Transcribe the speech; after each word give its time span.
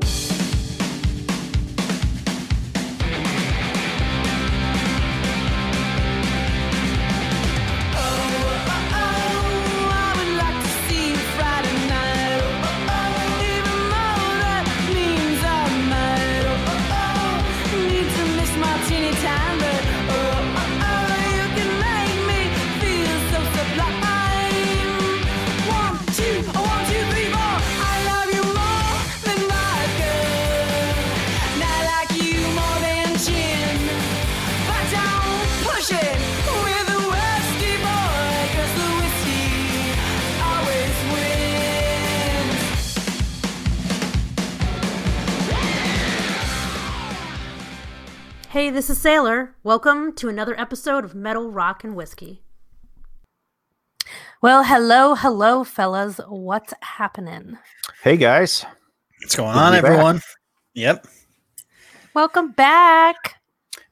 Push 0.00 0.27
Hey, 48.68 48.74
this 48.74 48.90
is 48.90 48.98
Sailor. 49.00 49.54
Welcome 49.62 50.12
to 50.16 50.28
another 50.28 50.54
episode 50.60 51.02
of 51.02 51.14
Metal, 51.14 51.50
Rock, 51.50 51.84
and 51.84 51.96
Whiskey. 51.96 52.42
Well, 54.42 54.62
hello, 54.64 55.14
hello, 55.14 55.64
fellas. 55.64 56.20
What's 56.28 56.74
happening? 56.82 57.56
Hey 58.02 58.18
guys, 58.18 58.66
What's 59.22 59.36
going 59.36 59.54
Good 59.54 59.58
on, 59.58 59.72
be 59.72 59.80
back. 59.80 59.90
everyone? 59.90 60.20
Yep. 60.74 61.06
Welcome 62.12 62.50
back. 62.50 63.36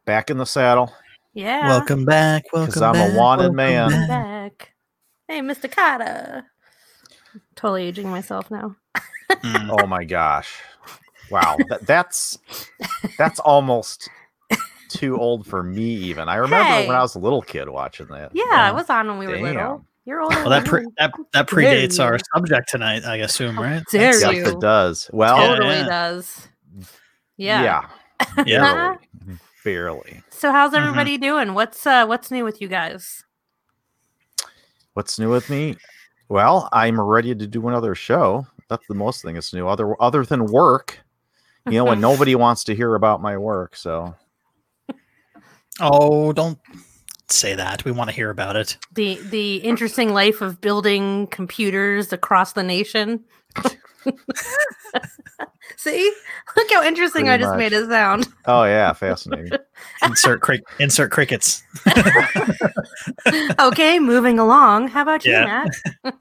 back 0.04 0.28
in 0.28 0.36
the 0.36 0.44
saddle. 0.44 0.92
Yeah. 1.32 1.68
Welcome 1.68 2.04
back. 2.04 2.44
Welcome 2.52 2.70
'Cause 2.74 2.82
I'm 2.82 2.96
a 2.96 3.16
wanted 3.16 3.44
welcome 3.44 3.56
man. 3.56 3.88
Welcome 3.88 4.08
back. 4.08 4.58
back. 4.58 4.72
Hey, 5.26 5.40
Mr. 5.40 5.70
Kotter. 5.70 6.42
Totally 7.54 7.84
aging 7.84 8.10
myself 8.10 8.50
now. 8.50 8.76
Mm. 9.30 9.80
Oh 9.80 9.86
my 9.86 10.04
gosh, 10.04 10.60
wow, 11.30 11.56
that, 11.70 11.86
that's 11.86 12.38
that's 13.16 13.40
almost 13.40 14.10
too 14.96 15.18
old 15.18 15.46
for 15.46 15.62
me. 15.62 15.84
Even 15.84 16.28
I 16.28 16.36
remember 16.36 16.64
Hey. 16.70 16.86
when 16.86 16.96
I 16.96 17.00
was 17.00 17.14
a 17.14 17.18
little 17.18 17.42
kid 17.42 17.68
watching 17.68 18.06
that. 18.08 18.30
Yeah, 18.34 18.44
Yeah. 18.50 18.68
I 18.68 18.72
was 18.72 18.88
on 18.90 19.06
when 19.08 19.18
we 19.18 19.26
were 19.26 19.38
little. 19.38 19.84
You're 20.04 20.20
older. 20.22 20.36
Well, 20.36 20.50
that 20.50 20.64
pre- 20.66 20.86
that 20.98 21.12
that 21.32 21.48
predates 21.48 22.02
our 22.02 22.16
subject 22.34 22.68
tonight, 22.68 23.04
I 23.04 23.16
assume, 23.16 23.58
right? 23.58 23.82
dare 23.90 24.12
That's- 24.12 24.34
you. 24.36 24.42
Yes, 24.44 24.52
it 24.52 24.60
does. 24.60 25.10
Well, 25.12 25.36
Yeah, 25.38 25.46
totally 25.48 25.74
yeah. 25.76 25.84
does. 25.86 26.48
Yeah. 27.36 27.62
yeah, 27.62 28.44
Yeah. 28.46 28.60
barely, 29.24 29.38
barely. 29.64 30.22
So 30.30 30.52
how's 30.52 30.72
Mhm. 30.72 30.78
everybody 30.78 31.18
doing? 31.18 31.54
What's 31.54 31.84
uh 31.86 32.06
what's 32.06 32.30
new 32.30 32.44
with 32.44 32.60
you 32.60 32.68
guys? 32.68 33.24
What's 34.94 35.18
new 35.18 35.30
with 35.30 35.50
me? 35.50 35.76
Well, 36.28 36.68
I'm 36.72 37.00
ready 37.00 37.34
to 37.34 37.46
do 37.46 37.66
another 37.68 37.94
show. 37.94 38.46
That's 38.68 38.86
the 38.88 38.94
most 38.94 39.22
thing 39.22 39.34
that's 39.34 39.52
new. 39.52 39.68
Other 39.68 40.00
other 40.00 40.24
than 40.24 40.46
work, 40.46 40.98
you 41.66 41.72
know, 41.72 41.88
and 41.88 42.00
nobody 42.10 42.34
wants 42.34 42.64
to 42.64 42.74
hear 42.74 42.94
about 42.94 43.20
my 43.20 43.36
work. 43.36 43.76
So 43.76 44.14
Oh, 45.80 46.32
don't 46.32 46.58
say 47.28 47.54
that. 47.54 47.84
We 47.84 47.92
want 47.92 48.08
to 48.10 48.16
hear 48.16 48.30
about 48.30 48.56
it. 48.56 48.76
The 48.94 49.18
the 49.30 49.56
interesting 49.56 50.12
life 50.14 50.40
of 50.40 50.60
building 50.60 51.26
computers 51.28 52.12
across 52.12 52.52
the 52.52 52.62
nation. 52.62 53.24
See? 55.76 56.12
Look 56.56 56.72
how 56.72 56.84
interesting 56.84 57.28
I 57.28 57.36
just 57.36 57.50
much. 57.50 57.58
made 57.58 57.72
it 57.72 57.88
sound. 57.88 58.28
oh 58.46 58.64
yeah, 58.64 58.92
fascinating. 58.92 59.52
Insert 60.02 60.40
crick 60.40 60.62
insert 60.78 61.10
crickets. 61.10 61.62
okay, 63.58 63.98
moving 63.98 64.38
along. 64.38 64.88
How 64.88 65.02
about 65.02 65.24
you, 65.24 65.32
Yeah. 65.32 65.66
Matt? 66.04 66.14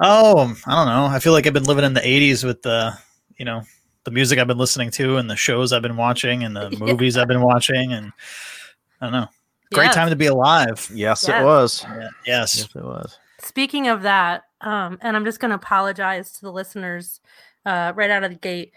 Oh, 0.00 0.54
I 0.66 0.74
don't 0.74 0.86
know. 0.86 1.06
I 1.06 1.18
feel 1.20 1.32
like 1.32 1.46
I've 1.46 1.52
been 1.52 1.64
living 1.64 1.84
in 1.84 1.94
the 1.94 2.00
'80s 2.00 2.44
with 2.44 2.62
the, 2.62 2.92
you 3.38 3.44
know, 3.44 3.62
the 4.04 4.10
music 4.10 4.38
I've 4.38 4.46
been 4.46 4.58
listening 4.58 4.90
to 4.92 5.16
and 5.16 5.30
the 5.30 5.36
shows 5.36 5.72
I've 5.72 5.82
been 5.82 5.96
watching 5.96 6.42
and 6.44 6.54
the 6.56 6.68
Yeah. 6.70 6.78
movies 6.78 7.16
I've 7.16 7.28
been 7.28 7.42
watching, 7.42 7.92
and 7.92 8.12
I 9.02 9.06
don't 9.06 9.12
know. 9.12 9.26
Great 9.74 9.86
Yes. 9.86 9.94
time 9.94 10.10
to 10.10 10.16
be 10.16 10.26
alive. 10.26 10.88
Yes, 10.94 11.24
Yes. 11.26 11.40
it 11.40 11.44
was. 11.44 11.82
Yeah, 11.84 12.08
Yes. 12.26 12.56
Yes, 12.56 12.68
it 12.74 12.84
was. 12.84 13.18
Speaking 13.40 13.88
of 13.88 14.02
that, 14.02 14.44
um, 14.60 14.96
and 15.02 15.16
I'm 15.16 15.24
just 15.24 15.40
going 15.40 15.48
to 15.50 15.56
apologize 15.56 16.32
to 16.34 16.40
the 16.42 16.52
listeners 16.52 17.20
uh, 17.66 17.92
right 17.96 18.10
out 18.10 18.22
of 18.22 18.30
the 18.30 18.36
gate. 18.38 18.72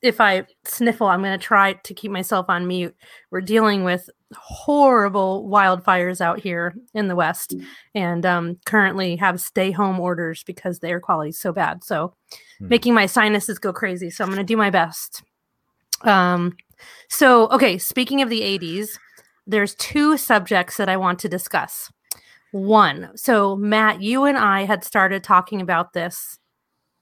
If 0.00 0.20
I 0.20 0.46
sniffle, 0.64 1.08
I'm 1.08 1.22
going 1.22 1.36
to 1.38 1.44
try 1.44 1.72
to 1.72 1.94
keep 1.94 2.12
myself 2.12 2.46
on 2.48 2.68
mute. 2.68 2.94
We're 3.30 3.40
dealing 3.40 3.82
with 3.84 4.08
horrible 4.36 5.48
wildfires 5.50 6.20
out 6.20 6.38
here 6.40 6.74
in 6.92 7.08
the 7.08 7.16
West 7.16 7.54
and 7.94 8.24
um, 8.26 8.58
currently 8.66 9.16
have 9.16 9.40
stay 9.40 9.70
home 9.72 9.98
orders 9.98 10.44
because 10.44 10.78
the 10.78 10.88
air 10.88 11.00
quality 11.00 11.30
is 11.30 11.38
so 11.38 11.52
bad. 11.52 11.82
So, 11.82 12.14
Hmm. 12.60 12.68
making 12.68 12.94
my 12.94 13.06
sinuses 13.06 13.58
go 13.58 13.72
crazy. 13.72 14.10
So, 14.10 14.22
I'm 14.22 14.30
going 14.30 14.38
to 14.38 14.44
do 14.44 14.56
my 14.56 14.70
best. 14.70 15.22
Um, 16.02 16.56
so, 17.08 17.48
okay, 17.48 17.78
speaking 17.78 18.20
of 18.22 18.28
the 18.28 18.42
80s, 18.42 18.98
there's 19.46 19.74
two 19.76 20.16
subjects 20.16 20.76
that 20.78 20.88
I 20.88 20.96
want 20.96 21.18
to 21.20 21.28
discuss. 21.28 21.90
One, 22.52 23.10
so 23.16 23.56
Matt, 23.56 24.00
you 24.02 24.24
and 24.24 24.38
I 24.38 24.64
had 24.64 24.84
started 24.84 25.24
talking 25.24 25.60
about 25.60 25.92
this 25.92 26.38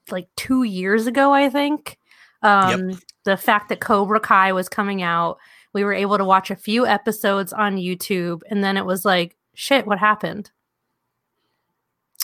like 0.09 0.27
two 0.35 0.63
years 0.63 1.07
ago, 1.07 1.31
I 1.31 1.49
think. 1.49 1.97
Um, 2.41 2.99
The 3.25 3.37
fact 3.37 3.69
that 3.69 3.79
Cobra 3.79 4.19
Kai 4.19 4.51
was 4.51 4.67
coming 4.67 5.01
out, 5.01 5.37
we 5.73 5.83
were 5.85 5.93
able 5.93 6.17
to 6.17 6.25
watch 6.25 6.51
a 6.51 6.55
few 6.57 6.85
episodes 6.85 7.53
on 7.53 7.77
YouTube, 7.77 8.41
and 8.49 8.63
then 8.63 8.75
it 8.77 8.85
was 8.85 9.05
like, 9.05 9.37
shit, 9.55 9.87
what 9.87 9.97
happened? 9.99 10.51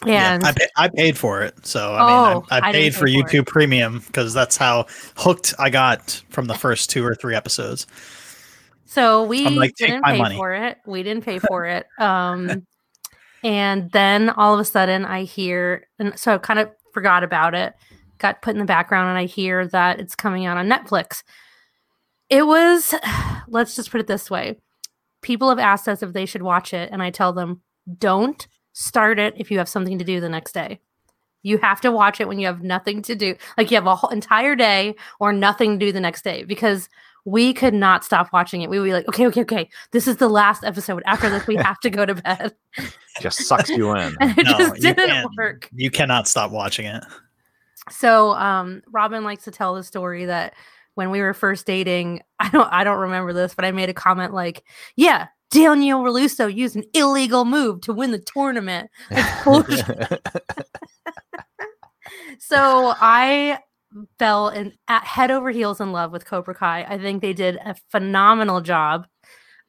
Yeah, 0.06 0.34
And 0.34 0.44
I, 0.46 0.52
pa- 0.54 0.66
I 0.78 0.88
paid 0.90 1.18
for 1.18 1.42
it, 1.42 1.66
so 1.66 1.94
I 1.96 2.02
Oh, 2.02 2.34
mean, 2.36 2.44
I, 2.52 2.58
I 2.58 2.70
I 2.70 2.72
paid 2.72 2.94
pay 2.94 3.00
for. 3.00 3.06
YouTube 3.08 3.48
Premium 3.48 4.00
because 4.00 4.34
that's 4.34 4.56
how 4.58 4.86
hooked 5.18 5.54
I 5.60 5.70
got 5.70 6.22
from 6.30 6.46
the 6.46 6.54
first 6.66 6.90
two 6.90 7.06
or 7.06 7.16
three 7.16 7.36
episodes. 7.36 7.86
So 8.90 9.24
we 9.24 9.48
like, 9.48 9.76
didn't 9.76 10.04
pay 10.04 10.18
money." 10.18 10.36
for 10.36 10.52
it. 10.52 10.80
We 10.88 11.04
didn't 11.04 11.24
pay 11.24 11.38
for 11.38 11.66
it. 11.66 11.86
Um, 12.00 12.66
and 13.44 13.90
then 13.92 14.32
all 14.32 14.54
of 14.54 14.60
a 14.60 14.66
sudden, 14.66 15.06
I 15.06 15.24
hear, 15.24 15.88
and 15.98 16.18
so 16.20 16.34
I 16.34 16.38
kind 16.40 16.60
of 16.60 16.72
forgot 16.94 17.24
about 17.24 17.54
it. 17.54 17.74
Got 18.18 18.42
put 18.42 18.56
in 18.56 18.60
the 18.60 18.66
background, 18.66 19.10
and 19.10 19.18
I 19.18 19.26
hear 19.26 19.68
that 19.68 20.00
it's 20.00 20.16
coming 20.16 20.46
out 20.46 20.58
on 20.58 20.68
Netflix. 20.68 21.24
It 22.30 22.46
was, 22.46 22.96
let's 23.48 23.76
just 23.76 23.92
put 23.92 24.02
it 24.02 24.08
this 24.08 24.30
way: 24.30 24.58
people 25.22 25.50
have 25.50 25.60
asked 25.60 25.88
us 25.88 26.02
if 26.02 26.12
they 26.12 26.26
should 26.26 26.42
watch 26.42 26.74
it, 26.74 26.90
and 26.92 27.02
I 27.02 27.12
tell 27.12 27.32
them, 27.32 27.62
don't 28.00 28.46
start 28.74 29.20
it 29.20 29.36
if 29.38 29.52
you 29.52 29.60
have 29.60 29.70
something 29.70 30.00
to 30.00 30.06
do 30.06 30.20
the 30.20 30.30
next 30.30 30.54
day. 30.54 30.80
You 31.44 31.60
have 31.60 31.80
to 31.82 31.92
watch 31.92 32.20
it 32.20 32.28
when 32.28 32.40
you 32.40 32.48
have 32.48 32.64
nothing 32.64 33.04
to 33.04 33.16
do, 33.16 33.36
like 33.56 33.72
you 33.72 33.76
have 33.76 33.88
a 33.88 33.96
whole 33.96 34.10
entire 34.10 34.56
day 34.56 34.96
or 35.20 35.32
nothing 35.32 35.80
to 35.80 35.86
do 35.86 35.92
the 35.92 36.02
next 36.02 36.24
day, 36.24 36.44
because 36.44 36.90
we 37.26 37.54
could 37.54 37.74
not 37.74 38.04
stop 38.04 38.32
watching 38.34 38.62
it. 38.62 38.70
We 38.70 38.80
would 38.80 38.86
be 38.86 38.94
like, 38.94 39.08
okay, 39.08 39.28
okay, 39.28 39.42
okay, 39.42 39.70
this 39.92 40.08
is 40.08 40.18
the 40.18 40.30
last 40.30 40.64
episode. 40.64 41.04
After 41.06 41.30
this, 41.30 41.46
we 41.48 41.56
have 41.58 41.80
to 41.82 41.90
go 41.90 42.06
to 42.06 42.16
bed. 42.16 42.56
Just 43.22 43.46
sucks 43.46 43.70
you 43.70 43.92
in. 43.96 44.16
And 44.22 44.38
it 44.38 44.46
No, 44.46 44.58
just 44.58 44.76
you 44.76 44.82
didn't 44.82 45.08
can't. 45.10 45.30
work. 45.38 45.70
You 45.74 45.92
cannot 45.92 46.28
stop 46.28 46.52
watching 46.52 46.86
it. 46.86 47.04
So 47.92 48.32
um 48.34 48.82
Robin 48.92 49.24
likes 49.24 49.44
to 49.46 49.52
tell 49.52 49.76
the 49.76 49.84
story 49.84 50.26
that 50.26 50.54
when 50.96 51.12
we 51.12 51.22
were 51.22 51.34
first 51.34 51.66
dating, 51.66 52.22
I 52.40 52.50
don't 52.50 52.72
I 52.72 52.84
don't 52.84 53.00
remember 53.00 53.34
this, 53.34 53.54
but 53.56 53.66
I 53.66 53.72
made 53.72 53.90
a 53.90 53.94
comment 53.94 54.34
like, 54.34 54.64
yeah, 54.96 55.28
Daniel 55.52 56.04
LaRusso 56.04 56.54
used 56.54 56.76
an 56.76 56.84
illegal 56.94 57.46
move 57.46 57.82
to 57.82 57.94
win 57.94 58.12
the 58.12 58.20
tournament. 58.20 58.90
It's 59.10 59.44
bullshit. 59.44 60.22
so 62.40 62.94
I 63.00 63.60
fell 64.20 64.50
in 64.50 64.74
at 64.88 65.04
head 65.06 65.32
over 65.32 65.52
heels 65.52 65.82
in 65.82 65.92
love 65.92 66.12
with 66.12 66.26
Cobra 66.26 66.56
Kai. 66.56 66.84
I 66.84 66.98
think 67.00 67.22
they 67.22 67.34
did 67.34 67.58
a 67.58 67.76
phenomenal 67.92 68.62
job 68.62 69.08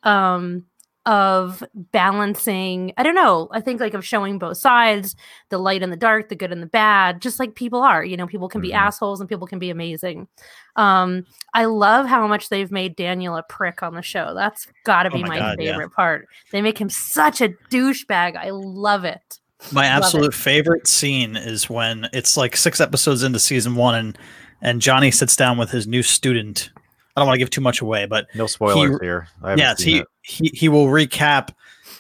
um 0.02 0.64
of 1.06 1.64
balancing 1.74 2.92
I 2.98 3.02
don't 3.02 3.14
know, 3.14 3.48
I 3.52 3.60
think 3.62 3.80
like 3.80 3.94
of 3.94 4.04
showing 4.04 4.38
both 4.38 4.58
sides, 4.58 5.16
the 5.48 5.58
light 5.58 5.82
and 5.82 5.90
the 5.92 5.96
dark, 5.96 6.28
the 6.28 6.36
good 6.36 6.52
and 6.52 6.62
the 6.62 6.66
bad, 6.66 7.22
just 7.22 7.40
like 7.40 7.54
people 7.54 7.80
are, 7.82 8.04
you 8.04 8.16
know, 8.18 8.26
people 8.26 8.48
can 8.50 8.60
be 8.60 8.72
Mhm. 8.72 8.76
assholes 8.76 9.18
and 9.20 9.28
people 9.28 9.46
can 9.46 9.58
be 9.58 9.70
amazing. 9.70 10.28
Um 10.76 11.24
I 11.54 11.64
love 11.64 12.06
how 12.06 12.26
much 12.26 12.50
they've 12.50 12.70
made 12.70 12.96
Daniel 12.96 13.36
a 13.36 13.42
prick 13.42 13.82
on 13.82 13.94
the 13.94 14.02
show. 14.02 14.34
That's 14.34 14.66
got 14.84 15.04
to 15.04 15.10
Oh 15.10 15.14
be 15.14 15.22
my 15.22 15.28
my, 15.30 15.38
God, 15.38 15.58
yeah. 15.60 15.72
favorite 15.72 15.92
part. 15.92 16.28
They 16.52 16.60
make 16.62 16.78
him 16.78 16.90
such 16.90 17.40
a 17.40 17.48
douchebag. 17.72 18.36
I 18.36 18.50
love 18.50 19.04
it. 19.04 19.39
My 19.72 19.86
absolute 19.86 20.34
favorite 20.34 20.86
scene 20.86 21.36
is 21.36 21.68
when 21.68 22.08
it's 22.12 22.36
like 22.36 22.56
six 22.56 22.80
episodes 22.80 23.22
into 23.22 23.38
season 23.38 23.74
one, 23.76 23.94
and 23.94 24.18
and 24.62 24.80
Johnny 24.80 25.10
sits 25.10 25.36
down 25.36 25.58
with 25.58 25.70
his 25.70 25.86
new 25.86 26.02
student. 26.02 26.70
I 27.16 27.20
don't 27.20 27.26
want 27.26 27.36
to 27.36 27.38
give 27.38 27.50
too 27.50 27.60
much 27.60 27.80
away, 27.80 28.06
but 28.06 28.26
no 28.34 28.46
spoilers 28.46 28.98
here. 29.00 29.28
I 29.42 29.50
haven't 29.50 29.58
yes, 29.58 29.78
seen 29.78 29.94
he, 29.94 29.98
it. 30.00 30.06
he 30.22 30.50
he 30.54 30.68
will 30.68 30.86
recap 30.86 31.50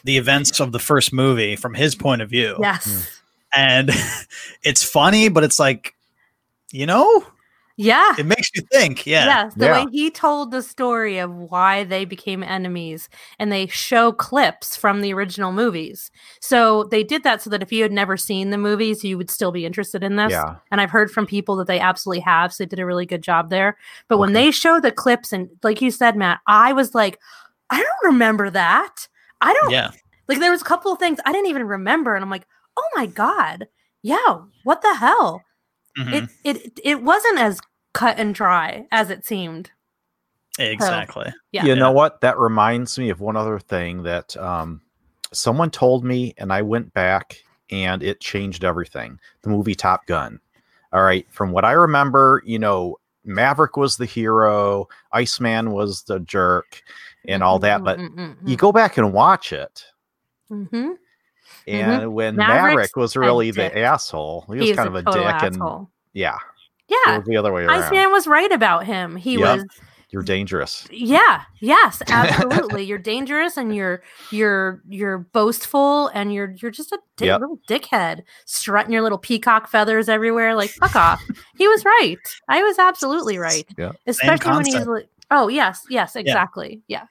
the 0.04 0.16
events 0.16 0.60
of 0.60 0.72
the 0.72 0.78
first 0.78 1.12
movie 1.12 1.56
from 1.56 1.74
his 1.74 1.94
point 1.94 2.22
of 2.22 2.30
view. 2.30 2.56
Yes. 2.60 2.84
Hmm. 3.54 3.60
and 3.60 3.90
it's 4.62 4.82
funny, 4.82 5.28
but 5.28 5.44
it's 5.44 5.58
like, 5.58 5.94
you 6.72 6.86
know, 6.86 7.24
Yeah. 7.82 8.12
It 8.18 8.26
makes 8.26 8.50
you 8.54 8.60
think. 8.70 9.06
Yeah. 9.06 9.24
Yes, 9.24 9.54
the 9.54 9.64
Yeah. 9.64 9.84
way 9.84 9.90
he 9.90 10.10
told 10.10 10.50
the 10.50 10.62
story 10.62 11.16
of 11.16 11.34
why 11.34 11.84
they 11.84 12.04
became 12.04 12.42
enemies, 12.42 13.08
and 13.38 13.50
they 13.50 13.68
show 13.68 14.12
clips 14.12 14.76
from 14.76 15.00
the 15.00 15.14
original 15.14 15.50
movies. 15.50 16.10
So 16.40 16.84
they 16.84 17.02
did 17.02 17.22
that 17.22 17.40
so 17.40 17.48
that 17.48 17.62
if 17.62 17.72
you 17.72 17.82
had 17.82 17.90
never 17.92 18.18
seen 18.18 18.50
the 18.50 18.58
movies, 18.58 19.02
you 19.02 19.16
would 19.16 19.30
still 19.30 19.50
be 19.50 19.64
interested 19.64 20.02
in 20.04 20.16
this. 20.16 20.30
Yeah. 20.30 20.56
And 20.70 20.78
I've 20.78 20.90
heard 20.90 21.10
from 21.10 21.24
people 21.26 21.56
that 21.56 21.66
they 21.68 21.80
absolutely 21.80 22.20
have, 22.20 22.52
so 22.52 22.64
they 22.64 22.68
did 22.68 22.80
a 22.80 22.86
really 22.86 23.06
good 23.06 23.22
job 23.22 23.48
there. 23.48 23.78
But 24.08 24.18
when 24.18 24.34
they 24.34 24.50
show 24.50 24.78
the 24.78 24.92
clips, 24.92 25.32
and 25.32 25.48
like 25.62 25.80
you 25.80 25.90
said, 25.90 26.16
Matt, 26.16 26.40
I 26.46 26.74
was 26.74 26.94
like, 26.94 27.18
I 27.70 27.78
don't 27.78 28.12
remember 28.12 28.50
that. 28.50 29.08
I 29.40 29.54
don't 29.54 29.70
Yeah. 29.70 29.90
like. 30.28 30.38
There 30.38 30.50
was 30.50 30.60
a 30.60 30.64
couple 30.66 30.92
of 30.92 30.98
things 30.98 31.18
I 31.24 31.32
didn't 31.32 31.48
even 31.48 31.64
remember, 31.66 32.14
and 32.14 32.22
I'm 32.22 32.30
like, 32.30 32.46
oh 32.76 32.88
my 32.94 33.06
god, 33.06 33.68
yeah, 34.02 34.40
what 34.64 34.82
the 34.82 34.94
hell? 34.96 35.42
Mhm. 35.98 36.12
It 36.44 36.56
it 36.64 36.80
it 36.84 37.02
wasn't 37.02 37.38
as 37.38 37.60
cut 37.92 38.18
and 38.18 38.34
dry 38.34 38.86
as 38.90 39.10
it 39.10 39.24
seemed. 39.24 39.70
Exactly. 40.58 41.32
Yeah. 41.52 41.64
You 41.64 41.74
know 41.74 41.92
what? 41.92 42.20
That 42.20 42.38
reminds 42.38 42.98
me 42.98 43.10
of 43.10 43.20
one 43.20 43.36
other 43.36 43.58
thing 43.58 44.02
that 44.02 44.36
um, 44.36 44.82
someone 45.32 45.70
told 45.70 46.04
me, 46.04 46.34
and 46.38 46.52
I 46.52 46.62
went 46.62 46.92
back 46.92 47.42
and 47.70 48.02
it 48.02 48.20
changed 48.20 48.64
everything. 48.64 49.18
The 49.42 49.50
movie 49.50 49.74
Top 49.74 50.06
Gun. 50.06 50.40
All 50.92 51.02
right. 51.02 51.26
From 51.30 51.52
what 51.52 51.64
I 51.64 51.72
remember, 51.72 52.42
you 52.44 52.58
know, 52.58 52.96
Maverick 53.24 53.76
was 53.76 53.96
the 53.96 54.06
hero, 54.06 54.88
Iceman 55.12 55.70
was 55.72 56.02
the 56.02 56.20
jerk, 56.20 56.82
and 57.26 57.42
all 57.42 57.58
that. 57.60 57.84
But 57.84 58.00
you 58.44 58.56
go 58.56 58.72
back 58.72 58.98
and 58.98 59.12
watch 59.12 59.52
it. 59.52 59.84
hmm 60.48 60.92
And 61.66 62.12
when 62.12 62.36
Maverick's 62.36 62.64
Maverick 62.64 62.96
was 62.96 63.16
a 63.16 63.20
really 63.20 63.52
dick. 63.52 63.72
the 63.72 63.80
asshole, 63.80 64.46
he 64.48 64.56
was 64.56 64.68
He's 64.68 64.76
kind 64.76 64.88
of 64.88 64.94
a 64.96 65.02
total 65.02 65.24
dick. 65.24 65.42
And 65.42 65.86
yeah, 66.12 66.36
it 66.36 66.40
Yeah, 67.06 67.20
the 67.24 67.36
other 67.36 67.52
way 67.52 67.62
around. 67.64 67.82
Iceman 67.82 68.10
was 68.10 68.26
right 68.26 68.50
about 68.50 68.84
him. 68.84 69.16
He 69.16 69.38
Yep. 69.38 69.40
was 69.58 69.64
You're 70.10 70.22
dangerous. 70.22 70.88
Yeah, 70.90 71.42
yes, 71.60 72.02
absolutely. 72.08 72.82
you're 72.84 72.98
dangerous 72.98 73.56
and 73.56 73.72
you're 73.74 74.02
you're 74.32 74.82
you're 74.88 75.18
boastful 75.18 76.08
and 76.08 76.34
you're 76.34 76.52
you're 76.60 76.72
just 76.72 76.90
a 76.90 76.98
dick, 77.16 77.26
Yep. 77.26 77.40
little 77.42 77.60
dickhead, 77.68 78.22
strutting 78.44 78.92
your 78.92 79.02
little 79.02 79.18
peacock 79.18 79.68
feathers 79.68 80.08
everywhere. 80.08 80.56
Like 80.56 80.70
fuck 80.70 80.96
off. 80.96 81.22
He 81.56 81.68
was 81.68 81.84
right. 81.84 82.18
I 82.48 82.62
was 82.62 82.78
absolutely 82.78 83.38
right. 83.38 83.66
Yeah. 83.78 83.92
Especially 84.06 84.50
when 84.50 84.64
he's 84.64 84.86
like, 84.86 85.08
oh 85.30 85.46
yes, 85.46 85.86
yes, 85.88 86.16
exactly. 86.16 86.82
Yeah. 86.88 87.04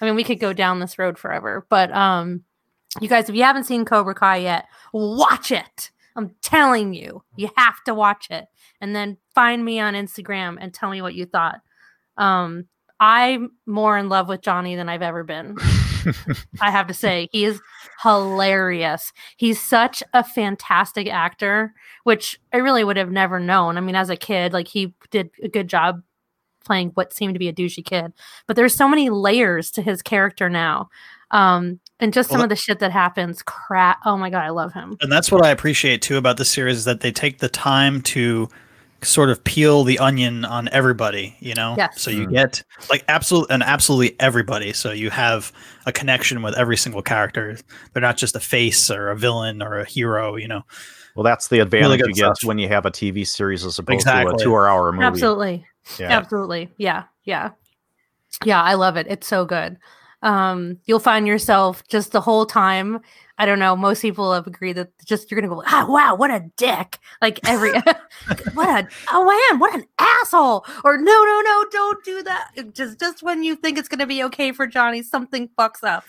I 0.00 0.04
mean, 0.04 0.14
we 0.14 0.22
could 0.22 0.38
go 0.38 0.52
down 0.52 0.78
this 0.78 0.96
road 0.96 1.18
forever, 1.18 1.66
but 1.68 1.90
um, 1.92 2.44
you 3.00 3.08
guys, 3.08 3.28
if 3.28 3.34
you 3.34 3.42
haven't 3.42 3.64
seen 3.64 3.84
Cobra 3.84 4.14
Kai 4.14 4.36
yet, 4.36 4.66
watch 4.92 5.50
it. 5.50 5.90
I'm 6.16 6.34
telling 6.42 6.94
you, 6.94 7.22
you 7.36 7.50
have 7.56 7.82
to 7.84 7.94
watch 7.94 8.28
it, 8.30 8.46
and 8.80 8.94
then 8.94 9.18
find 9.34 9.64
me 9.64 9.78
on 9.80 9.94
Instagram 9.94 10.56
and 10.60 10.74
tell 10.74 10.90
me 10.90 11.02
what 11.02 11.14
you 11.14 11.26
thought. 11.26 11.60
Um, 12.16 12.66
I'm 13.00 13.50
more 13.66 13.96
in 13.96 14.08
love 14.08 14.28
with 14.28 14.40
Johnny 14.40 14.74
than 14.74 14.88
I've 14.88 15.02
ever 15.02 15.22
been. 15.22 15.56
I 16.60 16.70
have 16.70 16.88
to 16.88 16.94
say, 16.94 17.28
he 17.30 17.44
is 17.44 17.60
hilarious. 18.02 19.12
He's 19.36 19.60
such 19.60 20.02
a 20.12 20.24
fantastic 20.24 21.06
actor, 21.08 21.74
which 22.04 22.38
I 22.52 22.58
really 22.58 22.82
would 22.82 22.96
have 22.96 23.10
never 23.10 23.38
known. 23.38 23.76
I 23.76 23.80
mean, 23.80 23.94
as 23.94 24.10
a 24.10 24.16
kid, 24.16 24.52
like 24.52 24.68
he 24.68 24.94
did 25.10 25.30
a 25.42 25.48
good 25.48 25.68
job 25.68 26.02
playing 26.64 26.90
what 26.94 27.12
seemed 27.12 27.34
to 27.34 27.38
be 27.38 27.48
a 27.48 27.52
douchey 27.52 27.84
kid, 27.84 28.12
but 28.46 28.56
there's 28.56 28.74
so 28.74 28.88
many 28.88 29.10
layers 29.10 29.70
to 29.72 29.82
his 29.82 30.02
character 30.02 30.48
now. 30.50 30.88
Um, 31.30 31.80
and 32.00 32.12
just 32.12 32.28
some 32.30 32.38
Well, 32.38 32.44
of 32.44 32.50
the 32.50 32.56
shit 32.56 32.78
that 32.80 32.92
happens, 32.92 33.42
crap. 33.42 33.98
Oh 34.04 34.16
my 34.16 34.30
god, 34.30 34.42
I 34.44 34.50
love 34.50 34.72
him. 34.72 34.96
And 35.00 35.10
that's 35.10 35.30
what 35.32 35.44
I 35.44 35.50
appreciate 35.50 36.02
too 36.02 36.16
about 36.16 36.36
this 36.36 36.50
series 36.50 36.76
is 36.78 36.84
that 36.84 37.00
they 37.00 37.12
take 37.12 37.38
the 37.38 37.48
time 37.48 38.02
to 38.02 38.48
sort 39.02 39.30
of 39.30 39.44
peel 39.44 39.84
the 39.84 39.96
onion 40.00 40.44
on 40.44 40.68
everybody, 40.72 41.36
you 41.38 41.54
know? 41.54 41.74
Yes. 41.78 42.00
So 42.00 42.10
you 42.10 42.26
Mm. 42.26 42.32
get 42.32 42.62
like 42.90 43.04
absolute 43.06 43.46
and 43.48 43.62
absolutely 43.62 44.16
everybody. 44.18 44.72
So 44.72 44.90
you 44.90 45.10
have 45.10 45.52
a 45.86 45.92
connection 45.92 46.42
with 46.42 46.54
every 46.56 46.76
single 46.76 47.00
character. 47.02 47.56
They're 47.92 48.00
not 48.00 48.16
just 48.16 48.34
a 48.34 48.40
face 48.40 48.90
or 48.90 49.10
a 49.10 49.16
villain 49.16 49.62
or 49.62 49.78
a 49.78 49.84
hero, 49.84 50.34
you 50.34 50.48
know. 50.48 50.62
Well, 51.14 51.22
that's 51.22 51.46
the 51.46 51.60
advantage 51.60 52.00
good 52.00 52.08
you 52.08 52.14
get 52.14 52.36
stuff. 52.36 52.48
when 52.48 52.58
you 52.58 52.66
have 52.68 52.86
a 52.86 52.90
TV 52.90 53.24
series 53.24 53.64
as 53.64 53.78
opposed 53.78 54.00
Exactly. 54.00 54.32
to 54.36 54.40
a 54.40 54.44
two-hour 54.44 54.90
movie. 54.92 55.04
Absolutely. 55.04 55.66
Yeah. 55.98 56.10
Absolutely. 56.18 56.68
Yeah. 56.76 57.04
Yeah. 57.24 57.50
Yeah. 58.44 58.60
I 58.62 58.74
love 58.74 58.96
it. 58.96 59.06
It's 59.08 59.26
so 59.28 59.44
good. 59.44 59.78
Um, 60.22 60.78
you'll 60.86 60.98
find 60.98 61.26
yourself 61.26 61.86
just 61.88 62.12
the 62.12 62.20
whole 62.20 62.44
time. 62.44 63.00
I 63.40 63.46
don't 63.46 63.60
know. 63.60 63.76
Most 63.76 64.02
people 64.02 64.32
have 64.32 64.48
agreed 64.48 64.72
that 64.72 64.90
just 65.04 65.30
you're 65.30 65.40
gonna 65.40 65.54
go, 65.54 65.62
ah, 65.64 65.86
wow, 65.88 66.16
what 66.16 66.32
a 66.32 66.44
dick! 66.56 66.98
Like 67.22 67.38
every, 67.48 67.70
what 68.54 68.68
a, 68.68 68.88
oh 69.12 69.24
man, 69.24 69.60
what 69.60 69.74
an 69.74 69.84
asshole! 69.98 70.66
Or 70.82 70.98
no, 70.98 71.24
no, 71.24 71.42
no, 71.44 71.64
don't 71.70 72.04
do 72.04 72.22
that. 72.24 72.50
Just, 72.74 72.98
just 72.98 73.22
when 73.22 73.44
you 73.44 73.54
think 73.54 73.78
it's 73.78 73.88
gonna 73.88 74.06
be 74.06 74.24
okay 74.24 74.50
for 74.50 74.66
Johnny, 74.66 75.02
something 75.02 75.48
fucks 75.56 75.84
up. 75.84 76.04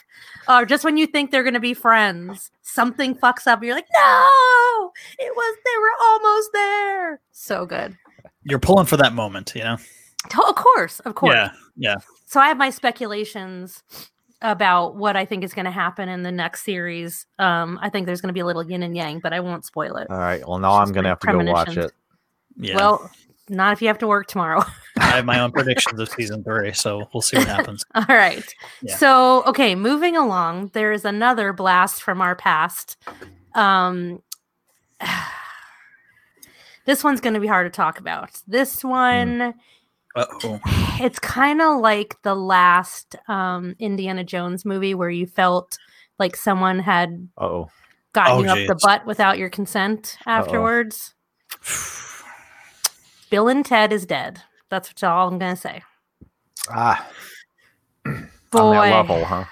Or 0.48 0.66
just 0.66 0.84
when 0.84 0.98
you 0.98 1.06
think 1.06 1.30
they're 1.30 1.44
gonna 1.44 1.60
be 1.60 1.76
friends, 1.76 2.50
something 2.64 3.14
fucks 3.14 3.46
up. 3.46 3.64
You're 3.64 3.76
like, 3.76 3.88
no, 3.94 4.92
it 5.20 5.36
was. 5.36 5.58
They 5.66 5.78
were 5.80 5.92
almost 6.02 6.50
there. 6.54 7.22
So 7.32 7.66
good. 7.68 7.96
You're 8.44 8.58
pulling 8.58 8.88
for 8.88 8.98
that 8.98 9.14
moment, 9.14 9.54
you 9.56 9.64
know? 9.64 9.78
To- 10.30 10.44
Of 10.44 10.56
course, 10.56 11.00
of 11.02 11.16
course. 11.16 11.36
Yeah. 11.36 11.52
Yeah. 11.76 11.96
So 12.26 12.40
I 12.40 12.48
have 12.48 12.58
my 12.58 12.70
speculations 12.70 13.84
about 14.42 14.96
what 14.96 15.16
I 15.16 15.26
think 15.26 15.44
is 15.44 15.54
going 15.54 15.66
to 15.66 15.72
happen 15.72 16.08
in 16.10 16.24
the 16.24 16.32
next 16.32 16.64
series. 16.64 17.26
Um, 17.40 17.80
I 17.82 17.90
think 17.90 18.06
there's 18.06 18.22
going 18.22 18.30
to 18.30 18.34
be 18.34 18.40
a 18.40 18.46
little 18.46 18.64
yin 18.64 18.84
and 18.84 18.96
yang, 18.96 19.20
but 19.20 19.34
I 19.34 19.40
won't 19.40 19.66
spoil 19.66 19.98
it. 19.98 20.10
All 20.10 20.18
right. 20.18 20.46
Well, 20.48 20.60
now 20.60 20.74
I'm 20.74 20.92
gonna 20.92 21.10
have 21.10 21.20
to 21.20 21.32
go 21.32 21.44
watch 21.44 21.76
it. 21.76 21.92
Yeah. 22.58 22.76
Well, 22.76 23.10
not 23.50 23.74
if 23.74 23.82
you 23.82 23.88
have 23.88 23.98
to 24.00 24.08
work 24.08 24.28
tomorrow. 24.28 24.64
I 25.00 25.08
have 25.08 25.26
my 25.26 25.40
own 25.40 25.52
predictions 25.52 26.00
of 26.00 26.10
season 26.10 26.44
three, 26.44 26.72
so 26.74 27.10
we'll 27.14 27.22
see 27.22 27.38
what 27.38 27.48
happens. 27.56 27.84
All 27.96 28.06
right. 28.08 28.44
Yeah. 28.82 28.96
So, 28.96 29.44
okay, 29.46 29.76
moving 29.76 30.16
along, 30.16 30.72
there 30.74 30.92
is 30.92 31.06
another 31.06 31.52
blast 31.54 32.04
from 32.04 32.22
our 32.22 32.36
past. 32.36 32.98
Um, 33.56 34.22
this 36.86 37.04
one's 37.04 37.22
going 37.22 37.34
to 37.34 37.40
be 37.40 37.48
hard 37.48 37.72
to 37.72 37.76
talk 37.76 38.00
about. 38.00 38.42
This 38.48 38.84
one, 38.84 39.54
Uh-oh. 40.16 40.60
it's 41.00 41.20
kind 41.20 41.62
of 41.62 41.80
like 41.80 42.16
the 42.24 42.36
last 42.36 43.16
um, 43.28 43.76
Indiana 43.80 44.24
Jones 44.24 44.66
movie 44.66 44.94
where 44.96 45.10
you 45.10 45.26
felt 45.28 45.78
like 46.18 46.36
someone 46.36 46.80
had 46.80 47.30
Oh, 47.38 47.70
gotten 48.14 48.34
Oh, 48.50 48.56
you 48.56 48.64
up 48.64 48.68
the 48.68 48.80
butt 48.84 49.06
without 49.06 49.38
your 49.38 49.50
consent 49.50 50.18
afterwards. 50.26 51.14
Bill 53.30 53.48
and 53.48 53.66
Ted 53.66 53.94
is 53.94 54.06
dead. 54.06 54.42
That's 54.70 55.04
all 55.04 55.28
I'm 55.30 55.38
gonna 55.40 55.56
say. 55.56 55.84
ah, 56.70 57.08
on 58.06 58.30
Boy, 58.52 58.74
that 58.74 58.92
level, 59.08 59.26
huh? 59.26 59.46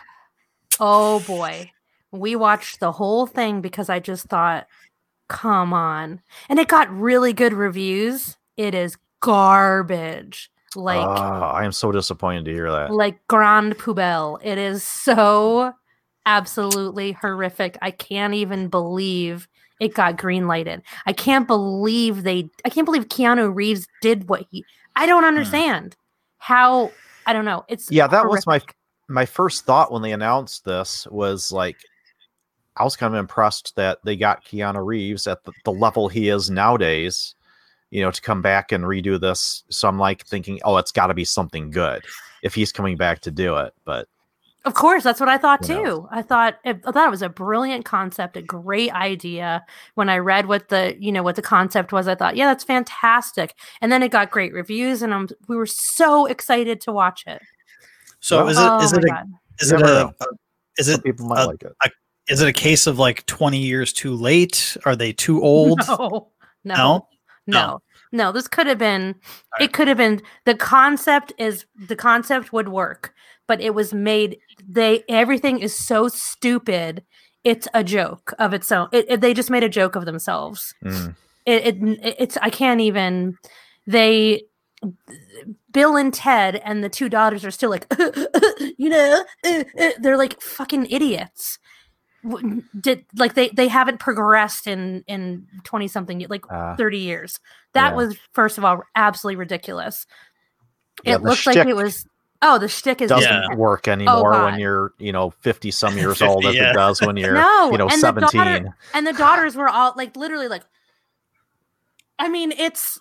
oh 0.80 1.20
boy, 1.22 1.72
we 2.12 2.36
watched 2.36 2.80
the 2.80 2.92
whole 2.92 3.28
thing 3.28 3.62
because 3.62 3.90
I 3.90 4.00
just 4.00 4.26
thought, 4.26 4.68
come 5.28 5.74
on, 5.74 6.22
and 6.50 6.58
it 6.60 6.68
got 6.68 6.92
really 6.92 7.34
good 7.34 7.54
reviews. 7.54 8.38
It 8.58 8.74
is 8.74 8.98
garbage, 9.20 10.52
like 10.76 10.98
Ah, 10.98 11.52
I 11.52 11.66
am 11.66 11.72
so 11.72 11.92
disappointed 11.92 12.46
to 12.46 12.54
hear 12.54 12.72
that. 12.72 12.92
like 12.92 13.26
Grand 13.28 13.78
Poubelle. 13.78 14.40
It 14.44 14.58
is 14.58 14.84
so 14.84 15.74
absolutely 16.26 17.14
horrific. 17.14 17.78
I 17.82 17.92
can't 17.92 18.34
even 18.34 18.68
believe 18.68 19.48
it 19.80 19.94
got 19.94 20.18
green 20.18 20.48
lighted. 20.48 20.82
I 21.06 21.14
can't 21.14 21.48
believe 21.48 22.24
they 22.24 22.50
I 22.66 22.70
can't 22.70 22.86
believe 22.86 23.08
Keanu 23.08 23.54
Reeves 23.54 23.88
did 24.02 24.28
what 24.30 24.46
he 24.52 24.66
I 24.96 25.06
don't 25.06 25.26
understand 25.26 25.96
how 26.40 26.92
I 27.26 27.34
don't 27.34 27.46
know. 27.46 27.64
It's 27.68 27.92
Yeah, 27.92 28.08
that 28.08 28.28
was 28.28 28.46
my 28.48 28.62
my 29.08 29.26
first 29.26 29.66
thought 29.66 29.92
when 29.92 30.02
they 30.02 30.12
announced 30.12 30.66
this 30.66 31.08
was 31.10 31.52
like 31.52 31.78
I 32.76 32.84
was 32.84 32.96
kind 32.96 33.14
of 33.14 33.20
impressed 33.20 33.76
that 33.76 34.00
they 34.04 34.16
got 34.16 34.46
Keanu 34.46 34.86
Reeves 34.86 35.26
at 35.28 35.44
the, 35.44 35.52
the 35.66 35.72
level 35.72 36.08
he 36.08 36.30
is 36.30 36.50
nowadays, 36.52 37.36
you 37.92 38.02
know, 38.02 38.12
to 38.12 38.22
come 38.22 38.42
back 38.42 38.72
and 38.72 38.84
redo 38.84 39.20
this. 39.20 39.64
So 39.70 39.88
I'm 39.88 39.98
like 40.00 40.26
thinking, 40.26 40.60
oh, 40.64 40.78
it's 40.78 40.92
got 40.92 41.08
to 41.08 41.14
be 41.14 41.26
something 41.26 41.72
good 41.72 42.04
if 42.44 42.54
he's 42.54 42.72
coming 42.72 42.98
back 42.98 43.20
to 43.22 43.32
do 43.32 43.56
it. 43.58 43.74
But 43.86 44.08
Of 44.66 44.74
course, 44.74 45.04
that's 45.04 45.20
what 45.20 45.30
I 45.30 45.38
thought 45.38 45.64
too. 45.64 45.82
knows? 45.84 46.08
I 46.12 46.22
thought 46.22 46.60
it, 46.66 46.82
I 46.86 46.92
thought 46.92 47.08
it 47.08 47.12
was 47.12 47.22
a 47.22 47.30
brilliant 47.30 47.86
concept, 47.86 48.36
a 48.38 48.42
great 48.42 48.92
idea. 48.94 49.66
When 49.96 50.10
I 50.10 50.18
read 50.18 50.48
what 50.48 50.68
the 50.70 50.96
you 51.00 51.12
know 51.12 51.24
what 51.24 51.36
the 51.38 51.42
concept 51.42 51.92
was, 51.94 52.08
I 52.08 52.16
thought, 52.16 52.36
yeah, 52.36 52.46
that's 52.48 52.64
fantastic. 52.66 53.56
And 53.82 53.92
then 53.92 54.04
it 54.04 54.10
got 54.12 54.32
great 54.32 54.54
reviews, 54.54 55.02
and 55.02 55.14
I'm 55.14 55.28
we 55.48 55.56
were 55.56 55.66
so 55.66 56.26
excited 56.26 56.82
to 56.82 56.92
watch 56.92 57.24
it. 57.28 57.42
So 58.20 58.38
Well- 58.46 58.50
is 58.50 58.58
it 58.58 58.62
oh 58.64 58.80
is 58.82 58.94
my 58.94 59.00
it 59.00 59.06
a, 59.12 59.26
is 59.64 59.72
it 59.72 59.82
a, 59.82 60.06
a 60.08 60.14
is 60.78 60.88
some 60.88 60.96
it 61.00 61.04
people 61.04 61.26
might 61.28 61.40
uh, 61.44 61.48
like 61.48 61.64
it. 61.64 61.74
is 62.28 62.42
it 62.42 62.48
a 62.48 62.54
case 62.54 62.86
of 62.88 63.00
like 63.00 63.26
20 63.26 63.58
years 63.58 63.94
too 63.94 64.14
late? 64.14 64.76
Are 64.86 64.96
they 64.96 65.14
too 65.14 65.42
old? 65.44 65.80
No, 65.88 66.30
no, 66.66 66.76
No? 66.76 67.08
No, 67.48 67.82
no. 68.12 68.32
This 68.32 68.48
could 68.48 68.68
have 68.68 68.78
been. 68.78 69.16
Alright. 69.56 69.62
It 69.62 69.74
could 69.74 69.88
have 69.88 69.98
been. 69.98 70.22
The 70.46 70.56
concept 70.56 71.34
is 71.38 71.66
the 71.88 71.96
concept 71.96 72.54
would 72.54 72.70
work, 72.70 73.14
but 73.48 73.62
it 73.62 73.74
was 73.74 73.94
made. 73.94 74.38
They 74.68 75.04
everything 75.10 75.60
is 75.60 75.74
so 75.74 76.08
stupid. 76.08 77.04
It's 77.44 77.68
a 77.74 77.84
joke 77.84 78.34
of 78.40 78.54
its 78.54 78.72
own. 78.72 78.90
It, 78.92 79.06
it- 79.10 79.22
they 79.22 79.34
just 79.34 79.50
made 79.50 79.64
a 79.64 79.70
joke 79.70 79.96
of 79.96 80.06
themselves. 80.06 80.74
Mm. 80.84 81.16
It, 81.46 81.78
it 81.78 82.16
it's 82.20 82.38
I 82.38 82.50
can't 82.50 82.82
even. 82.82 83.38
they 83.88 84.44
Bill 85.72 85.96
and 85.96 86.14
Ted 86.14 86.58
and 86.64 86.84
the 86.84 86.90
two 86.90 87.10
daughters 87.10 87.44
are 87.46 87.52
still 87.52 87.70
like, 87.70 87.88
you 88.78 88.90
know, 88.90 89.24
uh, 89.46 89.64
uh," 89.80 89.90
they're 90.00 90.18
like 90.18 90.40
fucking 90.42 90.88
idiots. 90.88 91.58
W- 92.24 92.64
Did 92.80 93.06
like 93.16 93.34
they 93.36 93.50
they 93.50 93.68
haven't 93.68 94.00
progressed 94.00 94.68
in 94.68 95.04
in 95.08 95.48
twenty 95.64 95.88
something 95.88 96.26
like 96.30 96.46
Uh, 96.50 96.76
thirty 96.76 96.98
years. 97.00 97.40
That 97.74 97.90
yeah. 97.92 97.96
was 97.96 98.18
first 98.34 98.58
of 98.58 98.66
all 98.66 98.82
absolutely 98.96 99.38
ridiculous. 99.38 100.06
Yeah, 101.04 101.16
it 101.16 101.22
the 101.24 101.30
looked 101.30 101.46
like 101.46 101.58
it 101.68 101.76
was. 101.76 102.06
Oh, 102.42 102.60
the 102.60 102.68
shtick 102.68 103.02
is 103.02 103.10
doesn't 103.10 103.30
Yeah. 103.32 103.56
work 103.56 103.88
anymore 103.88 104.30
when 104.46 104.60
you're, 104.60 104.94
you 105.00 105.12
know, 105.12 105.32
50 105.42 105.72
some 105.72 105.98
years 105.98 106.20
50, 106.20 106.26
old 106.32 106.46
as 106.46 106.56
it 106.56 106.74
does 106.74 107.02
when 107.02 107.18
you're, 107.18 107.34
No, 107.42 107.72
you 107.72 107.80
know, 107.80 107.88
and 107.90 108.00
the 108.00 108.12
daughter- 108.12 108.28
17. 108.32 108.74
and 108.94 109.08
the 109.08 109.14
daughters 109.14 109.56
were 109.56 109.68
all 109.68 109.94
like 109.98 110.16
literally 110.16 110.48
like 110.48 110.62
i 112.20 112.30
mean 112.30 112.52
it's 112.52 113.00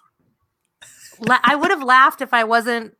la- 1.20 1.38
i 1.44 1.54
would 1.54 1.70
have 1.70 1.82
laughed 1.82 2.20
if 2.23 2.32
i 2.35 2.44
wasn't 2.44 2.94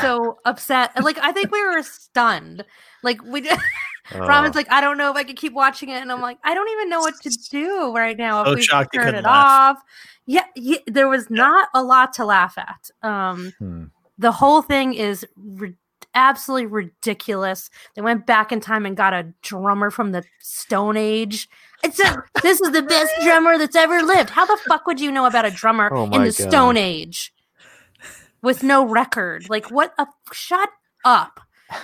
so 0.00 0.38
upset 0.44 0.90
like 1.02 1.18
i 1.18 1.32
think 1.32 1.50
we 1.50 1.62
were 1.64 1.82
stunned 1.82 2.64
like 3.02 3.20
we 3.24 3.40
just 4.10 4.20
Robin's 4.20 4.54
like, 4.54 4.70
I 4.70 4.80
don't 4.80 4.98
know 4.98 5.10
if 5.10 5.16
I 5.16 5.24
could 5.24 5.36
keep 5.36 5.52
watching 5.52 5.88
it, 5.88 6.00
and 6.02 6.10
I'm 6.10 6.20
like, 6.20 6.38
I 6.44 6.54
don't 6.54 6.68
even 6.70 6.88
know 6.90 7.00
what 7.00 7.14
to 7.22 7.30
do 7.50 7.92
right 7.94 8.16
now. 8.16 8.42
If 8.44 8.56
we 8.56 8.66
turn 8.66 9.14
it 9.14 9.24
laugh. 9.24 9.76
off, 9.76 9.82
yeah, 10.26 10.44
yeah, 10.56 10.78
there 10.86 11.08
was 11.08 11.30
not 11.30 11.68
a 11.74 11.82
lot 11.82 12.12
to 12.14 12.24
laugh 12.24 12.56
at. 12.58 12.90
Um, 13.02 13.52
Hmm. 13.58 13.84
the 14.18 14.32
whole 14.32 14.62
thing 14.62 14.94
is 14.94 15.26
ri- 15.36 15.74
absolutely 16.14 16.66
ridiculous. 16.66 17.70
They 17.94 18.02
went 18.02 18.26
back 18.26 18.52
in 18.52 18.60
time 18.60 18.86
and 18.86 18.96
got 18.96 19.12
a 19.14 19.32
drummer 19.42 19.90
from 19.90 20.12
the 20.12 20.22
Stone 20.40 20.96
Age. 20.96 21.48
It's 21.82 21.98
a, 21.98 22.22
this 22.42 22.60
is 22.60 22.70
the 22.72 22.82
best 22.82 23.12
drummer 23.24 23.58
that's 23.58 23.74
ever 23.76 24.02
lived. 24.02 24.30
How 24.30 24.46
the 24.46 24.56
fuck 24.68 24.86
would 24.86 25.00
you 25.00 25.10
know 25.10 25.26
about 25.26 25.44
a 25.44 25.50
drummer 25.50 25.90
Oh 25.92 26.04
in 26.04 26.22
the 26.24 26.32
Stone 26.32 26.76
Age 26.76 27.32
with 28.42 28.62
no 28.62 28.84
record? 28.86 29.48
Like 29.48 29.70
what? 29.70 29.94
A 29.98 30.06
shut 30.32 30.68
up. 31.04 31.40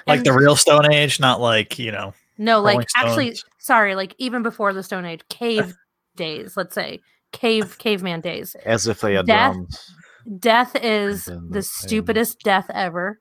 Like 0.07 0.18
And- 0.18 0.26
the 0.26 0.33
real 0.33 0.57
Stone 0.57 0.92
Age, 0.92 1.21
not 1.21 1.40
like 1.40 1.78
you 1.78 1.92
know. 1.92 2.14
no, 2.38 2.61
like 2.61 2.75
Rolling 2.75 2.87
actually, 2.97 3.37
sorry, 3.59 3.95
like 3.95 4.14
even 4.18 4.42
before 4.42 4.73
the 4.73 4.83
Stone 4.83 5.04
Age, 5.04 5.21
cave 5.28 5.75
days. 6.16 6.57
Let's 6.57 6.75
say 6.75 7.00
cave 7.33 7.78
caveman 7.78 8.21
days. 8.21 8.57
As 8.64 8.87
if 8.87 9.00
they 9.00 9.14
had 9.14 9.26
Death- 9.26 9.54
drums. 9.54 9.95
Death 10.38 10.76
is 10.83 11.25
the 11.26 11.40
the 11.50 11.62
stupidest 11.62 12.40
death 12.40 12.71
ever. 12.75 13.21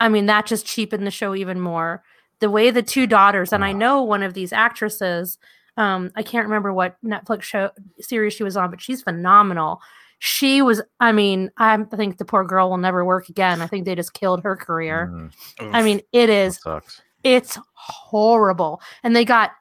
I 0.00 0.08
mean, 0.08 0.26
that 0.26 0.46
just 0.46 0.66
cheapened 0.66 1.06
the 1.06 1.10
show 1.10 1.34
even 1.34 1.60
more. 1.60 2.02
The 2.40 2.50
way 2.50 2.70
the 2.70 2.82
two 2.82 3.06
daughters, 3.06 3.52
and 3.52 3.64
I 3.64 3.70
Ah. 3.72 3.76
know 3.76 4.02
one 4.02 4.22
of 4.22 4.34
these 4.34 4.52
actresses, 4.52 5.38
um, 5.76 6.10
I 6.16 6.22
can't 6.22 6.46
remember 6.46 6.72
what 6.72 6.96
Netflix 7.04 7.42
show 7.42 7.70
series 8.00 8.32
she 8.34 8.44
was 8.44 8.56
on, 8.56 8.70
but 8.70 8.80
she's 8.80 9.02
phenomenal. 9.02 9.80
She 10.18 10.62
was, 10.62 10.82
I 11.00 11.12
mean, 11.12 11.50
I 11.58 11.76
think 11.84 12.18
the 12.18 12.24
poor 12.24 12.44
girl 12.44 12.70
will 12.70 12.76
never 12.78 13.04
work 13.04 13.28
again. 13.28 13.60
I 13.62 13.66
think 13.68 13.84
they 13.84 13.94
just 13.94 14.14
killed 14.14 14.42
her 14.42 14.56
career. 14.56 15.10
Mm, 15.58 15.74
I 15.74 15.82
mean, 15.82 15.98
it 16.12 16.26
that 16.26 16.30
is 16.30 16.56
sucks. 16.60 17.00
it's 17.22 17.58
horrible 17.74 18.80
and 19.04 19.14
they 19.14 19.24
got 19.24 19.52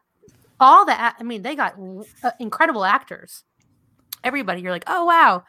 all 0.59 0.85
the 0.85 0.93
i 0.99 1.13
mean 1.21 1.43
they 1.43 1.55
got 1.55 1.75
uh, 2.23 2.31
incredible 2.39 2.83
actors 2.83 3.43
everybody 4.23 4.59
you're 4.61 4.71
like 4.71 4.83
oh 4.87 5.05
wow 5.05 5.43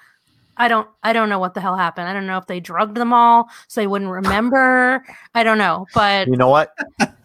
i 0.58 0.68
don't 0.68 0.86
i 1.02 1.14
don't 1.14 1.30
know 1.30 1.38
what 1.38 1.54
the 1.54 1.60
hell 1.62 1.76
happened 1.76 2.06
i 2.06 2.12
don't 2.12 2.26
know 2.26 2.36
if 2.36 2.46
they 2.46 2.60
drugged 2.60 2.94
them 2.96 3.12
all 3.12 3.48
so 3.68 3.80
they 3.80 3.86
wouldn't 3.86 4.10
remember 4.10 5.02
i 5.34 5.42
don't 5.42 5.56
know 5.56 5.86
but 5.94 6.28
You 6.28 6.36
know 6.36 6.50
what? 6.50 6.76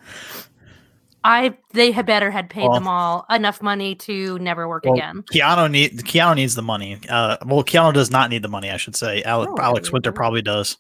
i 1.26 1.56
they 1.72 1.92
had 1.92 2.06
better 2.06 2.30
had 2.32 2.50
paid 2.50 2.64
Well- 2.64 2.74
them 2.74 2.88
all 2.88 3.26
enough 3.30 3.62
money 3.62 3.96
to 3.96 4.38
never 4.40 4.68
work 4.68 4.84
Well, 4.86 4.94
again 4.96 5.24
Keanu 5.34 5.70
need 5.72 5.98
Keanu 6.00 6.36
needs 6.36 6.56
the 6.56 6.62
money. 6.62 7.00
Uh, 7.10 7.38
well, 7.46 7.64
Keanu 7.64 7.94
does 7.94 8.12
not 8.12 8.30
need 8.30 8.42
the 8.42 8.48
money. 8.50 8.70
I 8.72 8.78
should 8.78 8.96
say. 8.96 9.24
Ale- 9.26 9.46
No, 9.46 9.58
Alex 9.62 9.90
I- 9.90 9.92
Winter 9.94 10.12
probably 10.12 10.42
does. 10.42 10.78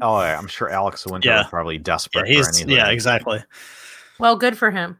Oh, 0.00 0.20
yeah, 0.20 0.38
I'm 0.38 0.46
sure 0.46 0.68
Alex 0.70 1.04
Winter 1.06 1.28
Yeah. 1.28 1.40
is 1.42 1.46
probably 1.48 1.76
Yeah, 1.76 1.82
desperate 1.82 2.26
for 2.28 2.48
anything. 2.48 2.68
yeah, 2.70 2.88
exactly. 2.90 3.42
well 4.20 4.36
good 4.36 4.56
for 4.56 4.70
him 4.70 4.98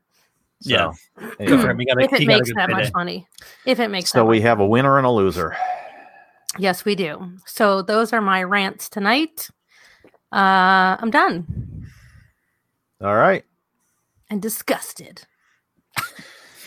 So, 0.61 0.71
yeah. 0.71 0.93
anyway. 1.41 1.47
Good 1.47 1.61
for 1.61 1.71
him. 1.71 1.77
Got 1.79 2.01
a, 2.01 2.05
if 2.05 2.13
it 2.15 2.19
he 2.21 2.27
got 2.27 2.35
a 2.35 2.39
makes 2.39 2.49
that 2.55 2.69
payday. 2.69 2.83
much 2.83 2.93
money 2.95 3.29
if 3.65 3.79
it 3.81 3.89
makes 3.89 4.11
So 4.11 4.19
that 4.21 4.25
we 4.25 4.39
much 4.39 4.45
have 4.47 4.61
a 4.61 4.67
winner 4.67 4.97
and 4.99 5.07
a 5.07 5.11
loser. 5.11 5.57
yes 6.59 6.85
we 6.85 6.95
do 6.97 7.31
so 7.47 7.83
those 7.83 8.13
are 8.13 8.21
my 8.21 8.43
rants 8.43 8.89
tonight 8.89 9.49
uh 10.33 10.97
i'm 11.01 11.11
done 11.11 11.47
All 13.01 13.15
right. 13.15 13.45
And 14.31 14.41
disgusted 14.43 15.23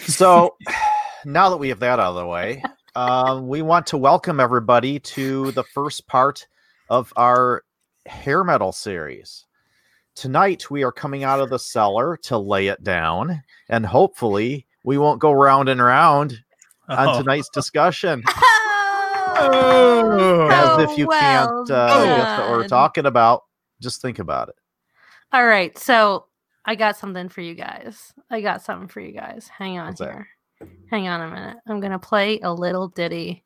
So 0.07 0.55
now 1.25 1.49
that 1.49 1.57
we 1.57 1.69
have 1.69 1.79
that 1.79 1.99
out 1.99 2.09
of 2.09 2.15
the 2.15 2.25
way, 2.25 2.63
um, 2.95 3.47
we 3.47 3.61
want 3.61 3.85
to 3.87 3.97
welcome 3.97 4.39
everybody 4.39 4.99
to 4.99 5.51
the 5.51 5.63
first 5.63 6.07
part 6.07 6.47
of 6.89 7.13
our 7.15 7.63
hair 8.07 8.43
metal 8.43 8.71
series. 8.71 9.45
Tonight, 10.15 10.69
we 10.71 10.83
are 10.83 10.91
coming 10.91 11.23
out 11.23 11.39
of 11.39 11.49
the 11.51 11.59
cellar 11.59 12.17
to 12.23 12.37
lay 12.37 12.67
it 12.67 12.83
down, 12.83 13.43
and 13.69 13.85
hopefully, 13.85 14.65
we 14.83 14.97
won't 14.97 15.21
go 15.21 15.31
round 15.31 15.69
and 15.69 15.81
round 15.81 16.43
on 16.89 17.07
Oh. 17.09 17.17
tonight's 17.19 17.49
discussion. 17.49 18.23
Oh, 19.43 20.49
As 20.51 20.89
if 20.89 20.97
you 20.99 21.07
well 21.07 21.19
can't 21.19 21.71
uh, 21.71 22.05
guess 22.05 22.39
what 22.39 22.49
we're 22.51 22.67
talking 22.67 23.05
about. 23.07 23.43
Just 23.81 24.01
think 24.01 24.19
about 24.19 24.49
it. 24.49 24.55
All 25.31 25.45
right, 25.45 25.75
so 25.77 26.25
I 26.65 26.75
got 26.75 26.97
something 26.97 27.29
for 27.29 27.41
you 27.41 27.55
guys. 27.55 28.13
I 28.29 28.41
got 28.41 28.61
something 28.61 28.87
for 28.87 28.99
you 28.99 29.11
guys. 29.11 29.47
Hang 29.47 29.79
on 29.79 29.87
What's 29.87 29.99
that? 29.99 30.13
here. 30.13 30.27
Hang 30.89 31.07
on 31.07 31.21
a 31.21 31.29
minute. 31.33 31.57
I'm 31.67 31.79
gonna 31.79 31.99
play 31.99 32.39
a 32.41 32.53
little 32.53 32.87
ditty. 32.87 33.43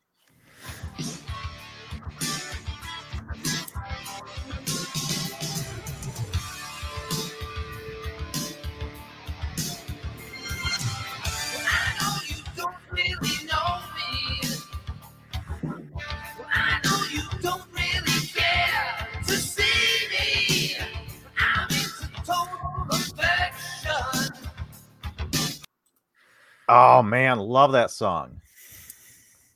Oh 26.68 27.02
man, 27.04 27.40
love 27.40 27.72
that 27.74 27.92
song. 27.92 28.42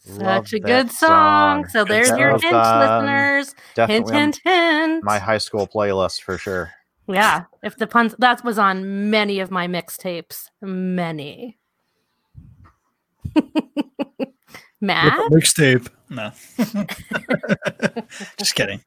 Love 0.08 0.48
Such 0.48 0.54
a 0.54 0.60
good 0.60 0.92
song. 0.92 1.68
So 1.68 1.84
there's 1.86 2.10
your 2.10 2.30
That 2.30 2.34
was, 2.34 2.42
hint, 2.44 2.56
listeners. 2.56 3.48
Hint, 3.48 3.76
Definitely 3.76 4.14
on 4.16 4.22
hint, 4.22 4.40
hint. 4.44 5.04
my 5.04 5.20
high 5.20 5.38
school 5.38 5.68
playlist 5.68 6.22
for 6.22 6.38
sure. 6.38 6.72
yeah, 7.08 7.44
if 7.64 7.78
the 7.78 7.86
puns 7.88 8.16
that 8.20 8.44
was 8.44 8.58
on 8.58 9.10
many 9.10 9.40
of 9.40 9.52
my 9.52 9.68
mixtapes. 9.68 10.46
Many. 10.62 11.58
Matt? 14.82 15.14
mixtape. 15.32 15.90
No, 16.10 16.32
just 18.40 18.56
kidding. 18.56 18.82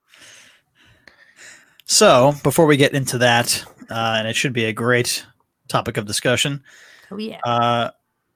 So 1.85 2.33
before 2.43 2.67
we 2.67 2.77
get 2.77 2.95
into 2.95 3.19
that, 3.19 3.63
uh, 3.91 4.15
and 4.19 4.27
it 4.27 4.35
should 4.35 4.53
be 4.55 4.65
a 4.65 4.73
great 4.73 5.25
topic 5.69 5.97
of 5.99 6.07
discussion. 6.07 6.63
Oh 7.11 7.19
yeah. 7.19 7.39
Uh, 7.45 7.91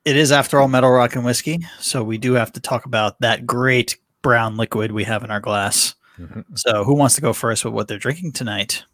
it 0.06 0.16
is, 0.16 0.32
after 0.32 0.58
all, 0.58 0.68
metal 0.68 0.90
rock 0.90 1.14
and 1.16 1.24
whiskey, 1.24 1.60
so 1.80 2.02
we 2.02 2.16
do 2.16 2.32
have 2.32 2.52
to 2.52 2.60
talk 2.60 2.86
about 2.86 3.20
that 3.20 3.46
great 3.46 3.98
brown 4.22 4.56
liquid 4.56 4.92
we 4.92 5.04
have 5.04 5.22
in 5.22 5.30
our 5.30 5.40
glass. 5.40 5.94
Mhm. 6.18 6.44
So, 6.54 6.82
who 6.84 6.94
wants 6.94 7.14
to 7.16 7.20
go 7.20 7.32
first 7.34 7.64
with 7.64 7.74
what 7.74 7.88
they're 7.88 7.98
drinking 7.98 8.32
tonight? 8.32 8.84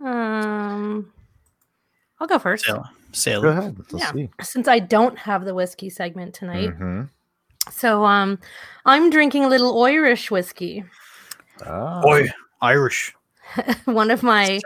Um 0.00 1.12
I'll 2.20 2.26
go 2.26 2.38
first. 2.38 2.64
Sailor. 2.64 2.84
Sailor. 3.12 3.42
Go 3.52 3.58
ahead. 3.58 3.76
Let's 3.78 3.92
Yeah. 4.04 4.12
see. 4.12 4.30
Since 4.42 4.68
I 4.68 4.78
don't 4.78 5.18
have 5.18 5.44
the 5.44 5.54
whiskey 5.54 5.90
segment 5.90 6.34
tonight. 6.34 6.70
Mhm. 6.78 7.08
So 7.70 8.04
um 8.04 8.38
I'm 8.86 9.10
drinking 9.10 9.44
a 9.44 9.48
little 9.48 9.82
Irish 9.84 10.30
whiskey. 10.30 10.84
Ah. 11.66 12.00
Boy, 12.02 12.30
Irish. 12.62 13.14
One 13.84 14.10
of 14.10 14.22
my 14.22 14.60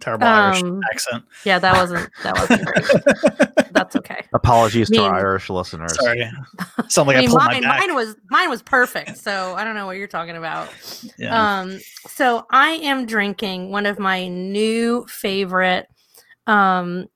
Terrible, 0.00 0.26
terrible 0.26 0.44
Irish 0.46 0.62
Um, 0.62 0.80
accent. 0.92 1.24
yeah, 1.44 1.58
that 1.58 1.74
wasn't 1.76 2.08
that 2.22 2.36
wasn't 2.36 2.64
great. 2.64 3.72
That's 3.72 3.96
okay. 3.96 4.24
Apologies 4.32 4.88
to 4.90 4.92
mean- 5.00 5.00
our 5.10 5.16
Irish 5.18 5.50
listeners. 5.50 5.94
Sorry. 5.96 6.30
Sound 6.88 7.08
like 7.08 7.16
I, 7.16 7.20
I 7.22 7.26
pulled 7.26 7.38
mine, 7.38 7.62
my 7.62 7.68
back. 7.68 7.80
mine 7.80 7.94
was 7.94 8.16
mine 8.30 8.50
was 8.50 8.62
perfect, 8.62 9.16
so 9.18 9.54
I 9.54 9.64
don't 9.64 9.74
know 9.74 9.86
what 9.86 9.96
you're 9.96 10.06
talking 10.08 10.36
about. 10.36 10.68
yeah. 11.18 11.60
Um, 11.60 11.78
so 12.08 12.46
I 12.50 12.70
am 12.70 13.06
drinking 13.06 13.70
one 13.70 13.86
of 13.86 13.98
my 13.98 14.28
new 14.28 15.06
favorite 15.08 15.86
um 16.46 17.06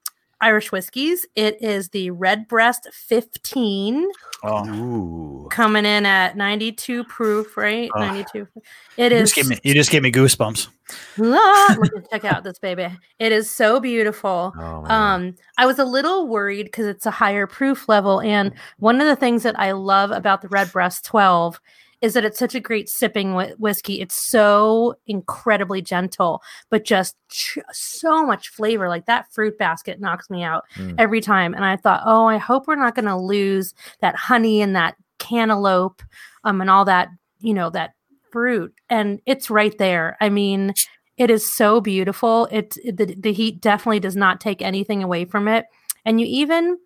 Irish 0.41 0.73
whiskeys. 0.73 1.25
It 1.37 1.63
is 1.63 1.91
the 1.91 2.11
Redbreast 2.11 2.89
15 2.93 4.09
oh. 4.43 5.47
Coming 5.51 5.85
in 5.85 6.07
at 6.07 6.37
92 6.37 7.05
proof, 7.05 7.57
right? 7.57 7.91
Oh. 7.95 8.01
92. 8.01 8.49
It 8.97 9.13
You 9.13 9.19
is 9.19 9.33
just, 9.33 9.35
gave 9.35 9.49
me, 9.49 9.59
you 9.63 9.75
just 9.75 9.91
gave 9.91 10.03
me 10.03 10.11
goosebumps. 10.11 10.69
Look 11.17 12.11
check 12.11 12.25
out 12.25 12.45
this 12.45 12.59
baby. 12.59 12.89
It 13.19 13.33
is 13.33 13.51
so 13.51 13.81
beautiful. 13.81 14.53
Oh. 14.63 14.85
Um, 14.87 15.35
I 15.59 15.67
was 15.67 15.79
a 15.79 15.85
little 15.85 16.29
worried 16.29 16.65
because 16.65 16.87
it's 16.87 17.07
a 17.07 17.11
higher 17.11 17.47
proof 17.47 17.89
level, 17.89 18.21
and 18.21 18.53
one 18.79 19.01
of 19.01 19.07
the 19.07 19.17
things 19.17 19.43
that 19.43 19.59
I 19.59 19.73
love 19.73 20.11
about 20.11 20.41
the 20.43 20.49
Redbreast 20.49 21.05
12 21.05 21.61
is 22.03 22.13
that 22.15 22.25
it's 22.25 22.39
such 22.39 22.55
a 22.55 22.61
great 22.61 22.89
sipping 22.91 23.33
whi- 23.33 23.55
whiskey. 23.59 24.01
It's 24.03 24.15
so 24.17 24.95
incredibly 25.07 25.81
gentle, 25.81 26.43
but 26.69 26.85
just 26.85 27.17
ch- 27.31 27.59
so 27.73 28.27
much 28.27 28.49
flavor. 28.49 28.89
Like 28.89 29.07
that 29.07 29.33
fruit 29.33 29.57
basket 29.57 30.01
knocks 30.01 30.29
me 30.29 30.43
out 30.43 30.65
Mm. 30.77 30.97
every 30.99 31.21
time. 31.21 31.55
And 31.55 31.65
I 31.65 31.77
thought, 31.77 32.03
oh, 32.05 32.27
I 32.27 32.37
hope 32.37 32.67
we're 32.67 32.75
not 32.75 32.95
going 32.95 33.07
to 33.07 33.17
lose 33.17 33.73
that 34.01 34.17
honey 34.17 34.61
and 34.61 34.77
that 34.77 34.97
cantaloupe, 35.19 36.03
um, 36.45 36.61
and 36.61 36.69
all 36.69 36.85
that, 36.85 37.09
you 37.41 37.55
know, 37.55 37.71
that 37.71 37.95
fruit. 38.31 38.75
And 38.91 39.21
it's 39.25 39.49
right 39.51 39.77
there. 39.79 40.17
I 40.21 40.29
mean, 40.29 40.75
it 41.19 41.31
is 41.31 41.49
so 41.49 41.81
beautiful. 41.81 42.49
It, 42.51 42.77
it 42.83 42.97
the, 42.97 43.15
the 43.15 43.33
heat 43.33 43.61
definitely 43.61 44.01
does 44.01 44.17
not 44.17 44.41
take 44.41 44.61
anything 44.61 45.03
away 45.03 45.25
from 45.25 45.47
it. 45.47 45.67
And 46.05 46.21
you 46.21 46.27
even 46.27 46.79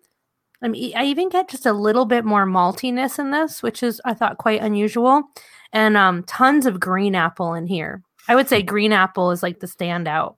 I 0.61 0.67
mean, 0.67 0.93
I 0.95 1.05
even 1.05 1.29
get 1.29 1.49
just 1.49 1.65
a 1.65 1.73
little 1.73 2.05
bit 2.05 2.25
more 2.25 2.45
maltiness 2.45 3.19
in 3.19 3.31
this, 3.31 3.61
which 3.61 3.83
is 3.83 4.01
I 4.05 4.13
thought 4.13 4.37
quite 4.37 4.61
unusual, 4.61 5.23
and 5.71 5.95
um, 5.95 6.23
tons 6.23 6.65
of 6.65 6.79
green 6.79 7.15
apple 7.15 7.53
in 7.53 7.67
here. 7.67 8.01
I 8.27 8.35
would 8.35 8.49
say 8.49 8.61
green 8.61 8.91
apple 8.91 9.31
is 9.31 9.43
like 9.43 9.59
the 9.59 9.67
standout. 9.67 10.35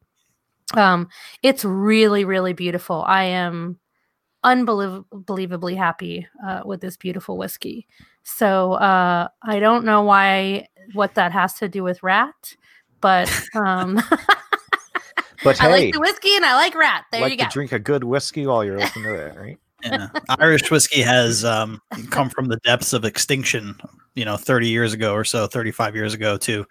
Um, 0.76 1.08
it's 1.42 1.66
really, 1.66 2.26
really 2.26 2.54
beautiful. 2.54 3.04
I 3.08 3.24
am 3.24 3.80
unbelievably 4.44 5.76
happy 5.76 6.28
uh, 6.46 6.62
with 6.66 6.82
this 6.82 6.98
beautiful 6.98 7.38
whiskey. 7.38 7.88
So 8.24 8.74
uh, 8.74 9.30
I 9.42 9.60
don't 9.60 9.86
know 9.86 10.04
why 10.04 10.68
what 10.94 11.16
that 11.16 11.32
has 11.32 11.56
to 11.56 11.70
do 11.70 11.84
with 11.84 12.04
Ratt, 12.04 12.56
but 13.02 13.32
um, 13.56 14.00
But 15.44 15.62
I 15.62 15.66
hey, 15.66 15.86
like 15.86 15.94
the 15.94 16.00
whiskey 16.00 16.36
and 16.36 16.46
I 16.46 16.56
like 16.56 16.76
Ratt. 16.76 17.06
There 17.12 17.22
like 17.22 17.32
you 17.32 17.38
to 17.38 17.44
go. 17.46 17.50
drink 17.50 17.72
a 17.72 17.80
good 17.80 18.04
whiskey 18.04 18.46
while 18.46 18.64
you're 18.64 18.78
listening 18.78 19.06
to 19.06 19.12
that, 19.12 19.38
right? 19.38 19.58
Yeah. 19.84 20.10
Irish 20.40 20.70
whiskey 20.72 21.02
has 21.02 21.46
um, 21.46 21.82
come 22.10 22.30
from 22.30 22.48
the 22.48 22.58
depths 22.58 22.94
of 22.94 23.06
extinction, 23.06 23.76
you 24.16 24.26
know, 24.26 24.38
30 24.38 24.68
years 24.68 24.94
ago 24.94 25.14
or 25.14 25.24
so, 25.24 25.48
35 25.48 25.96
years 25.96 26.14
ago 26.14 26.38
to 26.38 26.66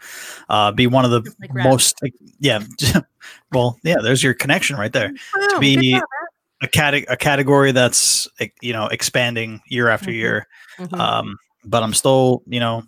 uh, 0.49 0.73
be 0.73 0.87
one 0.87 1.05
of 1.05 1.11
the 1.11 1.23
Like 1.41 1.55
most, 1.55 1.99
yeah. 2.39 2.61
well, 3.53 3.79
yeah, 3.83 3.97
there's 4.03 4.23
your 4.23 4.35
connection 4.35 4.77
right 4.77 4.93
there. 4.93 5.11
Wow, 5.37 5.47
good 5.53 5.61
be- 5.61 5.93
job, 5.93 6.03
A, 6.63 6.69
cate- 6.69 7.07
a 7.09 7.17
category 7.17 7.73
that's, 7.73 8.29
you 8.61 8.73
know, 8.73 8.87
expanding 8.89 9.61
year 9.69 9.89
after 9.89 10.11
Mhm. 10.11 10.15
year. 10.15 10.47
Mhm. 10.79 10.99
Um, 10.99 11.39
but 11.65 11.83
I'm 11.83 11.95
still, 11.95 12.43
you 12.47 12.61
know, 12.61 12.83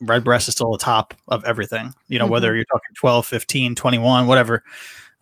Redbreast 0.00 0.48
is 0.48 0.54
still 0.54 0.70
the 0.72 0.78
top 0.78 1.14
of 1.28 1.42
everything, 1.44 1.94
you 2.08 2.18
know, 2.18 2.26
whether 2.26 2.54
you're 2.54 2.66
talking 2.66 2.94
12, 2.96 3.24
15, 3.26 3.74
21, 3.74 4.26
whatever. 4.26 4.62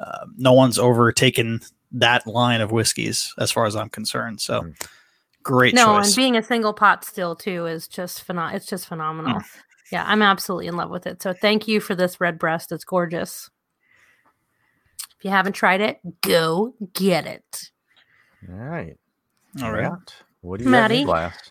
Uh, 0.00 0.26
no 0.36 0.52
one's 0.52 0.78
overtaken 0.80 1.60
that 1.94 2.26
line 2.26 2.60
of 2.60 2.72
whiskeys 2.72 3.32
as 3.38 3.50
far 3.50 3.66
as 3.66 3.76
I'm 3.76 3.88
concerned. 3.88 4.40
So 4.40 4.62
Mm. 4.62 4.86
great 5.42 5.74
no, 5.74 5.96
choice. 5.98 6.06
and 6.08 6.16
being 6.16 6.36
a 6.36 6.42
single 6.42 6.72
pot 6.74 7.04
still 7.04 7.34
too 7.36 7.66
is 7.66 7.86
just 7.88 8.26
phenom- 8.26 8.52
It's 8.54 8.66
just 8.66 8.86
phenomenal. 8.86 9.40
Mm. 9.40 9.44
Yeah, 9.92 10.04
I'm 10.06 10.22
absolutely 10.22 10.66
in 10.66 10.76
love 10.76 10.90
with 10.90 11.06
it. 11.06 11.22
So 11.22 11.32
thank 11.32 11.68
you 11.68 11.80
for 11.80 11.94
this 11.94 12.20
Redbreast. 12.20 12.72
It's 12.72 12.84
gorgeous. 12.84 13.48
If 15.18 15.24
you 15.24 15.30
haven't 15.30 15.52
tried 15.52 15.80
it, 15.80 16.00
go 16.22 16.74
get 16.94 17.26
it. 17.26 17.70
All 18.48 18.56
right. 18.56 18.96
All 19.62 19.72
right. 19.72 19.92
What 20.40 20.58
do 20.58 20.64
you 20.64 20.70
have 20.72 20.90
in 20.90 20.96
Maddie? 20.96 20.96
your 20.98 21.06
glass? 21.06 21.50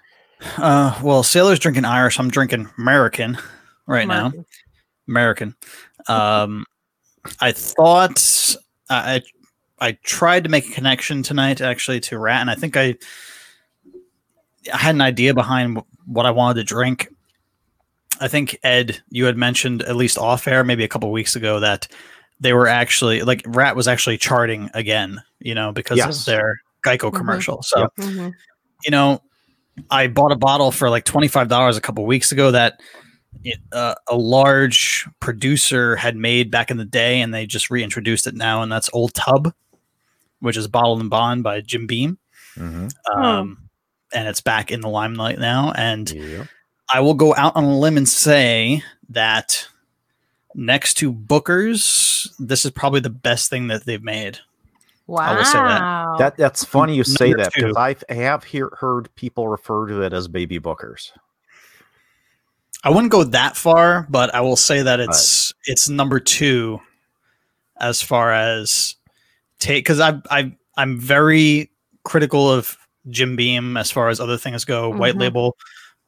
Uh, 0.58 1.00
well, 1.02 1.24
Sailor's 1.24 1.60
drinking 1.60 1.86
Irish. 1.86 2.20
I'm 2.20 2.30
drinking 2.30 2.70
American 2.78 3.38
right 3.88 4.08
now. 4.08 4.34
American. 5.08 5.56
Um, 6.10 6.66
I 7.40 7.54
thought 7.54 8.56
I 8.90 9.22
I 9.80 9.94
tried 10.04 10.44
to 10.46 10.50
make 10.50 10.68
a 10.70 10.72
connection 10.72 11.24
tonight 11.24 11.60
actually 11.62 12.00
to 12.02 12.18
Ratt, 12.18 12.42
and 12.42 12.50
I 12.50 12.56
think 12.56 12.78
I 12.78 12.96
I 14.74 14.78
had 14.78 14.96
an 14.96 15.02
idea 15.02 15.34
behind 15.34 15.82
what 16.06 16.26
I 16.26 16.32
wanted 16.32 16.56
to 16.62 16.64
drink. 16.64 17.10
I 18.22 18.28
think 18.28 18.58
Ed, 18.64 19.02
you 19.10 19.26
had 19.26 19.36
mentioned 19.36 19.82
at 19.84 19.96
least 19.96 20.18
off 20.18 20.48
air, 20.48 20.64
maybe 20.64 20.84
a 20.84 20.88
couple 20.88 21.12
weeks 21.12 21.36
ago, 21.36 21.60
that 21.60 21.88
they 22.40 22.54
were 22.54 22.68
actually 22.68 23.24
like 23.24 23.42
Ratt 23.46 23.76
was 23.76 23.88
actually 23.88 24.18
charting 24.18 24.70
again, 24.74 25.22
you 25.40 25.54
know, 25.56 25.72
because 25.72 25.98
Yes. 25.98 26.20
of 26.20 26.26
their 26.26 26.62
Geico 26.86 27.12
Mhm. 27.12 27.16
commercial. 27.16 27.62
So 27.64 27.80
Yep. 27.82 27.92
Mhm. 27.98 28.34
you 28.86 28.92
know, 28.92 29.22
I 29.90 30.08
bought 30.08 30.32
a 30.32 30.36
bottle 30.38 30.72
for 30.72 30.90
like 30.90 31.04
twenty 31.04 31.28
five 31.28 31.48
dollars 31.50 31.76
a 31.78 31.82
couple 31.82 32.06
weeks 32.06 32.32
ago 32.32 32.52
that 32.52 32.80
uh, 33.74 33.96
a 34.08 34.16
large 34.16 35.06
producer 35.20 35.96
had 35.98 36.16
made 36.16 36.50
back 36.52 36.70
in 36.72 36.78
the 36.78 36.86
day, 36.86 37.20
and 37.20 37.34
they 37.34 37.46
just 37.46 37.70
reintroduced 37.70 38.28
it 38.28 38.36
now, 38.36 38.62
and 38.62 38.72
that's 38.72 38.90
Old 38.94 39.14
Tub, 39.16 39.54
which 40.44 40.58
is 40.58 40.68
bottled 40.68 41.00
and 41.00 41.10
bond 41.10 41.42
by 41.44 41.62
Jim 41.62 41.88
Beam, 41.88 42.18
Mm-hmm. 42.58 42.88
um, 43.20 43.58
and 44.14 44.28
it's 44.28 44.42
back 44.42 44.72
in 44.72 44.82
the 44.82 44.90
limelight 44.90 45.40
now. 45.40 45.72
And 45.76 46.10
Yeah. 46.12 46.46
I 46.94 47.00
will 47.00 47.14
go 47.16 47.34
out 47.36 47.56
on 47.56 47.64
a 47.64 47.80
limb 47.80 47.98
and 47.98 48.08
say 48.08 48.84
that 49.10 49.66
next 50.54 50.96
to 50.96 51.12
Booker's, 51.12 52.32
this 52.38 52.66
is 52.66 52.72
probably 52.72 53.00
the 53.00 53.10
best 53.10 53.50
thing 53.50 53.68
that 53.68 53.86
they've 53.86 54.04
made. 54.04 54.38
I 55.10 55.36
will 55.36 55.46
say 55.46 55.58
that. 55.58 55.82
Wow. 55.82 56.16
That 56.20 56.38
that's 56.38 56.64
funny 56.64 56.96
you 56.96 57.04
say 57.04 57.30
Number 57.30 57.44
that 57.44 57.54
because. 57.56 57.76
I 58.10 58.14
have 58.14 58.44
hear, 58.44 58.70
heard 58.80 59.14
people 59.16 59.48
refer 59.48 59.88
to 59.88 60.02
it 60.04 60.14
as 60.14 60.28
baby 60.28 60.60
Booker's. 60.60 61.12
I 62.84 62.90
wouldn't 62.90 63.12
go 63.12 63.24
that 63.24 63.56
far, 63.58 64.06
but 64.10 64.34
I 64.36 64.42
will 64.42 64.56
say 64.58 64.82
that 64.82 65.00
it's 65.00 65.54
it's 65.66 65.88
number 65.90 66.20
two 66.20 66.80
as 67.80 68.02
far 68.02 68.32
as 68.34 68.96
take 69.64 69.84
because 69.86 70.00
I 70.00 70.20
I 70.30 70.56
I'm 70.78 71.00
very 71.00 71.72
critical 72.04 72.50
of 72.52 72.78
Jim 73.10 73.36
Beam 73.36 73.78
as 73.78 73.90
far 73.92 74.10
as 74.10 74.20
other 74.20 74.38
things 74.38 74.66
go. 74.66 74.90
White 74.90 75.16
Mhm. 75.16 75.20
label, 75.22 75.58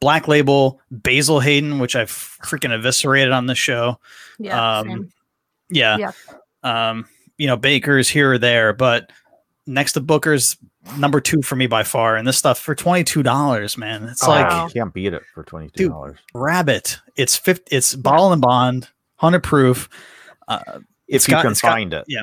black 0.00 0.28
label, 0.28 0.80
Basil 0.90 1.40
Hayden, 1.40 1.78
which 1.78 1.96
I've 1.96 2.10
freaking 2.10 2.72
eviscerated 2.72 3.32
on 3.32 3.46
this 3.46 3.58
show. 3.58 3.98
yeah. 4.38 4.78
um, 4.78 4.86
same. 4.88 5.12
Yeah. 5.70 5.96
Yeah. 5.98 6.12
Um, 6.62 7.06
you 7.38 7.46
know, 7.46 7.56
Baker's 7.56 8.08
here 8.08 8.32
or 8.32 8.38
there, 8.38 8.72
but 8.72 9.10
next 9.66 9.92
to 9.92 10.00
Booker's 10.00 10.56
number 10.96 11.20
two 11.20 11.42
for 11.42 11.56
me 11.56 11.66
by 11.66 11.82
far. 11.82 12.16
And 12.16 12.26
this 12.26 12.36
stuff 12.38 12.58
for 12.58 12.74
twenty 12.74 13.04
two 13.04 13.22
dollars, 13.22 13.76
man. 13.76 14.04
It's 14.04 14.22
Oh, 14.24 14.30
like 14.30 14.68
you 14.74 14.80
can't 14.80 14.94
beat 14.94 15.12
it 15.12 15.22
for 15.34 15.42
twenty 15.44 15.68
two 15.70 15.88
dollars. 15.88 16.18
rabbit. 16.34 16.98
It's 17.16 17.36
fifty. 17.36 17.74
It's 17.76 17.94
bottle 17.94 18.32
and 18.32 18.40
bond, 18.42 18.88
hundred 19.16 19.42
proof. 19.42 19.88
Uh, 20.48 20.60
If 21.08 21.16
It's 21.16 21.28
you 21.28 21.32
got- 21.34 21.42
can 21.42 21.52
it's 21.52 21.60
got- 21.60 21.72
find 21.72 21.94
it. 21.94 22.04
yeah. 22.08 22.22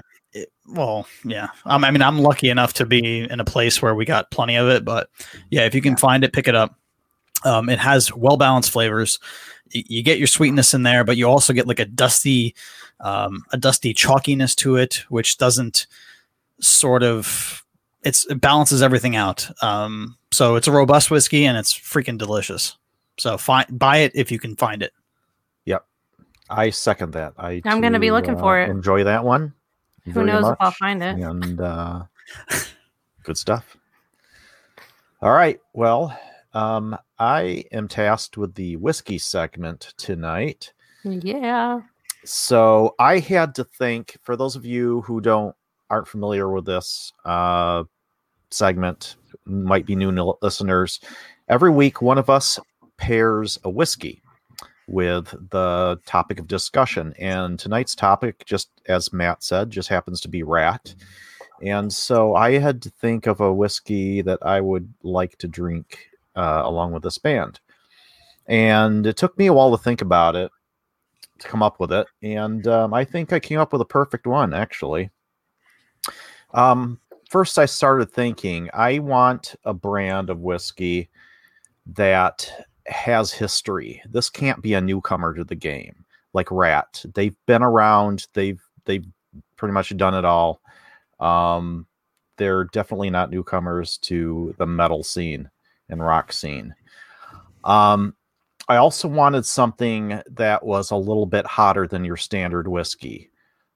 It, 0.65 0.77
well, 0.77 1.07
yeah. 1.23 1.47
Um, 1.65 1.83
I 1.83 1.91
mean, 1.91 2.01
I'm 2.01 2.19
lucky 2.19 2.49
enough 2.49 2.73
to 2.73 2.85
be 2.85 3.29
in 3.29 3.39
a 3.39 3.45
place 3.45 3.81
where 3.81 3.95
we 3.95 4.05
got 4.05 4.31
plenty 4.31 4.55
of 4.55 4.67
it, 4.67 4.85
but 4.85 5.09
yeah, 5.49 5.65
if 5.65 5.75
you 5.75 5.81
can 5.81 5.97
find 5.97 6.23
it, 6.23 6.33
pick 6.33 6.47
it 6.47 6.55
up. 6.55 6.75
Um, 7.43 7.69
it 7.69 7.79
has 7.79 8.13
well 8.13 8.37
balanced 8.37 8.71
flavors. 8.71 9.19
Y- 9.73 9.83
you 9.87 10.03
get 10.03 10.17
your 10.17 10.27
sweetness 10.27 10.73
in 10.73 10.83
there, 10.83 11.03
but 11.03 11.17
you 11.17 11.27
also 11.27 11.53
get 11.53 11.67
like 11.67 11.79
a 11.79 11.85
dusty, 11.85 12.55
um, 12.99 13.43
a 13.51 13.57
dusty 13.57 13.93
chalkiness 13.93 14.55
to 14.57 14.77
it, 14.77 15.03
which 15.09 15.37
doesn't 15.37 15.87
sort 16.59 17.03
of 17.03 17.63
it's 18.03 18.25
it 18.25 18.39
balances 18.41 18.81
everything 18.81 19.15
out. 19.15 19.49
Um, 19.63 20.17
so 20.31 20.55
it's 20.55 20.67
a 20.67 20.71
robust 20.71 21.09
whiskey 21.09 21.45
and 21.45 21.57
it's 21.57 21.73
freaking 21.73 22.17
delicious. 22.17 22.77
So 23.17 23.37
find 23.37 23.67
buy 23.77 23.97
it 23.97 24.11
if 24.15 24.31
you 24.31 24.39
can 24.39 24.55
find 24.55 24.83
it. 24.83 24.93
Yep, 25.65 25.85
I 26.49 26.69
second 26.69 27.13
that. 27.13 27.33
I 27.37 27.61
I'm 27.65 27.81
gonna 27.81 27.99
be 27.99 28.11
looking 28.11 28.35
uh, 28.35 28.39
for 28.39 28.59
it. 28.59 28.69
Enjoy 28.69 29.03
that 29.03 29.23
one. 29.23 29.53
Who 30.11 30.23
knows 30.23 30.47
if 30.47 30.57
I'll 30.59 30.71
find 30.71 31.01
it? 31.01 31.17
And 31.17 31.61
uh, 31.61 32.03
good 33.23 33.37
stuff. 33.37 33.77
All 35.21 35.31
right. 35.31 35.59
Well, 35.73 36.17
um, 36.53 36.97
I 37.17 37.63
am 37.71 37.87
tasked 37.87 38.37
with 38.37 38.55
the 38.55 38.75
whiskey 38.75 39.17
segment 39.17 39.93
tonight. 39.97 40.73
Yeah. 41.03 41.81
So 42.25 42.95
I 42.99 43.19
had 43.19 43.55
to 43.55 43.63
think 43.63 44.17
for 44.21 44.35
those 44.35 44.55
of 44.55 44.65
you 44.65 45.01
who 45.01 45.21
don't 45.21 45.55
aren't 45.89 46.07
familiar 46.07 46.49
with 46.49 46.65
this 46.65 47.13
uh, 47.23 47.83
segment, 48.49 49.15
might 49.45 49.85
be 49.85 49.95
new 49.95 50.11
listeners. 50.41 50.99
Every 51.47 51.71
week, 51.71 52.01
one 52.01 52.17
of 52.17 52.29
us 52.29 52.59
pairs 52.97 53.59
a 53.63 53.69
whiskey 53.69 54.22
with 54.87 55.33
the 55.49 55.99
topic 56.05 56.39
of 56.39 56.47
discussion, 56.47 57.13
and 57.17 57.57
tonight's 57.57 57.95
topic, 57.95 58.43
just 58.45 58.69
as 58.87 59.13
Matt 59.13 59.43
said, 59.43 59.69
just 59.69 59.89
happens 59.89 60.21
to 60.21 60.27
be 60.27 60.43
Ratt. 60.43 60.95
And 61.61 61.91
so 61.91 62.35
I 62.35 62.57
had 62.57 62.81
to 62.81 62.89
think 62.89 63.25
of 63.25 63.39
a 63.39 63.53
whiskey 63.53 64.21
that 64.21 64.39
I 64.41 64.59
would 64.59 64.93
like 65.03 65.37
to 65.37 65.47
drink 65.47 66.09
uh, 66.35 66.63
along 66.65 66.91
with 66.91 67.03
this 67.03 67.17
band. 67.17 67.59
And 68.47 69.07
it 69.07 69.15
took 69.15 69.37
me 69.37 69.47
a 69.47 69.53
while 69.53 69.71
to 69.71 69.81
think 69.81 70.01
about 70.01 70.35
it 70.35 70.51
to 71.39 71.47
come 71.47 71.63
up 71.63 71.79
with 71.79 71.91
it, 71.91 72.07
and 72.21 72.67
um, 72.67 72.93
I 72.93 73.05
think 73.05 73.33
I 73.33 73.39
came 73.39 73.59
up 73.59 73.71
with 73.73 73.81
a 73.81 73.85
perfect 73.85 74.27
one 74.27 74.53
actually. 74.53 75.09
Um, 76.53 76.99
first, 77.29 77.57
I 77.57 77.65
started 77.65 78.11
thinking 78.11 78.69
I 78.73 78.99
want 78.99 79.55
a 79.63 79.73
brand 79.73 80.29
of 80.29 80.41
whiskey 80.41 81.09
that 81.87 82.67
has 82.87 83.31
history. 83.31 84.01
This 84.09 84.29
can't 84.29 84.61
be 84.61 84.73
a 84.73 84.81
newcomer 84.81 85.33
to 85.33 85.43
the 85.43 85.55
game, 85.55 86.05
like 86.33 86.49
Ratt. 86.51 87.03
They've 87.13 87.35
been 87.45 87.63
around. 87.63 88.27
They've 88.33 88.61
they've 88.85 89.05
pretty 89.55 89.73
much 89.73 89.95
done 89.97 90.13
it 90.15 90.25
all. 90.25 90.61
Um, 91.19 91.85
they're 92.37 92.65
definitely 92.65 93.09
not 93.09 93.29
newcomers 93.31 93.97
to 93.99 94.53
the 94.57 94.65
metal 94.65 95.03
scene 95.03 95.49
and 95.89 96.03
rock 96.03 96.33
scene. 96.33 96.73
Um, 97.63 98.15
I 98.67 98.77
also 98.77 99.07
wanted 99.07 99.45
something 99.45 100.21
that 100.31 100.65
was 100.65 100.91
a 100.91 100.95
little 100.95 101.25
bit 101.25 101.45
hotter 101.45 101.87
than 101.87 102.03
your 102.05 102.17
standard 102.17 102.67
whiskey, 102.67 103.29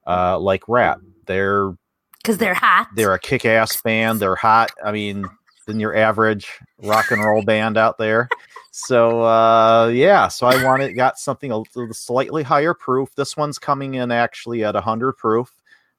uh, 0.05 0.39
like 0.39 0.67
Ratt. 0.67 0.99
They're 1.25 1.73
Because 2.17 2.37
they're 2.37 2.53
hot. 2.53 2.87
they're 2.95 3.13
a 3.13 3.19
kick-ass 3.19 3.81
band. 3.81 4.19
They're 4.19 4.35
hot. 4.35 4.71
I 4.83 4.91
mean, 4.91 5.25
than 5.67 5.80
your 5.80 5.95
average 5.95 6.49
rock 6.82 7.12
and 7.12 7.23
roll 7.23 7.43
band 7.43 7.77
out 7.77 7.99
there. 7.99 8.27
So 8.71 9.21
uh, 9.21 9.88
yeah, 9.93 10.27
so 10.27 10.47
I 10.47 10.63
wanted 10.63 10.93
got 10.93 11.19
something 11.19 11.51
a 11.51 11.60
little 11.60 11.93
slightly 11.93 12.41
higher 12.41 12.73
proof. 12.73 13.13
This 13.15 13.38
one's 13.38 13.60
coming 13.60 13.95
in 13.95 14.12
actually 14.12 14.63
at 14.63 14.73
100 14.73 15.13
proof 15.13 15.51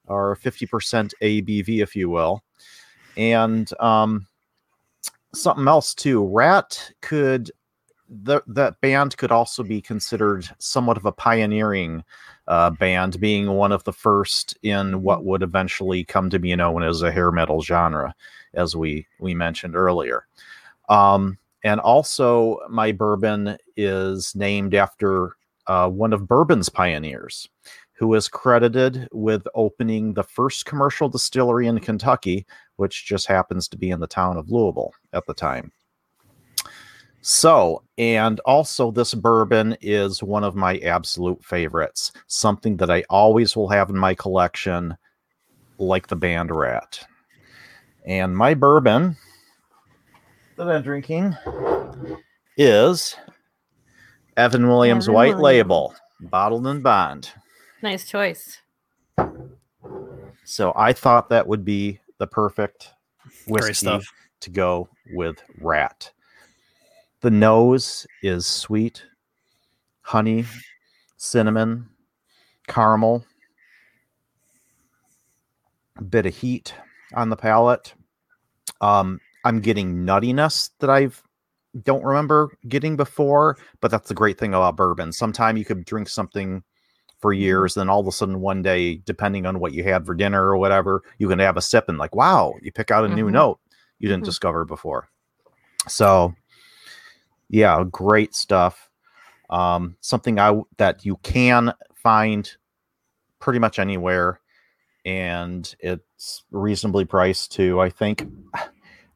or 0.07 0.35
50% 0.35 1.13
ABV, 1.21 1.81
if 1.81 1.95
you 1.95 2.09
will, 2.09 2.43
and 3.15 3.71
um, 3.79 4.27
something 5.33 5.67
else 5.67 5.93
too. 5.93 6.25
Ratt 6.25 6.91
could 7.01 7.51
the, 8.09 8.41
that 8.47 8.81
band 8.81 9.15
could 9.17 9.31
also 9.31 9.63
be 9.63 9.81
considered 9.81 10.49
somewhat 10.57 10.97
of 10.97 11.05
a 11.05 11.11
pioneering 11.11 12.03
uh, 12.47 12.71
band, 12.71 13.19
being 13.19 13.51
one 13.51 13.71
of 13.71 13.83
the 13.83 13.93
first 13.93 14.57
in 14.63 15.03
what 15.03 15.23
would 15.23 15.43
eventually 15.43 16.03
come 16.03 16.29
to 16.31 16.39
be 16.39 16.55
known 16.55 16.81
as 16.81 17.03
a 17.03 17.11
hair 17.11 17.31
metal 17.31 17.61
genre, 17.61 18.13
as 18.53 18.75
we 18.75 19.07
we 19.19 19.33
mentioned 19.33 19.75
earlier. 19.75 20.25
Um, 20.89 21.37
and 21.63 21.79
also, 21.79 22.59
my 22.69 22.91
bourbon 22.91 23.57
is 23.75 24.33
named 24.35 24.73
after 24.73 25.35
uh, 25.67 25.89
one 25.89 26.13
of 26.13 26.27
bourbon's 26.27 26.69
pioneers, 26.69 27.47
who 27.93 28.13
is 28.13 28.27
credited 28.29 29.07
with 29.11 29.45
opening 29.55 30.13
the 30.13 30.23
first 30.23 30.65
commercial 30.65 31.09
distillery 31.09 31.67
in 31.67 31.79
Kentucky, 31.79 32.45
which 32.77 33.05
just 33.05 33.27
happens 33.27 33.67
to 33.67 33.77
be 33.77 33.91
in 33.91 33.99
the 33.99 34.07
town 34.07 34.37
of 34.37 34.49
Louisville 34.49 34.93
at 35.11 35.25
the 35.27 35.33
time. 35.33 35.71
So, 37.21 37.83
and 37.97 38.39
also, 38.45 38.91
this 38.91 39.13
bourbon 39.13 39.75
is 39.81 40.23
one 40.23 40.45
of 40.45 40.55
my 40.55 40.77
absolute 40.77 41.43
favorites, 41.43 42.13
something 42.27 42.77
that 42.77 42.89
I 42.89 43.03
always 43.09 43.57
will 43.57 43.67
have 43.67 43.89
in 43.89 43.97
my 43.97 44.15
collection, 44.15 44.95
like 45.77 46.07
the 46.07 46.15
band 46.15 46.55
Ratt. 46.55 47.05
And 48.05 48.35
my 48.35 48.53
bourbon 48.53 49.17
that 50.55 50.67
I'm 50.67 50.81
drinking 50.81 51.35
is 52.57 53.15
Evan 54.37 54.67
Williams 54.67 55.05
Evan 55.05 55.13
White 55.15 55.25
Williams. 55.37 55.43
Label, 55.43 55.95
bottled 56.21 56.65
and 56.67 56.81
bond. 56.81 57.29
nice 57.81 58.09
choice. 58.09 58.57
So 60.43 60.73
I 60.75 60.93
thought 60.93 61.29
that 61.29 61.47
would 61.47 61.63
be 61.63 61.99
the 62.17 62.27
perfect 62.27 62.93
Great 63.45 63.47
whiskey 63.47 63.73
stuff. 63.73 64.05
to 64.41 64.49
go 64.49 64.89
with 65.13 65.41
Ratt. 65.61 66.11
The 67.21 67.29
nose 67.29 68.07
is 68.23 68.45
sweet, 68.45 69.03
honey, 70.01 70.45
cinnamon, 71.17 71.89
caramel, 72.67 73.25
a 75.97 76.03
bit 76.03 76.25
of 76.25 76.35
heat 76.35 76.73
on 77.13 77.29
the 77.29 77.35
palate. 77.35 77.93
Um, 78.81 79.19
I'm 79.45 79.59
getting 79.61 80.05
nuttiness 80.05 80.71
that 80.79 80.89
I've 80.89 81.21
don't 81.83 82.03
remember 82.03 82.49
getting 82.67 82.95
before, 82.95 83.57
but 83.79 83.91
that's 83.91 84.07
the 84.07 84.15
great 84.15 84.39
thing 84.39 84.53
about 84.53 84.75
bourbon. 84.75 85.11
Sometime 85.11 85.55
you 85.55 85.65
could 85.65 85.85
drink 85.85 86.09
something 86.09 86.63
for 87.19 87.31
years, 87.31 87.75
then 87.75 87.89
all 87.89 87.99
of 87.99 88.07
a 88.07 88.11
sudden 88.11 88.39
one 88.39 88.61
day, 88.61 88.95
depending 89.05 89.45
on 89.45 89.59
what 89.59 89.73
you 89.73 89.83
had 89.83 90.05
for 90.05 90.15
dinner 90.15 90.43
or 90.43 90.57
whatever, 90.57 91.03
you 91.19 91.27
can 91.27 91.37
have 91.39 91.57
a 91.57 91.61
sip 91.61 91.87
and 91.87 91.97
like, 91.97 92.15
wow, 92.15 92.55
you 92.61 92.71
pick 92.71 92.89
out 92.91 93.05
a 93.05 93.09
new 93.09 93.27
Mhm. 93.27 93.33
note 93.33 93.59
you 93.99 94.07
didn't 94.07 94.23
Mhm. 94.23 94.25
discover 94.25 94.65
before. 94.65 95.09
So, 95.87 96.33
yeah, 97.49 97.83
great 97.91 98.33
stuff. 98.33 98.89
Um, 99.49 99.95
something 100.01 100.39
I 100.39 100.61
that 100.77 101.05
you 101.05 101.17
can 101.17 101.73
find 101.93 102.51
pretty 103.39 103.59
much 103.59 103.79
anywhere, 103.79 104.39
and 105.09 105.75
it's 105.79 106.43
reasonably 106.51 107.05
priced 107.05 107.51
too. 107.51 107.79
I 107.81 107.89
think 107.89 108.27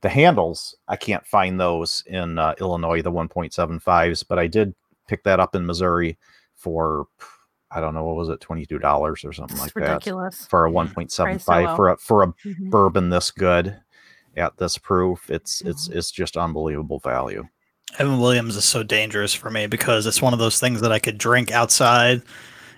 the 0.02 0.10
handles 0.10 0.76
I 0.88 0.96
can't 0.96 1.26
find 1.26 1.60
those 1.60 2.04
in 2.08 2.40
uh, 2.40 2.56
Illinois, 2.60 3.02
the 3.02 3.12
1.75s, 3.12 4.26
but 4.28 4.40
I 4.40 4.48
did 4.48 4.74
pick 5.08 5.24
that 5.24 5.40
up 5.40 5.56
in 5.56 5.66
Missouri 5.66 6.18
for 6.56 7.06
I 7.72 7.80
don't 7.82 7.94
know 7.96 8.04
what 8.04 8.16
was 8.16 8.30
it, 8.30 8.40
twenty 8.40 8.66
two 8.66 8.78
dollars 8.80 9.24
or 9.26 9.34
something 9.34 9.56
It's 9.58 9.64
like 9.66 9.74
that 9.76 9.94
ridiculous. 9.94 10.46
for 10.48 10.66
a 10.66 10.72
Yeah, 10.72 10.76
1.75 10.76 11.48
well. 11.48 11.76
for 11.76 11.90
a 11.90 11.98
for 11.98 12.24
a 12.24 12.28
Mhm. 12.28 12.70
bourbon 12.70 13.10
this 13.10 13.32
good 13.32 13.80
at 14.38 14.56
this 14.58 14.78
proof. 14.78 15.30
It's 15.30 15.62
it's 15.62 15.88
Mm-hmm. 15.88 15.98
it's 15.98 16.12
just 16.12 16.38
unbelievable 16.38 17.00
value. 17.00 17.48
Evan 18.00 18.20
Williams 18.20 18.56
is 18.56 18.66
so 18.66 18.82
dangerous 18.84 19.34
for 19.34 19.50
me 19.52 19.68
because 19.68 20.06
it's 20.08 20.22
one 20.22 20.34
of 20.34 20.40
those 20.40 20.60
things 20.60 20.82
that 20.82 20.92
I 20.92 21.00
could 21.00 21.18
drink 21.18 21.52
outside. 21.52 22.22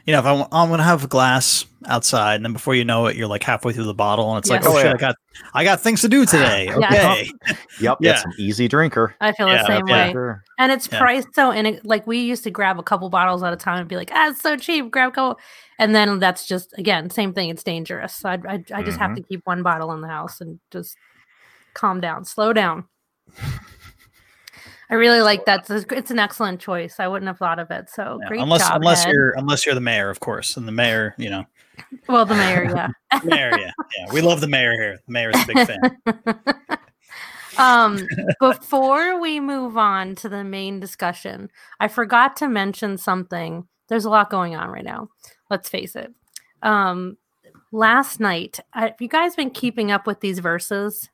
You 0.06 0.14
know, 0.14 0.20
if 0.20 0.26
I, 0.26 0.32
wa- 0.34 0.48
I'm 0.52 0.68
going 0.70 0.78
to 0.78 0.84
have 0.84 1.04
a 1.04 1.08
glass 1.08 1.66
outside, 1.88 2.36
and 2.36 2.46
then 2.46 2.54
before 2.54 2.76
you 2.76 2.86
know 2.86 3.08
it, 3.08 3.16
you're 3.16 3.28
like 3.28 3.42
halfway 3.42 3.74
through 3.74 3.86
the 3.86 3.94
bottle, 3.94 4.30
and 4.30 4.38
it's 4.38 4.50
like, 4.52 4.64
oh, 4.64 4.74
Oh, 4.74 4.78
shit, 4.78 4.86
yeah. 4.86 4.94
I 4.94 4.98
got, 4.98 5.16
I 5.56 5.64
got 5.64 5.82
things 5.82 6.02
to 6.02 6.08
do 6.08 6.26
today. 6.28 6.66
Yeah. 6.68 6.76
Okay, 6.78 7.32
Yep, 7.80 7.98
Yeah. 8.02 8.12
it's 8.12 8.24
an 8.26 8.34
easy 8.38 8.68
drinker. 8.68 9.16
I 9.20 9.32
feel 9.32 9.48
Yeah, 9.48 9.64
the 9.64 9.68
same 9.68 9.88
yeah. 9.88 10.06
way. 10.08 10.12
Sure. 10.12 10.44
And 10.60 10.72
it's 10.72 10.88
Yeah. 10.92 11.00
priced 11.00 11.28
so 11.34 11.52
and 11.52 11.66
it, 11.68 11.86
like 11.86 12.06
we 12.06 12.20
used 12.20 12.44
to 12.44 12.52
grab 12.52 12.78
a 12.80 12.84
couple 12.84 13.10
bottles 13.10 13.42
at 13.44 13.52
a 13.52 13.56
time 13.58 13.80
and 13.80 13.90
be 13.90 13.96
like, 13.96 14.12
ah, 14.14 14.30
it's 14.30 14.42
so 14.42 14.56
cheap, 14.56 14.92
grab 14.92 15.10
a 15.10 15.12
couple. 15.12 15.40
And 15.80 15.94
then 15.96 16.20
that's 16.20 16.46
just 16.48 16.74
again, 16.78 17.10
same 17.10 17.34
thing, 17.34 17.50
it's 17.50 17.64
dangerous. 17.64 18.14
So 18.14 18.30
I 18.30 18.38
I, 18.48 18.64
I 18.76 18.84
just 18.84 19.00
have 19.00 19.12
Mhm. 19.12 19.16
to 19.16 19.22
keep 19.24 19.42
one 19.46 19.64
bottle 19.64 19.92
in 19.92 20.02
the 20.02 20.08
house 20.08 20.40
and 20.40 20.60
just 20.72 20.96
calm 21.74 22.00
down, 22.00 22.26
slow 22.26 22.54
down. 22.54 22.86
I 24.90 24.96
really 24.96 25.22
like 25.22 25.46
that. 25.46 25.70
It's 25.70 26.12
an 26.12 26.20
excellent 26.20 26.60
choice. 26.62 27.00
I 27.00 27.08
wouldn't 27.08 27.28
have 27.28 27.38
thought 27.40 27.60
of 27.60 27.72
it. 27.72 27.90
So 27.90 28.20
Yeah, 28.22 28.28
great 28.28 28.42
unless 28.42 28.68
job, 28.68 28.78
unless 28.82 29.06
Ed. 29.06 29.12
you're 29.12 29.32
unless 29.32 29.66
you're 29.66 29.76
the 29.76 29.82
mayor, 29.82 30.10
of 30.10 30.20
course, 30.20 30.58
and 30.58 30.68
the 30.68 30.72
mayor, 30.72 31.16
you 31.18 31.30
know, 31.30 31.46
well, 32.08 32.26
the 32.26 32.36
mayor, 32.36 32.64
yeah. 32.76 32.88
mayor, 33.24 33.58
yeah, 33.58 33.72
yeah, 33.98 34.14
we 34.14 34.22
love 34.22 34.42
the 34.42 34.48
mayor 34.48 34.74
here. 34.74 35.00
The 35.06 35.12
mayor's 35.12 35.36
a 35.42 35.46
big 35.48 35.68
fan. 35.68 35.98
um 37.58 38.06
before 38.42 39.20
we 39.22 39.40
move 39.40 39.78
on 39.78 40.14
to 40.14 40.28
the 40.28 40.44
main 40.44 40.78
discussion 40.82 41.50
i 41.80 41.88
forgot 41.88 42.36
to 42.36 42.50
mention 42.50 42.98
something 42.98 43.66
there's 43.88 44.04
a 44.04 44.10
lot 44.10 44.30
going 44.30 44.58
on 44.58 44.70
right 44.70 44.84
now 44.84 45.08
let's 45.50 45.70
face 45.70 45.96
it 45.96 46.14
um 46.64 47.16
last 47.72 48.20
night 48.20 48.60
I- 48.74 48.88
have 48.88 49.00
you 49.00 49.08
guys 49.08 49.38
been 49.38 49.52
keeping 49.52 49.90
up 49.90 50.06
with 50.06 50.20
these 50.20 50.40
verses 50.40 51.10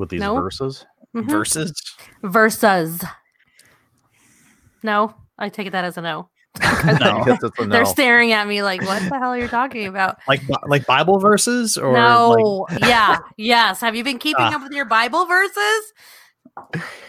With 0.00 0.08
these 0.08 0.20
No. 0.20 0.34
verses. 0.34 0.86
Mhm. 1.14 1.28
Versus, 1.30 1.72
verses. 2.22 3.04
No? 4.82 5.14
I 5.38 5.48
take 5.48 5.66
it 5.66 5.70
that 5.70 5.84
as 5.84 5.96
a 5.98 6.00
no. 6.02 6.28
No, 7.00 7.22
Yes, 7.26 7.38
it's 7.42 7.58
a 7.60 7.66
they're 7.66 7.84
staring 7.84 8.32
at 8.32 8.46
me 8.48 8.62
like 8.62 8.80
what 8.82 9.02
the 9.08 9.18
hell 9.18 9.30
are 9.30 9.38
you 9.38 9.48
talking 9.48 9.86
about? 9.86 10.16
Like 10.28 10.40
like 10.66 10.86
Bible 10.86 11.18
verses 11.18 11.76
or 11.76 11.92
like, 11.92 12.00
no 12.02 12.66
yeah. 12.80 13.18
Yes. 13.36 13.80
Have 13.80 13.94
you 13.94 14.02
been 14.04 14.18
keeping 14.18 14.44
Ah. 14.46 14.54
up 14.56 14.62
with 14.62 14.72
your 14.72 14.84
bible 14.86 15.26
verses? 15.26 15.92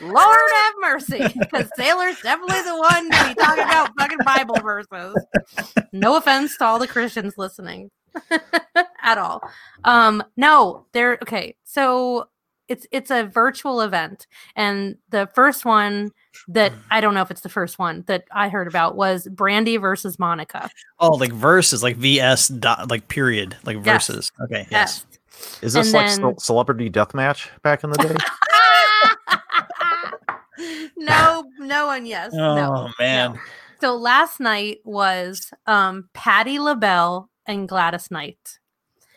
Lord 0.01 0.51
have 0.54 0.73
mercy 0.82 1.19
because 1.39 1.69
sailor's 1.75 2.19
definitely 2.21 2.62
the 2.62 2.77
one 2.77 3.10
to 3.10 3.27
be 3.27 3.34
talking 3.36 3.63
about 3.63 3.89
fucking 3.97 4.19
bible 4.25 4.56
verses. 4.62 5.15
No 5.91 6.15
offense 6.17 6.58
to 6.58 6.65
all 6.65 6.80
the 6.80 6.88
christians 6.88 7.34
listening 7.38 7.89
at 9.01 9.17
all. 9.17 9.41
Um 9.84 10.23
no 10.38 10.86
they're 10.93 11.17
okay 11.23 11.56
so 11.63 12.27
it's 12.71 12.86
it's 12.91 13.12
a 13.12 13.23
virtual 13.25 13.81
event 13.81 14.27
and 14.55 14.95
the 15.10 15.27
first 15.36 15.65
one 15.65 16.12
that 16.47 16.71
i 16.91 17.01
don't 17.01 17.13
know 17.13 17.21
if 17.21 17.29
it's 17.31 17.41
the 17.41 17.49
first 17.49 17.77
one 17.79 18.03
that 18.07 18.23
i 18.34 18.47
heard 18.49 18.67
about 18.67 18.95
was 18.95 19.27
brandy 19.27 19.77
versus 19.77 20.17
monica 20.17 20.69
oh, 20.99 21.12
like 21.15 21.31
versus 21.34 21.84
like 21.84 21.97
VS 21.97 22.47
dot, 22.47 22.89
like 22.89 23.07
period, 23.07 23.55
like 23.65 23.77
Yes. 23.84 24.07
verses. 24.07 24.31
Okay, 24.43 24.67
yes. 24.71 25.05
yes 25.12 25.62
Is 25.63 25.73
this 25.73 25.88
and 25.88 25.93
like 25.93 26.07
then- 26.21 26.38
ce- 26.39 26.43
celebrity 26.45 26.89
deathmatch 26.89 27.47
back 27.63 27.84
in 27.84 27.89
the 27.89 27.97
day? 27.97 28.15
no, 30.97 31.43
no 31.60 31.88
one. 31.88 32.05
Yes, 32.05 32.31
Oh 32.34 32.55
no. 32.55 32.89
man, 32.99 33.39
So 33.81 33.95
last 33.95 34.39
night 34.39 34.79
was 34.84 35.51
um 35.67 36.10
Patti 36.13 36.60
LaBelle 36.60 37.29
and 37.47 37.67
Gladys 37.67 38.12
Knight. 38.12 38.60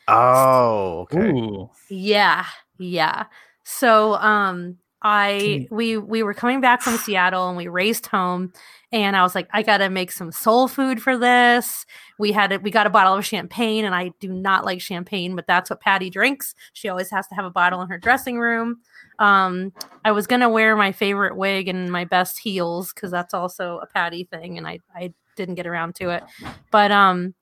oh, 0.08 1.00
okay. 1.02 1.18
ooh, 1.30 1.70
Yeah, 1.90 2.46
yeah. 2.78 3.24
So 3.64 4.14
um 4.14 4.78
I 5.06 5.68
we 5.70 5.98
we 5.98 6.22
were 6.22 6.32
coming 6.32 6.62
back 6.62 6.80
from 6.80 6.96
Seattle 7.04 7.48
and 7.48 7.56
we 7.58 7.68
raced 7.68 8.06
home 8.06 8.52
and 8.90 9.14
I 9.14 9.22
was 9.22 9.34
like 9.34 9.48
I 9.52 9.62
got 9.62 9.78
to 9.78 9.90
make 9.90 10.10
some 10.10 10.32
soul 10.32 10.66
food 10.66 11.02
for 11.02 11.18
this. 11.18 11.84
We 12.18 12.32
had 12.32 12.52
it 12.52 12.62
we 12.62 12.70
got 12.70 12.86
a 12.86 12.90
bottle 12.90 13.14
of 13.14 13.26
champagne 13.26 13.84
and 13.84 13.94
I 13.94 14.12
do 14.18 14.32
not 14.32 14.64
like 14.64 14.80
champagne 14.80 15.36
but 15.36 15.46
that's 15.46 15.68
what 15.68 15.80
Patti 15.80 16.08
drinks. 16.08 16.54
She 16.72 16.88
always 16.88 17.10
has 17.10 17.26
to 17.28 17.34
have 17.34 17.44
a 17.44 17.50
bottle 17.50 17.82
in 17.82 17.88
her 17.88 17.98
dressing 17.98 18.38
room. 18.38 18.78
Um 19.18 19.72
I 20.04 20.12
was 20.12 20.26
going 20.26 20.40
to 20.40 20.48
wear 20.48 20.74
my 20.74 20.92
favorite 20.92 21.36
wig 21.36 21.68
and 21.68 21.90
my 21.92 22.04
best 22.06 22.38
heels 22.38 22.92
cuz 22.92 23.10
that's 23.10 23.34
also 23.34 23.78
a 23.80 23.86
Patti 23.86 24.24
thing 24.24 24.56
and 24.56 24.66
I 24.66 24.80
I 24.94 25.12
didn't 25.36 25.56
get 25.56 25.66
around 25.66 25.96
to 25.96 26.10
it. 26.10 26.24
But 26.70 26.90
um 26.90 27.34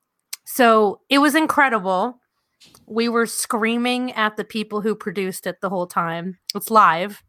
so 0.45 1.01
it 1.09 1.19
was 1.19 1.37
incredible 1.37 2.19
we 2.87 3.09
were 3.09 3.27
screaming 3.27 4.13
at 4.13 4.37
the 4.37 4.45
people 4.45 4.81
who 4.81 4.95
produced 4.95 5.47
it 5.47 5.61
the 5.61 5.69
whole 5.71 5.87
time. 5.87 6.39
It's 6.55 6.71
live. 6.71 7.23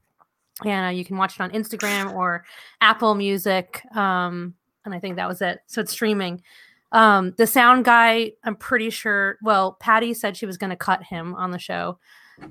and 0.65 0.87
uh, 0.87 0.89
you 0.89 1.03
can 1.05 1.17
watch 1.17 1.35
it 1.35 1.41
on 1.41 1.51
Instagram 1.51 2.13
or 2.13 2.45
Apple 2.81 3.15
Music. 3.15 3.83
Um, 3.95 4.53
and 4.85 4.93
I 4.93 4.99
think 4.99 5.15
that 5.15 5.27
was 5.27 5.41
it. 5.41 5.59
So 5.67 5.81
it's 5.81 5.91
streaming. 5.91 6.41
Um, 6.91 7.33
the 7.37 7.47
sound 7.47 7.85
guy, 7.85 8.33
I'm 8.43 8.55
pretty 8.55 8.89
sure. 8.89 9.37
Well, 9.41 9.77
Patti 9.79 10.13
said 10.13 10.37
she 10.37 10.45
was 10.45 10.57
going 10.57 10.69
to 10.69 10.75
cut 10.75 11.01
him 11.01 11.33
on 11.35 11.49
the 11.51 11.57
show, 11.57 11.97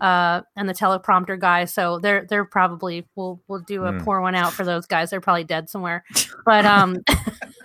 uh, 0.00 0.42
and 0.56 0.68
the 0.68 0.74
teleprompter 0.74 1.38
guy. 1.38 1.64
So 1.66 2.00
they're 2.00 2.26
they're 2.28 2.44
probably 2.44 3.06
we'll 3.14 3.40
we'll 3.46 3.60
do 3.60 3.84
a 3.84 4.00
pour 4.00 4.20
one 4.20 4.34
out 4.34 4.52
for 4.52 4.64
those 4.64 4.86
guys. 4.86 5.10
They're 5.10 5.20
probably 5.20 5.44
dead 5.44 5.70
somewhere. 5.70 6.04
But 6.44 6.64
um, 6.64 6.98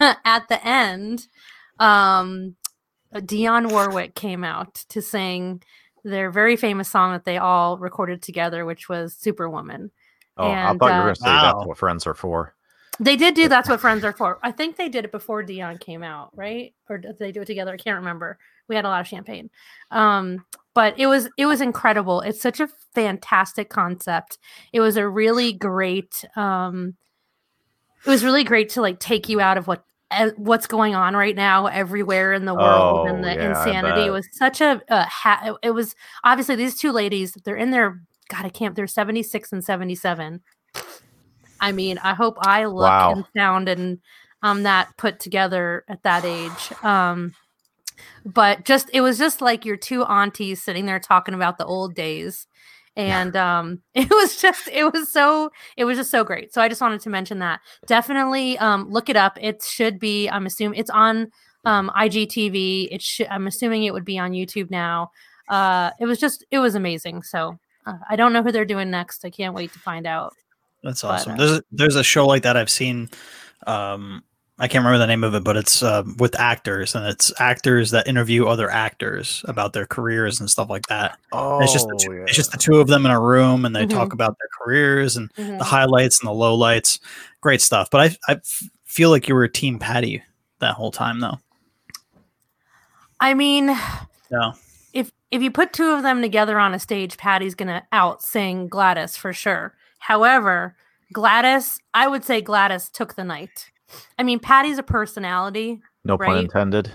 at 0.00 0.48
the 0.48 0.58
end, 0.64 1.28
um, 1.78 2.56
Dionne 3.20 3.70
Warwick 3.70 4.14
came 4.14 4.44
out 4.44 4.74
to 4.90 5.02
sing 5.02 5.62
their 6.04 6.30
very 6.30 6.56
famous 6.56 6.88
song 6.88 7.12
that 7.12 7.24
they 7.24 7.38
all 7.38 7.78
recorded 7.78 8.22
together, 8.22 8.64
which 8.64 8.88
was 8.88 9.14
Superwoman. 9.14 9.90
Oh, 10.36 10.46
I 10.48 10.70
And, 10.70 10.78
thought 10.78 10.88
you 10.88 10.92
were 10.94 11.00
uh, 11.00 11.02
going 11.04 11.14
to 11.14 11.20
say 11.20 11.28
Wow. 11.28 11.42
that's 11.54 11.66
what 11.66 11.78
friends 11.78 12.06
are 12.06 12.14
for. 12.14 12.54
They 12.98 13.16
did 13.16 13.34
do 13.34 13.48
that's 13.48 13.68
what 13.68 13.80
friends 13.80 14.04
are 14.04 14.12
for. 14.14 14.38
I 14.42 14.52
think 14.52 14.76
they 14.76 14.88
did 14.88 15.04
it 15.04 15.12
before 15.12 15.42
Dionne 15.44 15.78
came 15.80 16.02
out, 16.02 16.30
right? 16.34 16.72
Or 16.88 16.96
did 16.96 17.18
they 17.18 17.30
do 17.30 17.42
it 17.42 17.46
together? 17.46 17.74
I 17.74 17.76
can't 17.76 17.98
remember. 17.98 18.38
We 18.68 18.76
had 18.76 18.86
a 18.86 18.88
lot 18.88 19.02
of 19.02 19.06
champagne. 19.06 19.50
Um, 19.90 20.44
but 20.72 20.98
it 20.98 21.06
was 21.06 21.28
it 21.36 21.44
was 21.46 21.60
incredible. 21.60 22.22
It's 22.22 22.40
such 22.40 22.58
a 22.60 22.68
fantastic 22.94 23.68
concept. 23.68 24.38
It 24.72 24.80
was 24.80 24.96
a 24.96 25.06
really 25.08 25.52
great 25.52 26.24
um 26.36 26.94
it 28.06 28.08
was 28.10 28.24
really 28.24 28.44
great 28.44 28.70
to 28.70 28.80
like 28.80 28.98
take 28.98 29.28
you 29.28 29.40
out 29.40 29.58
of 29.58 29.66
what 29.66 29.84
what's 30.36 30.66
going 30.66 30.94
on 30.94 31.16
right 31.16 31.34
now 31.34 31.66
everywhere 31.66 32.32
in 32.32 32.44
the 32.44 32.54
world 32.54 33.08
and 33.08 33.24
Oh, 33.24 33.26
the 33.28 33.34
yeah, 33.34 33.48
insanity. 33.50 34.06
It 34.06 34.10
was 34.10 34.28
such 34.32 34.60
a, 34.60 34.80
a 34.88 35.04
ha- 35.04 35.56
it 35.62 35.72
was 35.72 35.94
obviously 36.24 36.54
these 36.56 36.76
two 36.76 36.92
ladies, 36.92 37.36
they're 37.44 37.56
in 37.56 37.70
their 37.70 38.00
god, 38.28 38.44
I 38.44 38.48
can't 38.48 38.74
they're 38.74 38.86
76 38.86 39.52
and 39.52 39.64
77. 39.64 40.40
I 41.60 41.72
mean, 41.72 41.98
I 41.98 42.14
hope 42.14 42.36
I 42.40 42.66
look 42.66 42.82
Wow. 42.82 43.12
and 43.12 43.24
sound 43.36 43.68
and 43.68 43.98
um 44.42 44.62
that 44.64 44.96
put 44.96 45.18
together 45.20 45.84
at 45.88 46.02
that 46.04 46.24
age. 46.24 46.72
Um 46.84 47.34
but 48.24 48.64
just 48.64 48.90
it 48.92 49.00
was 49.00 49.18
just 49.18 49.40
like 49.40 49.64
your 49.64 49.76
two 49.76 50.04
aunties 50.04 50.62
sitting 50.62 50.86
there 50.86 51.00
talking 51.00 51.34
about 51.34 51.58
the 51.58 51.64
old 51.66 51.94
days. 51.94 52.46
And 52.96 53.36
um 53.36 53.82
it 53.94 54.08
was 54.10 54.40
just 54.40 54.68
it 54.68 54.92
was 54.92 55.08
so 55.10 55.50
it 55.76 55.84
was 55.84 55.98
just 55.98 56.10
so 56.10 56.24
great. 56.24 56.52
So 56.52 56.60
I 56.62 56.68
just 56.68 56.80
wanted 56.80 57.00
to 57.02 57.10
mention 57.10 57.38
that. 57.40 57.60
Definitely 57.86 58.58
um 58.58 58.88
look 58.90 59.08
it 59.08 59.16
up. 59.16 59.38
It 59.40 59.62
should 59.62 59.98
be 59.98 60.28
I'm 60.28 60.46
assuming 60.46 60.78
it's 60.78 60.90
on 60.90 61.30
um 61.64 61.90
IGTV. 61.96 62.88
It 62.90 63.02
should 63.02 63.26
I'm 63.28 63.46
assuming 63.46 63.84
it 63.84 63.92
would 63.92 64.04
be 64.04 64.18
on 64.18 64.32
YouTube 64.32 64.70
now. 64.70 65.10
Uh 65.48 65.90
it 66.00 66.06
was 66.06 66.18
just 66.18 66.44
it 66.50 66.58
was 66.58 66.74
amazing. 66.74 67.22
So 67.22 67.58
uh, 67.86 67.98
I 68.08 68.16
don't 68.16 68.32
know 68.32 68.42
who 68.42 68.50
they're 68.50 68.64
doing 68.64 68.90
next. 68.90 69.24
I 69.24 69.30
can't 69.30 69.54
wait 69.54 69.72
to 69.72 69.78
find 69.78 70.06
out. 70.06 70.32
That's 70.82 71.02
But, 71.02 71.08
awesome. 71.20 71.32
uh, 71.32 71.36
there's 71.36 71.52
a, 71.52 71.62
there's 71.70 71.96
a 71.96 72.02
show 72.04 72.26
like 72.26 72.42
that 72.42 72.56
I've 72.56 72.70
seen. 72.70 73.10
Um, 73.66 74.22
I 74.58 74.68
can't 74.68 74.82
remember 74.84 74.98
the 74.98 75.06
name 75.06 75.22
of 75.22 75.34
it, 75.34 75.44
but 75.44 75.56
it's 75.58 75.82
um, 75.82 76.16
with 76.18 76.38
actors, 76.40 76.94
and 76.94 77.04
it's 77.06 77.30
actors 77.38 77.90
that 77.90 78.06
interview 78.08 78.46
other 78.46 78.70
actors 78.70 79.44
about 79.46 79.74
their 79.74 79.84
careers 79.86 80.40
and 80.40 80.50
stuff 80.50 80.70
like 80.70 80.86
that. 80.86 81.18
Oh, 81.32 81.56
And 81.56 81.64
it's 81.64 81.74
just 81.74 81.86
the 81.88 81.98
two, 82.02 82.12
it's 82.22 82.34
just 82.36 82.52
the 82.52 82.56
two 82.58 82.76
of 82.80 82.86
them 82.86 83.04
in 83.04 83.12
a 83.12 83.20
room, 83.20 83.66
and 83.66 83.76
they 83.76 83.84
talk 83.84 84.14
about 84.14 84.36
their 84.38 84.48
careers 84.58 85.16
and 85.18 85.30
Mhm. 85.34 85.58
the 85.58 85.64
highlights 85.64 86.20
and 86.20 86.28
the 86.28 86.32
lowlights. 86.32 87.00
Great 87.42 87.60
stuff. 87.60 87.90
But 87.90 88.16
I 88.28 88.32
I 88.32 88.40
feel 88.84 89.10
like 89.10 89.28
you 89.28 89.34
were 89.34 89.44
a 89.44 89.48
Team 89.52 89.78
Patti 89.78 90.22
that 90.60 90.72
whole 90.74 90.90
time, 90.90 91.20
though. 91.20 91.38
I 93.20 93.34
mean, 93.34 93.66
No. 94.30 94.54
if 94.94 95.10
if 95.30 95.42
you 95.42 95.50
put 95.50 95.74
two 95.74 95.90
of 95.90 96.02
them 96.02 96.22
together 96.22 96.58
on 96.58 96.72
a 96.72 96.78
stage, 96.78 97.18
Patti's 97.18 97.54
gonna 97.54 97.82
out 97.92 98.22
sing 98.22 98.68
Gladys 98.68 99.16
for 99.18 99.34
sure. 99.34 99.74
However, 99.98 100.76
Gladys, 101.12 101.78
I 101.92 102.08
would 102.08 102.24
say 102.24 102.40
Gladys 102.40 102.88
took 102.88 103.14
the 103.16 103.24
night. 103.24 103.70
I 104.18 104.22
mean, 104.22 104.38
Patti's 104.38 104.78
a 104.78 104.82
personality, 104.82 105.80
no 106.04 106.18
pun 106.18 106.38
intended. 106.38 106.92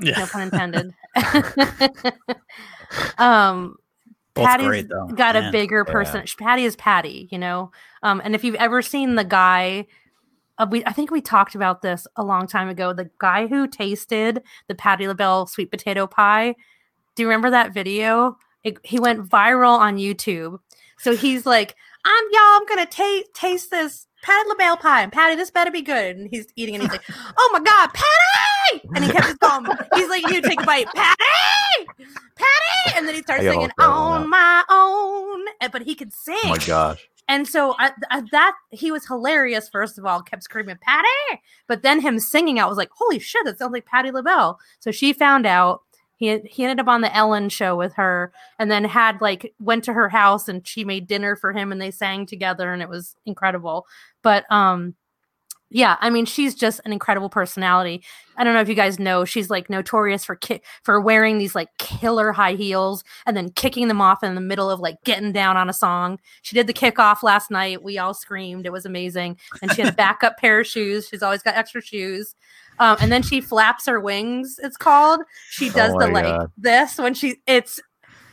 Yeah. 0.00 0.18
no 0.20 0.26
pun 0.26 0.42
intended. 0.42 0.94
um, 3.18 3.76
Both 4.34 4.46
Patti's 4.46 4.66
great 4.66 4.88
though. 4.88 5.06
got 5.08 5.36
a 5.36 5.42
Man. 5.42 5.52
bigger 5.52 5.84
Yeah. 5.86 5.92
person. 5.92 6.24
Patti 6.38 6.64
is 6.64 6.76
Patti, 6.76 7.28
you 7.30 7.38
know. 7.38 7.70
Um, 8.02 8.20
and 8.24 8.34
if 8.34 8.44
you've 8.44 8.54
ever 8.56 8.82
seen 8.82 9.14
the 9.16 9.24
guy, 9.24 9.86
uh, 10.58 10.66
we 10.70 10.84
I 10.84 10.92
think 10.92 11.10
we 11.10 11.20
talked 11.20 11.54
about 11.54 11.82
this 11.82 12.06
a 12.16 12.24
long 12.24 12.46
time 12.46 12.68
ago. 12.68 12.92
The 12.92 13.10
guy 13.18 13.46
who 13.46 13.66
tasted 13.66 14.42
the 14.68 14.74
Patti 14.74 15.06
LaBelle 15.06 15.46
sweet 15.46 15.70
potato 15.70 16.06
pie. 16.06 16.54
Do 17.14 17.22
you 17.22 17.28
remember 17.28 17.50
that 17.50 17.74
video? 17.74 18.36
It, 18.64 18.78
he 18.84 18.98
went 19.00 19.28
viral 19.28 19.78
on 19.78 19.96
YouTube. 19.98 20.58
So 20.98 21.14
he's 21.16 21.46
like, 21.46 21.76
"I'm 22.04 22.24
y'all. 22.32 22.40
I'm 22.42 22.66
gonna 22.66 22.86
taste 22.86 23.26
taste 23.34 23.70
this 23.70 24.06
Patti 24.22 24.48
LaBelle 24.48 24.76
pie, 24.76 25.02
and 25.02 25.12
Patti, 25.12 25.36
this 25.36 25.50
better 25.50 25.70
be 25.70 25.82
good." 25.82 26.16
And 26.16 26.28
he's 26.30 26.46
eating, 26.56 26.74
and 26.74 26.82
he's 26.82 26.92
like, 26.92 27.02
"Oh 27.38 27.50
my 27.52 27.60
god, 27.60 27.90
Patti!" 27.94 28.88
And 28.94 29.04
he 29.04 29.10
kept 29.10 29.26
his 29.26 29.34
going. 29.36 29.66
He's 29.94 30.08
like, 30.08 30.28
"You 30.30 30.40
take 30.42 30.60
a 30.62 30.66
bite, 30.66 30.86
Patti, 30.94 31.86
Patti," 32.36 32.96
and 32.96 33.06
then 33.06 33.14
he 33.14 33.22
starts 33.22 33.42
singing 33.42 33.60
look 33.68 33.72
that 33.78 33.88
one 33.88 34.22
"On. 34.22 34.30
My 34.30 34.64
Own," 34.68 35.44
and- 35.60 35.72
but 35.72 35.82
he 35.82 35.94
could 35.94 36.12
sing. 36.12 36.36
Oh 36.44 36.48
my 36.50 36.58
gosh. 36.58 37.08
And 37.30 37.46
so 37.46 37.74
I, 37.78 37.92
I, 38.10 38.22
that 38.32 38.54
he 38.70 38.90
was 38.90 39.06
hilarious. 39.06 39.68
First 39.68 39.98
of 39.98 40.06
all, 40.06 40.22
kept 40.22 40.42
screaming 40.42 40.78
Patti, 40.80 41.42
but 41.66 41.82
then 41.82 42.00
him 42.00 42.18
singing 42.18 42.58
out 42.58 42.68
was 42.70 42.78
like, 42.78 42.90
"Holy 42.96 43.18
shit, 43.18 43.44
that 43.44 43.58
sounds 43.58 43.72
like 43.72 43.84
Patti 43.86 44.10
LaBelle." 44.10 44.58
So 44.80 44.90
she 44.90 45.12
found 45.12 45.46
out. 45.46 45.82
He 46.18 46.38
he 46.40 46.64
ended 46.64 46.80
up 46.80 46.88
on 46.88 47.00
the 47.00 47.14
Ellen 47.14 47.48
show 47.48 47.76
with 47.76 47.94
her, 47.94 48.32
and 48.58 48.70
then 48.70 48.84
had 48.84 49.20
like 49.20 49.54
went 49.60 49.84
to 49.84 49.94
her 49.94 50.08
house 50.10 50.48
and 50.48 50.66
she 50.66 50.84
made 50.84 51.06
dinner 51.06 51.36
for 51.36 51.52
him, 51.52 51.72
and 51.72 51.80
they 51.80 51.90
sang 51.92 52.26
together, 52.26 52.72
and 52.72 52.82
it 52.82 52.88
was 52.88 53.16
incredible. 53.24 53.86
But 54.22 54.50
um, 54.52 54.94
yeah, 55.70 55.96
I 56.00 56.08
mean, 56.10 56.24
she's 56.24 56.54
just 56.54 56.80
an 56.84 56.92
incredible 56.92 57.28
personality. 57.28 58.02
I 58.36 58.44
don't 58.44 58.54
know 58.54 58.60
if 58.60 58.68
you 58.68 58.74
guys 58.74 58.98
know, 58.98 59.24
she's 59.24 59.50
like 59.50 59.68
notorious 59.68 60.24
for 60.24 60.36
ki- 60.36 60.62
for 60.82 61.00
wearing 61.00 61.38
these 61.38 61.54
like 61.54 61.68
killer 61.78 62.32
high 62.32 62.54
heels 62.54 63.04
and 63.26 63.36
then 63.36 63.50
kicking 63.50 63.88
them 63.88 64.00
off 64.00 64.22
in 64.22 64.34
the 64.34 64.40
middle 64.40 64.70
of 64.70 64.80
like 64.80 64.96
getting 65.04 65.32
down 65.32 65.56
on 65.56 65.68
a 65.68 65.72
song. 65.72 66.18
She 66.42 66.54
did 66.54 66.66
the 66.66 66.72
kickoff 66.72 67.22
last 67.22 67.50
night. 67.50 67.82
We 67.82 67.98
all 67.98 68.14
screamed. 68.14 68.64
It 68.64 68.72
was 68.72 68.86
amazing. 68.86 69.38
And 69.60 69.70
she 69.72 69.82
has 69.82 69.90
a 69.90 69.94
backup 69.94 70.36
pair 70.38 70.60
of 70.60 70.66
shoes. 70.66 71.08
She's 71.08 71.22
always 71.22 71.42
got 71.42 71.56
extra 71.56 71.82
shoes. 71.82 72.34
Um, 72.78 72.96
and 73.00 73.10
then 73.12 73.22
she 73.22 73.40
flaps 73.40 73.86
her 73.86 73.98
wings. 74.00 74.58
It's 74.62 74.76
called. 74.76 75.20
She 75.50 75.68
does 75.70 75.92
Oh 75.94 75.98
the 75.98 76.06
like 76.08 76.24
God. 76.24 76.50
this 76.56 76.96
when 76.98 77.12
she. 77.14 77.36
It's. 77.46 77.80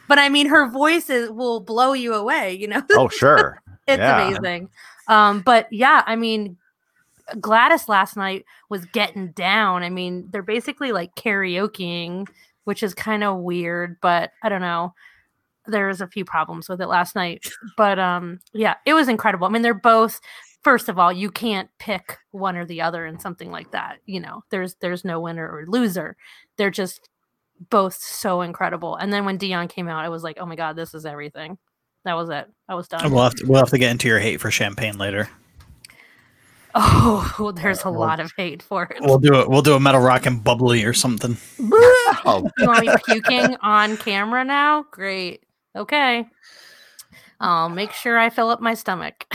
But 0.08 0.20
I 0.20 0.30
mean, 0.30 0.46
her 0.48 0.70
voice 0.70 1.10
is, 1.10 1.32
will 1.32 1.60
blow 1.60 1.94
you 1.94 2.14
away. 2.14 2.54
You 2.54 2.68
know. 2.68 2.84
Oh 2.92 3.10
sure. 3.10 3.60
It's 3.88 4.00
Yeah. 4.00 4.30
amazing. 4.30 4.70
Um, 5.08 5.42
but 5.42 5.68
yeah, 5.72 6.04
I 6.08 6.16
mean, 6.16 6.58
Gladys 7.40 7.90
last 7.90 8.16
night 8.16 8.46
was 8.70 8.86
getting 8.86 9.32
down. 9.32 9.84
I 9.84 9.90
mean, 9.90 10.28
they're 10.32 10.44
basically 10.44 10.92
like 10.92 11.16
karaokeing, 11.16 12.28
which 12.66 12.84
is 12.84 12.94
kind 12.94 13.24
of 13.24 13.40
weird, 13.40 13.98
but 14.02 14.32
I 14.44 14.50
don't 14.50 14.62
know. 14.62 14.94
There's 15.68 16.02
a 16.02 16.08
few 16.08 16.26
problems 16.26 16.70
with 16.70 16.82
it 16.82 16.88
last 16.88 17.16
night, 17.16 17.50
but 17.78 17.98
um, 17.98 18.40
yeah, 18.54 18.76
it 18.86 18.94
was 18.94 19.08
incredible. 19.08 19.48
I 19.48 19.50
mean, 19.50 19.62
they're 19.62 19.74
both. 19.74 20.20
First 20.64 20.90
of 20.90 20.98
all, 20.98 21.14
you 21.14 21.30
can't 21.30 21.70
pick 21.78 22.18
one 22.32 22.56
or 22.56 22.66
the 22.66 22.82
other 22.82 23.06
in 23.06 23.20
something 23.20 23.52
like 23.52 23.72
that. 23.72 23.98
You 24.06 24.20
know, 24.20 24.44
there's 24.50 24.76
there's 24.82 25.06
no 25.06 25.20
winner 25.20 25.48
or 25.48 25.66
loser. 25.68 26.18
They're 26.58 26.72
just 26.72 27.10
both 27.70 27.96
so 27.96 28.42
incredible. 28.42 28.96
And 28.96 29.14
then 29.14 29.26
when 29.26 29.38
Dionne 29.38 29.70
came 29.70 29.88
out, 29.88 30.04
I 30.04 30.10
was 30.10 30.24
like, 30.24 30.38
oh 30.40 30.46
my 30.46 30.56
god, 30.56 30.76
this 30.76 30.94
is 30.94 31.06
everything. 31.06 31.58
That 32.04 32.16
was 32.16 32.30
it. 32.30 32.48
I 32.68 32.76
was 32.76 32.88
done. 32.88 33.12
We'll 33.12 33.24
have 33.24 33.36
to, 33.36 33.46
we'll 33.46 33.60
have 33.60 33.70
to 33.70 33.78
get 33.78 33.92
into 33.92 34.08
your 34.08 34.20
hate 34.20 34.40
for 34.40 34.52
champagne 34.52 34.98
later. 34.98 35.30
Oh, 36.78 37.54
there's 37.56 37.84
a 37.86 37.90
well- 37.92 38.02
lot 38.02 38.20
of 38.20 38.32
hate 38.38 38.62
for 38.62 38.84
it. 38.84 38.98
We'll 39.02 39.18
do 39.20 39.34
it. 39.40 39.50
We'll 39.50 39.62
do 39.62 39.76
a 39.76 39.80
metal 39.80 40.02
rock 40.02 40.26
and 40.26 40.44
bubbly 40.44 40.84
or 40.84 40.94
something. 40.94 41.38
Oh, 41.62 42.50
you 42.58 42.68
want 42.68 42.86
me 42.86 42.94
puking 43.06 43.56
on 43.62 43.96
camera 43.98 44.44
now? 44.44 44.86
Great. 44.92 45.44
Okay. 45.76 46.28
I'll 47.40 47.70
make 47.70 47.92
sure 47.92 48.18
I 48.20 48.30
fill 48.30 48.50
up 48.50 48.62
my 48.62 48.74
stomach. 48.74 49.26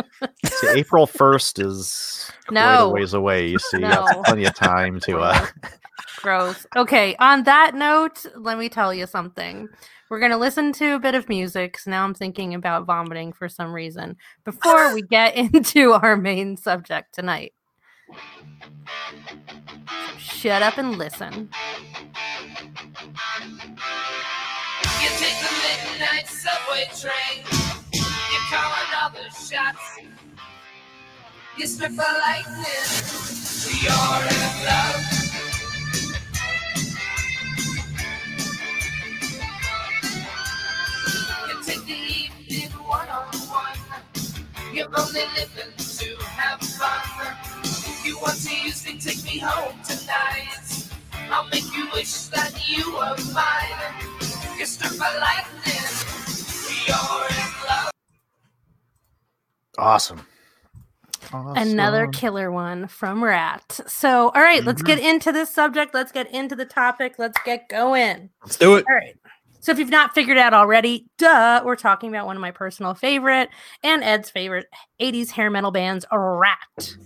see, 0.44 0.68
April 0.74 1.06
first 1.06 1.58
is 1.58 2.30
quite 2.46 2.54
No. 2.54 2.86
a 2.86 2.90
ways 2.90 3.14
away. 3.14 3.48
You 3.48 3.58
see, 3.58 3.78
you 3.78 3.82
No. 3.82 4.06
have 4.06 4.24
plenty 4.24 4.44
of 4.44 4.54
time 4.54 5.00
to. 5.00 5.18
Uh, 5.18 5.46
Gross. 6.22 6.66
Okay. 6.76 7.14
On 7.20 7.42
that 7.44 7.74
note, 7.74 8.24
let 8.36 8.58
me 8.58 8.68
tell 8.68 8.92
you 8.92 9.06
something. 9.06 9.68
We're 10.10 10.20
going 10.20 10.30
to 10.32 10.38
listen 10.38 10.72
to 10.74 10.94
a 10.94 10.98
bit 10.98 11.14
of 11.14 11.28
music 11.28 11.74
'cause 11.74 11.86
now 11.86 12.04
I'm 12.04 12.14
thinking 12.14 12.54
about 12.54 12.86
vomiting 12.86 13.32
for 13.32 13.48
some 13.48 13.72
reason 13.72 14.16
before 14.44 14.94
we 14.94 15.02
get 15.10 15.36
into 15.54 15.92
our 15.92 16.16
main 16.16 16.56
subject 16.56 17.14
tonight. 17.14 17.52
Shut 20.18 20.62
up 20.62 20.78
and 20.78 20.96
listen. 20.96 21.50
You 25.00 25.08
take 25.18 25.38
the 25.40 25.52
midnight 25.62 26.26
subway 26.26 26.84
train. 26.98 27.44
You 27.92 28.38
call 28.50 28.72
another 28.88 29.28
shots. 29.30 29.98
You 31.56 31.66
strip 31.66 31.92
lightning. 31.96 32.64
You're 33.82 34.28
in 34.28 34.64
love. 34.64 35.17
Only 44.98 45.20
living 45.36 45.72
to 45.76 46.16
have 46.26 46.60
fun. 46.60 47.36
If 47.62 48.04
you 48.06 48.18
want 48.18 48.36
to 48.42 48.54
use 48.66 48.84
me, 48.86 48.98
take 48.98 49.22
me 49.24 49.38
home 49.38 49.74
tonight. 49.82 50.88
I'll 51.30 51.48
make 51.48 51.64
you 51.76 51.88
wish 51.92 52.12
that 52.28 52.52
you 52.68 52.92
were 52.92 53.16
mine. 53.32 54.56
You're 54.56 54.66
struck 54.66 54.98
by 54.98 55.14
lightning. 55.18 55.74
You're 56.86 57.28
in 57.30 57.68
love. 57.68 57.90
Awesome. 59.78 60.26
Another 61.32 62.06
killer 62.08 62.50
one 62.50 62.86
from 62.88 63.22
Ratt. 63.22 63.80
So, 63.86 64.30
all 64.30 64.42
right, 64.42 64.64
let's 64.64 64.82
Mm-hmm. 64.82 64.86
get 64.86 64.98
into 64.98 65.30
this 65.30 65.50
subject. 65.50 65.92
Let's 65.94 66.10
get 66.10 66.30
into 66.32 66.56
the 66.56 66.64
topic. 66.64 67.16
Let's 67.18 67.38
get 67.44 67.68
going. 67.68 68.30
Let's 68.42 68.56
do 68.56 68.76
it. 68.76 68.84
All 68.88 68.94
right. 68.94 69.14
So, 69.60 69.72
if 69.72 69.78
you've 69.78 69.90
not 69.90 70.14
figured 70.14 70.38
out 70.38 70.54
already, 70.54 71.06
duh, 71.18 71.62
we're 71.64 71.76
talking 71.76 72.10
about 72.10 72.26
one 72.26 72.36
of 72.36 72.40
my 72.40 72.52
personal 72.52 72.94
favorite 72.94 73.48
and 73.82 74.04
Ed's 74.04 74.30
favorite 74.30 74.66
80s 75.00 75.30
hair 75.30 75.50
metal 75.50 75.72
bands, 75.72 76.06
Ratt. 76.12 76.96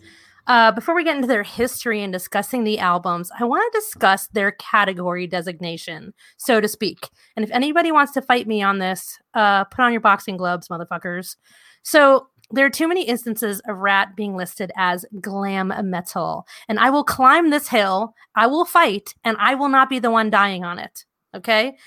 Uh, 0.47 0.73
before 0.73 0.95
we 0.95 1.05
get 1.05 1.15
into 1.15 1.29
their 1.29 1.45
history 1.45 2.03
and 2.03 2.13
discussing 2.13 2.65
the 2.65 2.79
albums, 2.79 3.31
I 3.39 3.45
want 3.45 3.73
to 3.73 3.79
discuss 3.79 4.27
their 4.29 4.53
category 4.53 5.27
designation, 5.27 6.13
so 6.37 6.61
to 6.61 6.69
speak. 6.69 7.09
And 7.37 7.45
if 7.45 7.51
anybody 7.53 7.93
wants 7.93 8.13
to 8.13 8.23
fight 8.23 8.47
me 8.49 8.61
on 8.61 8.79
this, 8.79 9.19
uh, 9.35 9.65
put 9.65 9.83
on 9.83 9.93
your 9.93 10.01
boxing 10.01 10.37
gloves, 10.37 10.69
motherfuckers. 10.69 11.37
So, 11.83 12.29
there 12.51 12.67
are 12.67 12.71
too 12.71 12.87
many 12.87 13.05
instances 13.05 13.63
of 13.67 13.79
Ratt 13.79 14.15
being 14.15 14.37
listed 14.37 14.73
as 14.77 15.07
glam 15.23 15.73
metal. 15.85 16.47
And 16.69 16.79
I 16.79 16.91
will 16.91 17.05
climb 17.05 17.49
this 17.49 17.69
hill, 17.69 18.15
I 18.35 18.47
will 18.47 18.67
fight, 18.67 19.15
and 19.25 19.39
I 19.41 19.55
will 19.55 19.71
not 19.71 19.89
be 19.89 19.99
the 19.99 20.11
one 20.11 20.29
dying 20.29 20.63
on 20.63 20.79
it. 20.79 21.07
Okay? 21.35 21.79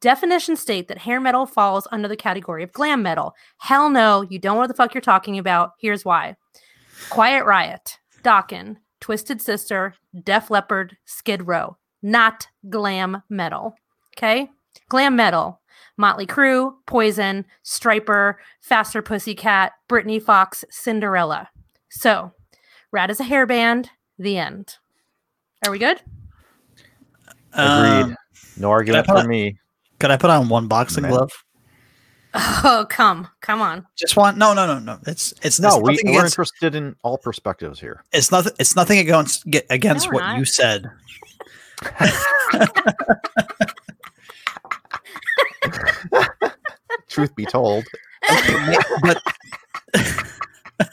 Definitions 0.00 0.60
state 0.60 0.88
that 0.88 0.98
hair 0.98 1.20
metal 1.20 1.44
falls 1.46 1.86
under 1.92 2.08
the 2.08 2.16
category 2.16 2.62
of 2.62 2.72
glam 2.72 3.02
metal. 3.02 3.34
Hell 3.58 3.90
no, 3.90 4.22
you 4.22 4.38
don't 4.38 4.56
know 4.56 4.60
what 4.60 4.68
the 4.68 4.74
fuck 4.74 4.94
you're 4.94 5.00
talking 5.02 5.38
about. 5.38 5.72
Here's 5.78 6.04
why 6.04 6.36
Quiet 7.10 7.44
Riot, 7.44 7.98
Dokken, 8.22 8.76
Twisted 9.00 9.42
Sister, 9.42 9.94
Def 10.24 10.50
Leppard, 10.50 10.96
Skid 11.04 11.46
Row. 11.46 11.76
Not 12.02 12.48
glam 12.68 13.22
metal. 13.28 13.74
Okay? 14.16 14.48
Glam 14.88 15.16
metal. 15.16 15.60
Motley 15.96 16.26
Crue, 16.26 16.74
Poison, 16.86 17.44
Stryper, 17.62 18.36
Faster 18.62 19.02
Pussycat, 19.02 19.72
Britny 19.86 20.18
Fox, 20.18 20.64
Cinderella. 20.70 21.50
So, 21.90 22.32
Ratt 22.90 23.10
is 23.10 23.20
a 23.20 23.24
hair 23.24 23.44
band. 23.44 23.90
The 24.18 24.38
end. 24.38 24.76
Are 25.64 25.70
we 25.70 25.78
good? 25.78 26.00
Agreed. 27.52 28.02
Um, 28.02 28.16
no 28.56 28.70
argument 28.70 29.06
put 29.06 29.22
for 29.22 29.28
me. 29.28 29.58
Could 30.00 30.10
I 30.10 30.16
put 30.16 30.30
on 30.30 30.48
one 30.48 30.66
boxing 30.66 31.02
Man. 31.02 31.12
glove? 31.12 31.30
Oh, 32.34 32.86
come, 32.88 33.26
come 33.40 33.60
on. 33.60 33.86
Just 33.96 34.16
one? 34.16 34.38
No, 34.38 34.54
no, 34.54 34.64
no, 34.66 34.78
no. 34.78 34.98
It's 35.06 35.34
it's 35.42 35.58
No, 35.60 35.68
it's 35.68 35.78
we, 35.78 35.92
nothing 35.92 36.06
we're 36.06 36.18
against, 36.20 36.34
interested 36.34 36.74
in 36.74 36.94
all 37.02 37.18
perspectives 37.18 37.78
here. 37.80 38.04
it's 38.12 38.30
nothing. 38.30 38.52
It's 38.58 38.76
nothing 38.76 38.98
against 38.98 39.44
against 39.68 40.06
No, 40.06 40.12
what 40.14 40.20
not. 40.20 40.38
you 40.38 40.44
said. 40.44 40.90
Truth 47.08 47.34
be 47.34 47.44
told, 47.46 47.84
but 49.02 49.22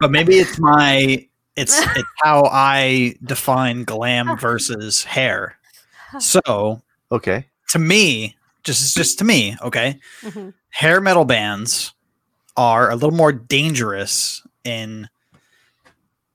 but 0.00 0.10
maybe 0.10 0.36
it's 0.36 0.58
my 0.58 1.26
it's 1.56 1.78
it's 1.80 2.08
how 2.22 2.44
I 2.50 3.14
define 3.24 3.84
glam 3.84 4.38
versus 4.38 5.04
hair. 5.04 5.56
So 6.20 6.82
okay. 7.10 7.46
To 7.70 7.78
me, 7.78 8.36
just 8.64 8.94
just 8.96 9.18
to 9.18 9.24
me, 9.24 9.56
okay, 9.62 9.98
Mhm. 10.22 10.52
hair 10.70 11.00
metal 11.00 11.24
bands 11.24 11.92
are 12.56 12.90
a 12.90 12.94
little 12.94 13.16
more 13.16 13.32
dangerous 13.32 14.42
in 14.64 15.08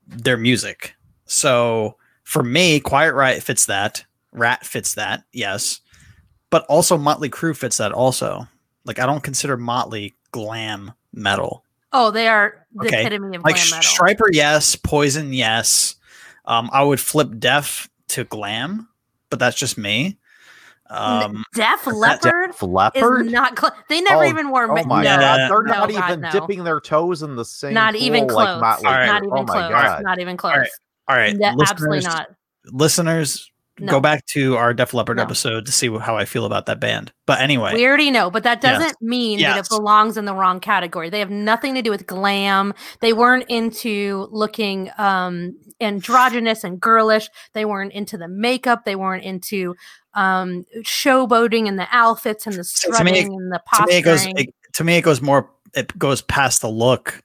their 0.06 0.36
music. 0.36 0.94
So 1.26 1.96
for 2.24 2.42
me, 2.42 2.80
Quiet 2.80 3.14
Riot 3.14 3.42
fits 3.42 3.66
that. 3.66 4.04
Ratt 4.32 4.64
fits 4.66 4.94
that, 4.94 5.22
yes. 5.32 5.80
But 6.50 6.64
also 6.66 6.96
Motley 6.98 7.30
Crue 7.30 7.56
fits 7.56 7.76
that 7.78 7.92
also. 7.92 8.48
Like 8.84 8.98
I 8.98 9.06
don't 9.06 9.22
consider 9.22 9.56
Motley 9.56 10.14
glam 10.32 10.92
metal. 11.12 11.64
Oh, 11.92 12.10
they 12.10 12.28
are 12.28 12.66
the 12.74 12.86
Okay. 12.86 13.00
epitome 13.06 13.36
of 13.36 13.44
Like 13.44 13.54
glam 13.56 13.70
metal. 13.70 13.90
Stryper, 13.90 14.28
yes. 14.32 14.76
Poison, 14.76 15.32
yes. 15.32 15.94
Um, 16.46 16.68
I 16.72 16.82
would 16.82 17.00
flip 17.00 17.28
Def 17.38 17.88
to 18.08 18.24
glam, 18.24 18.88
but 19.30 19.38
that's 19.38 19.56
just 19.56 19.76
me. 19.78 20.18
Um, 20.90 21.44
Def 21.54 21.86
Leppard 21.86 22.52
Def 22.52 22.62
Leppard? 22.62 23.26
is 23.26 23.32
not. 23.32 23.58
Cl- 23.58 23.74
they 23.88 24.00
never 24.00 24.24
Oh, 24.24 24.28
even 24.28 24.48
wore. 24.50 24.70
Oh 24.78 24.84
my 24.84 25.02
Yeah. 25.02 25.18
god, 25.18 25.36
no, 25.36 25.48
they're 25.48 25.62
no, 25.64 25.72
not 25.80 25.90
God, 25.90 26.04
even 26.10 26.20
no. 26.22 26.30
dipping 26.30 26.64
their 26.64 26.80
toes 26.80 27.22
in 27.22 27.36
the 27.36 27.44
same 27.44 27.74
Not 27.74 27.94
even 27.94 28.26
close. 28.26 28.36
like 28.36 28.60
Motley. 28.60 28.86
All 28.86 28.92
right. 28.94 29.06
Not 29.06 29.22
even 29.24 29.38
oh 29.38 29.44
close. 29.44 29.70
god. 29.70 30.02
Not 30.02 30.18
even 30.18 30.36
close. 30.36 30.52
All 30.54 30.58
right. 30.58 30.68
all 31.08 31.16
right, 31.16 31.36
Ne- 31.36 31.54
absolutely 31.68 32.00
not. 32.00 32.28
Listeners, 32.72 33.50
No. 33.80 33.92
go 33.92 34.00
back 34.00 34.24
to 34.26 34.56
our 34.56 34.74
Def 34.74 34.92
Leppard 34.94 35.16
No. 35.18 35.22
episode 35.22 35.66
to 35.66 35.72
see 35.72 35.88
how 35.98 36.16
I 36.16 36.24
feel 36.24 36.44
about 36.44 36.66
that 36.66 36.80
band. 36.80 37.12
But 37.26 37.40
anyway, 37.40 37.74
We 37.74 37.86
already 37.86 38.10
know, 38.10 38.30
but 38.30 38.42
that 38.44 38.60
doesn't 38.60 39.00
mean 39.00 39.40
that 39.40 39.58
it 39.58 39.68
belongs 39.68 40.16
in 40.16 40.24
the 40.24 40.34
wrong 40.34 40.60
category. 40.60 41.10
They 41.10 41.18
have 41.20 41.30
nothing 41.30 41.74
to 41.74 41.82
do 41.82 41.90
with 41.90 42.06
glam. 42.06 42.74
They 43.00 43.12
weren't 43.12 43.44
into 43.48 44.28
looking 44.30 44.90
um 44.98 45.56
androgynous 45.80 46.64
and 46.64 46.80
girlish. 46.80 47.28
They 47.52 47.64
weren't 47.64 47.92
into 47.92 48.16
the 48.18 48.28
makeup. 48.28 48.84
They 48.84 48.96
weren't 48.96 49.24
into 49.24 49.74
um 50.14 50.64
showboating 50.82 51.68
and 51.68 51.78
the 51.78 51.86
outfits 51.92 52.46
and 52.46 52.54
the 52.54 52.64
to 52.64 53.04
me, 53.04 53.22
strutting 53.22 53.34
and 53.34 53.52
the 53.52 53.60
to 53.76 53.86
me 53.86 53.96
it 53.96 54.02
goes 54.02 54.20
posturing. 54.24 54.38
it, 54.48 54.54
to 54.74 54.84
me 54.84 54.96
it 54.96 55.02
goes 55.02 55.20
more 55.20 55.50
it 55.74 55.96
goes 55.98 56.22
past 56.22 56.62
the 56.62 56.68
look 56.68 57.22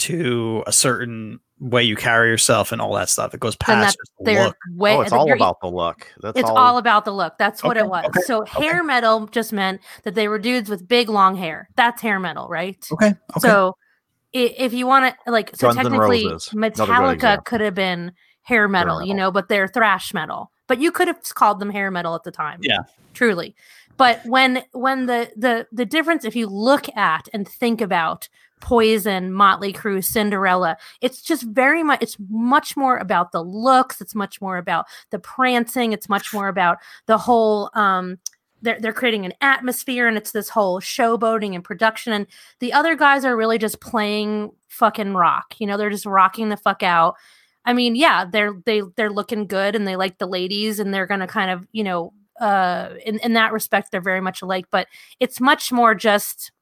to 0.00 0.62
a 0.66 0.72
certain 0.72 1.40
way 1.58 1.82
you 1.82 1.94
carry 1.94 2.28
yourself 2.28 2.72
and 2.72 2.80
all 2.80 2.94
that 2.94 3.08
stuff. 3.10 3.34
It 3.34 3.40
goes 3.40 3.54
past 3.56 3.98
just 3.98 4.12
the 4.20 4.34
look. 4.44 4.56
way 4.74 4.96
oh, 4.96 5.02
it's 5.02 5.12
all 5.12 5.30
about 5.30 5.60
the 5.60 5.68
look. 5.68 6.06
That's 6.20 6.38
It's 6.38 6.48
all. 6.48 6.56
all 6.56 6.78
about 6.78 7.04
the 7.04 7.12
look. 7.12 7.36
That's 7.38 7.62
what 7.62 7.76
Okay, 7.76 7.84
it 7.86 7.90
was. 7.90 8.04
okay, 8.06 8.20
so 8.22 8.44
hair 8.46 8.82
metal 8.82 9.26
just 9.26 9.52
meant 9.52 9.80
that 10.04 10.14
they 10.14 10.26
were 10.28 10.38
dudes 10.38 10.70
with 10.70 10.88
big 10.88 11.08
long 11.10 11.36
hair. 11.36 11.68
That's 11.76 12.00
hair 12.00 12.18
metal, 12.18 12.48
right? 12.48 12.82
Okay. 12.92 13.08
Okay. 13.08 13.14
So 13.40 13.76
if 14.32 14.72
you 14.72 14.86
want 14.86 15.14
to 15.24 15.30
like 15.30 15.54
so 15.54 15.68
Guns 15.68 15.76
technically 15.76 16.26
Roses, 16.26 16.52
another 16.52 16.70
good 16.74 16.88
Metallica 17.20 17.44
could 17.44 17.60
have 17.60 17.74
been 17.74 18.12
hair 18.42 18.66
metal, 18.66 19.02
you 19.02 19.08
metal. 19.08 19.16
know, 19.16 19.30
but 19.30 19.48
they're 19.48 19.68
thrash 19.68 20.14
metal. 20.14 20.50
But 20.66 20.80
you 20.80 20.90
could 20.92 21.08
have 21.08 21.18
called 21.34 21.58
them 21.60 21.68
hair 21.70 21.90
metal 21.90 22.14
at 22.14 22.22
the 22.22 22.30
time. 22.30 22.60
Yeah. 22.62 22.78
Truly. 23.12 23.54
But 24.00 24.24
when 24.24 24.62
when 24.72 25.04
the 25.04 25.30
the 25.36 25.66
the 25.70 25.84
difference 25.84 26.24
if 26.24 26.34
you 26.34 26.46
look 26.46 26.88
at 26.96 27.28
and 27.34 27.46
think 27.46 27.82
about 27.82 28.30
Poison, 28.62 29.30
Motley 29.30 29.74
Crue, 29.74 30.02
Cinderella, 30.02 30.78
it's 31.02 31.20
just 31.20 31.42
very 31.42 31.82
much 31.82 32.00
it's 32.00 32.16
much 32.30 32.78
more 32.78 32.96
about 32.96 33.32
the 33.32 33.44
looks, 33.44 34.00
it's 34.00 34.14
much 34.14 34.40
more 34.40 34.56
about 34.56 34.86
the 35.10 35.18
prancing, 35.18 35.92
it's 35.92 36.08
much 36.08 36.32
more 36.32 36.48
about 36.48 36.78
the 37.04 37.18
whole 37.18 37.68
um 37.74 38.18
they're, 38.62 38.80
they're 38.80 38.94
creating 38.94 39.26
an 39.26 39.34
atmosphere 39.42 40.08
and 40.08 40.16
it's 40.16 40.32
this 40.32 40.48
whole 40.48 40.80
showboating 40.80 41.54
and 41.54 41.62
production. 41.62 42.14
And 42.14 42.26
the 42.58 42.72
other 42.72 42.96
guys 42.96 43.26
are 43.26 43.36
really 43.36 43.58
just 43.58 43.82
playing 43.82 44.52
fucking 44.68 45.12
rock 45.12 45.56
you 45.58 45.66
know 45.66 45.76
they're 45.76 45.90
just 45.90 46.06
rocking 46.06 46.48
the 46.48 46.56
fuck 46.56 46.82
out. 46.82 47.16
I 47.66 47.74
mean 47.74 47.96
yeah 47.96 48.24
they're 48.24 48.54
they 48.64 48.80
they're 48.96 49.10
looking 49.10 49.46
good 49.46 49.76
and 49.76 49.86
they 49.86 49.96
like 49.96 50.16
the 50.16 50.26
ladies 50.26 50.80
and 50.80 50.94
they're 50.94 51.06
gonna 51.06 51.26
kind 51.26 51.50
of 51.50 51.66
you 51.72 51.84
know 51.84 52.14
uh 52.40 52.90
in, 53.04 53.18
in 53.20 53.34
that 53.34 53.52
respect 53.52 53.90
they're 53.90 54.00
very 54.00 54.20
much 54.20 54.42
alike 54.42 54.66
but 54.70 54.86
it's 55.20 55.40
much 55.40 55.70
more 55.70 55.94
just 55.94 56.52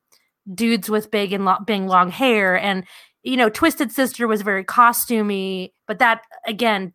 dudes 0.54 0.88
with 0.88 1.10
big 1.10 1.32
and 1.32 1.44
lo- 1.44 1.58
big 1.66 1.82
long 1.82 2.10
hair. 2.10 2.58
And 2.58 2.84
you 3.22 3.36
know 3.36 3.48
twisted 3.48 3.92
sister 3.92 4.26
was 4.26 4.42
very 4.42 4.64
costumey 4.64 5.72
but 5.86 5.98
that 5.98 6.22
again 6.46 6.92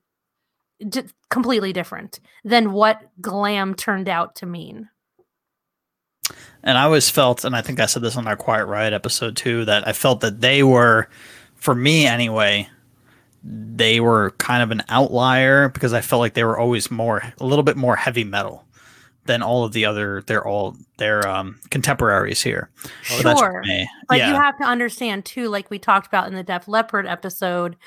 d- 0.88 1.04
completely 1.30 1.74
different 1.74 2.20
than 2.44 2.72
what 2.72 3.02
glam 3.22 3.76
turned 3.76 4.10
out 4.10 4.36
to 4.36 4.46
mean. 4.46 4.90
And 6.64 6.78
I 6.78 6.84
always 6.84 7.10
felt, 7.10 7.44
and 7.44 7.56
I 7.56 7.62
think 7.62 7.82
I 7.82 7.86
said 7.86 8.02
this 8.02 8.16
on 8.16 8.28
our 8.28 8.38
Quiet 8.38 8.66
Riot 8.66 8.94
episode 8.94 9.36
too, 9.36 9.66
that 9.66 9.86
I 9.86 9.92
felt 9.92 10.22
that 10.22 10.40
they 10.40 10.64
were, 10.64 11.10
for 11.56 11.76
me 11.76 12.08
anyway, 12.08 12.70
they 13.44 14.00
were 14.00 14.32
kind 14.38 14.64
of 14.64 14.72
an 14.72 14.84
outlier 14.88 15.68
because 15.68 15.92
I 15.92 16.00
felt 16.00 16.22
like 16.22 16.34
they 16.34 16.46
were 16.46 16.58
always 16.58 16.90
more, 16.90 17.22
a 17.40 17.46
little 17.46 17.64
bit 17.64 17.76
more 17.76 17.98
heavy 17.98 18.24
metal 18.24 18.66
than 19.26 19.42
all 19.42 19.64
of 19.64 19.74
the 19.74 19.86
other, 19.86 20.24
they're 20.28 20.46
all 20.46 20.76
their 20.98 21.28
um, 21.28 21.60
contemporaries 21.70 22.42
here. 22.42 22.70
So 23.04 23.24
that's 23.24 23.40
Sure. 23.40 23.62
me. 23.66 23.90
But 24.10 24.18
yeah. 24.20 24.30
you 24.30 24.36
have 24.36 24.58
to 24.58 24.66
understand 24.66 25.26
too, 25.26 25.50
like 25.50 25.70
we 25.70 25.80
talked 25.80 26.08
about 26.08 26.28
in 26.28 26.36
the 26.36 26.44
Def 26.44 26.68
Leppard 26.68 27.08
episode, 27.08 27.78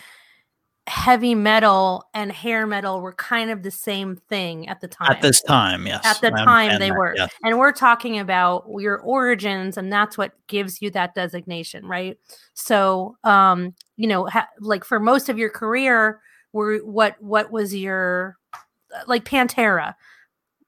heavy 0.87 1.34
metal 1.34 2.05
and 2.14 2.30
hair 2.30 2.66
metal 2.66 3.01
were 3.01 3.12
kind 3.12 3.51
of 3.51 3.62
the 3.62 3.70
same 3.70 4.16
thing 4.28 4.68
at 4.68 4.80
the 4.80 4.87
time. 4.87 5.11
at 5.11 5.20
this 5.20 5.43
time, 5.43 5.87
yes. 5.87 6.07
At 6.07 6.20
the 6.20 6.30
time, 6.30 6.78
they 6.78 6.91
that, 6.91 6.97
were. 6.97 7.14
yes. 7.16 7.32
And 7.43 7.59
we're 7.59 7.72
talking 7.72 8.18
about 8.18 8.66
your 8.78 8.99
origins, 9.01 9.76
and 9.76 9.93
that's 9.93 10.16
what 10.16 10.32
gives 10.47 10.80
you 10.80 10.91
that 10.93 11.14
designation, 11.14 11.87
right? 11.87 12.16
So, 12.55 13.16
um, 13.24 13.74
you 13.97 14.07
know, 14.07 14.26
ha- 14.26 14.49
like 14.61 14.84
for 14.84 15.01
most 15.01 15.28
of 15.28 15.39
your 15.39 15.51
career, 15.51 16.20
were 16.53 16.78
what 16.78 17.20
what 17.20 17.51
was 17.51 17.74
your 17.74 18.39
like 19.07 19.24
Pantera? 19.24 19.95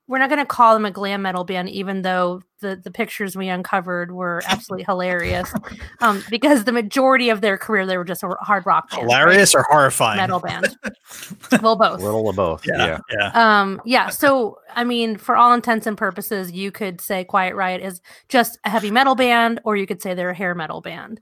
We're 0.09 0.18
not 0.18 0.30
going 0.30 0.40
to 0.40 0.46
call 0.46 0.74
them 0.74 0.84
a 0.86 0.90
glam 0.90 1.22
metal 1.22 1.44
band, 1.44 1.68
even 1.68 2.02
though 2.02 2.42
the 2.61 2.74
the 2.82 2.90
pictures 2.90 3.36
we 3.36 3.48
uncovered 3.48 4.11
were 4.11 4.42
absolutely 4.46 4.84
hilarious. 4.84 5.52
Um, 6.00 6.22
because 6.30 6.62
the 6.62 6.70
majority 6.72 7.28
of 7.28 7.40
their 7.40 7.59
career, 7.59 7.84
they 7.84 7.98
were 7.98 8.04
just 8.04 8.22
a 8.22 8.28
hard 8.40 8.64
rock 8.66 8.88
band, 8.90 9.02
right? 9.02 9.11
Hilarious 9.18 9.52
or 9.52 9.64
horrifying? 9.68 10.16
metal 10.18 10.38
band. 10.38 10.76
well, 11.61 11.72
A 11.72 11.76
both. 11.76 12.00
little 12.00 12.28
of 12.28 12.36
both. 12.36 12.64
Yeah, 12.64 12.86
Yeah. 12.86 12.98
yeah. 13.34 13.61
Um, 13.61 13.82
yeah. 13.84 14.09
So, 14.11 14.59
I 14.76 14.84
mean, 14.84 15.16
for 15.16 15.36
all 15.36 15.52
intents 15.52 15.88
and 15.88 15.98
purposes, 15.98 16.52
you 16.52 16.70
could 16.70 17.00
say 17.00 17.24
Quiet 17.24 17.56
Riot 17.56 17.82
is 17.82 18.00
just 18.28 18.59
a 18.64 18.70
heavy 18.70 18.92
metal 18.92 19.16
band, 19.16 19.61
or 19.64 19.76
you 19.76 19.86
could 19.88 20.00
say 20.00 20.14
they're 20.14 20.30
a 20.30 20.34
hair 20.36 20.54
metal 20.54 20.80
band. 20.80 21.20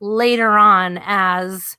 Later 0.00 0.52
on, 0.56 0.98
as 1.04 1.76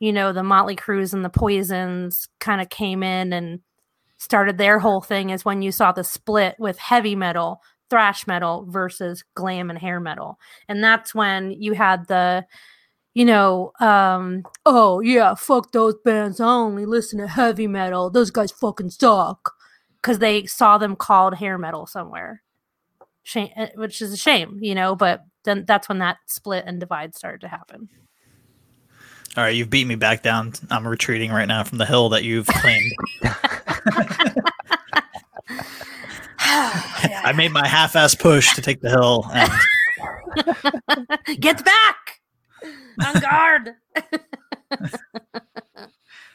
you 0.00 0.12
know, 0.12 0.32
the 0.34 0.42
Motley 0.42 0.76
Crues 0.76 1.14
and 1.14 1.24
the 1.24 1.30
Poisons 1.30 2.28
kind 2.40 2.60
of 2.60 2.68
came 2.68 3.02
in 3.02 3.32
and 3.32 3.60
started 4.20 4.56
their 4.56 4.78
whole 4.78 5.00
thing, 5.00 5.30
is 5.30 5.44
when 5.44 5.62
you 5.62 5.72
saw 5.72 5.90
the 5.90 6.04
split 6.04 6.54
with 6.60 6.78
heavy 6.78 7.16
metal, 7.16 7.60
thrash 7.88 8.26
metal 8.28 8.64
versus 8.68 9.24
glam 9.34 9.70
and 9.70 9.78
hair 9.78 9.98
metal, 9.98 10.38
and 10.68 10.84
that's 10.84 11.14
when 11.14 11.50
you 11.50 11.72
had 11.72 12.06
the 12.06 12.46
you 13.14 13.24
know, 13.24 13.72
um, 13.80 14.44
oh 14.64 15.00
yeah, 15.00 15.34
fuck 15.34 15.72
those 15.72 15.96
bands. 16.04 16.40
I 16.40 16.46
only 16.46 16.86
listen 16.86 17.18
to 17.18 17.26
heavy 17.26 17.66
metal. 17.66 18.08
Those 18.10 18.30
guys 18.30 18.52
fucking 18.52 18.90
suck. 18.90 19.54
Because 20.00 20.18
they 20.18 20.46
saw 20.46 20.78
them 20.78 20.96
called 20.96 21.34
hair 21.34 21.58
metal 21.58 21.84
somewhere, 21.84 22.42
shame, 23.22 23.50
uh, 23.54 23.66
which 23.74 24.00
is 24.00 24.14
a 24.14 24.16
shame, 24.16 24.58
you 24.62 24.74
know. 24.74 24.96
But 24.96 25.24
then 25.44 25.66
that's 25.66 25.90
when 25.90 25.98
that 25.98 26.16
split 26.24 26.64
and 26.66 26.80
divide 26.80 27.14
started 27.14 27.42
to 27.42 27.48
happen. 27.48 27.90
All 29.36 29.44
right, 29.44 29.54
you've 29.54 29.68
beat 29.68 29.86
me 29.86 29.96
back 29.96 30.22
down. 30.22 30.54
I'm 30.70 30.88
retreating 30.88 31.30
right 31.30 31.46
now 31.46 31.64
from 31.64 31.76
the 31.76 31.84
hill 31.84 32.08
that 32.10 32.24
you've 32.24 32.46
claimed. 32.46 32.92
I 36.38 37.32
made 37.36 37.52
my 37.52 37.66
half-ass 37.66 38.14
push 38.14 38.54
to 38.54 38.62
take 38.62 38.80
the 38.80 38.90
hill, 38.90 39.24
and 39.32 39.50
Get 41.40 41.64
back 41.64 42.20
on 43.04 43.20
guard. 43.20 43.74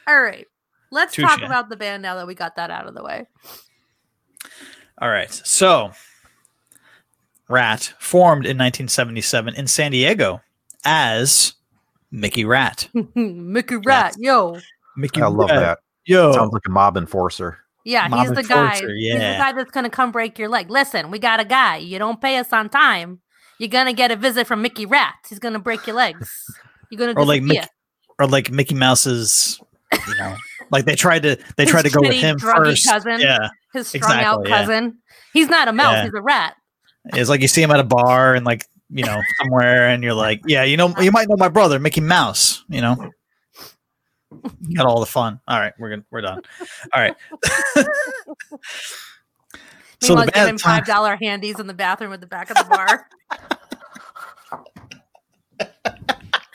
All 0.06 0.20
right, 0.22 0.46
let's 0.90 1.16
talk 1.16 1.42
about 1.42 1.68
the 1.68 1.76
band 1.76 2.02
now 2.02 2.14
that 2.16 2.26
we 2.26 2.34
got 2.34 2.56
that 2.56 2.70
out 2.70 2.86
of 2.86 2.94
the 2.94 3.02
way. 3.02 3.26
all 5.00 5.08
right. 5.08 5.32
So, 5.32 5.90
Ratt 7.48 7.92
formed 7.98 8.44
in 8.46 8.56
1977 8.56 9.54
in 9.54 9.66
San 9.66 9.90
Diego 9.90 10.40
as 10.84 11.54
Mickey 12.12 12.44
Ratt. 12.44 12.88
Mickey 13.14 13.76
Ratt, 13.76 14.14
yo. 14.18 14.58
Mickey 14.96 15.20
I 15.22 15.26
love 15.26 15.50
Ratt. 15.50 15.60
that. 15.60 15.78
Yo, 16.06 16.32
Sounds 16.32 16.52
like 16.52 16.62
a 16.66 16.70
mob 16.70 16.96
enforcer. 16.96 17.58
Yeah, 17.84 18.08
Mob 18.08 18.20
he's 18.20 18.30
the 18.30 18.38
and 18.38 18.48
guy. 18.48 18.70
torture, 18.80 18.94
He's 18.94 19.12
the 19.14 19.18
guy 19.18 19.52
that's 19.52 19.70
gonna 19.70 19.90
come 19.90 20.10
break 20.10 20.38
your 20.38 20.48
leg. 20.48 20.70
Listen, 20.70 21.10
we 21.10 21.18
got 21.18 21.38
a 21.40 21.44
guy. 21.44 21.76
You 21.76 21.98
don't 21.98 22.20
pay 22.20 22.36
us 22.38 22.52
on 22.52 22.68
time, 22.68 23.20
you're 23.58 23.68
gonna 23.68 23.92
get 23.92 24.10
a 24.10 24.16
visit 24.16 24.46
from 24.46 24.60
Mickey 24.62 24.86
Rat. 24.86 25.14
He's 25.28 25.38
gonna 25.38 25.58
break 25.60 25.86
your 25.86 25.96
legs. 25.96 26.30
You're 26.90 26.98
gonna 26.98 27.12
or 27.20 27.24
like. 27.24 27.42
Mickey, 27.42 27.66
or 28.18 28.26
like 28.26 28.50
Mickey 28.50 28.74
Mouse's, 28.74 29.60
you 29.92 30.16
know, 30.16 30.34
like 30.70 30.84
they 30.86 30.94
tried 30.94 31.22
to 31.24 31.36
they 31.56 31.64
His 31.64 31.70
tried 31.70 31.82
to 31.84 31.90
go 31.90 32.00
with 32.00 32.14
him 32.14 32.38
first. 32.38 32.86
cousin. 32.88 33.20
Yeah, 33.20 33.48
his 33.72 33.88
strung 33.88 34.10
out 34.12 34.40
exactly, 34.40 34.50
yeah. 34.50 34.58
cousin. 34.58 34.98
He's 35.32 35.48
not 35.48 35.68
a 35.68 35.72
mouse. 35.72 35.94
Yeah. 35.94 36.04
He's 36.04 36.14
a 36.14 36.22
rat. 36.22 36.54
it's 37.12 37.28
like 37.28 37.40
you 37.42 37.48
see 37.48 37.62
him 37.62 37.70
at 37.70 37.78
a 37.78 37.84
bar 37.84 38.34
and 38.34 38.46
like 38.46 38.64
you 38.90 39.04
know 39.04 39.20
somewhere, 39.42 39.88
and 39.88 40.02
you're 40.02 40.14
like, 40.14 40.40
yeah, 40.46 40.62
you 40.64 40.76
know, 40.76 40.94
you 40.98 41.12
might 41.12 41.28
know 41.28 41.36
my 41.36 41.48
brother 41.48 41.78
Mickey 41.78 42.00
Mouse. 42.00 42.64
You 42.68 42.80
know, 42.80 42.96
You 42.98 43.10
got 44.74 44.86
all 44.86 45.00
the 45.00 45.06
fun. 45.06 45.40
All 45.48 45.58
right, 45.58 45.72
we're 45.78 45.90
gonna 45.90 46.04
we're 46.10 46.20
done. 46.20 46.42
All 46.92 47.00
right. 47.00 47.14
so 50.02 50.14
the 50.16 50.30
band 50.32 50.60
five 50.60 50.84
dollar 50.86 51.16
handies 51.20 51.58
in 51.60 51.66
the 51.66 51.74
bathroom 51.74 52.12
at 52.12 52.20
the 52.20 52.26
back 52.26 52.50
of 52.50 52.56
the 52.56 52.64
bar. 52.64 53.06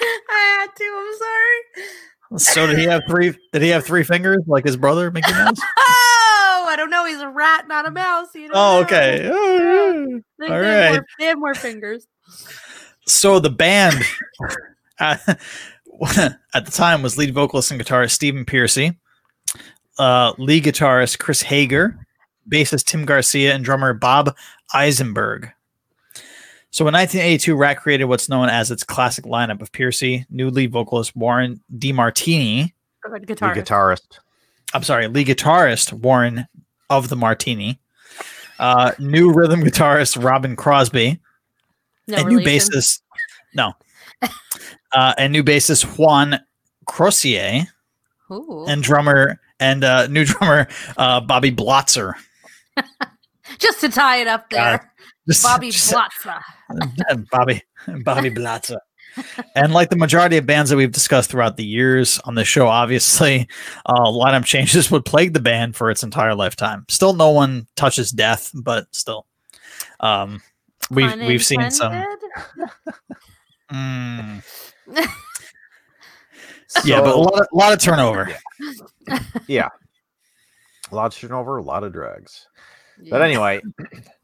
I 0.04 0.58
had 0.60 0.68
to. 0.76 0.84
I'm 0.98 1.14
sorry. 1.18 1.58
So 2.38 2.66
did 2.68 2.78
he 2.80 2.86
have 2.86 3.02
three? 3.10 3.34
Did 3.52 3.62
he 3.62 3.70
have 3.70 3.86
three 3.86 4.04
fingers 4.04 4.40
like 4.48 4.64
his 4.66 4.78
brother 4.78 5.12
Mickey 5.12 5.32
Mouse? 5.32 5.60
Oh, 6.64 6.68
I 6.68 6.76
don't 6.76 6.92
know. 6.92 7.06
He's 7.06 7.20
a 7.20 7.28
rat, 7.28 7.68
not 7.68 7.88
a 7.88 7.92
mouse. 7.92 8.28
You 8.36 8.48
Oh, 8.54 8.78
know. 8.78 8.82
okay. 8.86 9.28
Oh, 9.32 10.22
They, 10.40 10.48
All 10.48 10.60
they 10.62 10.68
have 10.68 10.84
right. 10.84 10.92
more, 10.92 11.06
they 11.20 11.26
have 11.26 11.40
more 11.40 11.56
fingers. 11.56 12.06
So 13.08 13.40
the 13.40 13.50
band 13.50 13.96
uh, 15.00 15.18
at 16.54 16.66
the 16.66 16.72
time 16.72 17.02
was 17.02 17.18
lead 17.18 17.34
vocalist 17.34 17.72
and 17.72 17.80
guitarist 17.80 18.12
Stephen 18.12 18.45
Pearcy, 18.45 18.95
uh, 19.99 20.34
lead 20.38 20.64
guitarist 20.64 21.20
Chris 21.20 21.41
Hager, 21.43 22.06
bassist 22.49 22.86
Tim 22.86 23.06
Garcia, 23.06 23.54
and 23.54 23.64
drummer 23.64 23.93
Bob 23.93 24.36
Eisenberg. 24.74 25.52
So 26.72 26.88
in 26.88 26.93
1982, 26.93 27.56
Ratt 27.56 27.78
created 27.78 28.06
what's 28.06 28.30
known 28.30 28.47
as 28.47 28.72
its 28.72 28.84
classic 28.84 29.26
lineup 29.26 29.62
of 29.62 29.72
Pearcy, 29.74 30.26
new 30.30 30.49
lead 30.49 30.72
vocalist 30.72 31.16
Warren 31.16 31.62
DeMartini, 31.78 32.72
Good 33.04 33.22
The 33.22 33.26
guitar. 33.26 33.56
guitarist. 33.56 34.20
I'm 34.74 34.84
sorry, 34.84 35.08
lead 35.08 35.28
guitarist 35.28 35.91
Warren 35.91 36.47
DeMartini, 36.89 37.78
uh, 38.60 38.93
new 38.99 39.34
rhythm 39.34 39.62
guitarist 39.62 40.24
Robin 40.24 40.56
Crosby, 40.56 41.20
No 42.08 42.18
and 42.18 42.30
new 42.30 42.39
bassist 42.39 43.02
no 43.54 43.74
uh 44.94 45.14
and 45.18 45.32
new 45.34 45.44
bassist 45.44 45.98
Juan 45.98 46.39
Croucier 46.88 47.66
Ooh. 48.32 48.66
and 48.68 48.82
drummer 48.84 49.39
and 49.60 49.84
uh 49.84 50.08
new 50.08 50.26
drummer 50.26 50.68
uh 50.98 51.22
bobby 51.22 51.52
blotzer. 51.52 52.14
Just 53.60 53.82
to 53.82 53.89
tie 53.89 54.18
it 54.18 54.28
up 54.28 54.50
there, 54.50 54.92
Just- 55.28 55.44
Bobby 55.44 55.72
just- 55.72 55.94
Blotza. 55.94 56.42
bobby 57.32 57.62
bobby 58.04 58.30
blotzer. 58.32 58.78
And 59.56 59.74
like 59.74 59.89
the 59.89 59.98
majority 59.98 60.38
of 60.38 60.46
bands 60.46 60.70
that 60.70 60.78
we've 60.78 60.92
discussed 60.92 61.30
throughout 61.30 61.58
the 61.58 61.66
years 61.66 62.18
on 62.20 62.36
the 62.36 62.46
show 62.46 62.68
obviously 62.68 63.48
uh 63.86 64.06
lineup 64.06 64.46
changes 64.46 64.89
would 64.89 65.04
plague 65.04 65.34
the 65.34 65.42
band 65.42 65.76
for 65.76 65.92
its 65.92 66.02
entire 66.02 66.34
lifetime. 66.34 66.86
Still 66.89 67.12
no 67.14 67.30
one 67.32 67.68
touches 67.76 68.12
death 68.12 68.52
but 68.54 68.88
still. 68.96 69.26
Um 70.00 70.42
we've 70.89 71.14
we've 71.18 71.44
seen 71.44 71.70
some. 71.72 71.92
Unintended? 73.70 74.44
Mm. 74.88 75.08
yeah, 76.86 77.02
but 77.02 77.14
a 77.14 77.18
lot 77.18 77.42
of, 77.42 77.48
lot 77.54 77.74
of 77.74 77.80
turnover. 77.80 78.30
Yeah. 79.48 79.70
A 80.92 80.96
lot 80.96 81.14
of 81.14 81.20
turnover, 81.20 81.58
a 81.58 81.64
lot 81.64 81.84
of 81.84 81.92
drugs. 81.94 82.48
But 83.10 83.22
anyway, 83.22 83.62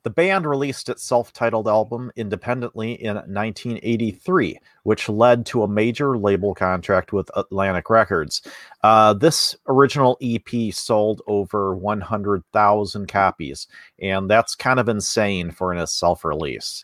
the 0.03 0.09
band 0.09 0.45
released 0.45 0.89
its 0.89 1.03
self 1.03 1.33
titled 1.33 1.67
album 1.67 2.11
independently 2.15 2.93
in 2.93 3.15
1983, 3.15 4.59
which 4.83 5.09
led 5.09 5.45
to 5.47 5.63
a 5.63 5.67
major 5.67 6.17
label 6.17 6.53
contract 6.53 7.11
with 7.11 7.31
Atlantic 7.35 7.89
Records. 7.89 8.41
Uh, 8.83 9.13
this 9.13 9.55
original 9.67 10.17
EP 10.21 10.73
sold 10.73 11.21
over 11.27 11.75
100,000 11.75 13.07
copies, 13.07 13.67
and 13.99 14.29
that's 14.29 14.55
kind 14.55 14.79
of 14.79 14.89
insane 14.89 15.51
for 15.51 15.73
a 15.73 15.87
self 15.87 16.23
release, 16.23 16.83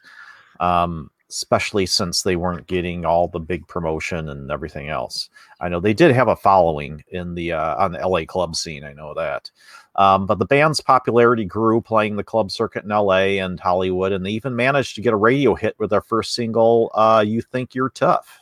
um, 0.60 1.12
especially 1.34 1.86
since 1.88 2.22
they 2.22 2.36
weren't 2.36 2.68
getting 2.68 3.06
all 3.06 3.28
the 3.28 3.40
big 3.40 3.68
promotion 3.68 4.30
and 4.30 4.52
everything 4.52 4.90
else. 4.90 5.30
I 5.60 5.68
know 5.68 5.80
they 5.80 5.94
did 5.94 6.14
have 6.14 6.28
a 6.28 6.36
following 6.36 7.04
in 7.10 7.34
the 7.34 7.54
uh, 7.54 7.76
on 7.84 7.92
the 7.92 8.08
LA 8.08 8.26
club 8.26 8.56
scene. 8.56 8.84
I 8.84 8.94
know 8.94 9.14
that. 9.16 9.50
Um, 9.96 10.26
but 10.26 10.40
the 10.40 10.46
band's 10.46 10.80
popularity 10.80 11.46
grew 11.46 11.82
playing 11.82 12.16
the 12.16 12.24
club 12.24 12.52
circuit 12.52 12.84
in 12.84 12.90
LA 12.90 13.42
and 13.44 13.60
Hollywood, 13.60 14.12
and 14.12 14.26
they 14.26 14.32
even 14.32 14.56
managed 14.56 14.96
to 14.96 15.02
get 15.02 15.14
a 15.14 15.18
radio 15.18 15.56
hit 15.56 15.76
with 15.80 15.90
their 15.90 16.02
first 16.02 16.34
single, 16.34 16.92
uh, 16.94 17.24
You 17.26 17.42
Think 17.42 17.76
You're 17.76 17.90
Tough. 17.90 18.40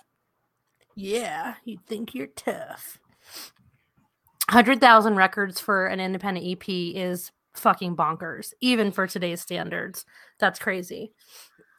Yeah, 0.95 1.55
you 1.63 1.79
think 1.87 2.13
you're 2.13 2.27
tough. 2.27 2.99
100,000 4.49 5.15
records 5.15 5.59
for 5.59 5.87
an 5.87 6.01
independent 6.01 6.45
EP 6.45 6.67
is 6.67 7.31
fucking 7.53 7.95
bonkers, 7.95 8.53
even 8.61 8.91
for 8.91 9.07
today's 9.07 9.41
standards. 9.41 10.05
That's 10.39 10.59
crazy. 10.59 11.13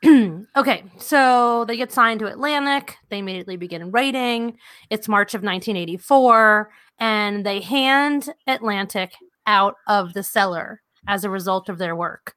okay, 0.56 0.84
so 0.98 1.64
they 1.66 1.76
get 1.76 1.92
signed 1.92 2.20
to 2.20 2.26
Atlantic. 2.26 2.96
They 3.08 3.18
immediately 3.18 3.56
begin 3.56 3.90
writing. 3.90 4.58
It's 4.90 5.08
March 5.08 5.34
of 5.34 5.42
1984, 5.42 6.70
and 6.98 7.46
they 7.46 7.60
hand 7.60 8.30
Atlantic 8.46 9.12
out 9.46 9.76
of 9.86 10.14
the 10.14 10.22
cellar 10.22 10.82
as 11.06 11.24
a 11.24 11.30
result 11.30 11.68
of 11.68 11.78
their 11.78 11.94
work. 11.94 12.34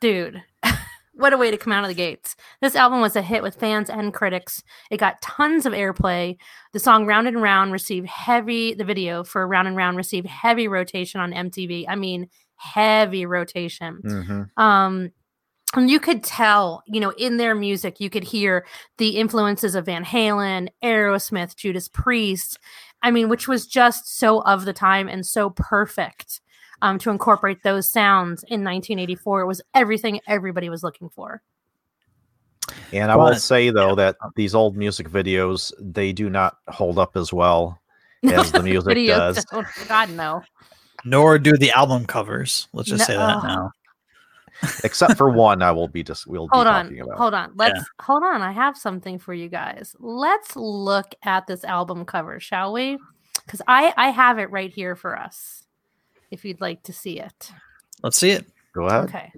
Dude, 0.00 0.42
what 1.14 1.32
a 1.32 1.36
way 1.36 1.50
to 1.50 1.56
come 1.56 1.72
out 1.72 1.84
of 1.84 1.88
the 1.88 1.94
gates. 1.94 2.34
This 2.60 2.74
album 2.74 3.00
was 3.00 3.14
a 3.14 3.22
hit 3.22 3.42
with 3.42 3.54
fans 3.54 3.88
and 3.88 4.12
critics. 4.12 4.62
It 4.90 4.98
got 4.98 5.22
tons 5.22 5.64
of 5.64 5.72
airplay. 5.72 6.38
The 6.72 6.80
song 6.80 7.06
Round 7.06 7.28
and 7.28 7.40
Round 7.40 7.72
received 7.72 8.08
heavy, 8.08 8.74
the 8.74 8.84
video 8.84 9.22
for 9.22 9.46
Round 9.46 9.68
and 9.68 9.76
Round 9.76 9.96
received 9.96 10.26
heavy 10.26 10.66
rotation 10.66 11.20
on 11.20 11.32
MTV. 11.32 11.84
I 11.88 11.94
mean, 11.94 12.28
heavy 12.56 13.26
rotation. 13.26 14.00
Mm-hmm. 14.04 14.60
Um, 14.60 15.10
and 15.74 15.90
you 15.90 16.00
could 16.00 16.22
tell, 16.24 16.82
you 16.86 17.00
know, 17.00 17.10
in 17.18 17.36
their 17.36 17.54
music, 17.54 18.00
you 18.00 18.10
could 18.10 18.24
hear 18.24 18.66
the 18.96 19.18
influences 19.18 19.74
of 19.74 19.86
Van 19.86 20.04
Halen, 20.04 20.68
Aerosmith, 20.82 21.54
Judas 21.56 21.88
Priest. 21.88 22.58
I 23.02 23.10
mean, 23.10 23.28
which 23.28 23.46
was 23.48 23.66
just 23.66 24.18
so 24.18 24.40
of 24.42 24.64
the 24.64 24.72
time 24.72 25.08
and 25.08 25.24
so 25.26 25.50
perfect. 25.50 26.40
um, 26.80 26.96
to 27.00 27.10
incorporate 27.10 27.62
those 27.64 27.90
sounds 27.90 28.42
in 28.44 28.62
1984. 28.62 29.40
It 29.42 29.46
was 29.46 29.60
everything 29.74 30.20
everybody 30.28 30.68
was 30.70 30.82
looking 30.84 31.08
for. 31.08 31.42
And 32.92 33.10
I 33.10 33.16
will 33.16 33.34
say 33.34 33.70
though 33.70 33.94
that 33.96 34.16
these 34.36 34.54
old 34.54 34.76
music 34.76 35.08
videos 35.08 35.72
they 35.80 36.12
do 36.12 36.28
not 36.30 36.58
hold 36.68 36.98
up 36.98 37.16
as 37.16 37.32
well 37.32 37.80
as 38.24 38.52
the 38.52 38.62
music 38.62 38.96
Videos 38.96 39.34
does. 39.34 39.44
don't- 39.46 39.66
God 39.88 40.10
no. 40.10 40.42
Nor 41.04 41.38
do 41.38 41.56
the 41.56 41.70
album 41.72 42.04
covers. 42.06 42.68
Let's 42.72 42.88
just 42.90 43.00
No- 43.00 43.04
say 43.06 43.16
that 43.16 43.42
now. 43.42 43.70
Except 44.82 45.16
for 45.16 45.30
one, 45.30 45.62
I 45.62 45.70
will 45.70 45.88
be 45.88 46.02
just 46.02 46.26
we'll 46.26 46.48
Hold 46.52 46.64
be 46.64 46.68
on, 46.68 47.00
about. 47.00 47.18
hold 47.18 47.34
on. 47.34 47.52
Let's 47.54 47.80
hold 48.00 48.22
on. 48.24 48.42
I 48.42 48.52
have 48.52 48.76
something 48.76 49.18
for 49.18 49.32
you 49.32 49.48
guys. 49.48 49.94
Let's 49.98 50.56
look 50.56 51.14
at 51.22 51.46
this 51.46 51.64
album 51.64 52.04
cover, 52.04 52.40
shall 52.40 52.72
we? 52.72 52.98
Because 53.44 53.62
I 53.68 53.94
I 53.96 54.10
have 54.10 54.38
it 54.38 54.50
right 54.50 54.72
here 54.72 54.96
for 54.96 55.16
us. 55.16 55.64
If 56.30 56.44
you'd 56.44 56.60
like 56.60 56.82
to 56.84 56.92
see 56.92 57.20
it. 57.20 57.52
Let's 58.02 58.18
see 58.18 58.30
it. 58.30 58.46
Go 58.72 58.86
ahead. 58.86 59.04
Okay. 59.04 59.32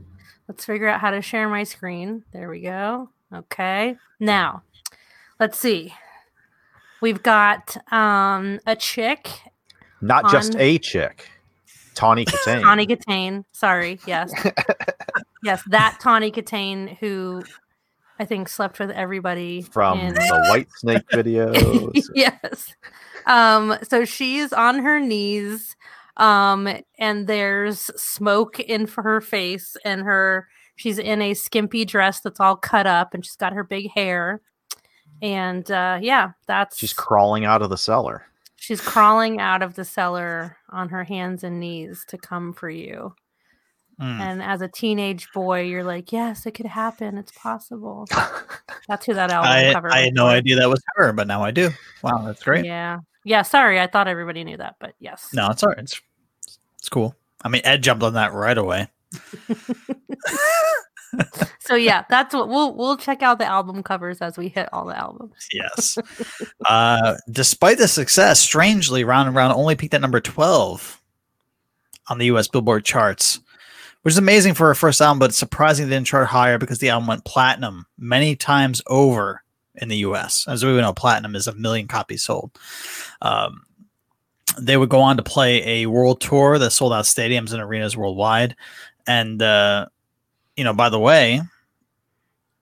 Let's 0.49 0.65
figure 0.65 0.89
out 0.89 1.01
how 1.01 1.11
to 1.11 1.23
share 1.23 1.49
my 1.49 1.65
screen. 1.65 2.25
There 2.33 2.49
we 2.49 2.63
go. 2.63 3.11
Okay. 3.33 3.97
Now, 4.19 4.63
let's 5.39 5.59
see. 5.59 5.95
We've 7.01 7.23
got 7.23 7.77
um 7.93 8.59
a 8.67 8.75
chick, 8.75 9.29
Not 10.01 10.31
just 10.31 10.57
a 10.57 10.79
chick. 10.79 11.29
Tawny 11.95 12.25
Kitaen. 12.27 12.63
Tawny 12.63 12.87
Kitaen. 12.87 13.45
Sorry. 13.53 14.01
Yes. 14.07 14.33
yes, 15.43 15.63
that 15.69 15.99
Tawny 16.01 16.31
Kitaen 16.31 16.97
who 16.99 17.43
I 18.19 18.25
think 18.25 18.49
slept 18.49 18.79
with 18.79 18.91
everybody 18.91 19.63
from 19.63 19.99
in- 19.99 20.15
the 20.15 20.67
Whitesnake 20.85 21.05
videos. 21.13 22.05
yes. 22.15 22.75
Um, 23.27 23.77
so 23.83 24.05
she's 24.05 24.53
on 24.53 24.79
her 24.81 25.01
knees, 25.01 25.77
um, 26.17 26.69
and 26.99 27.27
there's 27.27 27.81
smoke 28.01 28.61
in 28.61 28.87
for 28.87 29.03
her 29.03 29.21
face, 29.21 29.77
and 29.85 30.03
her 30.03 30.49
she's 30.77 30.99
in 30.99 31.21
a 31.23 31.35
skimpy 31.35 31.85
dress 31.85 32.21
that's 32.21 32.41
all 32.41 32.57
cut 32.57 32.87
up, 32.87 33.15
and 33.15 33.25
she's 33.25 33.37
got 33.37 33.53
her 33.53 33.65
big 33.65 33.91
hair. 33.91 34.41
And 35.23 35.71
uh, 35.71 35.99
yeah, 36.01 36.33
that's 36.47 36.79
She's 36.79 36.95
crawling 36.95 37.45
out 37.45 37.61
of 37.63 37.69
the 37.71 37.77
cellar. 37.77 38.25
she's 38.57 38.81
crawling 38.81 39.39
out 39.41 39.63
of 39.63 39.75
the 39.75 39.85
cellar 39.85 40.57
on 40.71 40.89
her 40.89 41.05
hands 41.05 41.45
and 41.45 41.61
knees 41.61 42.05
to 42.09 42.17
come 42.19 42.53
for 42.55 42.71
you. 42.71 43.15
Mm. 44.01 44.21
And 44.21 44.43
as 44.43 44.63
a 44.63 44.69
teenage 44.69 45.31
boy, 45.33 45.63
you're 45.63 45.85
like, 45.85 46.13
yes, 46.13 46.47
it 46.47 46.53
could 46.53 46.67
happen. 46.67 47.19
It's 47.19 47.33
possible. 47.33 48.07
That's 48.89 49.07
who 49.07 49.15
that 49.15 49.31
album 49.31 49.51
I, 49.51 49.73
cover. 49.73 49.93
I 49.93 50.01
had 50.01 50.15
no 50.15 50.27
for. 50.27 50.31
idea 50.31 50.57
that 50.57 50.69
was 50.69 50.83
her, 50.97 51.13
but 51.13 51.27
now 51.27 51.43
I 51.43 51.51
do. 51.51 51.71
Wow, 52.03 52.23
that's 52.25 52.43
great. 52.43 52.65
Yeah. 52.65 52.99
Yeah. 53.25 53.43
Sorry. 53.43 53.79
I 53.79 53.87
thought 53.87 54.09
everybody 54.09 54.43
knew 54.43 54.57
that, 54.57 54.77
but 54.81 54.95
yes. 54.99 55.29
No, 55.35 55.49
it's 55.51 55.63
all 55.63 55.69
right. 55.69 55.79
It's, 55.79 56.01
it's 56.79 56.89
cool. 56.89 57.15
I 57.45 57.49
mean, 57.49 57.61
Ed 57.65 57.83
jumped 57.83 58.03
on 58.03 58.15
that 58.15 58.33
right 58.33 58.57
away. 58.57 58.89
So 61.71 61.77
yeah, 61.77 62.05
that's 62.11 62.35
what 62.35 62.49
we'll 62.49 62.75
we'll 62.75 62.97
check 62.97 63.23
out 63.23 63.39
the 63.39 63.47
album 63.47 63.85
covers 63.85 64.19
as 64.19 64.37
we 64.37 64.49
hit 64.49 64.69
all 64.73 64.87
the 64.87 64.99
albums. 64.99 65.49
Yes. 65.53 65.97
uh, 66.69 67.17
despite 67.31 67.79
the 67.79 67.87
success, 67.87 68.41
strangely, 68.41 69.05
Round 69.05 69.29
and 69.29 69.37
Round 69.37 69.53
only 69.53 69.77
peaked 69.77 69.95
at 69.95 70.01
number 70.01 70.21
12 70.21 71.01
on 72.09 72.19
the 72.19 72.27
US 72.27 72.49
Billboard 72.49 72.85
charts, 72.85 73.39
which 74.03 74.13
is 74.13 74.19
amazing 74.19 74.55
for 74.55 74.71
a 74.71 74.77
first 74.77 75.01
album, 75.01 75.19
but 75.19 75.35
surprising 75.35 75.89
they 75.89 75.95
didn't 75.97 76.07
chart 76.07 76.27
higher 76.29 76.59
because 76.59 76.79
the 76.79 76.89
album 76.91 77.07
went 77.07 77.25
platinum 77.25 77.87
many 77.99 78.35
times 78.37 78.81
over 78.87 79.43
in 79.75 79.89
the 79.89 79.99
US. 79.99 80.47
As 80.49 80.65
we 80.65 80.73
know, 80.77 80.93
platinum 80.93 81.35
is 81.37 81.47
a 81.47 81.55
million 81.55 81.87
copies 81.89 82.23
sold. 82.23 82.51
Um, 83.23 83.63
they 84.59 84.77
would 84.77 84.89
go 84.89 85.01
on 85.01 85.17
to 85.17 85.23
play 85.23 85.83
a 85.83 85.87
world 85.87 86.21
tour 86.21 86.59
that 86.59 86.71
sold 86.71 86.93
out 86.93 87.05
stadiums 87.05 87.53
and 87.53 87.63
arenas 87.63 87.97
worldwide. 87.97 88.57
And, 89.07 89.41
uh, 89.41 89.87
you 90.57 90.65
know, 90.65 90.73
by 90.75 90.89
the 90.89 90.99
way, 90.99 91.41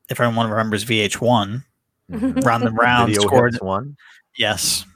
if 0.09 0.21
everyone 0.21 0.51
remembers 0.51 0.85
VH1, 0.85 1.65
Mhm. 2.11 2.43
Round 2.45 2.65
and 2.65 2.79
Round 2.81 3.09
Video 3.09 3.27
scored 3.29 3.57
one. 3.61 3.97
Yes. 4.39 4.87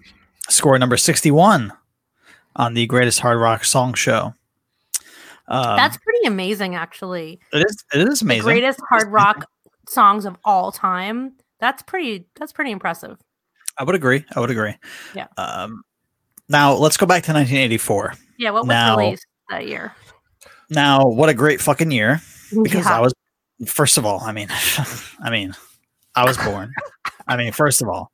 Score 0.49 0.79
number 0.79 0.97
61 0.97 1.73
on 2.57 2.75
the 2.75 2.87
greatest 2.87 3.21
hard 3.21 3.39
rock 3.39 3.65
song 3.65 3.93
show. 3.95 4.35
Um, 5.49 5.77
That's 5.77 5.97
pretty 5.99 6.27
amazing, 6.27 6.75
actually. 6.75 7.41
it 7.53 7.67
is 7.69 7.85
it 7.95 8.09
is 8.09 8.21
The 8.21 8.27
amazing. 8.27 8.45
greatest 8.45 8.81
hard 8.89 9.09
rock 9.11 9.47
songs 9.89 10.25
of 10.25 10.37
all 10.45 10.73
time. 10.73 11.33
That's 11.61 11.83
pretty. 11.83 12.27
That's 12.39 12.53
pretty 12.53 12.71
impressive. 12.71 13.19
I 13.79 13.85
would 13.85 13.95
agree. 13.95 14.25
I 14.35 14.41
would 14.41 14.51
agree. 14.51 14.75
Yeah. 15.15 15.27
Um, 15.37 15.83
now 16.49 16.75
let's 16.75 16.97
go 16.97 17.07
back 17.07 17.23
to 17.25 17.33
1984. 17.33 18.15
Yeah. 18.39 18.51
What 18.51 18.63
was 18.63 18.69
Now- 18.69 18.97
released 18.97 19.27
that 19.51 19.67
year? 19.67 19.93
Now, 20.71 21.07
what 21.07 21.29
a 21.29 21.35
great 21.35 21.61
fucking 21.61 21.91
year 21.91 22.21
because 22.63 22.87
Yeah. 22.87 22.97
I 22.99 23.01
was 23.01 23.13
first 23.67 23.99
of 23.99 24.07
all, 24.07 24.21
I 24.21 24.33
mean, 24.33 24.49
I 25.21 25.31
mean, 25.31 25.55
I 26.15 26.25
was 26.25 26.37
born. 26.39 26.73
I 27.29 27.37
mean, 27.37 27.53
first 27.53 27.83
of 27.83 27.89
all, 27.89 28.11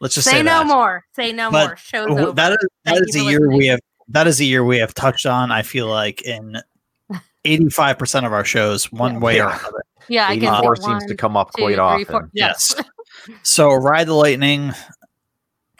let's 0.00 0.14
just 0.14 0.26
say, 0.28 0.38
say 0.38 0.42
no 0.42 0.58
that. 0.60 0.66
more. 0.66 1.04
Say 1.14 1.32
no 1.32 1.50
But 1.50 1.66
more. 1.68 1.76
Show's 1.76 2.08
Wh- 2.08 2.20
over. 2.20 2.32
That 2.32 2.52
is 2.52 2.58
that 2.84 2.94
Thank 2.94 3.08
is 3.08 3.14
you 3.16 3.22
a 3.22 3.24
for 3.24 3.30
year 3.30 3.48
we 3.56 3.66
have 3.68 3.80
that 4.10 4.26
is 4.26 4.40
a 4.40 4.44
year 4.44 4.64
we 4.64 4.78
have 4.78 4.94
touched 4.94 5.26
on. 5.26 5.50
I 5.50 5.62
feel 5.62 5.86
like 5.86 6.22
in 6.22 6.56
eighty 7.44 7.68
five 7.70 7.98
percent 7.98 8.26
of 8.26 8.32
our 8.32 8.44
shows, 8.44 8.90
one 8.92 9.14
Yeah. 9.14 9.18
way 9.20 9.32
or 9.34 9.36
Yeah. 9.48 9.58
another. 9.58 9.82
yeah, 10.08 10.24
I 10.28 10.36
can 10.38 10.44
Eighty-four 10.48 10.76
think 10.76 10.86
seems 11.00 11.06
to 11.06 11.16
come 11.16 11.36
up 11.36 11.50
two, 11.56 11.62
quite 11.62 11.74
three, 11.74 11.78
often. 11.80 12.04
four- 12.06 12.30
Yes. 12.32 12.74
So 13.42 13.74
ride 13.74 14.06
the 14.06 14.14
lightning. 14.14 14.72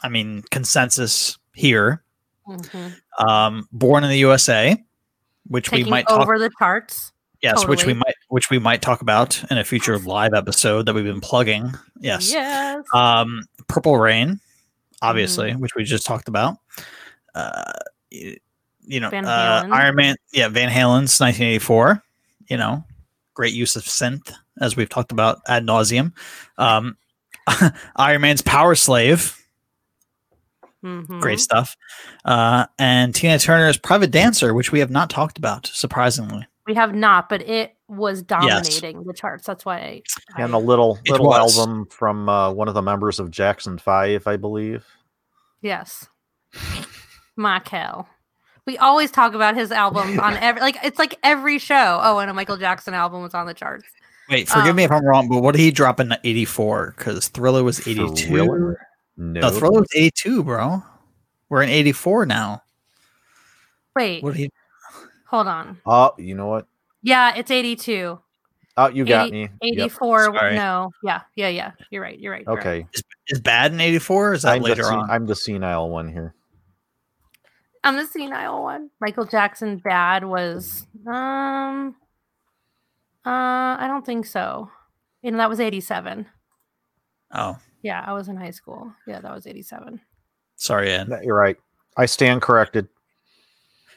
I 0.03 0.09
mean 0.09 0.43
consensus 0.51 1.37
here. 1.55 2.03
Mhm. 2.47 2.93
Um, 3.19 3.67
Born 3.71 4.03
in 4.03 4.09
the 4.09 4.17
USA, 4.19 4.77
which 5.47 5.69
Taking 5.69 5.85
we 5.85 5.89
might 5.91 6.07
talk. 6.07 6.21
over 6.21 6.37
the 6.37 6.51
charts. 6.59 7.11
yes, 7.41 7.65
which 7.65 7.85
we 7.85 7.93
might 7.93 8.13
which 8.29 8.49
we 8.51 8.59
might 8.59 8.81
talk 8.81 9.01
about 9.01 9.43
in 9.49 9.57
a 9.57 9.63
future 9.63 9.97
live 9.97 10.33
episode 10.33 10.85
that 10.85 10.93
we've 10.93 11.03
been 11.05 11.21
plugging. 11.21 11.73
Yes. 11.99 12.31
Yes. 12.31 12.83
Um, 12.93 13.43
Purple 13.67 13.97
Rain, 13.97 14.27
Mm-hmm. 14.29 15.07
obviously, 15.09 15.53
which 15.55 15.71
we 15.75 15.83
just 15.83 16.05
talked 16.05 16.27
about. 16.27 16.57
Uh, 17.33 17.63
y- 17.73 17.81
you 18.11 18.99
know, 18.99 19.09
Van 19.09 19.25
uh, 19.25 19.67
Iron 19.71 19.95
Man, 19.95 20.15
yeah, 20.33 20.47
Van 20.49 20.69
Halen's 20.69 21.19
1984. 21.19 22.03
You 22.47 22.57
know, 22.57 22.83
great 23.33 23.53
use 23.53 23.75
of 23.75 23.83
synth 23.83 24.31
as 24.59 24.75
we've 24.75 24.89
talked 24.89 25.11
about 25.11 25.39
ad 25.47 25.65
nauseum. 25.65 26.13
Um, 26.57 26.97
Iron 27.95 28.21
Man's 28.21 28.41
Power 28.41 28.75
Slave, 28.75 29.37
Mhm. 30.83 31.21
great 31.21 31.39
stuff. 31.39 31.77
Uh, 32.25 32.65
and 32.79 33.13
Tina 33.15 33.37
Turner's 33.39 33.77
Private 33.77 34.11
Dancer, 34.11 34.53
which 34.53 34.71
we 34.71 34.79
have 34.79 34.89
not 34.91 35.09
talked 35.09 35.37
about, 35.37 35.67
surprisingly. 35.67 36.45
We 36.67 36.73
have 36.75 36.93
not, 36.93 37.29
but 37.29 37.41
it 37.41 37.75
was 37.87 38.21
dominating 38.23 39.03
the 39.03 39.13
charts. 39.13 39.45
That's 39.45 39.63
why. 39.65 40.01
I, 40.35 40.41
And 40.41 40.53
a 40.53 40.57
little 40.57 40.99
little 41.07 41.33
album 41.35 41.85
from 41.87 42.27
uh, 42.29 42.51
one 42.51 42.67
of 42.67 42.73
the 42.73 42.81
members 42.81 43.19
of 43.19 43.31
Jackson 43.31 43.77
Five, 43.77 44.27
I 44.27 44.37
believe. 44.37 44.85
yes, 45.61 46.07
Michael. 47.35 48.07
We 48.65 48.77
always 48.77 49.09
talk 49.11 49.33
about 49.33 49.55
his 49.55 49.71
albums 49.71 50.17
on 50.19 50.35
every 50.37 50.61
like 50.61 50.77
it's 50.83 50.99
like 50.99 51.17
every 51.23 51.57
show. 51.59 51.99
Oh, 52.03 52.19
and 52.19 52.29
a 52.29 52.33
Michael 52.33 52.57
Jackson 52.57 52.93
album 52.93 53.21
was 53.21 53.33
on 53.33 53.45
the 53.47 53.53
charts. 53.53 53.85
Wait, 54.29 54.47
forgive 54.47 54.75
me 54.75 54.83
Um, 54.85 54.91
if 54.91 54.97
I'm 54.97 55.05
wrong, 55.05 55.27
but 55.27 55.39
what 55.41 55.53
did 55.53 55.61
he 55.61 55.71
drop 55.71 55.99
in 55.99 56.15
84? 56.23 56.93
Because 56.97 57.27
Thriller 57.27 57.63
was 57.63 57.85
82. 57.85 58.15
Thriller? 58.15 58.87
No, 59.17 59.41
No, 59.41 59.49
Thriller 59.49 59.81
was 59.81 59.89
82, 59.93 60.43
bro. 60.43 60.81
We're 61.49 61.63
in 61.63 61.69
84 61.69 62.27
now. 62.27 62.63
Wait, 63.93 64.23
What 64.23 64.33
did 64.35 64.39
he? 64.39 64.51
hold 65.27 65.47
on. 65.47 65.79
Oh, 65.85 66.13
you 66.17 66.33
know 66.35 66.47
what? 66.47 66.65
Yeah, 67.01 67.35
it's 67.35 67.51
82. 67.51 68.19
Oh, 68.77 68.87
you 68.87 69.03
got 69.03 69.27
80 69.27 69.31
me. 69.33 69.49
84. 69.63 70.23
Sorry. 70.33 70.55
No. 70.55 70.91
Yeah, 71.03 71.21
yeah, 71.35 71.49
yeah. 71.49 71.71
You're 71.89 72.01
right. 72.01 72.17
You're 72.17 72.31
right. 72.31 72.43
you're 72.45 72.55
right. 72.55 72.61
Okay, 72.61 72.87
Is 73.27 73.39
bad 73.41 73.73
in 73.73 73.81
84? 73.81 74.29
Or 74.29 74.33
is 74.33 74.43
that 74.43 74.53
I'm 74.53 74.61
later 74.61 74.83
sen- 74.83 74.93
on? 74.93 75.11
I'm 75.11 75.25
the 75.25 75.35
senile 75.35 75.89
one 75.89 76.07
here. 76.07 76.33
I'm 77.83 77.97
the 77.97 78.05
senile 78.05 78.61
one. 78.63 78.89
Michael 78.99 79.25
Jackson 79.25 79.77
bad 79.77 80.23
was 80.23 80.85
um 81.07 81.95
uh 83.25 83.29
I 83.79 83.85
don't 83.87 84.05
think 84.05 84.25
so. 84.25 84.69
And 85.23 85.39
that 85.39 85.49
was 85.49 85.59
87. 85.59 86.25
oh, 87.33 87.57
Yeah, 87.83 88.03
I 88.05 88.13
was 88.13 88.27
in 88.27 88.35
high 88.37 88.49
school. 88.51 88.91
Yeah, 89.05 89.19
that 89.19 89.33
was 89.33 89.45
87. 89.45 90.01
sorry, 90.55 90.91
Ed. 90.91 91.09
You're 91.23 91.35
right. 91.37 91.57
I 91.97 92.07
stand 92.07 92.41
corrected. 92.41 92.87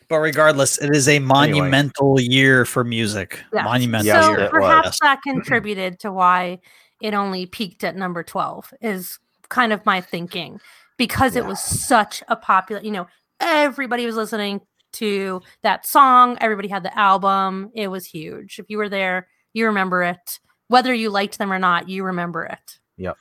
But 0.08 0.18
regardless, 0.18 0.76
it 0.78 0.94
is 0.94 1.08
a 1.08 1.18
monumental 1.18 2.20
year 2.20 2.66
for 2.66 2.84
music. 2.84 3.42
Yeah. 3.54 3.62
Monumental 3.62 4.06
Yes, 4.06 4.24
so 4.24 4.36
year. 4.36 4.50
perhaps 4.50 4.98
that 5.00 5.22
contributed 5.26 5.98
to 6.00 6.12
why 6.12 6.60
it 7.00 7.14
only 7.14 7.46
peaked 7.46 7.84
at 7.84 7.96
number 7.96 8.22
12 8.22 8.74
is 8.82 9.18
kind 9.48 9.72
of 9.72 9.84
my 9.86 10.00
thinking 10.02 10.60
because 10.98 11.36
it 11.36 11.46
was 11.46 11.60
such 11.60 12.22
a 12.28 12.36
popular, 12.36 12.82
you 12.82 12.90
know, 12.90 13.06
everybody 13.40 14.06
was 14.06 14.16
listening 14.16 14.60
to 14.94 15.42
that 15.62 15.86
song, 15.86 16.38
everybody 16.40 16.68
had 16.68 16.82
the 16.82 16.96
album. 16.98 17.70
It 17.74 17.88
was 17.88 18.06
huge. 18.06 18.58
If 18.58 18.66
you 18.68 18.78
were 18.78 18.88
there, 18.88 19.28
you 19.52 19.66
remember 19.66 20.02
it. 20.02 20.40
Whether 20.68 20.94
you 20.94 21.10
liked 21.10 21.38
them 21.38 21.52
or 21.52 21.58
not, 21.58 21.88
you 21.88 22.04
remember 22.04 22.44
it. 22.44 22.78
Yep. 22.96 23.16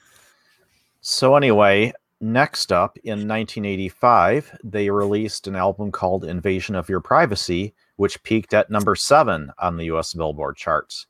So 1.02 1.36
anyway, 1.36 1.94
next 2.22 2.72
up 2.72 2.98
in 3.04 3.28
1985, 3.28 4.60
they 4.64 4.90
released 4.90 5.48
an 5.48 5.56
album 5.56 5.92
called 5.92 6.24
Invasion 6.24 6.76
of 6.76 6.88
Your 6.88 7.02
Privacy, 7.02 7.74
which 7.98 8.22
peaked 8.24 8.54
at 8.54 8.70
number 8.70 8.96
seven 8.96 9.52
on 9.60 9.78
the 9.78 9.86
US 9.86 10.14
Billboard 10.14 10.56
charts. 10.56 11.08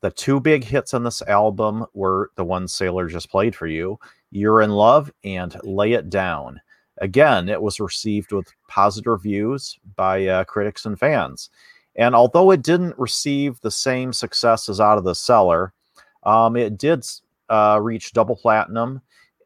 The 0.00 0.10
two 0.10 0.38
big 0.38 0.64
hits 0.64 0.92
on 0.94 1.02
this 1.02 1.22
album 1.22 1.86
were 1.94 2.30
the 2.36 2.44
one 2.44 2.68
Sailor 2.68 3.08
just 3.08 3.30
played 3.30 3.56
for 3.56 3.66
you 3.66 3.98
You're 4.30 4.60
in 4.60 4.70
Love 4.70 5.10
and 5.24 5.56
Lay 5.64 5.94
It 5.94 6.10
Down. 6.10 6.60
Again, 6.98 7.48
it 7.48 7.60
was 7.60 7.80
received 7.80 8.32
with 8.32 8.52
positive 8.68 9.10
reviews 9.10 9.78
by 9.96 10.26
uh, 10.26 10.44
critics 10.44 10.86
and 10.86 10.98
fans. 10.98 11.50
And 11.96 12.14
although 12.14 12.50
it 12.50 12.62
didn't 12.62 12.98
receive 12.98 13.60
the 13.60 13.70
same 13.70 14.12
success 14.12 14.68
as 14.68 14.80
Out 14.80 14.98
of 14.98 15.04
the 15.04 15.14
Cellar, 15.14 15.72
um, 16.24 16.56
it 16.56 16.78
did 16.78 17.04
uh, 17.48 17.78
reach 17.82 18.12
double 18.12 18.36
platinum 18.36 19.00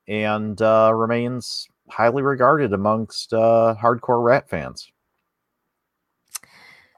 and 0.07 0.61
uh, 0.63 0.93
remains 0.95 1.69
highly 1.89 2.23
regarded 2.23 2.73
amongst 2.73 3.33
uh, 3.33 3.75
hardcore 3.81 4.23
Ratt 4.23 4.49
fans. 4.49 4.91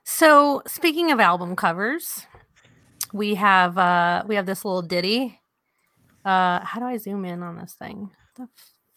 So, 0.05 0.63
speaking 0.67 1.13
of 1.13 1.21
album 1.21 1.55
covers, 1.55 2.27
we 3.13 3.35
have 3.37 3.79
uh 3.79 4.25
we 4.27 4.35
have 4.35 4.47
this 4.47 4.65
little 4.65 4.83
ditty. 4.83 5.41
Uh 6.25 6.61
how 6.65 6.81
do 6.81 6.87
I 6.87 6.97
zoom 6.97 7.25
in 7.25 7.43
on 7.43 7.57
this 7.57 7.75
thing? 7.75 8.11
The 8.37 8.49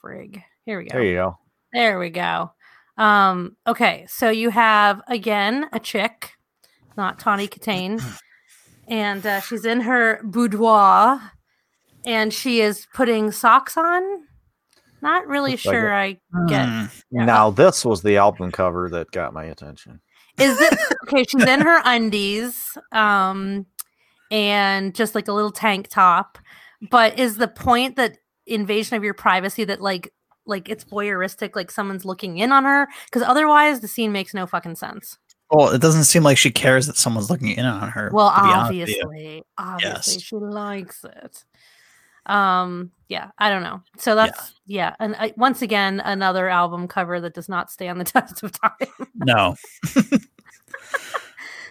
frig. 0.04 0.43
Here 0.66 0.78
we 0.78 0.86
go. 0.86 0.97
There 0.97 1.04
you 1.04 1.16
go. 1.16 1.38
There 1.74 1.97
we 1.97 2.11
go. 2.11 2.51
Um, 2.97 3.57
okay, 3.65 4.05
so 4.07 4.30
you 4.30 4.51
have 4.51 5.01
again 5.07 5.67
a 5.74 5.80
chick, 5.80 6.34
not 6.95 7.17
Tawny 7.17 7.47
Kitaen, 7.47 8.01
and 8.88 9.26
uh, 9.26 9.41
she's 9.41 9.65
in 9.65 9.82
her 9.82 10.21
boudoir, 10.24 11.32
and 12.05 12.32
she 12.32 12.61
is 12.61 12.88
putting 12.93 13.32
socks 13.32 13.76
on. 13.76 14.03
Not 15.01 15.28
really 15.28 15.51
Looks 15.51 15.65
like 15.65 15.74
sure 15.74 15.93
I 15.93 16.11
get. 16.47 16.65
Hmm. 16.65 16.86
Yeah. 17.11 17.26
Now, 17.26 17.49
this 17.49 17.84
was 17.84 18.03
the 18.03 18.17
album 18.17 18.51
cover 18.51 18.88
that 18.89 19.11
got 19.11 19.34
my 19.34 19.43
attention. 19.45 19.99
Is 20.39 20.61
it 20.61 20.80
okay? 21.07 21.26
She's 21.28 21.43
in 21.43 21.61
her 21.61 21.82
undies, 21.84 22.78
um, 22.91 23.65
and 24.32 24.93
just 24.95 25.15
like 25.15 25.28
a 25.28 25.34
little 25.34 25.51
tank 25.51 25.88
top. 25.89 26.38
But 26.89 27.17
is 27.17 27.38
the 27.38 27.47
point 27.47 27.95
that 27.95 28.17
invasion 28.45 28.95
of 28.95 29.03
your 29.03 29.13
privacy 29.13 29.63
that 29.63 29.82
like 29.82 30.13
like 30.46 30.70
it's 30.70 30.84
voyeuristic, 30.84 31.56
like 31.56 31.72
someone's 31.72 32.06
looking 32.06 32.38
in 32.38 32.52
on 32.52 32.64
her? 32.64 32.88
Because 33.06 33.22
otherwise, 33.24 33.80
the 33.80 33.88
scene 33.88 34.12
makes 34.12 34.34
no 34.34 34.46
fucking 34.46 34.76
sense. 34.76 35.18
Well, 35.52 35.70
it 35.70 35.82
doesn't 35.82 36.06
seem 36.06 36.24
like 36.24 36.38
she 36.38 36.52
cares 36.52 36.88
that 36.88 36.98
someone's 36.98 37.30
looking 37.30 37.50
in 37.50 37.66
on 37.66 37.89
her. 37.89 38.10
Well, 38.12 38.34
to 38.34 38.41
be 38.41 38.50
honest 38.50 38.70
with 38.70 38.89
you. 38.89 39.04
obviously, 39.06 39.44
obviously, 39.58 40.14
Yes. 40.14 40.22
she 40.22 40.36
likes 40.36 41.04
it. 41.04 41.44
Um, 42.26 42.91
yeah, 43.10 43.32
I 43.38 43.50
don't 43.50 43.64
know. 43.64 43.82
So 43.98 44.16
that's 44.16 44.56
yeah, 44.66 44.96
and 45.00 45.16
uh, 45.20 45.30
once 45.36 45.62
again, 45.62 46.00
another 46.00 46.50
album 46.50 46.88
cover 46.88 47.20
that 47.20 47.34
does 47.34 47.50
not 47.50 47.70
stand 47.70 48.00
the 48.00 48.06
test 48.06 48.41
of 48.44 48.54
time. 48.60 49.10
No. 49.16 49.56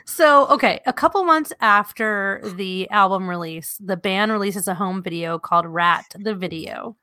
So, 0.05 0.47
okay, 0.49 0.79
a 0.85 0.93
couple 0.93 1.25
months 1.25 1.55
after 1.61 2.43
the 2.57 2.91
album 2.91 3.31
release, 3.31 3.79
the 3.83 3.97
band 3.97 4.31
releases 4.31 4.69
a 4.69 4.75
home 4.75 5.03
video 5.03 5.39
called 5.39 5.65
Ratt 5.65 6.05
the 6.19 6.35
Video. 6.35 6.97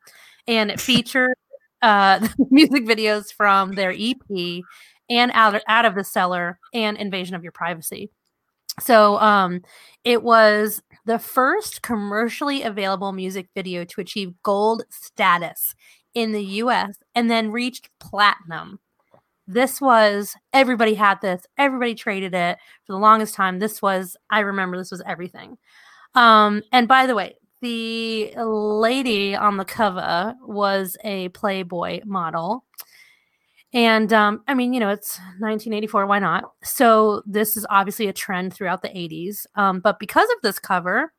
And 0.47 0.69
it 0.69 0.79
featured 0.79 1.35
uh, 1.81 2.27
music 2.49 2.85
videos 2.85 3.33
from 3.33 3.73
their 3.73 3.93
EP 3.97 4.63
and 5.09 5.31
out, 5.33 5.61
out 5.67 5.85
of 5.85 5.95
the 5.95 6.03
cellar 6.03 6.59
and 6.73 6.97
Invasion 6.97 7.35
of 7.35 7.43
Your 7.43 7.51
Privacy. 7.51 8.09
So, 8.79 9.17
um, 9.17 9.61
it 10.03 10.23
was 10.23 10.81
the 11.05 11.19
first 11.19 11.81
commercially 11.81 12.63
available 12.63 13.11
music 13.11 13.49
video 13.55 13.83
to 13.83 14.01
achieve 14.01 14.33
gold 14.43 14.83
status 14.89 15.75
in 16.13 16.31
the 16.31 16.43
US 16.43 16.95
and 17.15 17.29
then 17.29 17.51
reached 17.51 17.89
platinum. 17.99 18.79
This 19.47 19.81
was 19.81 20.35
everybody 20.53 20.93
had 20.93 21.21
this 21.21 21.45
everybody 21.57 21.95
traded 21.95 22.35
it 22.35 22.57
for 22.85 22.93
the 22.93 22.99
longest 22.99 23.33
time. 23.33 23.59
This 23.59 23.81
was 23.81 24.15
i 24.29 24.39
remember 24.41 24.77
this 24.77 24.91
was 24.91 25.01
everything. 25.05 25.57
Um 26.15 26.61
and 26.71 26.87
by 26.87 27.07
the 27.07 27.15
way 27.15 27.35
the 27.61 28.33
lady 28.37 29.35
on 29.35 29.57
the 29.57 29.65
cover 29.65 30.35
was 30.45 30.97
a 31.03 31.29
playboy 31.29 32.01
model. 32.05 32.65
And 33.73 34.11
um 34.13 34.41
i 34.47 34.53
mean 34.55 34.73
you 34.73 34.79
know 34.79 34.89
it's 34.89 35.19
1984 35.39 36.07
why 36.07 36.19
not? 36.19 36.45
So 36.63 37.21
this 37.27 37.55
is 37.57 37.65
obviously 37.69 38.07
a 38.07 38.13
trend 38.13 38.53
throughout 38.53 38.81
the 38.81 38.89
80s 38.89 39.45
um 39.55 39.79
but 39.79 39.99
because 39.99 40.29
of 40.31 40.37
this 40.41 40.57
cover 40.59 41.13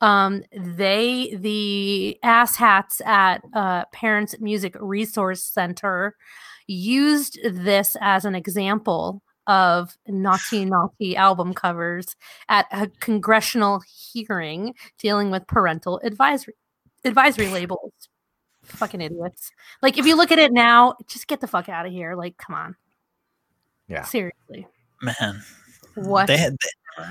um 0.00 0.42
they 0.56 1.36
the 1.38 2.18
ass 2.22 2.56
hats 2.56 3.02
at 3.04 3.42
uh 3.54 3.84
parents 3.92 4.36
music 4.40 4.74
resource 4.80 5.42
center 5.42 6.16
used 6.66 7.38
this 7.44 7.96
as 8.00 8.24
an 8.24 8.34
example 8.34 9.22
of 9.46 9.96
naughty 10.06 10.64
naughty 10.64 11.16
album 11.16 11.54
covers 11.54 12.16
at 12.48 12.66
a 12.72 12.88
congressional 13.00 13.82
hearing 14.12 14.74
dealing 14.98 15.30
with 15.30 15.46
parental 15.46 16.00
advisory 16.02 16.54
advisory 17.04 17.48
labels. 17.48 17.92
Fucking 18.64 19.00
idiots. 19.00 19.50
Like 19.82 19.98
if 19.98 20.06
you 20.06 20.16
look 20.16 20.32
at 20.32 20.38
it 20.38 20.52
now 20.52 20.94
just 21.06 21.26
get 21.26 21.40
the 21.40 21.46
fuck 21.46 21.68
out 21.68 21.86
of 21.86 21.92
here. 21.92 22.14
Like 22.14 22.36
come 22.38 22.56
on. 22.56 22.76
Yeah. 23.88 24.04
seriously. 24.04 24.66
Man. 25.02 25.42
what 25.94 26.26
They 26.26 26.38
had 26.38 26.56
they, 26.96 27.04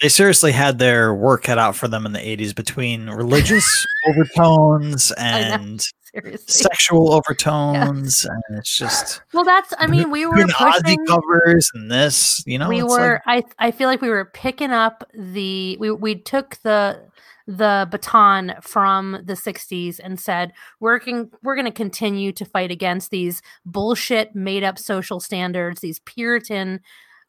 they 0.00 0.08
seriously 0.08 0.52
had 0.52 0.78
their 0.78 1.14
work 1.14 1.44
cut 1.44 1.58
out 1.58 1.76
for 1.76 1.86
them 1.86 2.06
in 2.06 2.12
the 2.12 2.18
80s 2.18 2.54
between 2.54 3.08
religious 3.10 3.86
overtones 4.08 5.12
and 5.12 5.86
seriously 6.12 6.46
sexual 6.46 7.12
overtones 7.14 8.24
and 8.24 8.42
it's 8.58 8.76
just 8.76 9.22
well 9.32 9.44
that's 9.44 9.72
i 9.78 9.86
mean 9.86 10.10
we 10.10 10.26
were 10.26 10.46
pushing, 10.46 11.06
covers 11.06 11.70
and 11.74 11.90
this, 11.90 12.42
you 12.46 12.58
know. 12.58 12.68
we 12.68 12.82
were 12.82 13.20
like- 13.26 13.46
i 13.58 13.66
i 13.66 13.70
feel 13.70 13.88
like 13.88 14.00
we 14.00 14.08
were 14.08 14.24
picking 14.24 14.70
up 14.70 15.08
the 15.14 15.76
we 15.80 15.90
we 15.90 16.14
took 16.14 16.56
the 16.62 17.00
the 17.46 17.88
baton 17.90 18.54
from 18.62 19.18
the 19.24 19.32
60s 19.34 19.98
and 20.02 20.20
said 20.20 20.52
we're 20.78 20.98
going 20.98 21.30
we're 21.42 21.56
going 21.56 21.64
to 21.64 21.72
continue 21.72 22.32
to 22.32 22.44
fight 22.44 22.70
against 22.70 23.10
these 23.10 23.42
bullshit 23.66 24.34
made 24.34 24.62
up 24.62 24.78
social 24.78 25.18
standards 25.18 25.80
these 25.80 25.98
puritan 26.00 26.80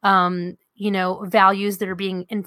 um 0.03 0.57
you 0.75 0.91
know 0.91 1.23
values 1.25 1.77
that 1.79 1.89
are 1.89 1.95
being 1.95 2.25
in, 2.29 2.45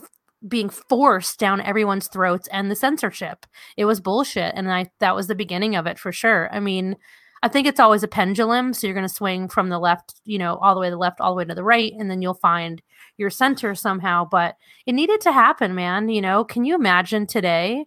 being 0.49 0.69
forced 0.69 1.39
down 1.39 1.61
everyone's 1.61 2.09
throats 2.09 2.49
and 2.49 2.71
the 2.71 2.77
censorship. 2.77 3.47
It 3.77 3.85
was 3.85 4.01
bullshit 4.01 4.55
and 4.55 4.71
i 4.71 4.91
that 5.01 5.17
was 5.17 5.27
the 5.27 5.35
beginning 5.35 5.77
of 5.77 5.87
it 5.87 5.99
for 5.99 6.13
sure. 6.13 6.49
I 6.53 6.61
mean 6.61 6.97
i 7.43 7.49
think 7.49 7.67
it's 7.67 7.81
always 7.81 8.03
a 8.03 8.09
pendulum 8.09 8.73
so 8.73 8.87
you're 8.87 8.95
going 8.95 9.07
to 9.07 9.15
swing 9.15 9.49
from 9.49 9.69
the 9.69 9.79
left 9.79 10.15
you 10.25 10.39
know 10.39 10.57
all 10.57 10.75
the 10.75 10.81
way 10.81 10.87
to 10.87 10.93
the 10.93 10.97
left 10.97 11.21
all 11.21 11.35
the 11.35 11.37
way 11.37 11.45
to 11.45 11.55
the 11.55 11.63
right 11.63 11.93
and 11.99 12.11
then 12.11 12.23
you'll 12.23 12.33
find 12.33 12.81
your 13.19 13.29
center 13.29 13.75
somehow 13.75 14.27
but 14.31 14.57
it 14.87 14.95
needed 14.95 15.21
to 15.21 15.31
happen 15.33 15.75
man 15.75 16.09
you 16.09 16.23
know? 16.23 16.45
Can 16.45 16.65
you 16.65 16.75
imagine 16.75 17.27
today 17.27 17.85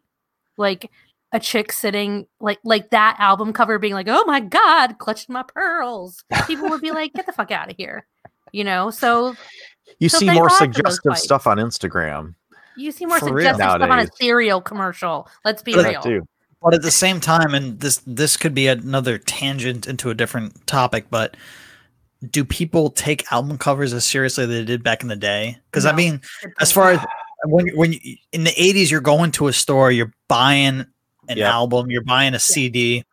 like 0.57 0.91
a 1.33 1.39
chick 1.39 1.71
sitting 1.71 2.27
like 2.39 2.59
like 2.63 2.91
that 2.91 3.15
album 3.19 3.51
cover 3.51 3.79
being 3.79 3.93
like 3.93 4.07
oh 4.07 4.23
my 4.25 4.39
god 4.39 4.99
clutching 4.99 5.33
my 5.33 5.43
pearls. 5.43 6.23
People 6.45 6.69
would 6.69 6.81
be 6.81 6.91
like 6.91 7.13
get 7.13 7.25
the 7.25 7.33
fuck 7.33 7.51
out 7.51 7.71
of 7.71 7.77
here 7.77 8.05
you 8.51 8.63
know? 8.63 8.89
So 8.89 9.35
You 9.99 10.09
So 10.09 10.19
see 10.19 10.29
more 10.29 10.47
God 10.47 10.57
for 10.57 10.65
those 10.65 10.75
suggestive 10.75 11.17
stuff 11.17 11.47
on 11.47 11.57
Instagram. 11.57 12.35
You 12.77 12.91
see 12.91 13.05
more 13.05 13.19
For 13.19 13.27
suggestive 13.29 13.55
stuff 13.55 13.81
on 13.81 13.99
a 13.99 14.07
cereal 14.15 14.61
commercial 14.61 15.27
let's 15.45 15.61
be 15.63 15.73
But- 15.73 15.85
real. 15.85 16.01
Too. 16.01 16.27
but 16.61 16.73
at 16.73 16.81
the 16.81 16.91
same 16.91 17.19
time 17.19 17.53
and 17.53 17.79
this 17.79 18.01
this 18.05 18.37
could 18.37 18.53
be 18.53 18.67
another 18.67 19.17
tangent 19.17 19.87
into 19.87 20.09
a 20.09 20.13
different 20.13 20.65
topic 20.67 21.07
but 21.09 21.35
do 22.31 22.43
people 22.43 22.89
take 22.89 23.31
album 23.31 23.57
covers 23.59 23.93
as 23.93 24.03
seriously 24.05 24.43
as 24.45 24.49
they 24.49 24.65
did 24.65 24.81
back 24.81 25.03
in 25.03 25.07
the 25.07 25.15
day? 25.15 25.57
Because 25.69 25.85
i 25.85 25.91
mean 25.91 26.21
as 26.59 26.71
far 26.71 26.91
as 26.91 26.99
when 27.45 27.67
when 27.75 27.93
you, 27.93 28.15
in 28.31 28.43
the 28.43 28.51
80s 28.51 28.89
you're 28.89 29.01
going 29.01 29.31
to 29.33 29.47
a 29.47 29.53
store 29.53 29.91
you're 29.91 30.11
buying 30.27 30.85
an 31.29 31.37
Yep. 31.37 31.47
album 31.51 31.91
you're 31.91 32.03
buying 32.03 32.33
a 32.33 32.39
cd 32.39 33.03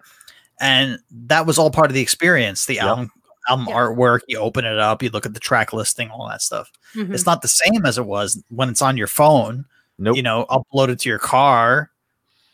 and 0.60 0.98
that 1.26 1.46
was 1.46 1.58
all 1.58 1.70
part 1.70 1.90
of 1.90 1.94
the 1.94 2.00
experience 2.00 2.64
the 2.66 2.74
Yep. 2.76 2.84
album 2.84 3.10
album 3.48 3.66
Yeah. 3.68 3.74
artwork 3.76 4.20
you 4.28 4.38
open 4.38 4.64
it 4.64 4.78
up 4.78 5.02
you 5.02 5.10
look 5.10 5.26
at 5.26 5.34
the 5.34 5.40
track 5.40 5.72
listing 5.72 6.10
all 6.10 6.28
that 6.28 6.42
stuff 6.42 6.70
Mhm. 6.94 7.12
it's 7.12 7.26
not 7.26 7.42
the 7.42 7.48
same 7.48 7.84
as 7.86 7.98
it 7.98 8.06
was 8.06 8.42
when 8.48 8.68
it's 8.68 8.82
on 8.82 8.96
your 8.96 9.06
phone 9.06 9.64
Nope. 9.98 10.16
you 10.16 10.22
know 10.22 10.46
uploaded 10.50 10.98
to 11.00 11.08
your 11.08 11.18
car 11.18 11.90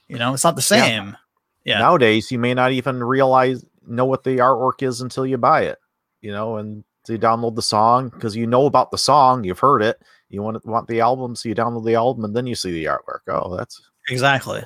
you 0.09 0.19
know 0.19 0.35
it's 0.35 0.45
not 0.45 0.57
the 0.57 0.61
Yeah. 0.75 0.85
same 0.85 1.17
yeah. 1.65 1.79
Nowadays, 1.79 2.33
you 2.33 2.39
may 2.39 2.55
not 2.55 2.73
even 2.73 3.05
realize 3.05 3.63
know 3.87 4.07
what 4.07 4.25
the 4.25 4.39
artwork 4.39 4.83
is 4.83 5.03
until 5.03 5.27
you 5.27 5.37
buy 5.37 5.61
it. 5.65 5.79
You 6.23 6.33
know, 6.33 6.57
and 6.57 6.83
so 7.05 7.13
you 7.13 7.19
download 7.19 7.55
the 7.55 7.61
song 7.63 8.09
because 8.09 8.35
you 8.35 8.47
know 8.47 8.65
about 8.65 8.91
the 8.91 8.97
song, 8.99 9.45
you've 9.45 9.59
heard 9.59 9.83
it. 9.83 10.01
You 10.31 10.41
want 10.43 10.65
want 10.65 10.89
the 10.89 11.01
album, 11.01 11.37
so 11.37 11.51
you 11.51 11.55
download 11.55 11.85
the 11.85 11.97
album, 11.97 12.25
and 12.25 12.35
then 12.35 12.47
you 12.47 12.55
see 12.55 12.73
the 12.73 12.87
artwork. 12.87 13.21
Oh, 13.29 13.55
that's 13.55 13.79
exactly 14.09 14.65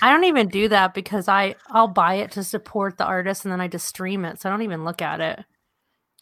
I 0.00 0.10
don't 0.10 0.24
even 0.24 0.48
do 0.48 0.66
that 0.68 0.94
because 0.94 1.28
I 1.28 1.56
I'll 1.70 1.88
buy 1.88 2.14
it 2.14 2.30
to 2.32 2.42
support 2.42 2.96
the 2.96 3.04
artist 3.04 3.44
and 3.44 3.52
then 3.52 3.60
I 3.60 3.68
just 3.68 3.86
stream 3.86 4.24
it. 4.24 4.40
So 4.40 4.48
I 4.48 4.52
don't 4.52 4.62
even 4.62 4.82
look 4.84 5.02
at 5.02 5.20
it. 5.20 5.44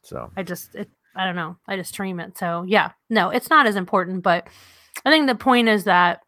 So. 0.08 0.30
I 0.36 0.42
just 0.42 0.74
it 0.74 0.88
I 1.16 1.24
don't 1.24 1.36
know. 1.36 1.56
I 1.66 1.76
just 1.76 1.90
stream 1.90 2.20
it. 2.20 2.38
So 2.38 2.64
yeah, 2.66 2.92
no, 3.10 3.30
it's 3.30 3.50
not 3.50 3.66
as 3.66 3.76
important. 3.76 4.22
But 4.22 4.46
I 5.04 5.10
think 5.10 5.26
the 5.26 5.34
point 5.34 5.68
is 5.68 5.84
that 5.84 6.20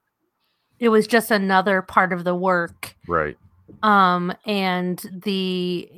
it 0.79 0.89
was 0.89 1.07
just 1.07 1.31
another 1.31 1.83
part 1.83 2.13
of 2.13 2.25
the 2.25 2.35
work 2.35 2.97
Right. 3.07 3.37
um 3.83 4.33
and 4.47 4.99
the 5.25 5.89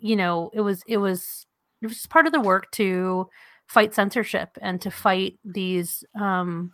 you 0.00 0.16
know 0.16 0.50
it 0.54 0.62
was 0.62 0.82
it 0.86 0.96
was 0.96 1.46
it 1.82 1.86
was 1.86 2.06
part 2.06 2.26
of 2.26 2.32
the 2.32 2.40
work 2.40 2.70
to 2.72 3.28
fight 3.68 3.94
censorship 3.94 4.48
and 4.62 4.80
to 4.80 4.90
fight 4.90 5.38
these 5.44 6.02
um 6.18 6.72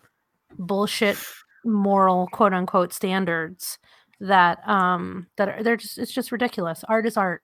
bullshit 0.58 1.18
moral 1.64 2.28
quote 2.32 2.54
unquote 2.54 2.92
standards 2.92 3.78
that 4.20 4.66
um 4.68 5.26
that 5.36 5.48
are 5.48 5.62
they're 5.62 5.76
just 5.76 5.98
it's 5.98 6.12
just 6.12 6.32
ridiculous 6.32 6.84
art 6.88 7.04
is 7.04 7.16
art 7.16 7.42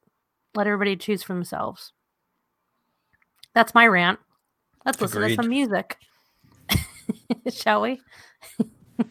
let 0.55 0.67
everybody 0.67 0.97
choose 0.97 1.23
for 1.23 1.35
themselves 1.35 1.93
that's 3.55 3.75
my 3.75 3.87
rant. 3.87 4.19
Let's 4.85 5.01
listen 5.01 5.23
to 5.23 5.35
some 5.35 5.49
music 5.49 5.97
shall 7.51 7.83
we? 7.83 8.01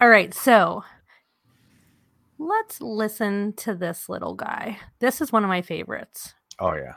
All 0.00 0.08
right 0.08 0.32
so 0.34 0.84
let's 2.38 2.80
listen 2.80 3.52
to 3.54 3.74
this 3.74 4.08
little 4.08 4.34
guy. 4.34 4.78
This 5.00 5.20
is 5.20 5.32
one 5.32 5.44
of 5.44 5.48
my 5.48 5.62
favorites. 5.62 6.34
Oh 6.58 6.74
yeah. 6.74 6.94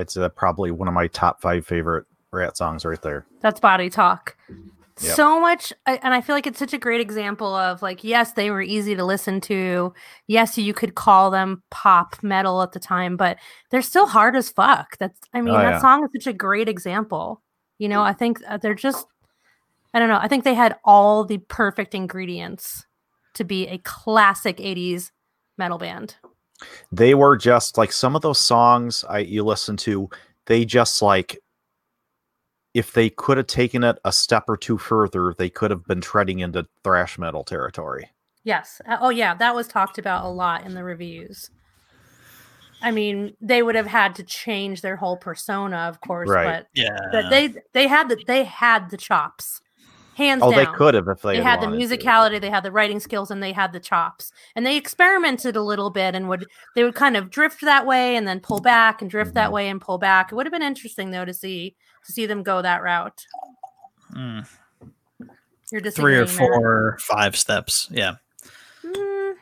It's 0.00 0.16
uh, 0.16 0.28
probably 0.30 0.70
one 0.70 0.88
of 0.88 0.94
my 0.94 1.06
top 1.08 1.40
five 1.40 1.66
favorite 1.66 2.06
Ratt 2.32 2.56
songs 2.56 2.84
right 2.84 3.00
there. 3.02 3.26
That's 3.40 3.60
body 3.60 3.90
talk. 3.90 4.36
Yep. 5.02 5.14
So 5.14 5.38
much, 5.40 5.74
and 5.84 6.14
I 6.14 6.22
feel 6.22 6.34
like 6.34 6.46
it's 6.46 6.58
such 6.58 6.72
a 6.72 6.78
great 6.78 7.02
example 7.02 7.54
of 7.54 7.82
like, 7.82 8.02
yes, 8.02 8.32
they 8.32 8.50
were 8.50 8.62
easy 8.62 8.94
to 8.94 9.04
listen 9.04 9.42
to. 9.42 9.92
Yes, 10.26 10.56
you 10.56 10.72
could 10.72 10.94
call 10.94 11.30
them 11.30 11.62
pop 11.70 12.16
metal 12.22 12.62
at 12.62 12.72
the 12.72 12.80
time, 12.80 13.18
but 13.18 13.36
they're 13.70 13.82
still 13.82 14.06
hard 14.06 14.34
as 14.36 14.48
fuck. 14.48 14.96
That's, 14.96 15.20
I 15.34 15.42
mean, 15.42 15.54
Oh, 15.54 15.58
that 15.58 15.70
yeah. 15.70 15.80
song 15.80 16.02
is 16.04 16.10
such 16.24 16.32
a 16.32 16.36
great 16.36 16.66
example. 16.66 17.42
You 17.78 17.90
know, 17.90 18.00
I 18.02 18.14
think 18.14 18.40
uh, 18.48 18.56
they're 18.56 18.74
just, 18.74 19.06
I 19.92 19.98
don't 19.98 20.08
know. 20.08 20.18
I 20.18 20.28
think 20.28 20.44
they 20.44 20.54
had 20.54 20.76
all 20.82 21.24
the 21.24 21.38
perfect 21.38 21.94
ingredients 21.94 22.86
to 23.34 23.44
be 23.44 23.68
a 23.68 23.76
classic 23.76 24.56
80s 24.56 25.10
metal 25.58 25.76
band. 25.76 26.16
They 26.92 27.14
were 27.14 27.36
just 27.36 27.76
like 27.78 27.92
some 27.92 28.16
of 28.16 28.22
those 28.22 28.38
songs 28.38 29.04
I 29.08 29.18
you 29.18 29.44
listen 29.44 29.76
to, 29.78 30.08
they 30.46 30.64
just 30.64 31.02
like 31.02 31.38
if 32.74 32.92
they 32.92 33.08
could 33.10 33.38
have 33.38 33.46
taken 33.46 33.82
it 33.84 33.98
a 34.04 34.12
step 34.12 34.44
or 34.48 34.56
two 34.56 34.76
further, 34.76 35.34
they 35.38 35.48
could 35.48 35.70
have 35.70 35.84
been 35.84 36.00
treading 36.00 36.40
into 36.40 36.66
thrash 36.84 37.18
metal 37.18 37.42
territory. 37.42 38.10
Yes. 38.44 38.80
Uh, 38.86 38.98
Oh, 39.00 39.08
yeah. 39.08 39.34
That 39.34 39.54
was 39.54 39.66
talked 39.66 39.98
about 39.98 40.24
a 40.24 40.28
lot 40.28 40.64
in 40.66 40.74
the 40.74 40.84
reviews. 40.84 41.50
I 42.82 42.90
mean, 42.90 43.34
they 43.40 43.62
would 43.62 43.74
have 43.74 43.86
had 43.86 44.14
to 44.16 44.22
change 44.22 44.82
their 44.82 44.96
whole 44.96 45.16
persona, 45.16 45.78
of 45.88 46.00
course, 46.00 46.28
Right. 46.28 46.44
but 46.44 46.66
Yeah. 46.74 46.98
but 47.10 47.30
they 47.30 47.54
they 47.72 47.88
had 47.88 48.08
the 48.10 48.22
they 48.26 48.44
had 48.44 48.90
the 48.90 48.98
chops, 48.98 49.60
hands 50.16 50.42
Oh, 50.42 50.50
down. 50.50 50.58
they 50.64 50.66
could 50.72 50.94
have 50.94 51.08
if 51.08 51.20
they, 51.20 51.36
They, 51.36 51.42
had 51.42 51.50
had 51.50 51.60
the 51.60 51.66
wanted 51.66 51.88
to. 51.90 51.96
musicality, 51.98 52.40
they 52.40 52.48
had 52.50 52.62
the 52.64 52.72
writing 52.72 52.98
skills, 53.00 53.30
and 53.30 53.42
they 53.42 53.52
had 53.52 53.72
the 53.74 53.80
chops. 53.80 54.32
And 54.54 54.64
they 54.64 54.76
experimented 54.76 55.56
a 55.56 55.62
little 55.62 55.90
bit, 55.90 56.14
and 56.14 56.26
would 56.28 56.46
they 56.74 56.84
would 56.84 56.94
kind 56.94 57.16
of 57.18 57.30
drift 57.30 57.60
that 57.60 57.86
way, 57.86 58.16
and 58.16 58.26
then 58.26 58.40
pull 58.40 58.60
back, 58.60 59.02
and 59.02 59.10
drift 59.10 59.34
that 59.34 59.50
Mhm. 59.50 59.52
way, 59.52 59.68
and 59.68 59.80
pull 59.80 59.98
back. 59.98 60.32
It 60.32 60.34
would 60.34 60.46
have 60.46 60.52
been 60.52 60.62
interesting 60.62 61.10
though 61.10 61.26
to 61.26 61.34
see 61.34 61.76
to 62.06 62.12
see 62.12 62.24
them 62.26 62.42
go 62.42 62.62
that 62.62 62.82
route. 62.82 63.26
Mm, 64.14 64.46
You're 65.70 65.80
just 65.82 65.96
three 65.96 66.16
or 66.16 66.26
four, 66.26 66.96
five 67.00 67.36
steps. 67.36 67.88
Yeah. 67.90 68.14
Mm, 68.84 69.34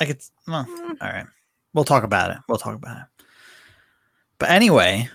I 0.00 0.04
could. 0.04 0.20
Well, 0.46 0.64
mm. 0.66 0.96
all 1.00 1.08
right. 1.08 1.26
We'll 1.72 1.84
talk 1.84 2.04
about 2.04 2.32
it. 2.32 2.38
We'll 2.48 2.58
talk 2.58 2.74
about 2.74 2.98
it. 2.98 3.24
But 4.38 4.50
anyway, 4.50 5.08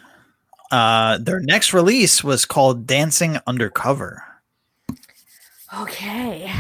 uh, 0.71 1.17
their 1.19 1.39
next 1.41 1.73
release 1.73 2.23
was 2.23 2.45
called 2.45 2.87
Dancing 2.87 3.37
Undercover. 3.45 4.23
Okay. 5.73 6.51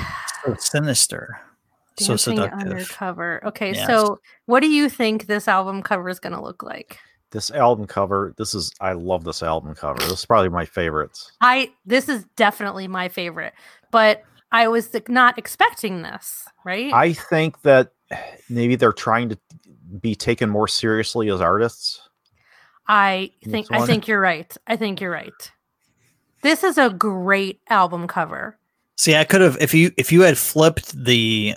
So 0.45 0.55
sinister. 0.59 1.39
so 1.97 2.15
seductive. 2.15 2.59
undercover. 2.59 3.41
Okay, 3.45 3.73
so 3.73 4.19
what 4.45 4.59
do 4.61 4.67
you 4.67 4.89
think 4.89 5.25
this 5.25 5.47
album 5.47 5.81
cover 5.81 6.09
is 6.09 6.19
going 6.19 6.33
to 6.33 6.41
look 6.41 6.63
like? 6.63 6.99
This 7.31 7.51
album 7.51 7.87
cover, 7.87 8.33
this 8.37 8.53
is 8.53 8.71
I 8.79 8.93
love 8.93 9.23
this 9.23 9.43
album 9.43 9.75
cover. 9.75 9.99
This 9.99 10.19
is 10.19 10.25
probably 10.25 10.49
my 10.49 10.65
favorites. 10.65 11.31
I 11.41 11.71
this 11.85 12.07
is 12.07 12.25
definitely 12.37 12.87
my 12.87 13.09
favorite, 13.09 13.53
but 13.91 14.23
I 14.51 14.69
was 14.69 14.93
like, 14.93 15.09
not 15.09 15.37
expecting 15.37 16.03
this, 16.03 16.45
right? 16.63 16.93
I 16.93 17.13
think 17.13 17.61
that 17.63 17.91
maybe 18.49 18.75
they're 18.75 18.93
trying 18.93 19.29
to 19.29 19.37
be 19.99 20.15
taken 20.15 20.49
more 20.49 20.67
seriously 20.67 21.29
as 21.29 21.41
artists. 21.41 22.07
I 22.87 23.31
think 23.43 23.67
I 23.71 23.85
think 23.85 24.07
you're 24.07 24.21
right. 24.21 24.55
I 24.67 24.77
think 24.77 25.01
you're 25.01 25.11
right. 25.11 25.51
This 26.43 26.63
is 26.63 26.77
a 26.77 26.89
great 26.89 27.59
album 27.69 28.07
cover. 28.07 28.57
See, 28.97 29.15
I 29.15 29.23
could 29.23 29.41
have 29.41 29.57
if 29.61 29.73
you 29.73 29.91
if 29.97 30.11
you 30.11 30.21
had 30.21 30.37
flipped 30.37 30.91
the 30.95 31.55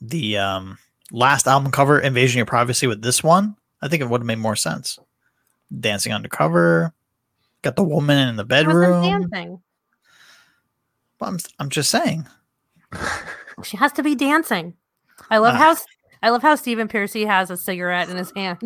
the 0.00 0.36
um 0.38 0.78
last 1.10 1.46
album 1.46 1.72
cover, 1.72 1.98
Invasion 1.98 2.34
of 2.36 2.40
Your 2.40 2.46
Privacy, 2.46 2.86
with 2.86 3.02
this 3.02 3.22
one, 3.22 3.56
I 3.80 3.88
think 3.88 4.02
it 4.02 4.08
would 4.08 4.20
have 4.20 4.26
made 4.26 4.38
more 4.38 4.56
sense. 4.56 4.98
Dancing 5.80 6.12
undercover, 6.12 6.92
got 7.62 7.76
the 7.76 7.82
woman 7.82 8.28
in 8.28 8.36
the 8.36 8.44
bedroom. 8.44 9.02
dancing. 9.02 9.62
Well, 11.18 11.30
I'm 11.30 11.38
I'm 11.58 11.68
just 11.70 11.90
saying. 11.90 12.26
She 13.64 13.76
has 13.76 13.92
to 13.92 14.02
be 14.02 14.14
dancing. 14.14 14.74
I 15.30 15.36
love 15.38 15.54
Ah. 15.54 15.58
how 15.58 15.76
I 16.22 16.30
love 16.30 16.42
how 16.42 16.54
Stephen 16.54 16.86
Pearcy 16.88 17.26
has 17.26 17.50
a 17.50 17.56
cigarette 17.56 18.08
in 18.08 18.16
his 18.16 18.32
hand. 18.36 18.58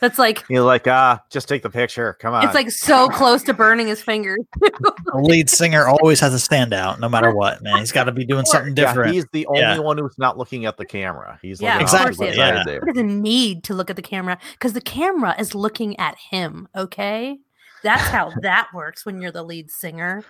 That's 0.00 0.18
like 0.18 0.44
You're 0.48 0.62
like, 0.62 0.86
ah, 0.86 1.20
just 1.30 1.48
take 1.48 1.62
the 1.62 1.70
picture. 1.70 2.16
Come 2.20 2.34
on. 2.34 2.44
it's 2.44 2.54
like 2.54 2.70
so 2.70 3.08
close 3.08 3.42
to 3.44 3.54
burning 3.54 3.86
his 3.88 4.00
fingers. 4.02 4.38
The 5.10 5.20
lead 5.22 5.48
singer 5.48 5.86
always 5.88 6.20
has 6.20 6.32
to 6.32 6.38
stand 6.38 6.72
out, 6.74 7.00
no 7.00 7.08
matter 7.08 7.34
what. 7.34 7.62
Man, 7.62 7.78
he's 7.78 7.92
got 7.92 8.04
to 8.04 8.12
be 8.12 8.24
doing 8.26 8.44
something 8.44 8.76
Yeah, 8.76 8.86
different. 8.86 9.14
he's 9.14 9.24
the 9.32 9.46
only 9.46 9.60
Yeah. 9.60 9.78
one 9.78 9.96
who's 9.98 10.18
not 10.18 10.36
looking 10.36 10.66
at 10.66 10.76
the 10.76 10.84
camera. 10.84 11.38
He's 11.40 11.60
Yeah, 11.60 11.74
looking 11.78 11.88
of 11.88 11.94
off 11.94 11.98
to 12.00 12.04
course 12.04 12.16
the 12.18 12.30
he 12.32 12.36
Yeah. 12.38 12.62
there. 12.64 12.80
He 12.84 12.92
doesn't 12.92 13.22
need 13.22 13.64
to 13.64 13.74
look 13.74 13.88
at 13.90 13.96
the 13.96 14.02
camera 14.02 14.38
because 14.52 14.74
the 14.74 14.80
camera 14.82 15.34
is 15.38 15.54
looking 15.54 15.98
at 15.98 16.16
him. 16.30 16.68
Okay, 16.76 17.38
that's 17.82 18.06
how 18.08 18.32
that 18.42 18.68
works 18.74 19.06
when 19.06 19.20
you're 19.22 19.32
the 19.32 19.42
lead 19.42 19.70
singer. 19.70 20.24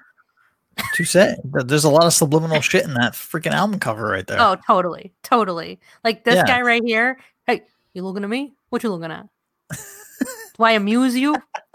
To 0.95 1.05
say 1.05 1.37
there's 1.45 1.85
a 1.85 1.91
lot 1.91 2.07
of 2.07 2.13
subliminal 2.13 2.61
shit 2.61 2.85
in 2.85 2.95
that 2.95 3.13
freaking 3.13 3.53
album 3.53 3.79
cover 3.81 4.07
right 4.09 4.27
there. 4.27 4.41
Oh, 4.41 4.57
totally, 4.67 5.13
totally. 5.23 5.79
Like 6.05 6.25
this 6.25 6.37
Yeah. 6.37 6.47
guy 6.47 6.61
right 6.63 6.83
here. 6.85 7.19
Hey, 7.47 7.63
you 7.95 8.03
looking 8.03 8.25
at 8.25 8.31
me? 8.31 8.55
What 8.71 8.83
you 8.83 8.91
looking 8.91 9.11
at? 9.13 9.27
Do 9.71 10.65
I 10.65 10.73
amuse 10.73 11.17
you? 11.17 11.37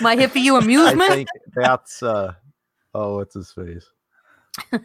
My 0.00 0.12
I 0.12 0.16
here 0.16 0.28
for 0.28 0.38
you 0.38 0.56
I 0.56 0.60
amusement? 0.60 1.10
think 1.12 1.28
that's 1.54 2.02
uh 2.02 2.34
oh, 2.94 3.16
what's 3.16 3.34
his 3.34 3.52
face? 3.52 3.86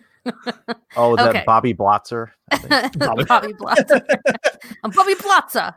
Oh, 0.95 1.15
that 1.15 1.29
Okay. 1.29 1.43
Bobby 1.45 1.73
Blotzer. 1.73 2.31
Bobby- 2.99 3.23
Bobby 3.23 3.53
Blotzer. 3.53 4.01
I'm 4.83 4.91
Bobby 4.91 5.15
Blotzer. 5.15 5.73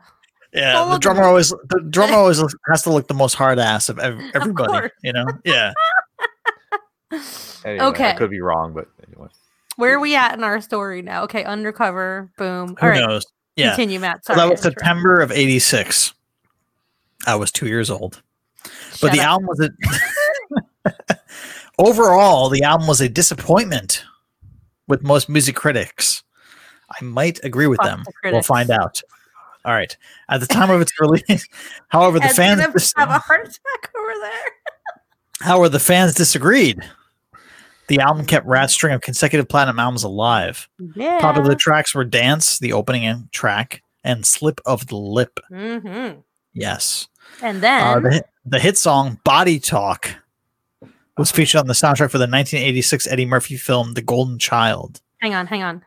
yeah, 0.53 0.73
don't 0.73 0.91
the 0.91 0.97
drummer 0.99 1.21
me. 1.21 1.27
always 1.27 1.49
the 1.49 1.79
drummer 1.89 2.13
always 2.15 2.43
has 2.69 2.83
to 2.83 2.91
look 2.91 3.07
the 3.07 3.13
most 3.15 3.33
hard 3.33 3.57
ass 3.57 3.89
of 3.89 3.97
everybody. 3.99 4.53
course. 4.71 4.91
you 5.01 5.13
know, 5.13 5.25
yeah. 5.45 5.73
Anyway, 7.65 7.85
Okay. 7.85 8.09
I 8.11 8.13
could 8.15 8.29
be 8.29 8.41
wrong, 8.41 8.73
but 8.73 8.87
anyway. 9.07 9.27
Where 9.77 9.95
are 9.95 9.99
we 9.99 10.15
at 10.15 10.33
in 10.35 10.43
our 10.43 10.61
story 10.61 11.01
now? 11.01 11.23
Okay, 11.23 11.43
undercover. 11.43 12.29
Boom. 12.37 12.69
Who 12.69 12.75
All 12.81 12.89
right, 12.89 12.99
knows? 12.99 13.25
Yeah, 13.55 13.69
continue, 13.69 13.99
Matt. 13.99 14.25
so 14.25 14.33
Sorry, 14.33 14.47
that 14.47 14.51
was 14.51 14.61
September 14.61 15.19
of 15.21 15.31
'86. 15.31 16.13
I 17.25 17.35
was 17.35 17.51
two 17.51 17.67
years 17.67 17.89
old, 17.89 18.21
but 19.01 19.11
the 19.11 19.19
up. 19.21 19.25
album 19.27 19.47
was 19.47 19.59
a 19.61 19.69
overall 21.79 22.49
the 22.49 22.63
album 22.63 22.87
was 22.87 23.01
a 23.01 23.09
disappointment 23.09 24.03
with 24.87 25.03
most 25.03 25.29
music 25.29 25.55
critics. 25.55 26.23
I 26.99 27.03
might 27.03 27.43
agree 27.43 27.67
with 27.67 27.77
Fuck 27.77 27.85
them. 27.87 28.03
the 28.23 28.31
We'll 28.31 28.41
find 28.43 28.69
out. 28.69 29.01
All 29.65 29.73
right. 29.73 29.95
At 30.29 30.41
the 30.41 30.47
time 30.47 30.69
of 30.69 30.81
its 30.81 30.91
release, 30.99 31.47
however, 31.87 32.19
the 32.19 32.25
Ed's 32.25 32.35
fans 32.35 32.59
gonna 32.61 32.73
dis- 32.73 32.93
have 32.97 33.09
a 33.09 33.19
heart 33.19 33.41
attack 33.47 33.91
over 33.97 34.13
there. 34.21 34.51
however 35.41 35.69
the 35.69 35.79
fans 35.79 36.13
disagreed. 36.13 36.81
The 37.97 38.01
album 38.01 38.25
kept 38.25 38.47
Ratt 38.47 38.71
string 38.71 38.93
of 38.95 39.01
consecutive 39.01 39.47
platinum 39.47 39.77
albums 39.79 40.03
alive. 40.03 40.67
Yeah. 40.95 41.19
Popular 41.19 41.53
tracks 41.55 41.93
were 41.93 42.03
"Dance," 42.03 42.57
the 42.59 42.73
opening 42.73 43.29
track, 43.31 43.83
and 44.03 44.25
"Slip 44.25 44.59
of 44.65 44.87
the 44.87 44.95
Lip." 44.97 45.39
Mm-hmm. 45.51 46.21
Yes. 46.53 47.07
And 47.41 47.57
Uh, 47.57 47.61
then 47.61 48.03
the, 48.03 48.11
hit- 48.11 48.29
the 48.45 48.59
hit 48.59 48.77
song 48.77 49.19
Body 49.23 49.59
Talk 49.59 50.15
was 51.17 51.31
featured 51.31 51.59
on 51.59 51.67
the 51.67 51.73
soundtrack 51.73 52.09
for 52.09 52.17
the 52.17 52.23
1986 52.27 53.07
Eddie 53.07 53.25
Murphy 53.25 53.57
film 53.57 53.93
The 53.93 54.01
Golden 54.01 54.39
Child. 54.39 55.01
hang 55.21 55.35
on, 55.35 55.45
hang 55.47 55.61
on. 55.63 55.83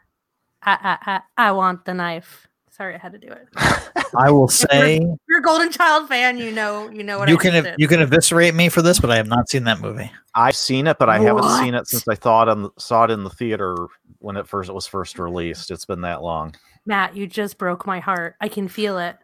I, 0.63 0.99
I 1.05 1.13
I 1.37 1.49
I 1.49 1.53
want 1.53 1.85
the 1.87 1.95
knife. 1.95 2.47
Sorry, 2.77 2.95
I 2.95 2.99
had 2.99 3.13
to 3.13 3.19
do 3.19 3.29
it. 3.29 3.49
I 4.19 4.31
will 4.31 4.49
say 4.49 4.99
If 4.99 5.19
you're 5.29 5.39
a 5.39 5.43
Golden 5.43 5.71
Child 5.73 6.09
fan, 6.09 6.37
you 6.37 6.53
know 6.53 6.91
you 6.91 7.03
know 7.03 7.19
what 7.19 7.29
you 7.31 7.37
I 7.37 7.41
can 7.41 7.55
ev- 7.55 7.75
you 7.79 7.89
can 7.89 8.01
eviscerate 8.03 8.55
me 8.55 8.69
for 8.69 8.83
this, 8.83 9.01
but 9.01 9.11
I 9.11 9.17
have 9.17 9.29
not 9.29 9.49
seen 9.49 9.65
that 9.65 9.81
movie. 9.81 10.11
I've 10.35 10.57
seen 10.57 10.87
it, 10.87 10.99
but 10.99 11.09
I 11.09 11.19
haven't 11.19 11.49
seen 11.59 11.73
it 11.75 11.87
since 11.89 12.07
I 12.07 12.15
thought 12.15 12.51
on 12.51 12.71
saw 12.79 13.05
it 13.05 13.11
in 13.11 13.25
the 13.25 13.31
theater 13.31 13.75
when 14.19 14.37
it 14.37 14.47
first 14.47 14.69
it 14.69 14.75
was 14.75 14.87
first 14.87 15.19
released. 15.19 15.71
It's 15.71 15.87
been 15.87 16.03
that 16.03 16.23
long. 16.23 16.55
Matt, 16.85 17.17
you 17.17 17.27
just 17.27 17.57
broke 17.57 17.87
my 17.87 17.99
heart. 17.99 18.37
I 18.43 18.49
can 18.49 18.69
feel 18.69 18.99
it. 18.99 19.17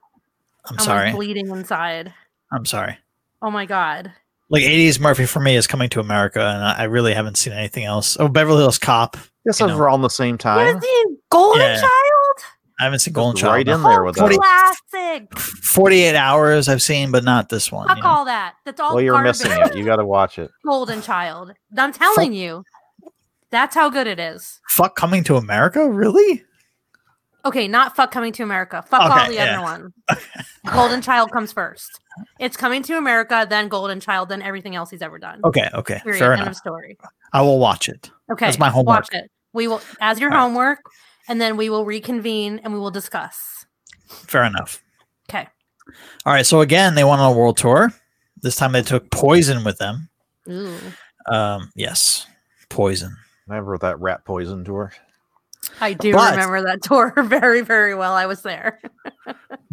I'm 0.66 0.78
I'm 0.78 0.84
sorry. 0.84 1.06
like 1.08 1.16
bleeding 1.16 1.48
inside. 1.48 2.14
I'm 2.50 2.64
sorry. 2.64 2.96
Oh 3.42 3.50
my 3.50 3.66
god. 3.66 4.12
Like 4.48 4.62
80s 4.62 4.98
Murphy 5.00 5.26
for 5.26 5.40
me 5.40 5.56
is 5.56 5.66
coming 5.66 5.90
to 5.90 6.00
America, 6.00 6.40
and 6.40 6.64
I 6.64 6.74
I 6.78 6.82
really 6.84 7.12
haven't 7.12 7.36
seen 7.36 7.52
anything 7.52 7.84
else. 7.84 8.16
Oh, 8.18 8.28
Beverly 8.28 8.60
Hills 8.62 8.78
Cop. 8.78 9.16
Yes, 9.44 9.60
You 9.60 9.66
it's 9.66 9.74
know. 9.74 9.78
around 9.78 10.00
the 10.02 10.08
same 10.08 10.38
time. 10.38 10.66
haven't 10.66 11.18
Golden 11.30 11.60
Yeah. 11.60 11.80
Child? 11.80 12.11
I 12.82 12.86
haven't 12.86 12.98
seen 12.98 13.14
Golden 13.14 13.40
Child. 13.40 13.52
right 13.52 13.68
in 13.68 13.80
there 13.84 14.02
with 14.02 14.16
Cult 14.16 14.32
that. 14.32 14.76
classic. 14.90 15.38
48 15.38 16.16
hours 16.16 16.68
I've 16.68 16.82
seen, 16.82 17.12
but 17.12 17.22
not 17.22 17.48
this 17.48 17.70
one. 17.70 17.86
Fuck 17.86 17.98
you 17.98 18.02
know? 18.02 18.08
all 18.08 18.24
that. 18.24 18.54
That's 18.64 18.80
all 18.80 18.96
Well, 18.96 19.04
you're 19.04 19.14
garbage. 19.14 19.28
missing 19.44 19.52
it. 19.52 19.76
You 19.76 19.84
got 19.84 19.96
to 19.96 20.04
watch 20.04 20.36
it. 20.40 20.50
Golden 20.66 21.00
Child. 21.00 21.52
I'm 21.78 21.92
telling 21.92 22.32
you. 22.32 22.64
That's 23.50 23.76
how 23.76 23.88
good 23.88 24.08
it 24.08 24.18
is. 24.18 24.60
Fuck 24.68 24.96
coming 24.96 25.22
to 25.24 25.36
America? 25.36 25.88
Really? 25.88 26.42
Okay, 27.44 27.68
not 27.68 27.94
fuck 27.94 28.10
coming 28.10 28.32
to 28.32 28.42
America. 28.42 28.82
Fuck 28.88 29.02
all 29.02 29.28
the 29.28 29.34
yeah. 29.34 29.60
other 29.60 29.62
one. 29.62 29.92
Golden 30.72 31.02
Child 31.02 31.30
comes 31.30 31.52
first. 31.52 32.00
It's 32.40 32.56
coming 32.56 32.82
to 32.84 32.96
America, 32.96 33.46
then 33.48 33.68
Golden 33.68 34.00
Child, 34.00 34.28
then 34.28 34.42
everything 34.42 34.74
else 34.74 34.90
he's 34.90 35.02
ever 35.02 35.18
done. 35.18 35.40
Okay, 35.44 35.68
okay. 35.72 36.00
Period. 36.02 36.18
Fair 36.18 36.32
End 36.32 36.48
of 36.48 36.56
story. 36.56 36.98
I 37.32 37.42
will 37.42 37.60
watch 37.60 37.88
it. 37.88 38.10
Okay. 38.30 38.46
That's 38.46 38.58
my 38.58 38.70
homework. 38.70 38.96
Watch 38.96 39.08
it. 39.12 39.30
We 39.52 39.68
will 39.68 39.80
as 40.00 40.18
your 40.18 40.32
All 40.32 40.50
right. 40.50 40.78
Homework, 41.26 41.30
and 41.30 41.40
then 41.40 41.56
we 41.56 41.70
will 41.70 41.84
reconvene 41.84 42.60
and 42.62 42.72
we 42.72 42.78
will 42.78 42.90
discuss. 42.90 43.64
Fair 44.08 44.44
enough. 44.44 44.82
Okay. 45.30 45.46
All 46.26 46.32
right. 46.32 46.46
So 46.46 46.60
again, 46.60 46.94
they 46.94 47.04
went 47.04 47.20
on 47.20 47.32
a 47.32 47.36
world 47.36 47.56
tour. 47.56 47.92
This 48.42 48.56
time 48.56 48.72
they 48.72 48.82
took 48.82 49.10
Poison 49.10 49.64
with 49.64 49.78
them. 49.78 50.08
Ooh. 50.48 50.74
Um, 51.26 51.70
yes, 51.76 52.26
Poison. 52.68 53.16
Remember 53.46 53.76
that 53.78 54.00
Ratt 54.00 54.24
poison 54.24 54.64
tour? 54.64 54.92
I 55.80 55.92
do 55.94 56.12
But- 56.12 56.32
remember 56.32 56.62
that 56.62 56.82
tour 56.82 57.12
very, 57.24 57.60
very 57.60 57.94
well. 57.94 58.12
I 58.14 58.26
was 58.26 58.42
there. 58.42 58.80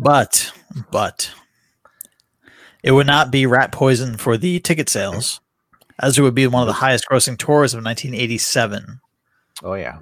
But, 0.01 0.53
but 0.91 1.29
it 2.83 2.93
would 2.93 3.05
not 3.05 3.31
be 3.31 3.45
Ratt 3.45 3.73
Poison 3.73 4.15
for 4.15 4.37
the 4.37 4.59
ticket 4.61 4.87
sales, 4.87 5.41
as 5.99 6.17
it 6.17 6.21
would 6.21 6.33
be 6.35 6.47
one 6.47 6.61
of 6.61 6.67
the 6.67 6.73
highest 6.73 7.03
grossing 7.11 7.37
tours 7.37 7.73
of 7.73 7.83
1987. 7.83 9.01
Oh 9.61 9.73
yeah, 9.73 9.99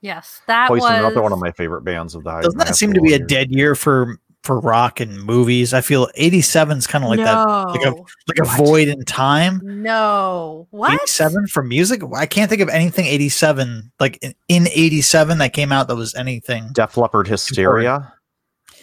Yes, 0.00 0.40
that 0.46 0.68
Poison. 0.68 0.84
was 0.90 0.98
Another 0.98 1.22
one 1.22 1.32
of 1.32 1.38
my 1.40 1.50
favorite 1.52 1.82
bands 1.82 2.14
of 2.14 2.24
the 2.24 2.30
high. 2.30 2.40
Doesn't 2.42 2.58
that 2.58 2.76
seem 2.76 2.92
to 2.92 3.00
be 3.00 3.14
a 3.14 3.18
dead 3.18 3.50
year 3.50 3.74
for 3.74 4.18
for 4.44 4.60
rock 4.60 5.00
and 5.00 5.22
movies? 5.24 5.74
I 5.74 5.80
feel 5.80 6.08
87 6.14 6.78
is 6.78 6.86
kind 6.86 7.02
of 7.02 7.10
like 7.10 7.18
that, 7.18 7.34
like 7.44 7.84
a 7.84 7.90
like 7.90 8.38
a 8.38 8.44
What? 8.44 8.58
void 8.58 8.88
in 8.88 9.04
time. 9.04 9.60
no. 9.64 10.68
What? 10.70 10.92
87 10.92 11.48
for 11.48 11.62
music? 11.64 12.00
I 12.16 12.26
can't 12.26 12.48
think 12.48 12.62
of 12.62 12.68
anything 12.68 13.06
87 13.06 13.90
like 13.98 14.18
in, 14.22 14.34
in 14.48 14.68
87 14.68 15.38
that 15.38 15.52
came 15.52 15.72
out 15.72 15.88
that 15.88 15.96
was 15.96 16.14
anything. 16.14 16.68
Def 16.72 16.96
Leppard 16.96 17.26
Hysteria. 17.26 18.12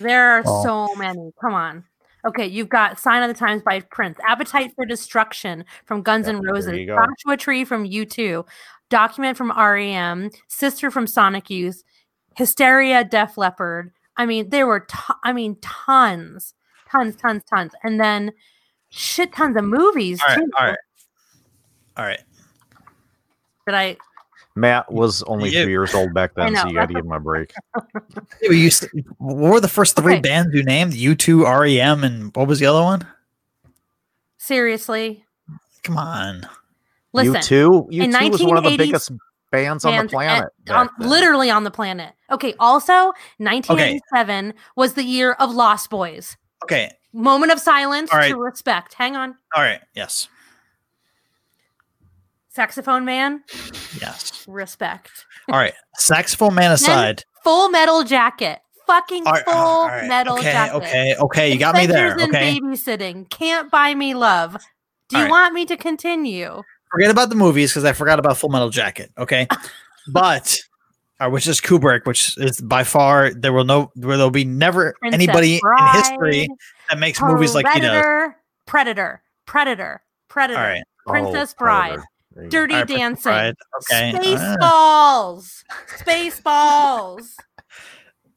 There 0.01 0.31
are 0.37 0.41
Well- 0.43 0.63
so 0.89 0.95
many. 0.95 1.31
Come 1.39 1.53
on. 1.53 1.85
Okay, 2.27 2.47
you've 2.47 2.69
got 2.69 2.99
Sign 2.99 3.21
of 3.21 3.27
the 3.29 3.39
Times 3.39 3.61
by 3.61 3.81
Prince, 3.81 4.17
Appetite 4.27 4.71
for 4.75 4.83
Destruction 4.83 5.63
from 5.85 6.01
Guns 6.01 6.27
N' 6.27 6.35
Yeah, 6.37 6.41
there 6.43 6.53
Roses, 6.55 6.73
you 6.79 6.87
go. 6.87 6.97
Joshua 6.97 7.37
Tree 7.37 7.63
from 7.63 7.85
U2, 7.85 8.43
Document 8.89 9.37
from 9.37 9.51
REM, 9.51 10.29
Sister 10.47 10.91
from 10.91 11.07
Sonic 11.07 11.49
Youth, 11.49 11.83
Hysteria, 12.35 13.03
Def 13.03 13.37
Leppard. 13.37 13.91
I 14.17 14.25
mean, 14.25 14.49
there 14.49 14.67
were, 14.67 14.81
to- 14.81 15.15
I 15.23 15.33
mean, 15.33 15.57
tons, 15.61 16.53
tons, 16.89 17.15
tons, 17.15 17.43
tons, 17.49 17.71
and 17.83 17.99
then 17.99 18.31
shit 18.89 19.33
tons 19.33 19.57
of 19.57 19.63
movies 19.65 20.21
All 20.21 20.27
right, 20.35 20.37
too. 20.43 20.51
all 20.57 20.65
right. 20.65 20.77
All 21.97 22.05
right. 22.05 22.21
That 23.65 23.75
I 23.75 23.97
Matt 24.57 24.89
was 24.91 25.21
only 25.23 25.49
Yeah. 25.49 25.63
two 25.63 25.69
years 25.69 25.93
old 25.93 26.13
back 26.13 26.33
then, 26.35 26.55
so 26.55 26.67
you 26.67 26.73
got 26.75 26.87
to 26.87 26.93
give 26.93 27.03
him 27.03 27.11
a 27.11 27.19
break. 27.19 27.51
Yeah, 28.41 28.47
but 28.47 28.55
you, 28.55 28.67
s- 28.67 28.85
what 29.17 29.35
were 29.53 29.59
the 29.59 29.67
first 29.67 29.95
three 29.97 30.13
Okay. 30.13 30.21
bands 30.21 30.53
you 30.55 30.63
named? 30.63 30.93
U2, 30.93 31.43
REM, 31.43 32.03
and 32.05 32.33
what 32.35 32.47
was 32.47 32.59
the 32.59 32.65
other 32.67 32.81
one? 32.83 33.05
seriously 34.37 35.25
Come 35.83 35.97
on. 35.97 36.47
Listen. 37.15 37.35
you 37.35 37.41
too. 37.41 37.87
You 37.89 38.03
in 38.03 38.11
two 38.11 38.29
was 38.29 38.43
one 38.43 38.57
of 38.57 38.63
the 38.63 38.77
biggest 38.77 39.11
bands 39.51 39.85
on 39.85 39.91
the 39.91 39.97
bands 39.97 40.13
at- 40.13 40.15
planet. 40.15 40.43
on- 40.69 40.87
back 40.87 40.91
um, 41.01 41.07
literally 41.09 41.49
on 41.49 41.63
the 41.63 41.71
planet. 41.71 42.13
Okay. 42.31 42.53
Also, 42.59 43.13
1987 43.37 44.53
was 44.75 44.93
the 44.93 45.03
year 45.03 45.33
of 45.33 45.53
Lost 45.53 45.89
Boys. 45.89 46.35
Okay. 46.63 46.91
Moment 47.13 47.51
of 47.51 47.59
silence 47.59 48.11
All 48.11 48.19
right. 48.19 48.29
to 48.29 48.37
respect. 48.37 48.93
Hang 48.95 49.15
on. 49.15 49.35
All 49.55 49.63
right. 49.63 49.79
Yes. 49.93 50.27
Saxophone 52.49 53.03
man, 53.03 53.43
Yes. 53.99 54.45
respect. 54.47 55.25
All 55.51 55.59
right. 55.59 55.73
Saxophone 55.95 56.55
man 56.55 56.71
aside. 56.71 57.23
Full 57.43 57.69
metal 57.69 58.03
jacket. 58.03 58.59
Fucking 58.87 59.25
All 59.27 59.33
right, 59.33 59.43
uh, 59.47 59.51
full 59.51 59.61
all 59.61 59.87
right, 59.87 60.07
metal 60.07 60.35
okay, 60.35 60.51
jacket. 60.51 60.75
Okay. 60.75 61.15
Okay. 61.19 61.51
You 61.51 61.59
got 61.59 61.75
me 61.75 61.85
there. 61.85 62.13
Adventures 62.13 62.23
in 62.23 62.35
Okay. 62.35 62.59
babysitting. 62.59 63.29
Can't 63.29 63.69
buy 63.71 63.93
me 63.95 64.13
love. 64.13 64.57
Do 65.09 65.17
All 65.17 65.21
you 65.23 65.25
right. 65.25 65.31
want 65.31 65.53
me 65.53 65.65
to 65.65 65.75
continue? 65.75 66.61
Forget 66.95 67.11
about 67.11 67.29
the 67.29 67.35
movies 67.35 67.71
because 67.71 67.83
I 67.83 67.91
forgot 67.91 68.19
about 68.19 68.37
Full 68.37 68.49
Metal 68.49 68.69
Jacket. 68.69 69.11
Okay. 69.17 69.47
but. 70.07 70.57
Uh, 71.17 71.29
which 71.29 71.47
is 71.47 71.61
Kubrick, 71.61 72.05
which 72.05 72.37
is 72.39 72.59
by 72.59 72.83
far 72.83 73.33
there 73.33 73.53
will 73.53 73.63
no 73.63 73.89
where 73.95 74.17
there'll 74.17 74.29
be 74.29 74.43
never 74.43 74.93
Princess 74.99 75.17
anybody 75.17 75.55
in 75.55 75.61
history 75.93 76.49
that 76.89 76.99
makes 76.99 77.21
movies 77.21 77.55
like 77.55 77.65
he 77.69 77.79
does. 77.79 77.89
Predator, 77.89 78.35
Predator, 78.65 79.23
Predator, 79.45 80.01
Predator, 80.27 80.59
All 80.59 80.65
right. 80.65 80.83
Princess 81.07 81.55
Oh, 81.57 81.59
Bride, 81.63 81.87
Predator. 81.87 82.07
There 82.33 82.43
you 82.43 82.49
go. 82.49 82.51
Dirty 82.51 82.73
All 82.73 82.79
right, 82.81 82.87
Princess 82.87 83.23
Dancing, 83.23 83.31
Bride. 83.31 83.55
Okay. 83.79 84.35
Spaceballs, 84.35 85.63
Spaceballs, 85.99 87.27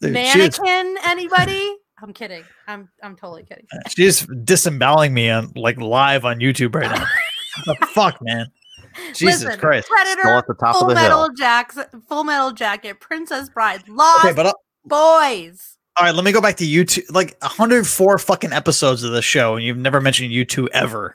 Dude, 0.00 0.12
Mannequin. 0.12 0.96
Anybody? 1.04 1.76
I'm 2.00 2.12
kidding. 2.12 2.44
I'm 2.68 2.88
I'm 3.02 3.16
totally 3.16 3.42
kidding. 3.42 3.66
She's 3.88 4.24
disemboweling 4.44 5.12
me 5.12 5.30
on 5.30 5.52
like 5.56 5.78
live 5.78 6.24
on 6.24 6.38
YouTube 6.38 6.76
right 6.76 6.90
now. 6.90 7.06
the 7.66 7.74
fuck, 7.94 8.18
man. 8.22 8.46
Jesus 9.14 9.44
Listen, 9.44 9.60
Christ. 9.60 9.88
Predator, 9.88 10.20
Still 10.22 10.38
at 10.38 10.46
the 10.46 10.54
top 10.54 10.74
Full 10.74 10.82
of 10.84 10.88
the 10.88 10.94
Metal 10.94 11.24
hill. 11.24 11.34
Jackson, 11.36 11.84
Full 12.08 12.24
Metal 12.24 12.52
Jacket, 12.52 13.00
Princess 13.00 13.48
Bride, 13.48 13.88
Lost 13.88 14.24
Okay, 14.24 14.34
but 14.34 14.54
Boys. 14.84 15.76
all 15.96 16.06
right, 16.06 16.14
let 16.14 16.24
me 16.24 16.32
go 16.32 16.40
back 16.40 16.56
to 16.56 16.64
YouTube. 16.64 17.04
Like 17.12 17.36
104 17.42 18.18
fucking 18.18 18.52
episodes 18.52 19.02
of 19.04 19.12
the 19.12 19.22
show, 19.22 19.56
and 19.56 19.64
you've 19.64 19.76
never 19.76 20.00
mentioned 20.00 20.30
YouTube 20.30 20.68
ever. 20.72 21.14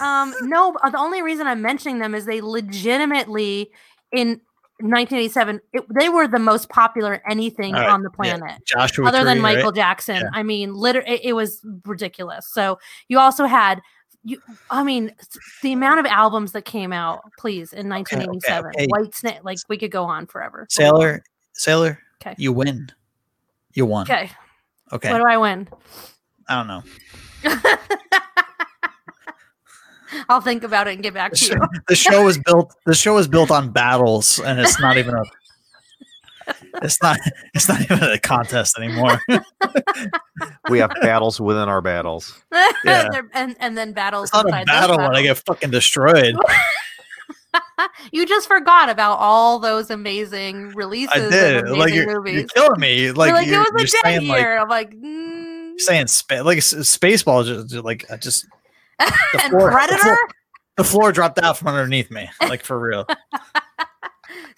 Um, 0.00 0.34
no, 0.42 0.74
uh, 0.82 0.90
the 0.90 0.98
only 0.98 1.22
reason 1.22 1.46
I'm 1.46 1.62
mentioning 1.62 2.00
them 2.00 2.14
is 2.14 2.26
they 2.26 2.40
legitimately 2.40 3.70
in 4.12 4.40
1987 4.80 5.60
it, 5.72 5.84
they 5.94 6.08
were 6.08 6.26
the 6.26 6.38
most 6.38 6.68
popular 6.70 7.22
anything 7.28 7.74
All 7.74 7.82
right, 7.82 7.90
on 7.90 8.02
the 8.02 8.10
yeah, 8.22 8.36
planet. 8.38 8.66
Joshua 8.66 9.06
other 9.06 9.24
than 9.24 9.38
Tree, 9.38 9.44
right? 9.44 9.56
Michael 9.56 9.72
Jackson. 9.72 10.16
Yeah. 10.16 10.30
I 10.32 10.42
mean, 10.42 10.74
literally, 10.74 11.10
it, 11.10 11.20
it 11.24 11.32
was 11.34 11.60
ridiculous. 11.84 12.46
So 12.50 12.78
you 13.08 13.18
also 13.18 13.44
had, 13.44 13.80
you. 14.24 14.40
I 14.70 14.82
mean, 14.82 15.12
the 15.62 15.72
amount 15.72 16.00
of 16.00 16.06
albums 16.06 16.52
that 16.52 16.64
came 16.64 16.92
out, 16.92 17.20
please, 17.38 17.72
in 17.72 17.86
okay, 17.92 18.16
1987. 18.16 18.72
okay. 18.76 18.86
Whitesnake, 18.88 19.44
like 19.44 19.58
we 19.68 19.76
could 19.78 19.90
go 19.90 20.04
on 20.04 20.26
forever. 20.26 20.66
Sailor, 20.70 21.22
Sailor. 21.54 21.98
'Kay. 22.20 22.34
You 22.38 22.52
win. 22.52 22.90
You 23.72 23.86
won. 23.86 24.02
Okay, 24.02 24.30
Okay. 24.92 25.10
what 25.12 25.18
do 25.18 25.24
I 25.26 25.36
win? 25.38 25.68
I 26.48 26.56
don't 26.56 26.66
know. 26.66 26.82
I'll 30.28 30.40
think 30.40 30.64
about 30.64 30.88
it 30.88 30.94
and 30.94 31.02
get 31.02 31.14
back 31.14 31.30
The 31.32 31.36
to 31.38 31.44
show, 31.44 31.54
you. 31.54 31.80
the 31.88 31.94
show 31.94 32.28
is 32.28 32.38
built. 32.38 32.74
The 32.84 32.94
show 32.94 33.16
is 33.18 33.28
built 33.28 33.50
on 33.52 33.70
battles, 33.70 34.40
and 34.40 34.58
it's 34.58 34.80
not 34.80 34.96
even 34.98 35.14
a. 35.14 35.22
It's 36.82 37.02
not. 37.02 37.18
It's 37.54 37.68
not 37.68 37.80
even 37.82 38.02
a 38.02 38.18
contest 38.18 38.78
anymore. 38.78 39.20
We 40.68 40.78
have 40.78 40.92
battles 41.02 41.40
within 41.40 41.68
our 41.68 41.80
battles. 41.80 42.40
Yeah. 42.84 43.08
And 43.34 43.56
and 43.60 43.76
then 43.76 43.92
battles. 43.92 44.28
It's 44.28 44.32
not 44.34 44.44
a 44.46 44.48
inside 44.48 44.66
battle 44.66 44.96
when 44.98 45.14
I 45.14 45.22
get 45.22 45.36
fucking 45.38 45.70
destroyed. 45.70 46.34
you 48.12 48.26
just 48.26 48.48
forgot 48.48 48.88
about 48.88 49.18
all 49.18 49.58
those 49.58 49.90
amazing 49.90 50.68
releases. 50.70 51.14
I 51.14 51.28
did. 51.28 51.56
amazing 51.64 51.78
Like 51.78 51.94
you're, 51.94 52.06
movies. 52.18 52.34
you're 52.34 52.46
killing 52.48 52.80
me. 52.80 53.10
Like, 53.12 53.32
like, 53.32 53.46
you're, 53.46 53.62
it 53.62 53.72
was 53.74 53.92
you're 53.92 54.00
a 54.00 54.02
dead 54.02 54.18
saying 54.20 54.28
like 54.28 54.40
year. 54.40 54.58
I'm 54.58 54.68
like, 54.68 54.94
mm. 54.94 55.68
you're 55.70 55.78
saying 55.78 56.06
spa- 56.06 56.42
like 56.42 56.58
s- 56.58 56.74
Spaceball 56.74 57.44
just, 57.44 57.68
just 57.70 57.84
like 57.84 58.06
I 58.10 58.16
just 58.16 58.46
the 58.98 59.12
and 59.42 59.50
floor- 59.50 59.70
the 59.70 59.76
Predator. 59.76 59.98
floor- 60.02 60.28
the 60.76 60.84
floor 60.84 61.12
dropped 61.12 61.38
out 61.40 61.58
from 61.58 61.68
underneath 61.68 62.10
me, 62.10 62.30
like 62.40 62.62
for 62.62 62.78
real. 62.78 63.06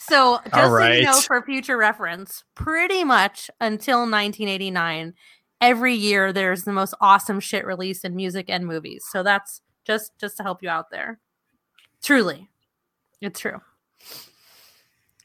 So 0.08 0.40
just 0.44 0.54
so 0.54 0.86
you 0.88 1.02
know, 1.04 1.20
for 1.20 1.42
future 1.42 1.76
reference, 1.76 2.44
pretty 2.54 3.04
much 3.04 3.50
until 3.60 4.00
1989, 4.00 5.14
every 5.60 5.94
year 5.94 6.32
there's 6.32 6.64
the 6.64 6.72
most 6.72 6.94
awesome 7.00 7.40
shit 7.40 7.64
released 7.64 8.04
in 8.04 8.16
music 8.16 8.46
and 8.48 8.66
movies. 8.66 9.04
So 9.10 9.22
that's 9.22 9.60
just 9.84 10.12
just 10.18 10.36
to 10.38 10.42
help 10.42 10.62
you 10.62 10.68
out 10.68 10.90
there. 10.90 11.20
Truly. 12.02 12.48
It's 13.20 13.38
true. 13.38 13.60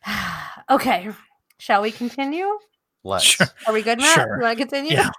okay. 0.70 1.10
Shall 1.58 1.82
we 1.82 1.92
continue? 1.92 2.60
Let's. 3.04 3.24
Sure. 3.24 3.48
Are 3.66 3.74
we 3.74 3.82
good, 3.82 3.98
Matt? 4.00 4.16
Sure. 4.16 4.38
You 4.38 4.44
want 4.44 4.58
to 4.58 4.64
continue? 4.64 4.94
Yeah. 4.94 5.10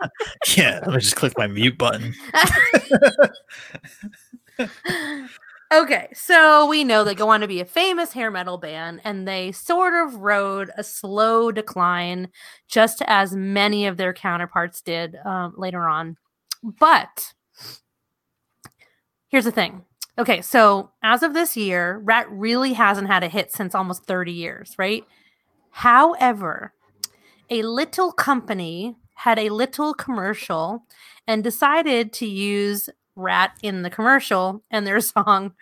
Yeah. 0.57 0.81
Let 0.85 0.95
me 0.95 1.01
just 1.01 1.17
click 1.17 1.33
my 1.37 1.47
mute 1.47 1.79
button. 1.79 2.15
okay, 5.73 6.09
so 6.15 6.67
we 6.67 6.85
know 6.85 7.05
they 7.05 7.15
go 7.15 7.29
on 7.29 7.41
to 7.41 7.49
be 7.49 7.61
a 7.61 7.65
famous 7.65 8.13
hair 8.13 8.31
metal 8.31 8.59
band, 8.59 9.01
and 9.05 9.27
they 9.27 9.53
sort 9.53 9.95
of 9.95 10.17
rode 10.17 10.71
a 10.77 10.85
slow 10.85 11.51
decline, 11.53 12.29
just 12.69 13.03
as 13.07 13.35
many 13.35 13.87
of 13.87 13.97
their 13.97 14.13
counterparts 14.13 14.81
did 14.81 15.17
um, 15.25 15.55
later 15.57 15.89
on. 15.89 16.17
But 16.63 17.33
here's 19.29 19.45
the 19.45 19.53
thing. 19.53 19.85
Okay, 20.19 20.43
so 20.43 20.91
as 21.03 21.23
of 21.23 21.33
this 21.33 21.57
year, 21.57 21.99
Ratt 21.99 22.29
really 22.31 22.73
hasn't 22.73 23.07
had 23.07 23.23
a 23.23 23.29
hit 23.29 23.53
since 23.53 23.75
almost 23.75 24.05
30 24.07 24.33
years, 24.33 24.75
right? 24.77 25.05
However, 25.71 26.73
a 27.51 27.63
little 27.63 28.11
company 28.11 28.97
had 29.15 29.39
a 29.39 29.51
little 29.51 29.95
commercial 29.95 30.85
and 31.27 31.45
decided 31.45 32.13
to 32.15 32.27
use 32.27 32.89
Ratt 33.19 33.53
in 33.63 33.83
the 33.83 33.91
commercial 33.91 34.63
and 34.71 34.87
their 34.87 35.01
song 35.03 35.53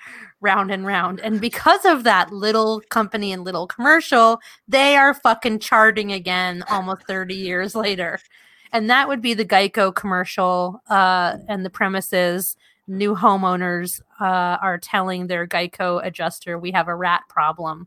Round 0.40 0.70
and 0.70 0.86
Round. 0.86 1.20
And 1.20 1.40
because 1.40 1.84
of 1.84 2.04
that 2.04 2.32
little 2.32 2.82
company 2.90 3.32
and 3.32 3.42
little 3.44 3.66
commercial, 3.66 4.40
they 4.68 4.96
are 4.96 5.14
fucking 5.14 5.58
charting 5.58 6.12
again 6.12 6.62
almost 6.70 7.06
30 7.06 7.34
years 7.34 7.74
later. 7.74 8.20
And 8.72 8.90
that 8.90 9.08
would 9.08 9.22
be 9.22 9.34
the 9.34 9.44
Geico 9.44 9.94
commercial. 9.94 10.82
Uh, 10.88 11.38
and 11.48 11.64
the 11.64 11.70
premises 11.70 12.56
new 12.88 13.14
homeowners 13.14 14.00
uh, 14.20 14.58
are 14.60 14.78
telling 14.78 15.26
their 15.26 15.46
Geico 15.46 16.04
adjuster, 16.04 16.58
we 16.58 16.70
have 16.70 16.88
a 16.88 16.94
rat 16.94 17.22
problem. 17.28 17.86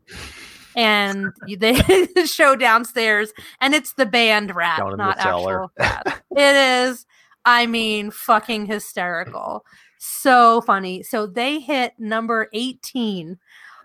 And 0.76 1.32
they 1.58 1.74
show 2.26 2.56
downstairs, 2.56 3.32
and 3.60 3.74
it's 3.74 3.94
the 3.94 4.06
band 4.06 4.54
Ratt, 4.54 4.80
in 4.80 4.90
the 4.90 4.96
not 4.96 5.18
actual 5.18 5.72
rat. 5.78 6.22
it 6.30 6.88
is, 6.88 7.06
I 7.44 7.66
mean, 7.66 8.10
fucking 8.10 8.66
hysterical. 8.66 9.64
So 9.98 10.60
funny. 10.62 11.02
So 11.02 11.26
they 11.26 11.60
hit 11.60 11.92
number 11.98 12.48
18 12.52 13.38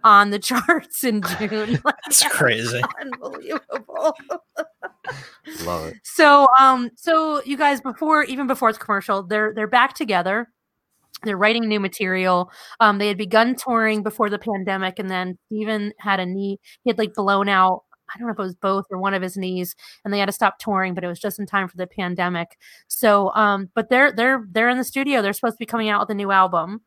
on 0.04 0.30
the 0.30 0.40
charts 0.40 1.04
in 1.04 1.22
June. 1.40 1.82
That's 1.86 2.24
crazy. 2.30 2.82
unbelievable. 3.02 4.16
Love 5.64 5.88
it. 5.88 5.96
So 6.04 6.48
um 6.60 6.90
so 6.96 7.42
you 7.44 7.58
guys 7.58 7.82
before 7.82 8.24
even 8.24 8.48
before 8.48 8.70
it's 8.70 8.78
commercial, 8.78 9.24
they're 9.24 9.54
they're 9.54 9.68
back 9.68 9.94
together. 9.94 10.50
They're 11.24 11.38
writing 11.38 11.68
new 11.68 11.80
material. 11.80 12.52
Um 12.80 12.98
they 12.98 13.08
had 13.08 13.18
begun 13.18 13.56
touring 13.56 14.04
before 14.04 14.30
the 14.30 14.40
pandemic 14.40 15.00
and 15.00 15.10
then 15.10 15.38
Stephen 15.48 15.92
had 16.00 16.20
a 16.20 16.26
knee 16.26 16.60
he 16.84 16.90
had 16.90 16.98
like 16.98 17.14
blown 17.14 17.50
out 17.50 17.84
I 18.14 18.18
don't 18.18 18.28
know 18.28 18.34
if 18.34 18.40
it 18.40 18.42
was 18.42 18.56
both 18.56 18.86
or 18.90 18.98
one 18.98 19.14
of 19.14 19.22
his 19.22 19.38
knees 19.38 19.76
and 20.04 20.14
they 20.14 20.20
had 20.20 20.28
to 20.28 20.32
stop 20.32 20.60
touring 20.60 20.94
but 20.94 21.04
it 21.04 21.08
was 21.08 21.20
just 21.20 21.40
in 21.40 21.46
time 21.46 21.68
for 21.68 21.78
the 21.78 21.88
pandemic. 21.88 22.58
So 22.88 23.32
um 23.36 23.70
but 23.74 23.90
they're 23.90 24.12
they're 24.12 24.46
they're 24.52 24.70
in 24.70 24.78
the 24.78 24.84
studio. 24.84 25.22
They're 25.22 25.34
supposed 25.34 25.56
to 25.56 25.60
be 25.60 25.66
coming 25.66 25.90
out 25.90 26.02
with 26.02 26.10
a 26.10 26.16
new 26.16 26.32
album. 26.32 26.82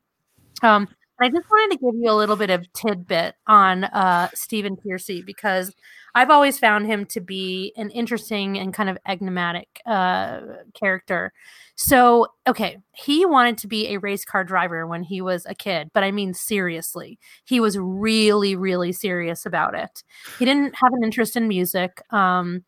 Um 0.62 0.88
I 1.20 1.28
just 1.28 1.50
wanted 1.50 1.76
to 1.76 1.84
give 1.84 2.00
you 2.00 2.10
a 2.10 2.14
little 2.14 2.36
bit 2.36 2.50
of 2.50 2.72
tidbit 2.74 3.34
on 3.48 3.84
uh, 3.84 4.28
Stephen 4.34 4.76
Pearcy 4.76 5.24
because 5.24 5.74
I've 6.18 6.30
always 6.30 6.58
found 6.58 6.86
him 6.86 7.06
to 7.06 7.20
be 7.20 7.72
an 7.76 7.90
interesting 7.90 8.58
and 8.58 8.74
kind 8.74 8.90
of 8.90 8.98
enigmatic 9.06 9.80
uh, 9.86 10.40
character. 10.74 11.32
So, 11.76 12.26
okay, 12.44 12.78
he 12.92 13.24
wanted 13.24 13.56
to 13.58 13.68
be 13.68 13.86
a 13.94 13.98
race 14.00 14.24
car 14.24 14.42
driver 14.42 14.84
when 14.84 15.04
he 15.04 15.20
was 15.20 15.46
a 15.46 15.54
kid, 15.54 15.90
but 15.94 16.02
I 16.02 16.10
mean, 16.10 16.34
seriously, 16.34 17.20
he 17.44 17.60
was 17.60 17.78
really, 17.78 18.56
really 18.56 18.90
serious 18.90 19.46
about 19.46 19.76
it. 19.76 20.02
He 20.40 20.44
didn't 20.44 20.74
have 20.74 20.92
an 20.92 21.04
interest 21.04 21.36
in 21.36 21.46
music. 21.46 22.02
Um, 22.12 22.64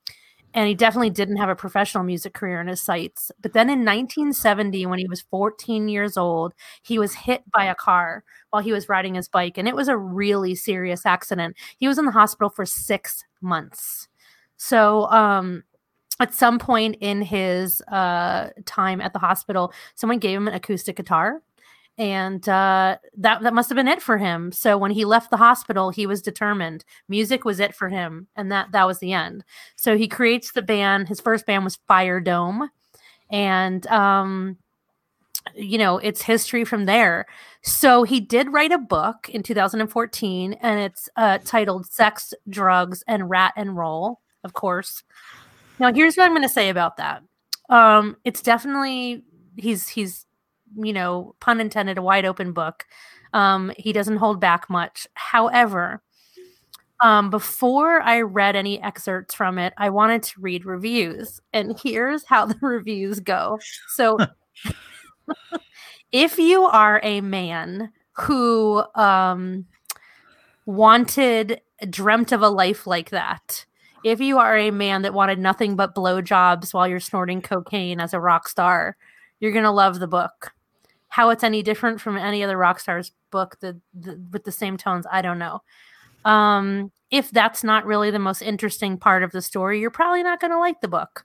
and 0.55 0.69
he 0.69 0.75
definitely 0.75 1.11
didn't 1.11 1.37
have 1.37 1.49
a 1.49 1.55
professional 1.55 2.03
music 2.03 2.35
career 2.35 2.61
in 2.61 2.67
his 2.67 2.81
sights. 2.81 3.31
But 3.41 3.53
then 3.53 3.69
in 3.69 3.81
1970, 3.81 4.85
when 4.87 4.99
he 4.99 5.07
was 5.07 5.23
14 5.23 5.89
years 5.89 6.17
old, 6.17 6.55
he 6.83 6.99
was 6.99 7.15
hit 7.15 7.43
by 7.53 7.65
a 7.65 7.75
car 7.75 8.25
while 8.51 8.63
he 8.63 8.73
was 8.73 8.89
riding 8.89 9.15
his 9.15 9.29
bike, 9.29 9.59
and 9.59 9.69
it 9.69 9.77
was 9.77 9.87
a 9.87 9.97
really 9.97 10.57
serious 10.57 11.07
accident. 11.07 11.57
He 11.79 11.87
was 11.87 11.99
in 11.99 12.05
the 12.05 12.11
hospital 12.11 12.51
for 12.51 12.67
six 12.67 13.25
months. 13.41 14.09
So, 14.57 15.11
um, 15.11 15.65
at 16.21 16.35
some 16.35 16.59
point 16.59 16.97
in 17.01 17.23
his 17.23 17.81
uh, 17.91 18.51
time 18.67 19.01
at 19.01 19.15
the 19.15 19.19
hospital, 19.19 19.73
someone 19.95 20.19
gave 20.19 20.37
him 20.37 20.49
an 20.49 20.55
acoustic 20.55 20.97
guitar, 20.97 21.41
and 21.97 22.47
uh, 22.49 22.99
that 23.17 23.43
that 23.43 23.55
must 23.55 23.71
have 23.71 23.77
been 23.77 23.89
it 23.89 24.03
for 24.03 24.19
him. 24.19 24.53
So 24.53 24.77
when 24.77 24.91
he 24.91 25.05
left 25.05 25.31
the 25.31 25.39
hospital, 25.39 25.91
he 25.91 26.07
was 26.07 26.23
determined 26.23 26.85
music 27.09 27.45
was 27.45 27.59
it 27.59 27.75
for 27.75 27.89
him, 27.89 28.29
and 28.37 28.53
that 28.53 28.73
that 28.73 28.87
was 28.87 28.99
the 28.99 29.15
end. 29.15 29.45
So 29.77 29.97
he 29.97 30.09
creates 30.09 30.53
the 30.53 30.63
band. 30.63 31.09
His 31.09 31.21
first 31.21 31.47
band 31.47 31.65
was 31.65 31.79
Fire 31.89 32.21
Dome, 32.21 32.69
and 33.31 33.87
um, 33.87 34.59
you 35.55 35.79
know 35.79 35.99
it's 35.99 36.23
history 36.23 36.65
from 36.65 36.87
there. 36.87 37.27
So 37.63 38.03
he 38.03 38.21
did 38.21 38.53
write 38.53 38.73
a 38.73 38.79
book 38.79 39.29
in 39.29 39.43
2014, 39.43 40.55
and 40.55 40.81
it's 40.81 41.09
uh, 41.17 41.39
titled 41.45 41.87
"Sex, 41.87 42.35
Drugs, 42.49 43.03
and 43.07 43.29
Ratt 43.31 43.53
and 43.57 43.77
Roll." 43.77 44.21
Of 44.45 44.53
course. 44.53 45.03
Now 45.79 45.93
here's 45.93 46.17
what 46.17 46.25
I'm 46.25 46.33
going 46.33 46.43
to 46.43 46.49
say 46.49 46.69
about 46.69 46.97
that. 46.99 47.23
Um, 47.69 48.17
it's 48.25 48.43
definitely 48.43 49.25
he's 49.57 49.89
he's 49.89 50.27
you 50.77 50.93
know 50.93 51.35
pun 51.41 51.61
intended 51.61 51.99
a 51.99 52.03
wide 52.03 52.25
open 52.25 52.53
book. 52.53 52.87
Um, 53.33 53.73
he 53.77 53.93
doesn't 53.93 54.17
hold 54.17 54.41
back 54.41 54.69
much. 54.69 55.07
However, 55.15 56.03
um, 57.01 57.31
before 57.31 58.03
I 58.03 58.21
read 58.21 58.57
any 58.57 58.81
excerpts 58.83 59.35
from 59.35 59.59
it, 59.59 59.73
I 59.79 59.91
wanted 59.91 60.23
to 60.25 60.41
read 60.41 60.67
reviews, 60.67 61.41
and 61.53 61.79
here's 61.83 62.25
how 62.25 62.47
the 62.47 62.59
reviews 62.61 63.21
go. 63.21 63.59
So, 63.89 64.19
if 66.13 66.39
you 66.39 66.65
are 66.65 67.01
a 67.03 67.21
man 67.21 67.93
who 68.13 68.83
um, 68.95 69.67
wanted, 70.67 71.61
dreamt 71.89 72.33
of 72.33 72.43
a 72.43 72.49
life 72.49 72.87
like 72.87 73.11
that, 73.11 73.65
if 74.05 74.21
you 74.21 74.39
are 74.39 74.57
a 74.57 74.71
man 74.71 75.03
that 75.03 75.15
wanted 75.15 75.39
nothing 75.39 75.77
but 75.77 75.95
blowjobs 75.95 76.73
while 76.73 76.89
you're 76.89 77.01
snorting 77.01 77.43
cocaine 77.43 78.01
as 78.01 78.15
a 78.15 78.21
rock 78.21 78.49
star, 78.49 78.97
you're 79.41 79.53
gonna 79.53 79.73
love 79.73 80.01
the 80.01 80.07
book. 80.07 80.53
How 81.09 81.31
it's 81.31 81.45
any 81.45 81.63
different 81.63 82.01
from 82.01 82.17
any 82.17 82.43
other 82.43 82.57
rock 82.57 82.81
star's 82.81 83.13
book, 83.31 83.59
the, 83.61 83.81
the 83.95 84.21
with 84.33 84.45
the 84.45 84.53
same 84.53 84.77
tones, 84.77 85.07
I 85.11 85.23
don't 85.23 85.39
know. 85.39 85.63
Um, 86.25 86.93
if 87.11 87.31
that's 87.31 87.65
not 87.65 87.87
really 87.87 88.11
the 88.11 88.19
most 88.19 88.43
interesting 88.43 88.97
part 88.97 89.23
of 89.23 89.33
the 89.33 89.43
story, 89.43 89.81
you're 89.81 89.91
probably 89.91 90.23
not 90.23 90.41
gonna 90.41 90.59
like 90.59 90.81
the 90.81 90.89
book. 90.89 91.25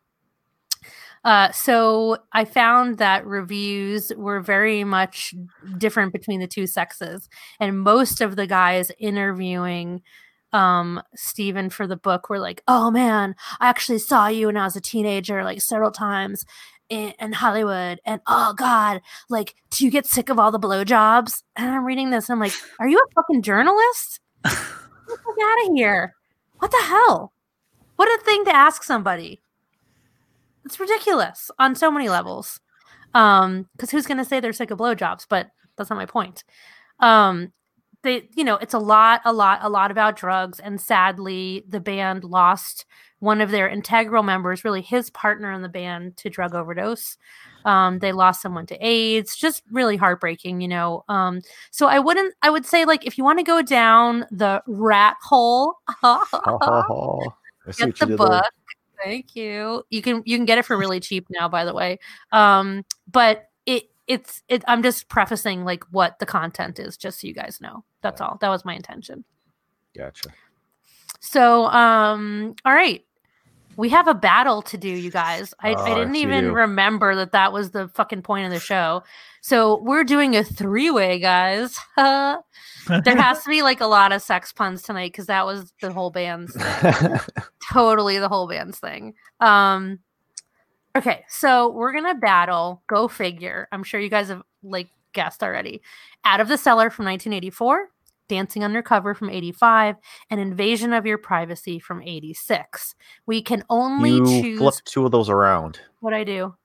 Uh, 1.25 1.51
so 1.51 2.17
I 2.33 2.45
found 2.45 2.99
that 2.99 3.27
reviews 3.27 4.13
were 4.15 4.41
very 4.41 4.85
much 4.85 5.35
different 5.77 6.13
between 6.13 6.39
the 6.39 6.47
two 6.47 6.67
sexes, 6.67 7.29
and 7.59 7.81
most 7.81 8.21
of 8.21 8.37
the 8.37 8.47
guys 8.47 8.91
interviewing 8.99 10.03
um 10.53 11.01
Stephen 11.15 11.69
for 11.71 11.87
the 11.87 11.97
book 11.97 12.29
were 12.29 12.39
like, 12.39 12.63
"Oh 12.67 12.91
man, 12.91 13.35
I 13.59 13.67
actually 13.69 13.99
saw 13.99 14.27
you 14.27 14.47
when 14.47 14.57
I 14.57 14.65
was 14.65 14.75
a 14.77 14.81
teenager 14.81 15.43
like 15.43 15.61
several 15.61 15.91
times 15.91 16.45
in, 16.89 17.13
in 17.19 17.33
Hollywood, 17.33 17.99
and 18.05 18.21
oh 18.27 18.53
god, 18.55 19.01
like, 19.29 19.55
do 19.71 19.85
you 19.85 19.91
get 19.91 20.05
sick 20.05 20.29
of 20.29 20.39
all 20.39 20.51
the 20.51 20.59
blowjobs?" 20.59 21.43
And 21.57 21.69
I'm 21.71 21.85
reading 21.85 22.11
this, 22.11 22.29
and 22.29 22.35
I'm 22.35 22.39
like, 22.41 22.53
"Are 22.79 22.87
you 22.87 22.99
a 22.99 23.11
fucking 23.15 23.41
journalist? 23.43 24.19
Get 24.45 24.53
out 25.43 25.67
of 25.69 25.75
here! 25.75 26.15
What 26.59 26.71
the 26.71 26.83
hell? 26.85 27.33
What 27.97 28.09
a 28.09 28.23
thing 28.23 28.45
to 28.45 28.55
ask 28.55 28.83
somebody! 28.83 29.41
It's 30.65 30.79
ridiculous 30.79 31.51
on 31.59 31.75
so 31.75 31.91
many 31.91 32.09
levels. 32.09 32.59
Um, 33.13 33.69
because 33.73 33.91
who's 33.91 34.07
gonna 34.07 34.25
say 34.25 34.39
they're 34.39 34.53
sick 34.53 34.71
of 34.71 34.79
blowjobs? 34.79 35.25
But 35.29 35.47
that's 35.77 35.89
not 35.89 35.97
my 35.97 36.05
point. 36.05 36.43
Um, 36.99 37.53
they 38.05 38.29
you 38.35 38.45
know 38.45 38.55
it's 38.55 38.73
a 38.73 38.79
lot 38.79 39.19
a 39.25 39.33
lot 39.33 39.59
a 39.61 39.67
lot 39.67 39.91
about 39.91 40.15
drugs 40.15 40.61
and 40.61 40.79
sadly 40.79 41.65
the 41.67 41.81
band 41.81 42.23
lost 42.23 42.85
one 43.19 43.41
of 43.41 43.51
their 43.51 43.67
integral 43.67 44.23
members 44.23 44.63
really 44.63 44.81
his 44.81 45.09
partner 45.09 45.51
in 45.51 45.61
the 45.61 45.67
band 45.69 46.15
to 46.15 46.29
drug 46.29 46.55
overdose 46.55 47.17
um, 47.65 47.97
they 47.97 48.11
lost 48.11 48.41
someone 48.41 48.67
to 48.67 48.77
aids 48.79 49.35
just 49.35 49.63
really 49.71 49.97
heartbreaking 49.97 50.61
you 50.61 50.67
know 50.67 51.03
um, 51.09 51.41
so 51.71 51.87
i 51.87 51.99
wouldn't 51.99 52.33
i 52.41 52.49
would 52.49 52.65
say 52.65 52.85
like 52.85 53.05
if 53.05 53.17
you 53.17 53.23
want 53.23 53.39
to 53.39 53.43
go 53.43 53.61
down 53.61 54.25
the 54.31 54.61
rat 54.67 55.17
hole 55.21 55.75
Oh, 56.03 57.33
get 57.77 57.97
the 57.97 58.05
book. 58.05 58.45
Thank 59.03 59.35
you. 59.35 59.83
You 59.89 60.01
can 60.01 60.23
you 60.25 60.37
can 60.37 60.45
get 60.45 60.57
it 60.57 60.65
for 60.65 60.77
really 60.77 60.99
cheap 60.99 61.27
now 61.29 61.47
by 61.47 61.65
the 61.65 61.73
way. 61.73 61.99
Um 62.31 62.83
but 63.11 63.49
it 63.65 63.89
it's 64.07 64.43
it 64.47 64.63
i'm 64.67 64.83
just 64.83 65.09
prefacing 65.09 65.65
like 65.65 65.83
what 65.91 66.19
the 66.19 66.25
content 66.25 66.77
is 66.79 66.97
just 66.97 67.21
so 67.21 67.27
you 67.27 67.33
guys 67.33 67.59
know. 67.61 67.83
That's 68.01 68.21
all. 68.21 68.37
That 68.41 68.49
was 68.49 68.65
my 68.65 68.75
intention. 68.75 69.23
Gotcha. 69.95 70.29
so 71.19 71.65
um 71.67 72.55
all 72.65 72.73
right 72.73 73.05
we 73.77 73.89
have 73.89 74.07
a 74.07 74.13
battle 74.13 74.61
to 74.63 74.77
do, 74.77 74.89
you 74.89 75.11
guys. 75.11 75.53
I, 75.59 75.73
Oh, 75.73 75.83
I 75.83 75.95
didn't 75.95 76.15
yes, 76.15 76.23
you 76.23 76.29
even 76.29 76.51
remember 76.51 77.15
that 77.15 77.31
that 77.33 77.51
was 77.51 77.71
the 77.71 77.87
fucking 77.89 78.21
point 78.21 78.45
of 78.45 78.51
the 78.51 78.59
show. 78.59 79.03
So 79.41 79.81
we're 79.81 80.03
doing 80.03 80.35
a 80.35 80.43
three 80.43 80.89
way, 80.89 81.19
guys. 81.19 81.77
there 81.97 82.41
has 82.87 83.43
to 83.43 83.49
be 83.49 83.61
like 83.61 83.81
a 83.81 83.85
lot 83.85 84.11
of 84.11 84.21
sex 84.21 84.51
puns 84.51 84.81
tonight 84.81 85.11
because 85.11 85.27
that 85.27 85.45
was 85.45 85.73
the 85.81 85.91
whole 85.91 86.09
band's 86.09 86.55
thing. 86.55 87.19
totally 87.71 88.17
the 88.17 88.29
whole 88.29 88.47
band's 88.47 88.79
thing. 88.79 89.13
Um, 89.39 89.99
okay, 90.95 91.25
so 91.27 91.69
we're 91.69 91.93
gonna 91.93 92.15
battle. 92.15 92.81
Go 92.87 93.07
figure. 93.07 93.67
I'm 93.71 93.83
sure 93.83 93.99
you 93.99 94.09
guys 94.09 94.29
have 94.29 94.43
like 94.63 94.89
guessed 95.13 95.43
already. 95.43 95.81
Out 96.23 96.41
of 96.41 96.47
the 96.47 96.57
Cellar 96.57 96.89
from 96.89 97.05
1984, 97.05 97.89
Dancing 98.27 98.63
Undercover 98.63 99.13
from 99.13 99.29
85, 99.29 99.95
and 100.29 100.39
Invasion 100.39 100.93
of 100.93 101.05
Your 101.05 101.17
Privacy 101.17 101.79
from 101.79 102.01
86. 102.01 102.95
We 103.25 103.41
can 103.41 103.63
only 103.69 104.11
you 104.11 104.25
choose 104.41 104.57
flipped 104.59 104.85
two 104.85 105.05
of 105.05 105.11
those 105.11 105.29
around. 105.29 105.79
what 105.99 106.13
I 106.13 106.23
do. 106.23 106.55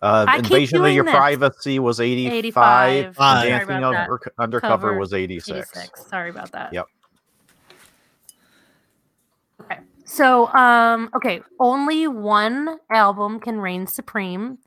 Uh, 0.00 0.26
I 0.28 0.38
Invasion 0.38 0.84
of 0.84 0.92
Your 0.92 1.04
this. 1.04 1.14
Privacy 1.14 1.78
was 1.78 2.00
85. 2.00 2.32
85. 2.32 3.04
and 3.06 3.14
Sorry 3.16 3.48
Dancing. 3.50 3.84
Under- 3.84 4.32
Undercover 4.38 4.88
Cover 4.88 4.98
was 4.98 5.12
86. 5.12 5.76
86. 5.76 6.06
Sorry 6.06 6.30
about 6.30 6.52
that. 6.52 6.72
Yep. 6.72 6.86
Okay. 9.62 9.78
So, 10.04 10.46
um, 10.54 11.10
okay, 11.16 11.42
only 11.58 12.06
one 12.06 12.78
album 12.90 13.40
can 13.40 13.60
reign 13.60 13.86
supreme. 13.86 14.58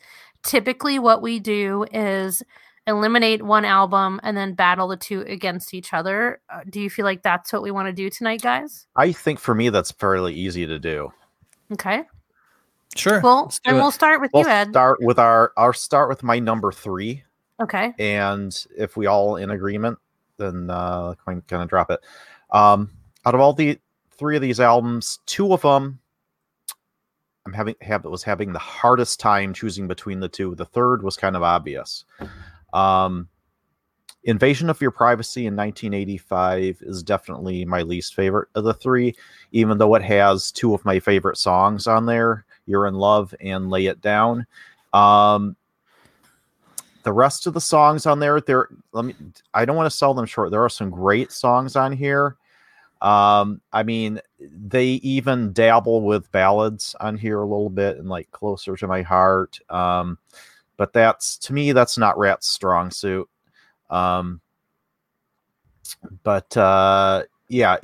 Typically, 0.44 1.00
what 1.00 1.22
we 1.22 1.40
do 1.40 1.86
is 1.94 2.44
eliminate 2.88 3.42
one 3.44 3.64
album 3.66 4.20
and 4.24 4.36
then 4.36 4.54
battle 4.54 4.88
the 4.88 4.98
two 4.98 5.22
against 5.22 5.74
each 5.74 5.94
other. 5.94 6.42
Uh, 6.50 6.62
do 6.70 6.82
you 6.82 6.90
feel 6.90 7.06
like 7.06 7.22
that's 7.22 7.54
what 7.54 7.62
we 7.62 7.72
want 7.72 7.88
to 7.88 7.94
do 7.94 8.10
tonight, 8.10 8.42
guys? 8.42 8.88
I 8.96 9.12
think 9.12 9.40
for 9.40 9.54
me 9.54 9.70
that's 9.70 9.92
fairly 9.92 10.34
easy 10.34 10.66
to 10.66 10.80
do. 10.80 11.12
Okay. 11.74 12.04
Sure. 12.96 13.22
Well, 13.22 13.54
and 13.66 13.78
we'll 13.78 13.92
start 13.92 14.20
with 14.20 14.32
We'll 14.34 14.44
you, 14.44 14.50
Ed. 14.50 14.70
start 14.72 14.98
with 15.02 15.18
our 15.20 15.54
I'll 15.56 15.72
start 15.74 16.10
with 16.10 16.24
my 16.24 16.40
number 16.40 16.72
three, 16.74 17.24
Okay. 17.62 17.94
and 18.00 18.66
if 18.76 18.98
we 18.98 19.06
all 19.06 19.38
in 19.38 19.52
agreement, 19.52 19.98
then 20.38 20.70
uh 20.70 21.14
I'm 21.26 21.42
gonna 21.48 21.68
drop 21.68 21.90
it. 21.92 22.02
Um 22.50 22.90
out 23.26 23.34
of 23.36 23.40
all 23.40 23.54
the 23.54 23.80
three 24.18 24.36
of 24.36 24.42
these 24.42 24.60
albums, 24.60 25.20
two 25.26 25.54
of 25.54 25.62
them 25.62 26.00
I'm 27.46 27.54
having 27.54 27.76
have 27.82 28.04
was 28.06 28.24
having 28.24 28.52
the 28.54 28.60
hardest 28.60 29.20
time 29.20 29.54
choosing 29.54 29.88
between 29.88 30.20
the 30.20 30.28
two. 30.30 30.54
The 30.56 30.66
third 30.66 31.02
was 31.02 31.16
kind 31.16 31.36
of 31.36 31.44
obvious. 31.44 32.04
Um 32.74 33.28
Invasion 34.24 34.70
of 34.70 34.80
Your 34.80 34.92
Privacy 34.92 35.48
in 35.48 35.56
1985 35.56 36.78
is 36.82 37.02
definitely 37.02 37.66
my 37.66 37.82
least 37.82 38.14
favorite 38.14 38.50
of 38.54 38.64
the 38.64 38.74
three, 38.74 39.16
even 39.52 39.80
though 39.80 39.96
it 39.96 40.04
has 40.04 40.52
two 40.52 40.76
of 40.76 40.86
my 40.86 41.00
favorite 41.00 41.38
songs 41.38 41.88
on 41.88 42.06
there, 42.06 42.46
You're 42.68 42.86
in 42.86 42.94
Love 42.94 43.34
and 43.42 43.72
Lay 43.72 43.88
It 43.88 44.02
Down. 44.02 44.46
Um 44.94 45.56
the 47.04 47.14
rest 47.14 47.48
of 47.48 47.54
the 47.56 47.62
songs 47.62 48.06
on 48.06 48.20
there, 48.20 48.40
there 48.42 48.70
let 48.92 49.06
me 49.06 49.16
I 49.54 49.66
don't 49.66 49.76
want 49.76 49.90
to 49.90 49.98
sell 49.98 50.14
them 50.14 50.26
short. 50.26 50.52
There 50.52 50.64
are 50.64 50.70
some 50.70 50.90
great 50.90 51.32
songs 51.32 51.76
on 51.76 51.92
here. 51.92 52.38
Um, 53.02 53.62
I 53.74 53.82
mean, 53.82 54.22
they 54.40 54.86
even 54.86 55.54
dabble 55.54 56.04
with 56.04 56.32
ballads 56.32 56.96
on 57.00 57.18
here 57.18 57.40
a 57.40 57.46
little 57.46 57.70
bit 57.70 57.98
and 57.98 58.08
like 58.08 58.30
closer 58.32 58.78
to 58.78 58.88
my 58.88 59.02
heart. 59.02 59.60
Um, 59.70 60.20
but 60.82 60.94
that's 60.94 61.38
to 61.38 61.54
me, 61.54 61.74
that's 61.74 61.96
not 61.96 62.18
Ratt's 62.18 62.48
strong 62.48 62.90
suit. 62.90 63.30
Um, 63.92 64.42
but 66.24 66.58
uh, 66.58 67.22
yeah, 67.50 67.78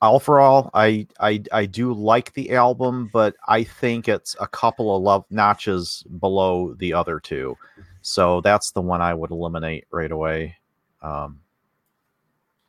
all 0.00 0.20
for 0.20 0.38
all, 0.38 0.70
I 0.72 1.08
I 1.18 1.42
I 1.50 1.66
do 1.66 1.92
like 1.92 2.32
the 2.34 2.52
album, 2.52 3.10
but 3.12 3.34
I 3.48 3.64
think 3.64 4.08
it's 4.08 4.36
a 4.40 4.46
couple 4.46 4.94
of 4.94 5.02
love 5.02 5.24
notches 5.30 6.04
below 6.20 6.74
the 6.74 6.94
other 6.94 7.18
two. 7.18 7.58
So 8.02 8.40
that's 8.42 8.70
the 8.70 8.82
one 8.82 9.00
I 9.00 9.14
would 9.14 9.32
eliminate 9.32 9.88
right 9.90 10.12
away. 10.12 10.56
Um, 11.02 11.40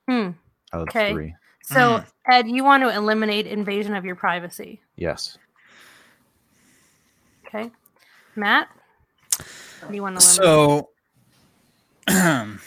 Hmm. 0.07 0.29
out 0.73 0.81
of 0.81 0.89
Okay. 0.89 1.11
three, 1.11 1.35
So, 1.61 2.01
Ed, 2.27 2.47
you 2.47 2.63
want 2.63 2.81
to 2.81 2.89
eliminate 2.89 3.45
Invasion 3.45 3.93
of 3.93 4.03
Your 4.03 4.15
Privacy. 4.15 4.81
yes. 4.95 5.37
Okay. 7.45 7.69
Matt? 8.35 8.67
What 9.81 9.89
do 9.89 9.95
you 9.95 10.01
want 10.01 10.19
to 10.19 10.41
eliminate? 10.41 10.85
So 10.85 10.89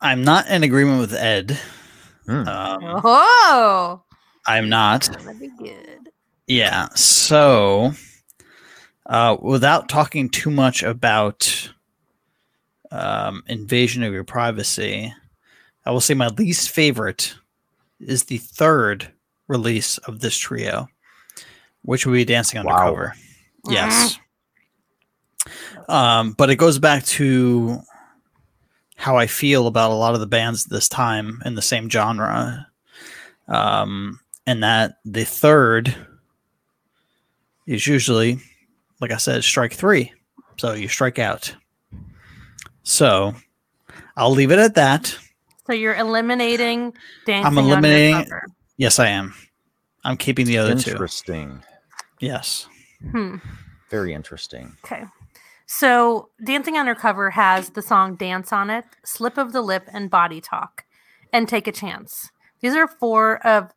I'm 0.00 0.22
not 0.24 0.48
in 0.48 0.62
agreement 0.62 1.00
with 1.00 1.14
Ed. 1.14 1.58
Hmm. 2.26 2.48
Um, 2.48 3.00
oh, 3.04 4.02
I'm 4.46 4.68
not. 4.68 5.02
that'd 5.04 5.40
be 5.40 5.50
good. 5.58 6.10
Yeah. 6.46 6.88
So, 6.94 7.92
uh, 9.06 9.36
without 9.40 9.88
talking 9.88 10.28
too 10.28 10.50
much 10.50 10.82
about 10.82 11.70
um, 12.90 13.42
invasion 13.46 14.02
of 14.02 14.12
your 14.12 14.24
privacy, 14.24 15.12
I 15.84 15.90
will 15.90 16.00
say 16.00 16.14
my 16.14 16.28
least 16.28 16.70
favorite 16.70 17.34
is 18.00 18.24
the 18.24 18.38
third 18.38 19.12
release 19.48 19.98
of 19.98 20.20
this 20.20 20.36
trio, 20.36 20.88
which 21.82 22.06
would 22.06 22.12
be 22.14 22.24
Dancing 22.24 22.62
Wow. 22.62 22.72
Undercover. 22.74 23.14
Yes. 23.68 24.18
Um, 25.88 26.32
but 26.32 26.50
it 26.50 26.56
goes 26.56 26.78
back 26.78 27.04
to 27.04 27.80
how 28.96 29.16
I 29.16 29.26
feel 29.26 29.66
about 29.66 29.90
a 29.90 29.94
lot 29.94 30.14
of 30.14 30.20
the 30.20 30.26
bands 30.26 30.64
this 30.64 30.88
time 30.88 31.42
in 31.44 31.54
the 31.54 31.62
same 31.62 31.88
genre. 31.90 32.66
Um, 33.48 34.20
and 34.46 34.62
that 34.62 34.96
the 35.04 35.24
third 35.24 35.94
is 37.66 37.86
usually, 37.86 38.38
like 39.00 39.10
I 39.12 39.16
said, 39.18 39.44
strike 39.44 39.74
three. 39.74 40.12
So 40.58 40.72
you 40.72 40.88
strike 40.88 41.18
out. 41.18 41.54
So 42.82 43.34
I'll 44.16 44.30
leave 44.30 44.50
it 44.52 44.58
at 44.58 44.74
that. 44.76 45.16
So 45.66 45.72
you're 45.72 45.96
eliminating 45.96 46.94
dancing. 47.26 47.46
I'm 47.46 47.58
eliminating- 47.58 48.14
Undercover. 48.14 48.46
Yes, 48.78 48.98
I 48.98 49.08
am. 49.08 49.34
I'm 50.04 50.16
keeping 50.16 50.46
the 50.46 50.58
other 50.58 50.76
two. 50.76 50.90
Interesting. 50.92 51.62
Yes. 52.20 52.68
Hmm. 53.10 53.36
Very 53.90 54.14
interesting. 54.14 54.76
Okay. 54.84 55.04
So 55.66 56.30
Dancing 56.44 56.78
Undercover 56.78 57.30
has 57.30 57.70
the 57.70 57.82
song 57.82 58.14
Dance 58.14 58.52
on 58.52 58.70
it, 58.70 58.84
Slip 59.04 59.36
of 59.36 59.52
the 59.52 59.60
Lip, 59.60 59.88
and 59.92 60.08
Body 60.08 60.40
Talk, 60.40 60.84
and 61.32 61.48
Take 61.48 61.66
a 61.66 61.72
Chance. 61.72 62.30
These 62.60 62.74
are 62.74 62.86
four 62.86 63.44
of 63.46 63.72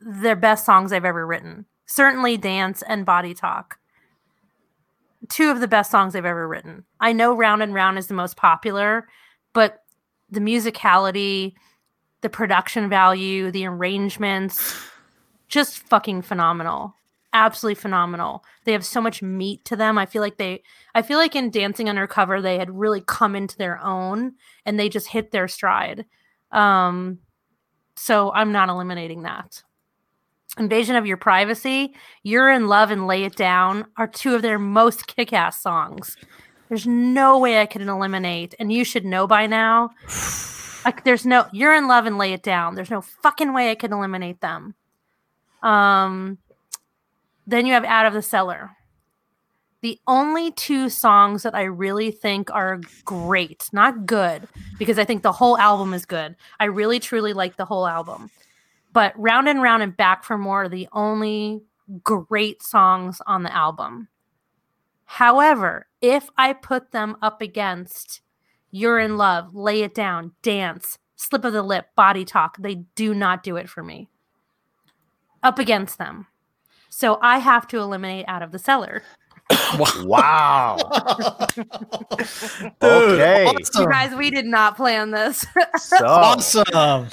their 0.00 0.36
best 0.36 0.64
songs 0.64 0.92
I've 0.92 1.04
ever 1.04 1.26
written. 1.26 1.66
Certainly 1.86 2.38
Dance 2.38 2.82
and 2.88 3.04
Body 3.04 3.34
Talk. 3.34 3.78
Two 5.28 5.50
of 5.50 5.60
the 5.60 5.68
best 5.68 5.90
songs 5.90 6.16
I've 6.16 6.24
ever 6.24 6.48
written. 6.48 6.84
I 7.00 7.12
know 7.12 7.34
Round 7.36 7.62
and 7.62 7.74
Round 7.74 7.98
is 7.98 8.06
the 8.06 8.14
most 8.14 8.36
popular, 8.36 9.06
but 9.52 9.82
the 10.30 10.40
musicality, 10.40 11.54
the 12.22 12.30
production 12.30 12.88
value, 12.88 13.50
the 13.50 13.66
arrangements, 13.66 14.74
just 15.48 15.78
fucking 15.78 16.22
phenomenal. 16.22 16.94
Absolutely 17.34 17.74
phenomenal. 17.74 18.44
They 18.64 18.70
have 18.72 18.86
so 18.86 19.00
much 19.00 19.20
meat 19.20 19.64
to 19.64 19.74
them. 19.74 19.98
I 19.98 20.06
feel 20.06 20.22
like 20.22 20.36
they 20.36 20.62
I 20.94 21.02
feel 21.02 21.18
like 21.18 21.34
in 21.34 21.50
Dancing 21.50 21.88
Undercover 21.90 22.40
they 22.40 22.58
had 22.58 22.70
really 22.70 23.02
come 23.04 23.34
into 23.34 23.58
their 23.58 23.82
own 23.82 24.34
and 24.64 24.78
they 24.78 24.88
just 24.88 25.08
hit 25.08 25.32
their 25.32 25.48
stride. 25.48 26.06
Um 26.52 27.18
so 27.96 28.32
I'm 28.32 28.52
not 28.52 28.68
eliminating 28.68 29.22
that. 29.22 29.64
Invasion 30.58 30.94
of 30.94 31.06
Your 31.06 31.16
Privacy, 31.16 31.94
You're 32.22 32.52
in 32.52 32.68
Love 32.68 32.92
and 32.92 33.08
Lay 33.08 33.24
It 33.24 33.34
Down 33.34 33.86
are 33.96 34.06
two 34.06 34.36
of 34.36 34.42
their 34.42 34.58
most 34.58 35.08
kick-ass 35.08 35.60
songs. 35.60 36.16
There's 36.68 36.86
no 36.86 37.40
way 37.40 37.60
I 37.60 37.66
could 37.66 37.82
eliminate, 37.82 38.54
and 38.60 38.72
you 38.72 38.84
should 38.84 39.04
know 39.04 39.26
by 39.26 39.46
now. 39.46 39.90
Like 40.84 41.02
there's 41.02 41.24
no 41.24 41.46
You're 41.50 41.72
in 41.72 41.88
Love 41.88 42.04
and 42.04 42.18
Lay 42.18 42.34
It 42.34 42.42
Down. 42.42 42.74
There's 42.74 42.90
no 42.90 43.00
fucking 43.00 43.54
way 43.54 43.70
I 43.70 43.74
could 43.74 43.90
eliminate 43.90 44.42
them. 44.42 44.74
Um 45.62 46.36
then 47.46 47.66
you 47.66 47.72
have 47.72 47.84
Out 47.84 48.06
of 48.06 48.12
the 48.12 48.22
Cellar. 48.22 48.70
The 49.82 50.00
only 50.06 50.50
two 50.52 50.88
songs 50.88 51.42
that 51.42 51.54
I 51.54 51.64
really 51.64 52.10
think 52.10 52.50
are 52.50 52.80
great, 53.04 53.68
not 53.72 54.06
good, 54.06 54.48
because 54.78 54.98
I 54.98 55.04
think 55.04 55.22
the 55.22 55.32
whole 55.32 55.58
album 55.58 55.92
is 55.92 56.06
good. 56.06 56.36
I 56.58 56.64
really 56.64 56.98
truly 56.98 57.34
like 57.34 57.56
the 57.56 57.66
whole 57.66 57.86
album. 57.86 58.30
But 58.94 59.12
Round 59.16 59.48
and 59.48 59.60
Round 59.60 59.82
and 59.82 59.94
Back 59.94 60.24
for 60.24 60.38
More 60.38 60.64
are 60.64 60.68
the 60.68 60.88
only 60.92 61.62
great 62.02 62.62
songs 62.62 63.20
on 63.26 63.42
the 63.42 63.54
album. 63.54 64.08
However, 65.04 65.86
if 66.00 66.30
I 66.38 66.54
put 66.54 66.92
them 66.92 67.16
up 67.20 67.42
against 67.42 68.22
You're 68.70 68.98
in 68.98 69.18
Love, 69.18 69.54
Lay 69.54 69.82
It 69.82 69.94
Down, 69.94 70.32
Dance, 70.40 70.98
Slip 71.16 71.44
of 71.44 71.52
the 71.52 71.62
Lip, 71.62 71.88
Body 71.94 72.24
Talk, 72.24 72.56
they 72.58 72.76
do 72.94 73.14
not 73.14 73.42
do 73.42 73.56
it 73.56 73.68
for 73.68 73.82
me. 73.82 74.08
Up 75.42 75.58
against 75.58 75.98
them. 75.98 76.26
So 76.96 77.18
I 77.20 77.38
have 77.38 77.66
to 77.68 77.78
eliminate 77.78 78.24
Out 78.28 78.42
of 78.42 78.52
the 78.52 78.58
Cellar. 78.58 79.02
Wow. 80.04 80.76
okay. 82.82 83.52
You 83.74 83.88
guys, 83.88 84.14
we 84.14 84.30
did 84.30 84.46
not 84.46 84.76
plan 84.76 85.10
this. 85.10 85.44
So 85.76 85.96
Awesome. 86.06 87.08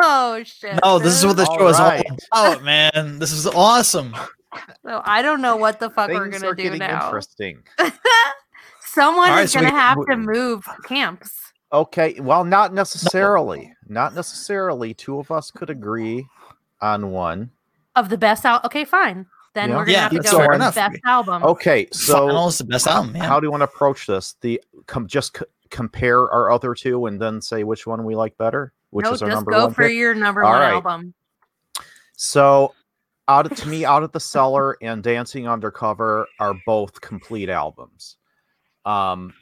oh 0.00 0.42
shit. 0.44 0.80
No, 0.84 0.98
this 0.98 1.14
is 1.16 1.24
what 1.24 1.36
the 1.36 1.46
All 1.46 1.56
show 1.58 1.68
is 1.68 1.76
all 1.78 1.88
right. 1.88 2.04
about, 2.32 2.62
man. 2.64 3.18
This 3.20 3.30
is 3.32 3.46
awesome. 3.46 4.14
So 4.84 5.02
I 5.04 5.22
don't 5.22 5.40
know 5.40 5.56
what 5.56 5.78
the 5.80 5.88
fuck 5.90 6.10
we're 6.10 6.28
gonna 6.28 6.48
are 6.48 6.54
do 6.54 6.64
getting 6.64 6.78
now. 6.80 7.04
interesting. 7.06 7.62
Someone 8.82 9.28
All 9.30 9.34
right, 9.36 9.44
is 9.44 9.52
so 9.52 9.60
gonna 9.60 9.72
we- 9.72 9.78
have 9.78 9.98
we- 9.98 10.06
to 10.06 10.16
move 10.16 10.64
camps. 10.84 11.30
Okay, 11.72 12.18
well, 12.20 12.44
not 12.44 12.72
necessarily. 12.74 13.72
Not 13.88 14.14
necessarily. 14.14 14.94
Two 14.94 15.18
of 15.18 15.30
us 15.30 15.50
could 15.50 15.70
agree 15.70 16.26
on 16.80 17.10
one. 17.10 17.50
Of 17.96 18.08
the 18.08 18.18
best 18.18 18.44
out. 18.44 18.64
Okay, 18.64 18.84
fine. 18.84 19.26
Then 19.54 19.70
Yeah. 19.70 19.76
we're 19.76 19.84
gonna 19.84 19.92
Yeah, 19.92 20.00
have 20.02 20.10
to 20.12 20.18
go 20.18 20.38
fair 20.38 20.48
with 20.48 20.56
enough. 20.56 20.74
the 20.74 20.80
best 20.80 21.00
album. 21.04 21.44
Okay, 21.44 21.86
so 21.92 22.26
Final 22.26 22.48
is 22.48 22.58
the 22.58 22.64
best 22.64 22.86
album. 22.88 23.14
Yeah. 23.14 23.24
how 23.24 23.38
do 23.38 23.46
you 23.46 23.50
want 23.52 23.60
to 23.60 23.64
approach 23.68 24.06
this? 24.06 24.34
The 24.40 24.60
com- 24.86 25.06
just 25.06 25.38
c- 25.38 25.44
compare 25.70 26.28
our 26.30 26.50
other 26.50 26.74
two 26.74 27.06
and 27.06 27.20
then 27.20 27.40
say 27.40 27.62
which 27.62 27.86
one 27.86 28.04
we 28.04 28.16
like 28.16 28.36
better, 28.36 28.72
which 28.90 29.04
no, 29.04 29.12
is 29.12 29.22
our 29.22 29.28
just 29.28 29.36
number 29.36 29.52
go 29.52 29.66
one 29.66 29.74
for 29.74 29.84
pick? 29.84 29.92
your 29.94 30.12
number 30.14 30.42
All 30.42 30.50
one 30.52 30.60
right. 30.60 30.72
album. 30.72 31.14
So, 32.16 32.74
out 33.28 33.50
of, 33.50 33.56
to 33.58 33.68
me, 33.68 33.84
out 33.84 34.02
of 34.02 34.12
the 34.12 34.20
cellar 34.20 34.76
and 34.82 35.02
Dancing 35.02 35.48
Undercover 35.48 36.26
are 36.40 36.54
both 36.66 37.00
complete 37.00 37.48
albums. 37.48 38.16
Um, 38.84 39.32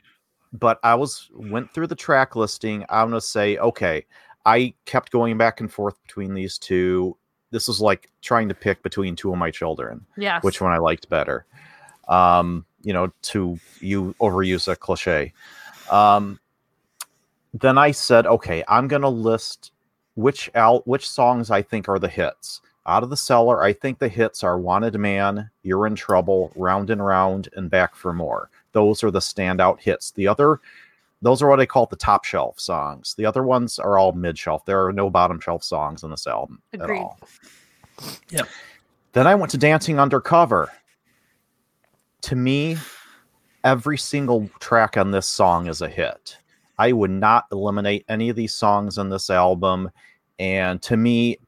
but 0.53 0.79
I 0.83 0.95
was 0.95 1.31
went 1.35 1.73
through 1.73 1.87
the 1.87 1.95
track 1.97 2.37
listing. 2.37 2.85
I'm 2.91 3.09
gonna 3.09 3.21
say, 3.21 3.57
okay, 3.57 4.05
I 4.45 4.75
kept 4.85 5.11
going 5.11 5.39
back 5.39 5.61
and 5.61 5.73
forth 5.73 6.01
between 6.03 6.35
these 6.35 6.59
two. 6.59 7.17
This 7.53 7.69
was 7.69 7.81
like 7.81 8.11
trying 8.21 8.49
to 8.49 8.55
pick 8.55 8.83
between 8.83 9.15
two 9.15 9.31
of 9.33 9.39
my 9.39 9.53
children, 9.53 10.05
Yes. 10.17 10.43
which 10.43 10.61
one 10.61 10.73
I 10.73 10.79
liked 10.79 11.09
better. 11.09 11.47
Um, 12.09 12.65
you 12.83 12.93
know, 12.93 13.13
to 13.23 13.59
you 13.81 14.15
overuse 14.21 14.67
a 14.67 14.75
cliche. 14.75 15.33
Um, 15.91 16.41
then 17.55 17.79
I 17.79 17.93
said, 17.93 18.27
okay, 18.27 18.65
I'm 18.67 18.89
gonna 18.89 19.09
list 19.09 19.71
which 20.15 20.51
al- 20.55 20.81
which 20.81 21.09
songs 21.09 21.51
I 21.51 21.63
think 21.63 21.89
are 21.89 21.99
the 22.01 22.09
hits. 22.09 22.61
Out 22.87 23.05
of 23.05 23.11
the 23.11 23.17
cellar, 23.17 23.63
I 23.63 23.73
think 23.73 23.99
the 24.01 24.09
hits 24.09 24.43
are 24.43 24.59
Wanted 24.59 24.99
Man, 24.99 25.49
You're 25.63 25.87
in 25.87 25.95
Trouble, 25.95 26.51
Round 26.57 26.91
and 26.91 27.05
Round, 27.05 27.49
and 27.55 27.71
Back 27.71 27.95
for 27.95 28.13
More. 28.13 28.51
Those 28.73 29.05
are 29.05 29.11
the 29.13 29.21
standout 29.21 29.79
hits. 29.81 30.11
The 30.11 30.27
other, 30.27 30.59
those 31.23 31.41
are 31.41 31.49
what 31.49 31.61
I 31.61 31.67
call 31.67 31.87
the 31.87 31.97
top 31.97 32.25
shelf 32.25 32.59
songs. 32.59 33.15
The 33.17 33.25
other 33.25 33.45
ones 33.45 33.79
are 33.79 33.97
all 33.97 34.13
mid 34.13 34.37
shelf. 34.37 34.65
There 34.67 34.85
are 34.85 34.93
no 34.93 35.09
bottom 35.09 35.41
shelf 35.41 35.63
songs 35.63 36.03
on 36.03 36.11
this 36.11 36.27
album 36.27 36.61
Agreed. 36.73 36.99
at 36.99 37.03
all. 37.03 37.19
Yeah. 38.29 38.43
Then 39.13 39.27
I 39.27 39.35
went 39.37 39.51
to 39.53 39.59
Dancing 39.59 40.01
Undercover. 40.01 40.71
To 42.23 42.37
me, 42.37 42.77
every 43.63 43.99
single 43.99 44.51
track 44.59 44.97
on 44.97 45.13
this 45.13 45.27
song 45.27 45.69
is 45.69 45.81
a 45.81 45.89
hit. 45.89 46.37
I 46.79 46.93
would 46.93 47.11
not 47.11 47.45
eliminate 47.53 48.05
any 48.09 48.29
of 48.29 48.37
these 48.37 48.55
songs 48.55 48.99
on 48.99 49.09
this 49.09 49.31
album. 49.31 49.91
And 50.39 50.83
to 50.83 50.97
me, 50.97 51.39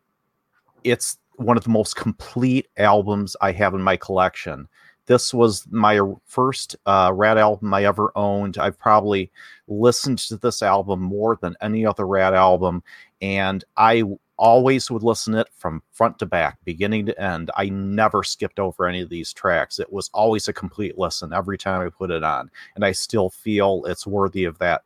it's 0.84 1.18
one 1.36 1.56
of 1.56 1.64
the 1.64 1.70
most 1.70 1.96
complete 1.96 2.68
albums 2.76 3.36
I 3.40 3.50
have 3.52 3.74
in 3.74 3.82
my 3.82 3.96
collection. 3.96 4.68
This 5.06 5.34
was 5.34 5.66
my 5.70 6.00
first 6.24 6.76
uh, 6.86 7.12
Ratt 7.14 7.38
album 7.38 7.74
I 7.74 7.84
ever 7.84 8.10
owned. 8.16 8.58
I've 8.58 8.78
probably 8.78 9.30
listened 9.68 10.18
to 10.18 10.36
this 10.36 10.62
album 10.62 11.00
more 11.00 11.38
than 11.40 11.56
any 11.60 11.84
other 11.84 12.06
Ratt 12.06 12.34
album, 12.34 12.82
and 13.20 13.64
I 13.76 14.04
always 14.36 14.90
would 14.90 15.02
listen 15.02 15.34
it 15.34 15.48
from 15.54 15.82
front 15.92 16.18
to 16.18 16.26
back, 16.26 16.58
beginning 16.64 17.06
to 17.06 17.20
end. 17.20 17.50
I 17.56 17.68
never 17.68 18.22
skipped 18.22 18.58
over 18.58 18.86
any 18.86 19.00
of 19.00 19.08
these 19.08 19.32
tracks. 19.32 19.78
It 19.78 19.92
was 19.92 20.10
always 20.12 20.48
a 20.48 20.52
complete 20.52 20.98
listen 20.98 21.32
every 21.32 21.58
time 21.58 21.86
I 21.86 21.90
put 21.90 22.10
it 22.10 22.24
on, 22.24 22.50
and 22.74 22.84
I 22.84 22.92
still 22.92 23.30
feel 23.30 23.84
it's 23.86 24.06
worthy 24.06 24.44
of 24.44 24.58
that 24.58 24.82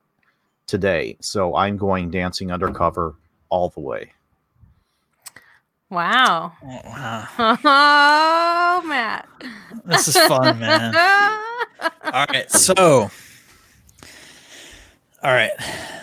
today. 0.66 1.16
So 1.20 1.54
I'm 1.54 1.76
going 1.76 2.10
Dancing 2.10 2.52
Undercover 2.52 3.14
all 3.48 3.70
the 3.70 3.80
way. 3.80 4.12
Wow. 5.90 6.52
Oh, 6.62 6.80
wow. 6.84 7.58
This 9.88 10.08
is 10.08 10.16
fun, 10.16 10.58
man. 10.58 10.94
All 12.04 12.26
right. 12.28 12.50
So, 12.50 13.10
all 15.22 15.32
right. 15.32 15.50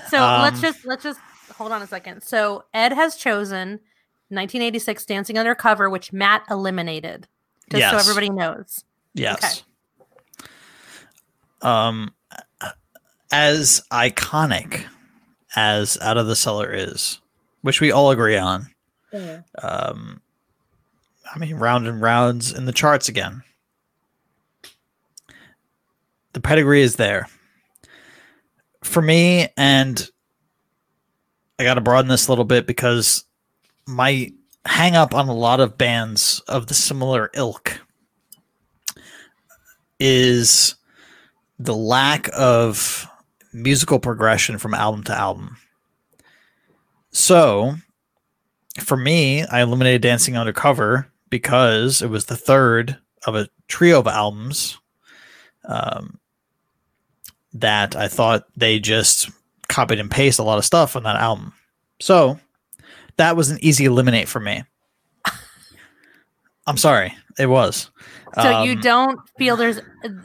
So 0.10 0.18
let's 0.20 0.58
Um, 0.58 0.62
just 0.62 0.86
let's 0.86 1.04
just 1.04 1.20
hold 1.56 1.72
on 1.72 1.82
a 1.82 1.88
second. 1.88 2.22
So 2.22 2.64
Ed 2.74 2.92
has 2.94 3.16
chosen 3.16 3.80
1986 4.30 5.06
Dancing 5.06 5.38
Undercover, 5.38 5.90
which 5.90 6.12
Matt 6.12 6.44
eliminated, 6.50 7.28
just 7.72 7.82
so 7.92 7.98
everybody 7.98 8.30
knows. 8.30 8.84
Yes. 9.14 9.64
Um, 11.62 12.14
as 13.32 13.82
iconic 13.92 14.84
as 15.56 15.98
Out 16.02 16.18
of 16.18 16.28
the 16.28 16.36
Cellar 16.36 16.72
is, 16.74 17.20
which 17.62 17.82
we 17.82 17.92
all 17.92 18.12
agree 18.12 18.38
on. 18.38 18.68
Um, 19.62 20.22
I 21.34 21.40
mean, 21.40 21.56
round 21.56 21.88
and 21.88 22.02
rounds 22.02 22.52
in 22.54 22.66
the 22.66 22.74
charts 22.74 23.08
again. 23.10 23.44
The 26.36 26.42
pedigree 26.42 26.82
is 26.82 26.98
there 26.98 27.30
for 28.84 29.02
me, 29.02 29.48
and 29.56 30.06
I 31.58 31.64
got 31.64 31.76
to 31.76 31.82
broaden 31.82 32.10
this 32.10 32.28
a 32.28 32.32
little 32.34 32.44
bit 32.44 32.68
because 32.68 33.24
my 33.88 34.34
hang 34.66 34.98
up 34.98 35.14
on 35.14 35.30
a 35.30 35.34
lot 35.34 35.62
of 35.62 35.78
bands 35.78 36.42
of 36.50 36.68
the 36.68 36.74
similar 36.74 37.32
ilk 37.36 37.80
is 39.98 40.76
the 41.58 41.74
lack 41.74 42.30
of 42.38 43.08
musical 43.54 43.98
progression 43.98 44.58
from 44.58 44.74
album 44.74 45.06
to 45.06 45.18
album. 45.18 45.56
So, 47.12 47.76
for 48.82 48.98
me, 48.98 49.46
I 49.46 49.62
eliminated 49.62 50.02
Dancing 50.02 50.36
Undercover 50.36 51.08
because 51.30 52.02
it 52.02 52.10
was 52.10 52.26
the 52.26 52.36
third 52.36 52.98
of 53.26 53.38
a 53.38 53.48
trio 53.70 54.00
of 54.00 54.08
albums 54.08 54.78
um, 55.64 56.20
that 57.56 57.96
I 57.96 58.08
thought 58.08 58.46
they 58.56 58.80
just 58.80 59.30
copied 59.68 60.00
and 60.00 60.12
pasted 60.12 60.44
a 60.44 60.46
lot 60.48 60.58
of 60.58 60.66
stuff 60.66 60.96
on 60.96 61.04
that 61.04 61.16
album. 61.16 61.54
So, 62.02 62.40
that 63.18 63.36
was 63.36 63.50
an 63.50 63.58
easy 63.62 63.86
eliminate 63.86 64.28
for 64.28 64.40
me. 64.40 64.64
I'm 66.68 66.78
sorry, 66.78 67.16
it 67.40 67.46
was. 67.48 67.90
So 68.42 68.64
you 68.64 68.74
Um, 68.74 68.82
don't 68.82 69.20
feel 69.38 69.56
there's 69.56 69.80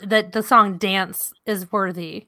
that 0.05 0.32
the 0.32 0.43
song 0.43 0.78
"Dance" 0.78 1.32
is 1.47 1.70
worthy. 1.70 2.27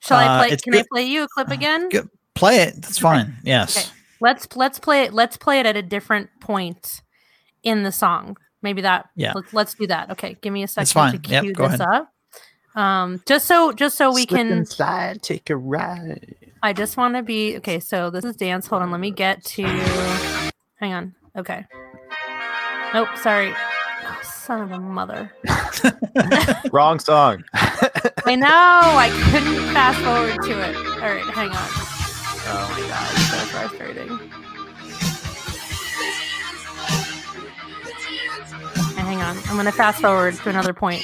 Shall 0.00 0.18
Uh, 0.18 0.22
I 0.44 0.48
play? 0.48 0.56
Can 0.56 0.74
I 0.76 0.84
play 0.90 1.02
you 1.04 1.24
a 1.24 1.28
clip 1.28 1.50
again? 1.50 1.88
good. 1.90 2.08
play 2.34 2.58
it. 2.62 2.74
That's 2.76 2.96
Okay. 2.98 3.02
fine. 3.02 3.36
Yes. 3.42 3.76
Okay. 3.76 3.86
Let's 4.20 4.48
let's 4.56 4.78
play 4.78 5.02
it. 5.02 5.12
Let's 5.12 5.36
play 5.36 5.60
it 5.60 5.66
at 5.66 5.76
a 5.76 5.82
different 5.82 6.30
point 6.40 7.02
in 7.62 7.82
the 7.82 7.92
song. 7.92 8.36
Maybe 8.62 8.80
that. 8.82 9.10
Yeah. 9.14 9.32
Let's, 9.34 9.52
let's 9.52 9.74
do 9.74 9.86
that. 9.88 10.10
Okay. 10.12 10.36
Give 10.40 10.52
me 10.52 10.62
a 10.62 10.68
second 10.68 10.88
fine. 10.88 11.20
to 11.20 11.28
Yep, 11.30 11.42
cue 11.44 11.52
go 11.52 11.68
this 11.68 11.80
ahead. 11.80 11.94
up. 11.94 12.12
Um, 12.76 13.22
just 13.26 13.46
so 13.46 13.72
just 13.72 13.96
so 13.96 14.12
we 14.12 14.26
Slip 14.26 14.38
can. 14.38 14.52
inside, 14.52 15.22
take 15.22 15.48
a 15.50 15.56
ride. 15.56 16.34
I 16.62 16.72
just 16.74 16.96
want 16.96 17.16
to 17.16 17.22
be 17.22 17.56
okay. 17.56 17.80
So 17.80 18.10
this 18.10 18.24
is 18.24 18.36
dance. 18.36 18.66
Hold 18.66 18.82
on. 18.82 18.90
Let 18.90 19.00
me 19.00 19.10
get 19.10 19.42
to. 19.44 19.64
Hang 20.76 20.92
on. 20.92 21.14
Okay. 21.36 21.64
Nope. 22.92 23.08
Sorry. 23.16 23.52
Oh, 23.54 24.20
son 24.22 24.60
of 24.60 24.72
a 24.72 24.78
mother. 24.78 25.32
Wrong 26.72 26.98
song. 26.98 27.44
I 27.54 28.36
know. 28.36 28.46
I 28.48 29.08
couldn't 29.30 29.72
fast 29.72 29.98
forward 30.00 30.42
to 30.44 30.70
it. 30.70 30.76
All 31.02 31.14
right. 31.14 31.24
Hang 31.34 31.50
on. 31.50 31.68
Oh 32.48 32.68
my 32.72 32.88
god. 32.88 33.08
So 33.16 33.36
frustrating. 33.46 34.12
Okay, 38.92 39.02
hang 39.02 39.22
on. 39.22 39.36
I'm 39.46 39.56
gonna 39.56 39.72
fast 39.72 40.00
forward 40.00 40.34
to 40.34 40.48
another 40.50 40.72
point. 40.74 41.02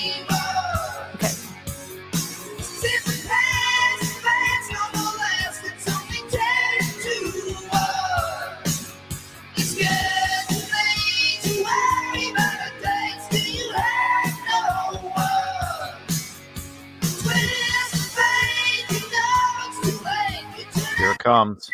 Comes. 21.23 21.71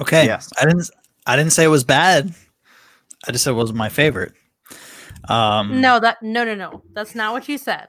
Okay. 0.00 0.24
Yes. 0.24 0.50
I 0.60 0.64
didn't. 0.64 0.90
I 1.26 1.36
didn't 1.36 1.52
say 1.52 1.64
it 1.64 1.68
was 1.68 1.84
bad. 1.84 2.32
I 3.26 3.32
just 3.32 3.44
said 3.44 3.50
it 3.50 3.54
wasn't 3.54 3.78
my 3.78 3.88
favorite. 3.88 4.32
Um, 5.28 5.80
No, 5.80 6.00
that 6.00 6.20
no 6.22 6.44
no 6.44 6.54
no. 6.54 6.82
That's 6.94 7.14
not 7.14 7.32
what 7.32 7.48
you 7.48 7.58
said. 7.58 7.88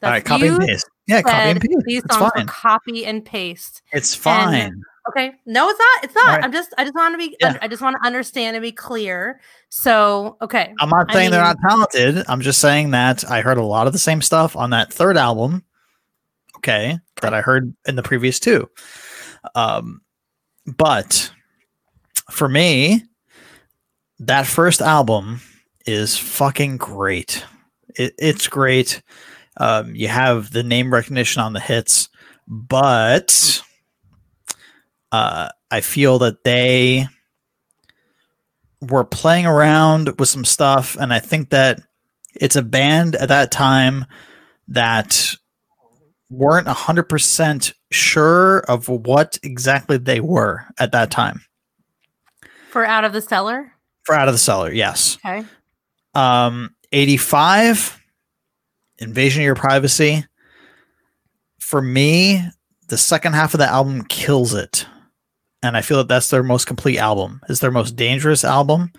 That's 0.00 0.04
All 0.04 0.10
right. 0.10 0.24
Copy 0.24 0.46
and 0.46 0.60
paste. 0.60 0.88
Yeah. 1.06 1.22
Copy 1.22 1.34
and 1.36 1.60
paste. 1.60 1.82
These 1.86 2.04
It's 2.04 2.14
songs 2.16 2.32
fine. 2.34 2.44
were 2.46 2.52
copy 2.52 3.06
and 3.06 3.24
paste. 3.24 3.82
It's 3.92 4.14
fine. 4.14 4.80
Okay. 5.08 5.32
No, 5.46 5.68
it's 5.68 5.78
not. 5.78 6.04
It's 6.04 6.14
not. 6.14 6.26
Alright. 6.26 6.44
I'm 6.44 6.52
just 6.52 6.74
I 6.78 6.84
just 6.84 6.94
want 6.94 7.14
to 7.14 7.18
be 7.18 7.36
Yeah. 7.40 7.58
I 7.62 7.68
just 7.68 7.82
want 7.82 7.96
to 8.00 8.06
understand 8.06 8.56
and 8.56 8.62
be 8.62 8.72
clear. 8.72 9.40
So, 9.70 10.36
okay. 10.42 10.74
I'm 10.80 10.90
not 10.90 11.10
I 11.10 11.14
saying 11.14 11.30
they're 11.30 11.42
not 11.42 11.56
talented. 11.66 12.24
I'm 12.28 12.40
just 12.40 12.60
saying 12.60 12.90
that 12.90 13.28
I 13.30 13.40
heard 13.40 13.58
a 13.58 13.64
lot 13.64 13.86
of 13.86 13.92
the 13.92 13.98
same 13.98 14.22
stuff 14.22 14.56
on 14.56 14.70
that 14.70 14.92
third 14.92 15.16
album. 15.16 15.64
Okay, 16.56 16.98
that 17.22 17.34
I 17.34 17.40
heard 17.40 17.72
in 17.86 17.94
the 17.96 18.02
previous 18.02 18.40
two. 18.40 18.68
Um, 19.54 20.00
but 20.66 21.30
for 22.30 22.48
me, 22.48 23.04
that 24.18 24.46
first 24.46 24.80
album 24.80 25.40
is 25.86 26.16
fucking 26.16 26.76
great. 26.76 27.44
It, 27.94 28.14
it's 28.18 28.48
great. 28.48 29.02
Um, 29.58 29.94
you 29.94 30.08
have 30.08 30.50
the 30.50 30.62
name 30.62 30.92
recognition 30.92 31.42
on 31.42 31.52
the 31.52 31.60
hits, 31.60 32.08
but 32.46 33.62
uh, 35.12 35.48
I 35.70 35.80
feel 35.80 36.18
that 36.20 36.44
they 36.44 37.06
were 38.80 39.04
playing 39.04 39.46
around 39.46 40.18
with 40.18 40.28
some 40.28 40.44
stuff, 40.44 40.96
and 40.98 41.12
I 41.12 41.18
think 41.18 41.50
that 41.50 41.80
it's 42.34 42.56
a 42.56 42.62
band 42.62 43.16
at 43.16 43.28
that 43.28 43.50
time 43.50 44.04
that 44.68 45.34
weren't 46.30 46.66
100% 46.66 47.72
sure 47.90 48.58
of 48.60 48.88
what 48.88 49.38
exactly 49.42 49.96
they 49.96 50.20
were 50.20 50.64
at 50.78 50.92
that 50.92 51.10
time. 51.10 51.42
For 52.70 52.84
out 52.84 53.04
of 53.04 53.12
the 53.12 53.22
cellar. 53.22 53.72
For 54.04 54.14
Out 54.14 54.28
of 54.28 54.34
the 54.34 54.38
Cellar, 54.38 54.72
yes. 54.72 55.18
Okay. 55.24 55.44
Um, 56.14 56.74
85, 56.92 58.02
Invasion 58.98 59.42
of 59.42 59.44
Your 59.44 59.54
Privacy. 59.54 60.24
For 61.60 61.82
me, 61.82 62.42
the 62.88 62.96
second 62.96 63.34
half 63.34 63.52
of 63.52 63.58
the 63.58 63.66
album 63.66 64.04
kills 64.04 64.54
it. 64.54 64.86
And 65.62 65.76
I 65.76 65.80
feel 65.82 65.98
that 65.98 66.08
that's 66.08 66.30
their 66.30 66.42
most 66.42 66.66
complete 66.66 66.98
album. 66.98 67.40
It's 67.48 67.60
their 67.60 67.70
most 67.72 67.96
dangerous 67.96 68.44
album. 68.44 68.92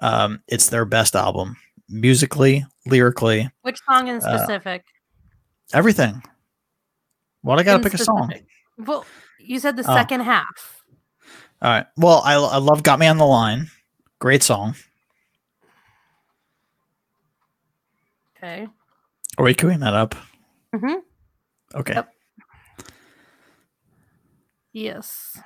Um, 0.00 0.42
it's 0.48 0.68
their 0.70 0.84
best 0.84 1.14
album. 1.14 1.56
Musically, 1.88 2.64
lyrically, 2.86 3.50
Which 3.62 3.78
song 3.88 4.08
in 4.08 4.16
Uh, 4.16 4.20
specific? 4.20 4.84
everything. 5.74 6.22
Well, 7.42 7.60
I 7.60 7.62
gotta 7.62 7.76
In 7.78 7.82
pick 7.84 7.94
a 7.94 7.98
song. 7.98 8.32
Well, 8.78 9.04
you 9.38 9.58
said 9.58 9.76
the 9.76 9.84
Oh. 9.86 9.94
second 9.94 10.20
half. 10.20 10.82
All 11.60 11.70
right. 11.70 11.86
Well, 11.98 12.22
I, 12.24 12.34
I 12.34 12.56
love 12.56 12.82
Got 12.82 12.98
Me 12.98 13.06
on 13.06 13.18
the 13.18 13.26
Line. 13.26 13.70
Great 14.18 14.42
song. 14.42 14.74
Okay. 18.36 18.66
Are 19.38 19.44
we 19.44 19.54
queuing 19.54 19.80
that 19.80 19.94
up? 19.94 20.14
Mm-hmm. 20.74 20.98
Okay. 21.78 21.94
Yep. 21.94 22.08
Yes. 24.72 25.38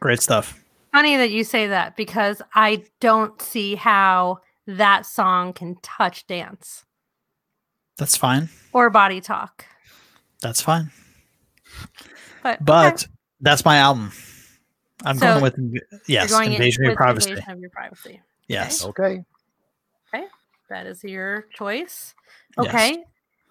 Great 0.00 0.20
stuff. 0.20 0.58
Funny 0.92 1.16
that 1.16 1.30
you 1.30 1.44
say 1.44 1.68
that 1.68 1.96
because 1.96 2.42
I 2.54 2.84
don't 3.00 3.40
see 3.40 3.76
how 3.76 4.38
that 4.66 5.06
song 5.06 5.52
can 5.52 5.76
touch 5.82 6.26
dance 6.26 6.84
That's 7.96 8.16
fine. 8.16 8.48
or 8.72 8.90
body 8.90 9.20
talk. 9.20 9.64
That's 10.40 10.60
fine. 10.60 10.90
But 12.42 12.60
okay. 12.68 13.06
That's 13.40 13.64
my 13.64 13.76
album. 13.76 14.12
I'm 15.04 15.16
So, 15.18 15.26
going 15.38 15.42
with 15.42 15.82
yes, 16.06 16.30
going 16.30 16.52
Invasion 16.52 16.82
of 16.82 16.84
Your 16.84 16.90
with 16.92 16.96
Privacy. 16.96 17.30
Invasion 17.30 17.52
of 17.52 17.60
your 17.60 17.70
privacy. 17.70 18.20
Yes. 18.48 18.84
Okay. 18.84 19.22
Okay. 20.14 20.24
That 20.68 20.86
is 20.86 21.04
your 21.04 21.46
choice. 21.54 22.14
Yes. 22.60 22.66
Okay. 22.68 23.04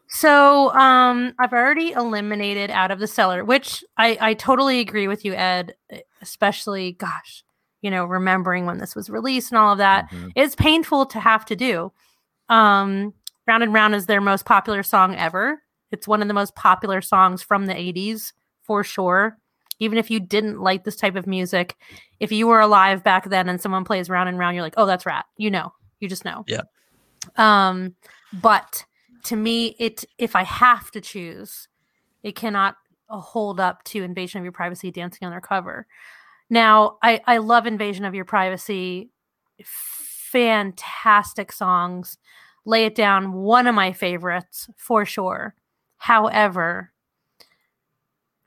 So 0.10 0.74
um 0.74 1.34
I've 1.40 1.54
already 1.54 1.92
eliminated 1.92 2.70
out 2.72 2.92
of 2.92 3.00
the 3.00 3.08
cellar, 3.08 3.46
which 3.46 3.84
I 3.98 4.18
I 4.20 4.34
totally 4.34 4.80
agree 4.80 5.08
with 5.08 5.24
you, 5.26 5.34
Ed, 5.34 5.76
especially 6.22 6.94
gosh, 6.94 7.44
you 7.82 7.90
know, 7.92 8.06
remembering 8.06 8.66
when 8.66 8.78
this 8.78 8.96
was 8.96 9.10
released 9.10 9.52
and 9.52 9.58
all 9.60 9.72
of 9.74 9.78
that. 9.80 10.10
Mhm. 10.12 10.32
It's 10.36 10.56
painful 10.56 11.06
to 11.08 11.20
have 11.20 11.46
to 11.46 11.56
do. 11.56 11.92
Um 12.50 13.14
Round 13.48 13.64
and 13.64 13.74
Round 13.74 13.96
is 13.96 14.06
their 14.06 14.22
most 14.22 14.46
popular 14.46 14.84
song 14.84 15.16
ever. 15.16 15.62
It's 15.92 16.08
one 16.08 16.22
of 16.22 16.28
the 16.28 16.34
most 16.36 16.56
popular 16.56 17.02
songs 17.02 17.42
from 17.42 17.66
the 17.66 17.74
80s 17.74 18.34
for 18.62 18.84
sure. 18.84 19.38
Even 19.80 19.98
if 19.98 20.12
you 20.12 20.20
didn't 20.20 20.60
like 20.60 20.84
this 20.84 20.96
type 20.98 21.16
of 21.16 21.26
music, 21.26 21.76
if 22.20 22.32
you 22.32 22.46
were 22.48 22.60
alive 22.60 23.04
back 23.04 23.30
then 23.30 23.50
and 23.50 23.60
someone 23.62 23.86
plays 23.86 24.10
Round 24.10 24.30
and 24.30 24.38
Round, 24.38 24.56
you're 24.56 24.64
like, 24.64 24.76
"Oh, 24.78 24.86
that's 24.86 25.06
Ratt." 25.06 25.26
You 25.38 25.50
know. 25.50 25.74
You 26.00 26.08
just 26.10 26.26
know. 26.26 26.44
Yeah. 26.48 26.62
Um 27.38 27.96
but 28.42 28.86
to 29.24 29.36
me 29.36 29.76
it 29.80 30.06
if 30.18 30.36
I 30.36 30.44
have 30.44 30.92
to 30.92 31.02
choose, 31.02 31.68
it 32.24 32.36
cannot 32.36 32.76
hold 33.10 33.60
up 33.60 33.84
to 33.86 34.04
Invasion 34.04 34.40
of 34.40 34.44
Your 34.46 34.52
Privacy 34.52 34.92
Dancing 34.92 35.26
Undercover. 35.26 35.88
Now, 36.50 36.98
I 37.04 37.22
I 37.28 37.38
love 37.38 37.68
Invasion 37.68 38.06
of 38.06 38.16
Your 38.16 38.26
Privacy. 38.26 39.10
Fantastic 39.64 41.52
songs. 41.52 42.18
Lay 42.66 42.86
It 42.86 42.96
Down, 42.96 43.34
one 43.34 43.68
of 43.68 43.76
my 43.76 43.92
favorites 43.94 44.70
for 44.78 45.06
sure. 45.06 45.56
However, 45.98 46.92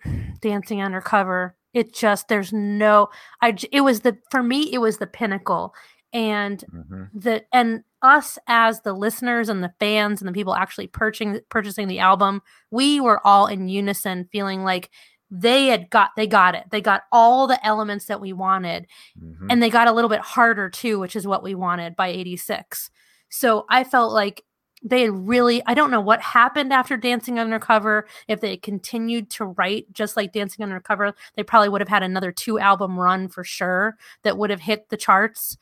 Dancing 0.41 0.83
Undercover, 0.83 1.57
it 1.73 1.95
just 1.95 2.29
there's 2.29 2.53
no 2.53 3.09
i 3.41 3.57
it 3.73 3.81
was 3.81 4.01
the 4.01 4.19
for 4.31 4.43
me 4.43 4.71
it 4.75 4.79
was 4.79 4.99
the 4.99 5.07
pinnacle 5.07 5.75
and 6.13 6.63
Mhm. 6.71 7.09
that 7.15 7.47
and 7.53 7.83
us 8.03 8.39
as 8.49 8.81
the 8.83 8.93
listeners 8.93 9.49
and 9.49 9.63
the 9.63 9.73
fans 9.81 10.21
and 10.21 10.29
the 10.29 10.33
people 10.33 10.55
actually 10.55 10.87
purchasing 10.87 11.41
purchasing 11.49 11.89
the 11.89 11.99
album 12.01 12.43
we 12.71 13.01
were 13.01 13.25
all 13.27 13.47
in 13.47 13.69
unison 13.69 14.29
feeling 14.33 14.65
like 14.65 14.91
they 15.31 15.69
had 15.69 15.89
got 15.89 16.11
they 16.17 16.27
got 16.27 16.55
it. 16.55 16.65
They 16.71 16.83
got 16.83 17.05
all 17.11 17.47
the 17.47 17.65
elements 17.67 18.05
that 18.07 18.21
we 18.21 18.33
wanted 18.35 18.87
Mhm. 19.19 19.47
and 19.51 19.63
they 19.63 19.71
got 19.71 19.89
a 19.89 19.93
little 19.93 20.11
bit 20.11 20.21
harder 20.21 20.69
too 20.69 20.99
which 20.99 21.17
is 21.17 21.27
what 21.27 21.43
we 21.43 21.55
wanted 21.55 21.97
by 21.97 22.09
86 22.09 22.91
so 23.31 23.65
i 23.71 23.83
felt 23.85 24.13
like 24.13 24.45
they 24.85 25.03
had 25.03 25.13
really 25.29 25.63
i 25.67 25.73
don't 25.75 25.91
know 25.93 26.01
what 26.01 26.21
happened 26.21 26.73
after 26.73 26.97
dancing 26.97 27.39
undercover 27.39 28.07
if 28.29 28.41
they 28.41 28.57
continued 28.57 29.31
to 29.31 29.45
write 29.47 29.87
just 29.93 30.17
like 30.17 30.33
dancing 30.33 30.63
undercover 30.65 31.15
they 31.37 31.43
probably 31.45 31.69
would 31.71 31.81
have 31.81 31.89
had 31.89 32.03
another 32.03 32.33
two 32.33 32.59
album 32.59 32.99
run 32.99 33.29
for 33.29 33.45
sure 33.45 33.97
that 34.25 34.37
would 34.37 34.51
have 34.51 34.61
hit 34.61 34.89
the 34.91 34.97
charts. 34.97 35.57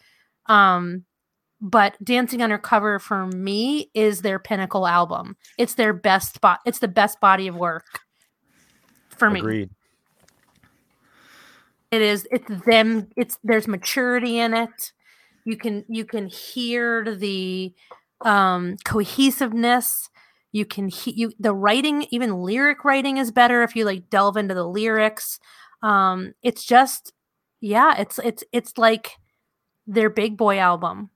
Um 0.47 1.05
but 1.61 1.97
dancing 2.03 2.43
undercover 2.43 2.99
for 2.99 3.27
me 3.27 3.91
is 3.95 4.23
their 4.23 4.39
pinnacle 4.39 4.87
album. 4.87 5.37
It's 5.59 5.75
their 5.75 5.93
best 5.93 6.35
spot 6.35 6.61
it's 6.65 6.79
the 6.79 6.89
best 6.89 7.21
body 7.21 7.49
of 7.49 7.57
work 7.57 8.01
for 9.17 9.31
me. 9.31 9.41
Agreed. 9.41 9.71
it 11.91 12.03
is 12.03 12.27
it's 12.31 12.65
them 12.65 13.09
it's 13.17 13.39
there's 13.45 13.69
maturity 13.69 14.39
in 14.39 14.55
it. 14.55 14.93
You 15.45 15.57
can 15.57 15.85
you 15.89 16.05
can 16.05 16.27
hear 16.27 17.15
the 17.15 17.75
um 18.23 18.77
cohesiveness. 18.85 20.09
You 20.53 20.65
can 20.65 20.89
he- 20.89 21.15
you 21.15 21.33
the 21.39 21.55
writing 21.55 22.07
even 22.11 22.43
lyric 22.43 22.85
writing 22.85 23.19
is 23.19 23.31
better 23.31 23.63
if 23.63 23.77
you 23.77 23.85
like 23.85 24.09
delve 24.09 24.37
into 24.37 24.55
the 24.55 24.67
lyrics. 24.67 25.39
Um 25.83 26.33
it's 26.43 26.65
just 26.65 27.13
yeah 27.61 27.95
it's 27.99 28.19
it's 28.21 28.45
it's 28.53 28.79
like 28.79 29.19
their 29.87 30.09
big 30.09 30.37
boy 30.37 30.59
album 30.59 31.11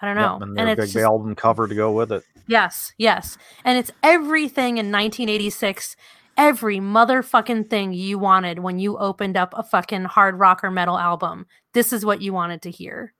i 0.00 0.06
don't 0.06 0.16
know 0.16 0.38
Yep, 0.40 0.42
and 0.42 0.60
and, 0.60 0.70
it's 0.70 0.80
big 0.80 0.92
just, 0.92 1.04
album 1.04 1.34
cover 1.34 1.68
to 1.68 1.74
go 1.74 1.92
with 1.92 2.12
it. 2.12 2.24
Yes, 2.46 2.92
yes. 2.98 3.38
And 3.64 3.78
it's 3.78 3.92
everything 4.02 4.78
in 4.78 4.90
1986, 4.90 5.96
every 6.36 6.78
motherfucking 6.78 7.70
thing 7.70 7.92
you 7.92 8.18
wanted 8.18 8.58
when 8.58 8.78
you 8.78 8.98
opened 8.98 9.36
up 9.36 9.54
a 9.56 9.62
fucking 9.62 10.04
hard 10.04 10.38
rock 10.38 10.64
or 10.64 10.70
metal 10.70 10.98
album. 10.98 11.46
This 11.74 11.92
is 11.92 12.04
what 12.04 12.20
you 12.20 12.32
wanted 12.32 12.62
to 12.62 12.70
hear 12.70 13.14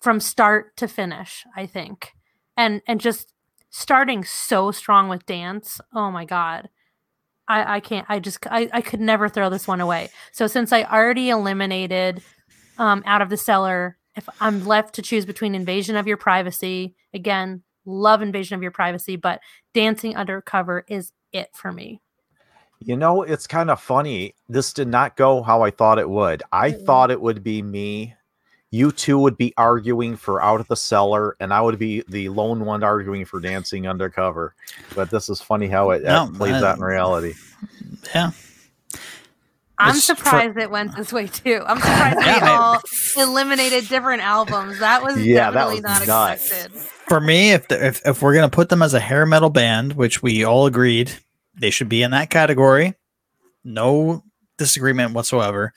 from 0.00 0.20
start 0.20 0.76
to 0.76 0.86
finish, 0.88 1.44
I 1.56 1.66
think. 1.66 2.12
And 2.56 2.82
and 2.86 3.00
just 3.00 3.32
starting 3.70 4.24
so 4.24 4.70
strong 4.70 5.08
with 5.08 5.26
dance. 5.26 5.80
Oh 5.94 6.10
my 6.10 6.24
god. 6.24 6.68
I 7.48 7.76
I 7.76 7.80
can't 7.80 8.06
I 8.08 8.18
just 8.18 8.46
I 8.46 8.68
I 8.72 8.80
could 8.80 9.00
never 9.00 9.28
throw 9.28 9.50
this 9.50 9.66
one 9.66 9.80
away. 9.80 10.10
So 10.32 10.46
since 10.46 10.72
I 10.72 10.84
already 10.84 11.30
eliminated 11.30 12.22
um, 12.78 13.02
out 13.06 13.22
of 13.22 13.28
the 13.28 13.36
cellar. 13.36 13.97
If 14.18 14.28
I'm 14.40 14.66
left 14.66 14.96
to 14.96 15.02
choose 15.02 15.24
between 15.24 15.54
Invasion 15.54 15.94
of 15.94 16.08
Your 16.08 16.16
Privacy, 16.16 16.96
again, 17.14 17.62
love 17.84 18.20
Invasion 18.20 18.56
of 18.56 18.62
Your 18.62 18.72
Privacy, 18.72 19.14
but 19.14 19.38
Dancing 19.74 20.16
Undercover 20.16 20.84
is 20.88 21.12
it 21.32 21.50
for 21.54 21.70
me. 21.70 22.00
You 22.80 22.96
know, 22.96 23.22
it's 23.22 23.46
kind 23.46 23.70
of 23.70 23.80
funny. 23.80 24.34
This 24.48 24.72
did 24.72 24.88
not 24.88 25.16
go 25.16 25.40
how 25.40 25.62
I 25.62 25.70
thought 25.70 26.00
it 26.00 26.10
would. 26.10 26.42
I 26.50 26.72
Mm-mm. 26.72 26.84
thought 26.84 27.12
it 27.12 27.20
would 27.20 27.44
be 27.44 27.62
me. 27.62 28.16
You 28.72 28.90
two 28.90 29.20
would 29.20 29.36
be 29.36 29.54
arguing 29.56 30.16
for 30.16 30.42
Out 30.42 30.58
of 30.58 30.66
the 30.66 30.76
Cellar, 30.76 31.36
and 31.38 31.54
I 31.54 31.60
would 31.60 31.78
be 31.78 32.02
the 32.08 32.28
lone 32.28 32.64
one 32.64 32.82
arguing 32.82 33.24
for 33.24 33.38
Dancing 33.38 33.86
Undercover. 33.86 34.56
But 34.96 35.10
this 35.10 35.28
is 35.28 35.40
funny 35.40 35.68
how 35.68 35.90
it, 35.90 36.02
No, 36.02 36.24
it 36.24 36.34
plays 36.34 36.60
uh, 36.60 36.66
out 36.66 36.78
in 36.78 36.82
reality. 36.82 37.34
Yeah. 38.12 38.32
I'm 39.78 39.94
It's 39.96 40.06
for- 40.06 40.16
surprised 40.16 40.56
it 40.58 40.70
went 40.70 40.96
this 40.96 41.12
way 41.12 41.26
too. 41.28 41.62
I'm 41.66 41.76
surprised 41.78 42.18
Yeah, 42.20 42.40
we 42.42 42.48
I- 42.48 42.56
all 42.56 42.80
eliminated 43.16 43.88
different 43.88 44.22
albums. 44.22 44.78
That 44.80 45.02
was 45.02 45.18
Yeah, 45.24 45.50
that 45.50 45.54
definitely 45.54 45.74
was 45.82 45.82
not 45.82 46.06
nuts. 46.06 46.50
expected. 46.50 46.80
For 47.08 47.20
me, 47.20 47.52
if, 47.52 47.68
the, 47.68 47.86
if 47.86 48.00
if 48.06 48.20
we're 48.22 48.34
gonna 48.34 48.48
put 48.50 48.68
them 48.68 48.82
as 48.82 48.92
a 48.94 49.00
hair 49.00 49.24
metal 49.24 49.50
band, 49.50 49.92
which 49.94 50.22
we 50.22 50.44
all 50.44 50.66
agreed 50.66 51.12
they 51.58 51.70
should 51.70 51.88
be 51.88 52.02
in 52.02 52.10
that 52.10 52.28
category, 52.30 52.94
no 53.64 54.22
disagreement 54.58 55.12
whatsoever. 55.14 55.72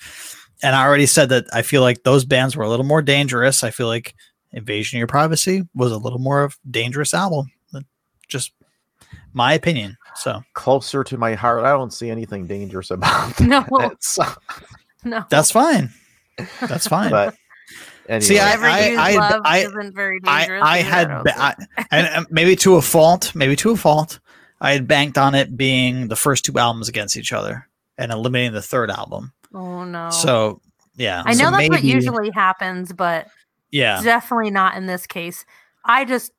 And 0.63 0.75
I 0.75 0.85
already 0.85 1.05
said 1.07 1.29
that 1.29 1.45
I 1.53 1.61
feel 1.61 1.81
like 1.81 2.03
those 2.03 2.25
bands 2.25 2.55
were 2.55 2.63
a 2.63 2.69
little 2.69 2.85
more 2.85 3.01
dangerous. 3.01 3.63
I 3.63 3.71
feel 3.71 3.87
like 3.87 4.13
Invasion 4.51 4.97
of 4.97 4.99
Your 4.99 5.07
Privacy 5.07 5.63
was 5.73 5.91
a 5.91 5.97
little 5.97 6.19
more 6.19 6.43
of 6.43 6.57
dangerous 6.69 7.13
album. 7.13 7.47
Just 8.27 8.51
my 9.33 9.53
opinion. 9.53 9.97
So 10.15 10.41
Closer 10.53 11.03
to 11.05 11.17
my 11.17 11.33
heart, 11.35 11.63
I 11.63 11.69
don't 11.71 11.91
see 11.93 12.09
anything 12.09 12.47
dangerous 12.47 12.91
about 12.91 13.39
No, 13.39 13.65
it. 13.71 13.97
So, 14.03 14.23
no. 15.03 15.25
that's 15.29 15.51
fine. 15.51 15.89
That's 16.61 16.87
fine. 16.87 17.11
but 17.11 17.35
anyway, 18.07 18.21
See, 18.21 18.39
I- 18.39 18.51
Never 18.55 18.89
use 18.89 18.99
I- 18.99 19.15
love 19.15 19.41
I- 19.45 19.57
isn't 19.59 19.95
very 19.95 20.19
I, 20.25 20.39
dangerous. 20.41 20.63
I 20.63 20.77
Is 20.79 20.85
had 20.87 21.07
ba- 21.23 21.41
I, 21.41 21.55
and 21.91 22.27
maybe 22.29 22.55
to 22.57 22.75
a 22.75 22.81
fault, 22.81 23.33
maybe 23.35 23.55
to 23.57 23.71
a 23.71 23.77
fault, 23.77 24.19
I 24.59 24.73
had 24.73 24.87
banked 24.87 25.17
on 25.17 25.33
it 25.35 25.55
being 25.57 26.07
the 26.07 26.15
first 26.15 26.45
two 26.45 26.57
albums 26.57 26.87
against 26.89 27.17
each 27.17 27.33
other 27.33 27.67
and 27.97 28.11
eliminating 28.11 28.53
the 28.53 28.61
third 28.61 28.91
album. 28.91 29.33
oh 29.53 29.83
no. 29.85 30.09
So 30.11 30.61
yeah, 30.95 31.23
I 31.25 31.33
know 31.33 31.45
so 31.45 31.51
that's 31.51 31.69
what 31.69 31.83
usually 31.83 32.29
happens, 32.31 32.91
but 32.93 33.27
yeah. 33.71 34.01
definitely 34.03 34.51
not 34.51 34.75
in 34.75 34.85
this 34.85 35.07
case. 35.07 35.45
I 35.85 36.05
just, 36.05 36.31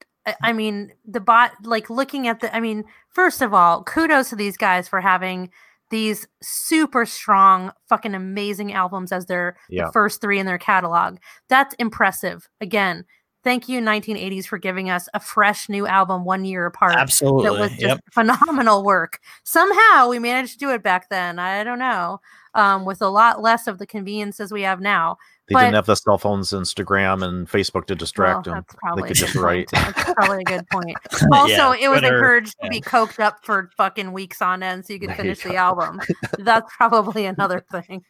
I- 0.42 0.52
mean, 0.52 0.92
the 1.04 1.20
bot, 1.20 1.52
like 1.64 1.90
looking 1.90 2.28
at 2.28 2.40
the, 2.40 2.54
I 2.54 2.60
mean, 2.60 2.84
first 3.08 3.42
of 3.42 3.52
all, 3.52 3.82
kudos 3.84 4.30
to 4.30 4.36
these 4.36 4.56
guys 4.56 4.88
for 4.88 5.00
having 5.00 5.50
these 5.90 6.26
super 6.42 7.04
strong, 7.04 7.70
fucking 7.88 8.14
amazing 8.14 8.72
albums 8.72 9.12
as 9.12 9.26
their 9.26 9.56
Yeah. 9.68 9.86
the 9.86 9.92
first 9.92 10.20
three 10.20 10.38
in 10.38 10.46
their 10.46 10.58
catalog. 10.58 11.18
That's 11.48 11.74
impressive. 11.78 12.48
Again, 12.62 13.04
thank 13.44 13.68
you, 13.68 13.80
1980s, 13.80 14.46
for 14.46 14.56
giving 14.56 14.88
us 14.88 15.08
a 15.12 15.20
fresh 15.20 15.68
new 15.68 15.86
album 15.86 16.24
one 16.24 16.44
year 16.44 16.64
apart. 16.66 16.94
Absolutely. 16.96 17.42
That 17.44 17.52
was 17.60 17.70
just 17.72 17.82
Yep. 17.82 18.00
phenomenal 18.12 18.84
work. 18.84 19.18
Somehow 19.44 20.08
we 20.08 20.18
managed 20.18 20.52
to 20.54 20.58
do 20.58 20.70
it 20.70 20.82
back 20.82 21.08
then. 21.10 21.38
I 21.38 21.62
don't 21.64 21.78
know. 21.80 22.20
Um, 22.54 22.84
with 22.84 23.02
a 23.02 23.08
lot 23.08 23.42
less 23.42 23.66
of 23.66 23.78
the 23.78 23.86
conveniences 23.86 24.52
we 24.52 24.62
have 24.62 24.80
now. 24.80 25.16
They 25.52 25.54
but- 25.54 25.60
didn't 25.62 25.74
have 25.76 25.86
the 25.86 25.94
cell 25.94 26.18
phones, 26.18 26.50
Instagram, 26.50 27.22
and 27.24 27.48
Facebook 27.48 27.86
to 27.86 27.94
distract 27.94 28.46
Well, 28.46 28.56
them. 28.56 28.64
probably 28.78 29.08
could 29.08 29.16
just 29.16 29.34
write. 29.36 29.70
That's 29.72 30.12
probably 30.14 30.40
a 30.40 30.44
good 30.44 30.68
point. 30.70 30.96
Also, 31.32 31.52
Yeah, 31.72 31.74
it 31.80 31.88
was 31.88 32.00
Twitter, 32.00 32.16
encouraged 32.16 32.56
yeah. 32.60 32.66
to 32.68 32.70
be 32.70 32.80
coked 32.80 33.20
up 33.20 33.44
for 33.44 33.70
fucking 33.76 34.12
weeks 34.12 34.42
on 34.42 34.62
end 34.62 34.84
so 34.86 34.92
you 34.92 35.00
could 35.00 35.10
There 35.10 35.16
you 35.18 35.34
finish 35.34 35.42
the 35.44 35.56
album. 35.56 36.00
That's 36.38 36.70
probably 36.76 37.26
another 37.26 37.64
thing. 37.70 38.04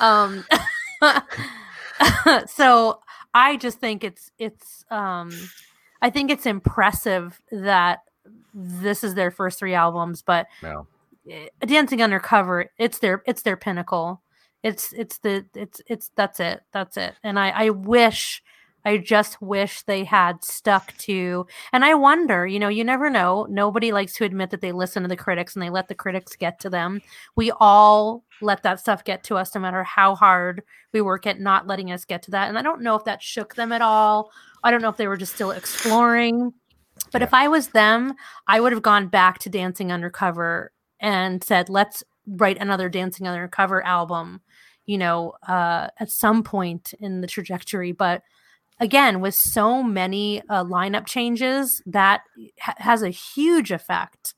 um 0.00 0.44
so 2.46 3.00
I 3.34 3.56
just 3.56 3.78
think 3.78 4.04
it's 4.04 4.30
it's 4.38 4.84
um 4.90 5.30
I 6.02 6.10
think 6.10 6.30
it's 6.30 6.46
impressive 6.46 7.40
that 7.50 8.00
this 8.54 9.04
is 9.04 9.14
their 9.14 9.30
first 9.30 9.58
three 9.58 9.74
albums, 9.74 10.22
but 10.22 10.46
No. 10.62 10.86
eh, 11.30 11.48
Dancing 11.60 12.02
Undercover, 12.02 12.70
it's 12.78 12.98
their 12.98 13.22
it's 13.26 13.42
their 13.42 13.56
pinnacle. 13.56 14.20
It's 14.62 14.92
it's 14.92 15.18
the 15.18 15.46
it's 15.54 15.80
it's 15.86 16.10
that's 16.16 16.40
it. 16.40 16.60
That's 16.72 16.96
it. 16.96 17.14
And 17.22 17.38
I 17.38 17.50
I 17.50 17.70
wish 17.70 18.42
I 18.84 18.96
just 18.96 19.40
wish 19.42 19.82
they 19.82 20.04
had 20.04 20.42
stuck 20.42 20.96
to 20.98 21.46
and 21.72 21.84
I 21.84 21.94
wonder, 21.94 22.46
you 22.46 22.58
know, 22.58 22.68
you 22.68 22.84
never 22.84 23.10
know. 23.10 23.46
Nobody 23.50 23.92
likes 23.92 24.14
to 24.14 24.24
admit 24.24 24.50
that 24.50 24.60
they 24.60 24.72
listen 24.72 25.02
to 25.02 25.08
the 25.08 25.16
critics 25.16 25.54
and 25.54 25.62
they 25.62 25.70
let 25.70 25.88
the 25.88 25.94
critics 25.94 26.36
get 26.36 26.58
to 26.60 26.70
them. 26.70 27.00
We 27.36 27.52
all 27.60 28.24
let 28.42 28.62
that 28.62 28.80
stuff 28.80 29.04
get 29.04 29.22
to 29.24 29.36
us 29.36 29.54
no 29.54 29.60
matter 29.60 29.84
how 29.84 30.14
hard 30.14 30.62
we 30.92 31.00
work 31.00 31.26
at 31.26 31.40
not 31.40 31.66
letting 31.66 31.92
us 31.92 32.04
get 32.04 32.22
to 32.24 32.30
that. 32.32 32.48
And 32.48 32.58
I 32.58 32.62
don't 32.62 32.82
know 32.82 32.96
if 32.96 33.04
that 33.04 33.22
shook 33.22 33.54
them 33.54 33.72
at 33.72 33.82
all. 33.82 34.30
I 34.62 34.70
don't 34.70 34.82
know 34.82 34.88
if 34.88 34.96
they 34.96 35.08
were 35.08 35.16
just 35.16 35.34
still 35.34 35.50
exploring. 35.50 36.52
But 37.12 37.22
if 37.22 37.32
I 37.32 37.48
was 37.48 37.68
them, 37.68 38.14
I 38.46 38.60
would 38.60 38.72
have 38.72 38.82
gone 38.82 39.08
back 39.08 39.38
to 39.40 39.50
Dancing 39.50 39.90
Undercover 39.90 40.72
and 41.00 41.42
said, 41.42 41.68
let's 41.68 42.02
write 42.26 42.58
another 42.58 42.88
Dancing 42.88 43.26
Undercover 43.26 43.84
album, 43.84 44.40
you 44.90 44.98
know, 44.98 45.34
uh, 45.46 45.86
at 46.00 46.10
some 46.10 46.42
point 46.42 46.94
in 46.98 47.20
the 47.20 47.28
trajectory. 47.28 47.92
But 47.92 48.22
again, 48.80 49.20
with 49.20 49.36
so 49.36 49.84
many 49.84 50.42
uh, 50.48 50.64
lineup 50.64 51.06
changes, 51.06 51.80
that 51.86 52.22
ha- 52.58 52.74
has 52.78 53.04
a 53.04 53.10
huge 53.10 53.70
effect 53.70 54.34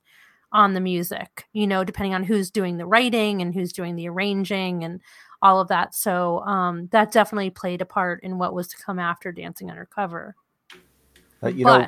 on 0.53 0.75
the 0.75 0.81
music, 0.81 1.47
you 1.55 1.67
know, 1.67 1.85
depending 1.85 2.13
on 2.13 2.23
who's 2.23 2.51
doing 2.51 2.77
the 2.77 2.85
writing 2.85 3.41
and 3.41 3.55
who's 3.55 3.73
doing 3.73 3.97
the 3.97 4.07
arranging 4.11 4.85
and 4.85 5.01
all 5.41 5.59
of 5.59 5.69
that. 5.69 5.95
So 5.95 6.41
um, 6.41 6.89
that 6.93 7.13
definitely 7.13 7.49
played 7.49 7.81
a 7.81 7.87
part 7.87 8.23
in 8.23 8.37
what 8.37 8.53
was 8.53 8.69
to 8.69 8.77
come 8.77 8.99
after 8.99 9.33
Dancing 9.33 9.71
Undercover. 9.71 10.37
Uh, 11.43 11.49
you 11.49 11.65
know, 11.65 11.87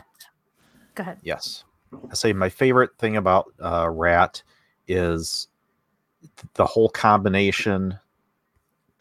go 0.95 1.03
ahead. 1.03 1.19
Yes. 1.23 1.65
I 2.11 2.15
say 2.15 2.33
my 2.33 2.49
favorite 2.49 2.97
thing 2.97 3.19
about 3.19 3.53
uh, 3.63 3.91
Ratt 3.91 4.43
is 4.89 5.49
the 6.55 6.65
whole 6.65 6.89
combination. 6.89 7.99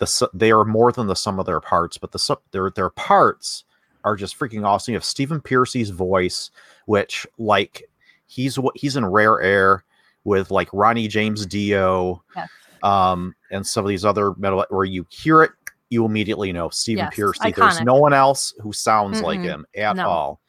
The 0.03 0.29
they 0.33 0.51
are 0.51 0.65
more 0.65 0.91
than 0.91 1.07
the 1.07 1.15
sum 1.15 1.39
of 1.39 1.45
their 1.45 1.59
parts, 1.61 1.97
but 1.97 2.11
the 2.11 2.37
their 2.51 2.69
their 2.71 2.89
parts 2.89 3.63
are 4.03 4.15
just 4.15 4.37
freaking 4.37 4.65
awesome. 4.65 4.91
You 4.91 4.97
have 4.97 5.05
Stephen 5.05 5.39
Pearcy's 5.41 5.89
voice, 5.89 6.51
which 6.85 7.25
like 7.37 7.83
he's 8.25 8.59
what 8.59 8.75
he's 8.77 8.95
in 8.97 9.05
Rare 9.05 9.41
Air 9.41 9.85
with 10.25 10.51
like 10.51 10.69
Ronnie 10.73 11.07
James 11.07 11.45
Dio, 11.45 12.23
Yes. 12.35 12.49
um, 12.83 13.33
and 13.51 13.65
some 13.65 13.85
of 13.85 13.89
these 13.89 14.03
other 14.05 14.33
metal 14.35 14.65
where 14.69 14.85
you 14.85 15.05
hear 15.09 15.43
it, 15.43 15.51
you 15.89 16.05
immediately 16.05 16.51
know 16.51 16.69
Stephen 16.69 17.05
Yes, 17.05 17.15
Pearcy. 17.15 17.55
There's 17.55 17.81
no 17.81 17.95
one 17.95 18.13
else 18.13 18.53
who 18.61 18.73
sounds 18.73 19.21
like 19.21 19.39
Mm-mm. 19.39 19.43
him 19.45 19.65
at 19.75 19.95
No. 19.97 20.07
all. 20.09 20.41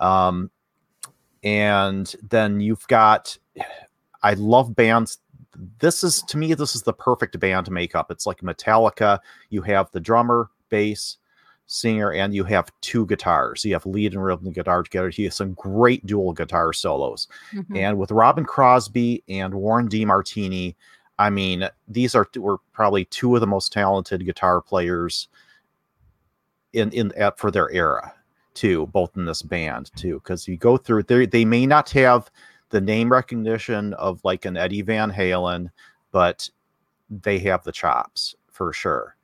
Um, 0.00 0.50
and 1.42 2.14
then 2.28 2.60
you've 2.60 2.86
got 2.88 3.36
I 4.22 4.34
love 4.34 4.74
bands. 4.76 5.18
This 5.78 6.02
is 6.04 6.22
to 6.22 6.38
me, 6.38 6.54
this 6.54 6.74
is 6.74 6.82
the 6.82 6.92
perfect 6.92 7.38
band 7.38 7.66
to 7.66 7.72
make 7.72 7.94
up. 7.94 8.10
It's 8.10 8.26
like 8.26 8.40
Metallica. 8.40 9.18
You 9.50 9.62
have 9.62 9.90
the 9.90 10.00
drummer, 10.00 10.50
bass, 10.68 11.18
singer, 11.66 12.12
and 12.12 12.34
you 12.34 12.44
have 12.44 12.72
two 12.80 13.06
guitars. 13.06 13.64
You 13.64 13.74
have 13.74 13.86
lead 13.86 14.12
and 14.14 14.24
rhythm 14.24 14.50
guitar 14.52 14.82
together. 14.82 15.10
He 15.10 15.24
has 15.24 15.36
some 15.36 15.52
great 15.54 16.04
dual 16.06 16.32
guitar 16.32 16.72
solos. 16.72 17.28
Mhm. 17.52 17.76
And 17.76 17.98
with 17.98 18.10
Robin 18.10 18.44
Crosby 18.44 19.22
and 19.28 19.54
Warren 19.54 19.88
DeMartini, 19.88 20.74
I 21.18 21.30
mean, 21.30 21.68
these 21.86 22.14
are 22.14 22.26
were 22.36 22.58
probably 22.72 23.04
two 23.04 23.34
of 23.34 23.40
the 23.40 23.46
most 23.46 23.72
talented 23.72 24.24
guitar 24.24 24.60
players 24.60 25.28
in 26.72 26.90
in 26.92 27.12
at, 27.16 27.38
for 27.38 27.50
their 27.50 27.70
era 27.70 28.14
too, 28.54 28.86
both 28.88 29.16
in 29.16 29.26
this 29.26 29.42
band 29.42 29.90
too. 29.96 30.14
Because 30.14 30.48
you 30.48 30.56
go 30.56 30.76
through, 30.76 31.04
they 31.04 31.26
they 31.26 31.44
may 31.44 31.66
not 31.66 31.90
have 31.90 32.30
the 32.70 32.80
name 32.80 33.10
recognition 33.12 33.94
of 33.94 34.20
like 34.24 34.44
an 34.44 34.56
Eddie 34.56 34.82
Van 34.82 35.10
Halen, 35.12 35.70
but 36.12 36.48
they 37.10 37.38
have 37.40 37.62
the 37.64 37.72
chops 37.72 38.34
for 38.50 38.72
sure. 38.72 39.16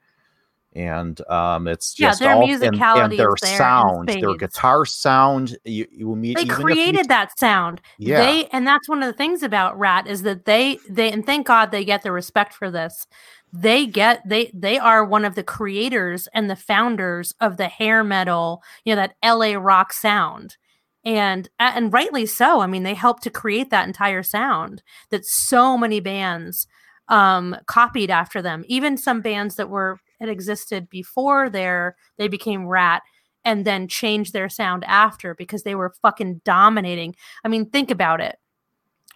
And 0.75 1.27
um, 1.31 1.69
it's 1.69 1.99
Yeah, 1.99 2.09
just 2.09 2.21
their 2.21 2.33
all 2.33 2.43
and, 2.43 2.61
musicality 2.61 3.05
and 3.05 3.19
their 3.19 3.35
is 3.35 3.57
sound, 3.57 4.09
their 4.09 4.35
guitar 4.35 4.85
sound. 4.85 5.57
You, 5.65 5.87
you 5.91 6.07
will 6.07 6.17
meet. 6.17 6.37
they 6.37 6.43
even 6.43 6.53
if 6.53 6.59
you 6.59 6.65
created 6.65 7.09
that 7.09 7.39
sound 7.39 7.81
Yeah. 7.99 8.19
they 8.27 8.47
and 8.49 8.67
that's 8.67 8.87
one 8.89 9.03
of 9.03 9.07
the 9.07 9.17
things 9.17 9.43
about 9.43 9.79
Ratt 9.79 10.07
is 10.07 10.21
that 10.23 10.45
they 10.45 10.79
they 10.91 11.11
and 11.11 11.25
thank 11.25 11.47
god 11.47 11.71
they 11.71 11.85
get 11.85 12.03
the 12.03 12.13
respect 12.13 12.53
for 12.53 12.71
this 12.71 13.07
they 13.55 13.87
get 13.87 14.21
they 14.29 14.51
they 14.53 14.79
are 14.79 15.03
one 15.03 15.25
of 15.25 15.35
the 15.35 15.43
creators 15.43 16.29
and 16.35 16.51
the 16.51 16.57
founders 16.57 17.35
of 17.41 17.57
the 17.57 17.69
hair 17.69 18.05
metal 18.05 18.63
you 18.85 18.95
know 18.95 19.01
that 19.01 19.15
la 19.37 19.55
rock 19.59 19.95
sound 19.95 20.59
and 21.07 21.49
and 21.59 21.93
rightly 21.93 22.27
so 22.27 22.61
i 22.61 22.67
mean 22.67 22.83
they 22.83 22.93
helped 22.93 23.23
to 23.23 23.31
create 23.31 23.71
that 23.71 23.87
entire 23.87 24.23
sound 24.23 24.83
that 25.11 25.25
so 25.25 25.79
many 25.79 26.01
bands 26.01 26.67
um 27.09 27.57
copied 27.67 28.11
after 28.11 28.43
them 28.43 28.63
even 28.69 28.99
some 28.99 29.23
bands 29.23 29.55
that 29.55 29.71
were 29.71 29.99
had 30.21 30.29
existed 30.29 30.89
before 30.91 31.49
their 31.49 31.97
they 32.19 32.29
became 32.29 32.67
Ratt 32.67 33.03
and 33.45 33.65
then 33.65 33.87
changed 33.89 34.33
their 34.33 34.49
sound 34.49 34.85
after 34.85 35.35
because 35.35 35.63
they 35.63 35.77
were 35.77 35.95
fucking 36.03 36.41
dominating. 36.45 37.15
I 37.45 37.49
mean, 37.49 37.71
think 37.71 37.91
about 37.91 38.21
it. 38.21 38.37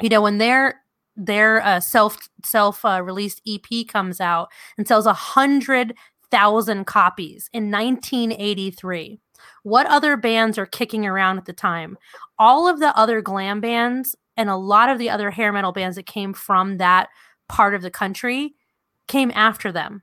You 0.01 0.09
know, 0.09 0.23
when 0.23 0.39
they're 0.39 0.81
their 1.17 1.61
uh, 1.63 1.81
self 1.81 2.29
self 2.45 2.85
uh, 2.85 3.03
released 3.03 3.43
EP 3.47 3.87
comes 3.89 4.21
out 4.21 4.49
and 4.79 4.87
sells 4.87 5.07
a 5.07 5.13
hundred 5.13 5.95
thousand 6.31 6.87
copies 6.87 7.51
in 7.53 7.71
1983. 7.71 9.21
What 9.63 9.87
other 9.87 10.17
bands 10.17 10.59
are 10.59 10.67
kicking 10.67 11.07
around 11.07 11.39
at 11.39 11.45
the 11.45 11.53
time? 11.53 11.99
All 12.39 12.69
of 12.69 12.81
the 12.81 12.97
other 12.97 13.21
glam 13.21 13.61
bands 13.61 14.17
and 14.37 14.49
a 14.49 14.57
lot 14.57 14.89
of 14.89 14.99
the 14.99 15.11
other 15.11 15.31
hair 15.31 15.53
metal 15.53 15.73
bands 15.73 15.97
that 15.97 16.07
came 16.07 16.33
from 16.33 16.79
that 16.79 17.09
part 17.49 17.75
of 17.75 17.83
the 17.83 17.91
country 17.91 18.55
came 19.09 19.31
after 19.35 19.73
them. 19.73 20.03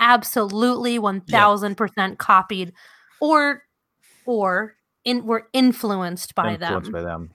Absolutely 0.00 0.98
1000% 0.98 2.18
copied 2.18 2.72
or 3.20 3.62
or 4.26 4.76
in 5.04 5.24
were 5.24 5.48
influenced 5.52 6.34
by 6.34 6.52
influenced 6.52 6.84
them 6.84 6.92
by 6.92 7.02
them. 7.02 7.30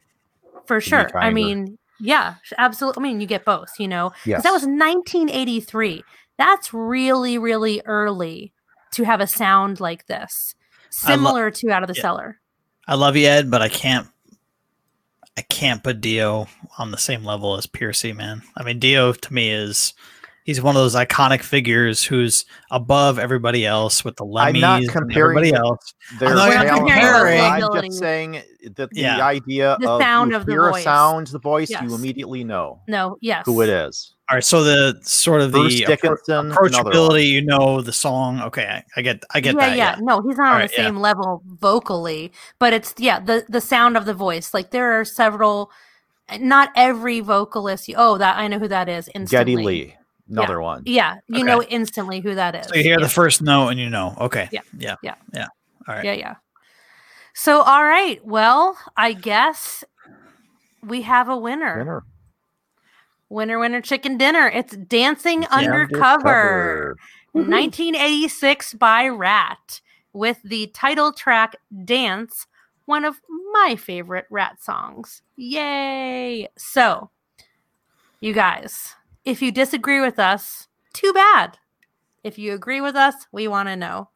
for 0.65 0.80
sure. 0.80 1.10
I 1.15 1.31
mean, 1.31 1.77
yeah, 1.99 2.35
absolutely. 2.57 3.01
I 3.01 3.03
mean, 3.03 3.22
you 3.22 3.27
get 3.27 3.45
both, 3.45 3.72
you 3.80 3.88
know. 3.88 4.11
Yes. 4.26 4.43
That 4.43 4.51
was 4.51 4.64
1983. 4.64 6.03
That's 6.38 6.73
really, 6.73 7.38
really 7.38 7.81
early 7.85 8.53
to 8.93 9.03
have 9.03 9.22
a 9.22 9.27
sound 9.27 9.80
like 9.80 10.05
this, 10.07 10.55
I 11.03 11.15
lo- 11.15 11.15
similar 11.15 11.52
to 11.52 11.72
Out 11.72 11.84
of 11.84 11.88
the 11.88 11.95
Yeah. 11.95 12.02
Cellar. 12.02 12.40
I 12.88 12.95
love 12.95 13.15
you, 13.15 13.28
Ed, 13.28 13.49
but 13.49 13.61
I 13.61 13.70
can't. 13.70 14.07
I 15.38 15.41
can't 15.41 15.84
put 15.84 15.99
Dio 16.02 16.48
on 16.78 16.91
the 16.91 16.98
same 16.98 17.24
level 17.26 17.57
as 17.57 17.65
Pearcy, 17.65 18.14
man. 18.15 18.44
I 18.56 18.64
mean, 18.64 18.78
Dio 18.80 19.14
to 19.14 19.34
me 19.34 19.49
is 19.49 19.94
he's 20.44 20.61
one 20.61 20.76
of 20.76 20.82
those 20.82 20.95
iconic 20.95 21.41
figures 21.41 22.03
who's 22.03 22.45
above 22.72 23.18
everybody 23.20 23.65
else 23.65 24.03
with 24.03 24.15
the 24.18 24.26
I'm 24.26 24.56
Lemmys 24.56 24.61
not 24.61 24.84
comparing 24.90 25.38
everybody 25.38 25.53
else. 25.53 25.94
I'm 26.22 26.36
not 26.36 26.52
talent 26.52 26.70
comparing 26.80 27.41
I'm 27.41 27.61
just 27.86 27.99
saying 27.99 28.41
that 28.76 28.90
the 28.91 29.02
Yeah. 29.02 29.26
idea 29.26 29.78
The 29.80 29.90
of 29.90 30.02
sound 30.02 30.32
you 30.32 30.38
of 30.38 30.45
the 30.45 30.52
hear 30.53 30.68
a 30.68 30.72
voice. 30.72 30.84
sound, 30.84 31.28
the 31.28 31.40
voice, 31.40 31.70
Yes. 31.70 31.84
you 31.84 31.95
immediately 31.95 32.44
know 32.44 32.82
No, 32.88 33.18
yes. 33.22 33.44
who 33.45 33.61
it 33.61 33.70
is. 33.70 34.14
All 34.30 34.38
right, 34.38 34.44
so 34.44 34.64
the 34.64 34.98
sort 35.03 35.41
of 35.41 35.52
Bruce 35.52 35.78
the 35.80 35.86
Dickinson, 35.86 36.52
approachability, 36.52 37.28
you 37.28 37.41
know, 37.45 37.82
the 37.82 37.91
song. 37.91 38.41
Okay, 38.41 38.64
I, 38.65 38.84
I 38.95 39.02
get, 39.02 39.22
I 39.34 39.41
get 39.41 39.56
yeah, 39.56 39.68
that. 39.70 39.78
yeah. 39.78 39.95
Yeah, 39.95 39.99
No, 40.02 40.22
he's 40.22 40.38
not 40.38 40.48
on 40.48 40.53
Alright, 40.53 40.70
the 40.72 40.78
yeah. 40.82 40.88
same 40.88 40.98
level 40.99 41.44
vocally, 41.60 42.32
but 42.57 42.72
it's 42.72 42.94
yeah, 42.98 43.20
the 43.20 43.45
the 43.49 43.60
sound 43.61 43.98
of 43.98 44.06
the 44.06 44.14
voice. 44.14 44.53
Like 44.53 44.72
there 44.72 44.98
are 44.99 45.03
several 45.03 45.72
not 46.40 46.70
every 46.78 47.20
vocalist 47.20 47.90
you, 47.90 47.95
oh 47.98 48.18
that 48.18 48.38
I 48.38 48.48
know 48.48 48.60
who 48.60 48.70
that 48.70 48.88
is 48.88 49.10
instantly. 49.14 49.56
Geddy 49.56 49.64
Lee, 49.65 49.95
another 50.34 50.61
one. 50.61 50.84
Yeah, 50.85 51.19
you 51.27 51.38
Okay. 51.38 51.43
know 51.43 51.64
instantly 51.64 52.19
who 52.19 52.35
that 52.35 52.55
is. 52.55 52.68
So 52.68 52.76
you 52.76 52.84
hear 52.84 52.99
yeah. 52.99 53.05
the 53.05 53.10
first 53.10 53.41
note 53.41 53.69
and 53.69 53.80
you 53.80 53.89
know. 53.89 54.15
Okay. 54.19 54.49
Yeah. 54.51 54.61
Yeah. 54.77 54.95
Yeah. 55.01 55.15
Yeah. 55.34 55.47
All 55.88 55.95
right. 55.95 56.05
Yeah, 56.05 56.14
yeah. 56.14 56.35
So, 57.34 57.61
all 57.61 57.84
right. 57.84 58.23
Well, 58.26 58.77
I 58.95 59.14
guess 59.14 59.84
we 60.84 61.01
have 61.01 61.30
a 61.30 61.38
winner. 61.38 61.77
Winner. 61.80 62.03
Winner, 63.30 63.57
winner, 63.57 63.81
chicken 63.81 64.18
dinner. 64.18 64.47
It's 64.47 64.76
Dancing 64.76 65.45
Undercover, 65.47 66.95
1986 67.31 68.76
by 68.76 69.07
Ratt, 69.07 69.81
with 70.14 70.39
the 70.43 70.68
title 70.68 71.11
track 71.11 71.55
Dance, 71.84 72.45
one 72.85 73.05
of 73.05 73.19
my 73.51 73.76
favorite 73.76 74.27
Ratt 74.30 74.61
songs. 74.61 75.23
Yay! 75.35 76.47
So, 76.55 77.10
you 78.19 78.34
guys, 78.34 78.93
if 79.26 79.41
you 79.41 79.52
disagree 79.52 80.00
with 80.02 80.20
us, 80.20 80.68
too 80.94 81.14
bad. 81.14 81.58
If 82.24 82.38
you 82.38 82.54
agree 82.54 82.82
with 82.82 82.95
us, 82.95 83.16
we 83.32 83.48
want 83.48 83.70
to 83.70 83.76
know. 83.76 84.10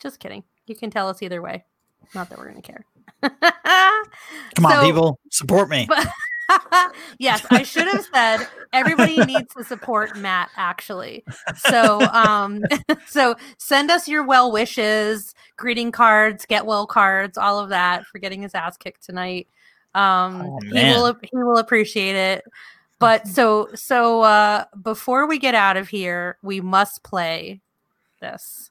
Just 0.00 0.20
kidding. 0.20 0.44
You 0.66 0.74
can 0.74 0.90
tell 0.90 1.08
us 1.08 1.22
either 1.22 1.40
way. 1.40 1.64
Not 2.14 2.28
that 2.28 2.38
we're 2.38 2.50
going 2.50 2.60
to 2.60 2.72
care. 2.72 2.84
Come 4.54 4.66
on, 4.66 4.72
So- 4.72 4.82
people, 4.82 5.18
support 5.30 5.68
me. 5.68 5.86
But 5.88 6.06
yes, 7.18 7.44
I 7.50 7.62
should 7.62 7.88
have 7.88 8.04
said 8.12 8.46
everybody 8.72 9.16
needs 9.24 9.54
to 9.54 9.64
support 9.64 10.16
Matt 10.18 10.50
actually. 10.56 11.24
So 11.56 12.02
um 12.12 12.62
so 13.06 13.34
send 13.56 13.90
us 13.90 14.06
your 14.08 14.24
well 14.26 14.52
wishes, 14.52 15.34
greeting 15.56 15.90
cards, 15.90 16.44
get 16.44 16.66
well 16.66 16.86
cards, 16.86 17.38
all 17.38 17.58
of 17.58 17.70
that 17.70 18.04
for 18.06 18.18
getting 18.18 18.42
his 18.42 18.54
ass 18.54 18.76
kicked 18.76 19.02
tonight. 19.04 19.48
Um 19.94 20.42
Oh, 20.42 20.58
he 20.60 20.72
will 20.72 21.16
he 21.22 21.36
will 21.36 21.58
appreciate 21.58 22.14
it. 22.14 22.44
But 22.98 23.26
so 23.28 23.68
so 23.74 24.22
uh 24.22 24.64
before 24.82 25.26
we 25.26 25.38
get 25.38 25.54
out 25.54 25.76
of 25.76 25.88
here, 25.88 26.38
we 26.42 26.60
must 26.60 27.02
play 27.02 27.60
this. 28.20 28.70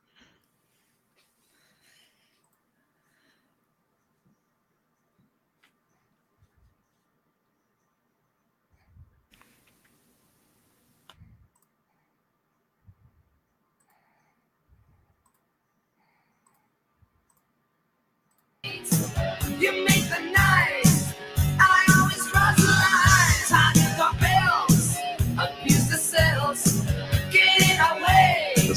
You 19.60 19.72
make 19.86 20.10
the 20.10 20.32
night. 20.34 20.73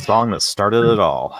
Song 0.06 0.30
that 0.30 0.40
started 0.40 0.84
it 0.84 1.00
all. 1.00 1.36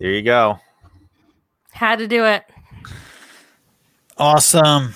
There 0.00 0.12
you 0.12 0.22
go. 0.22 0.60
Had 1.72 1.98
to 1.98 2.06
do 2.06 2.24
it. 2.24 2.44
Awesome. 4.16 4.94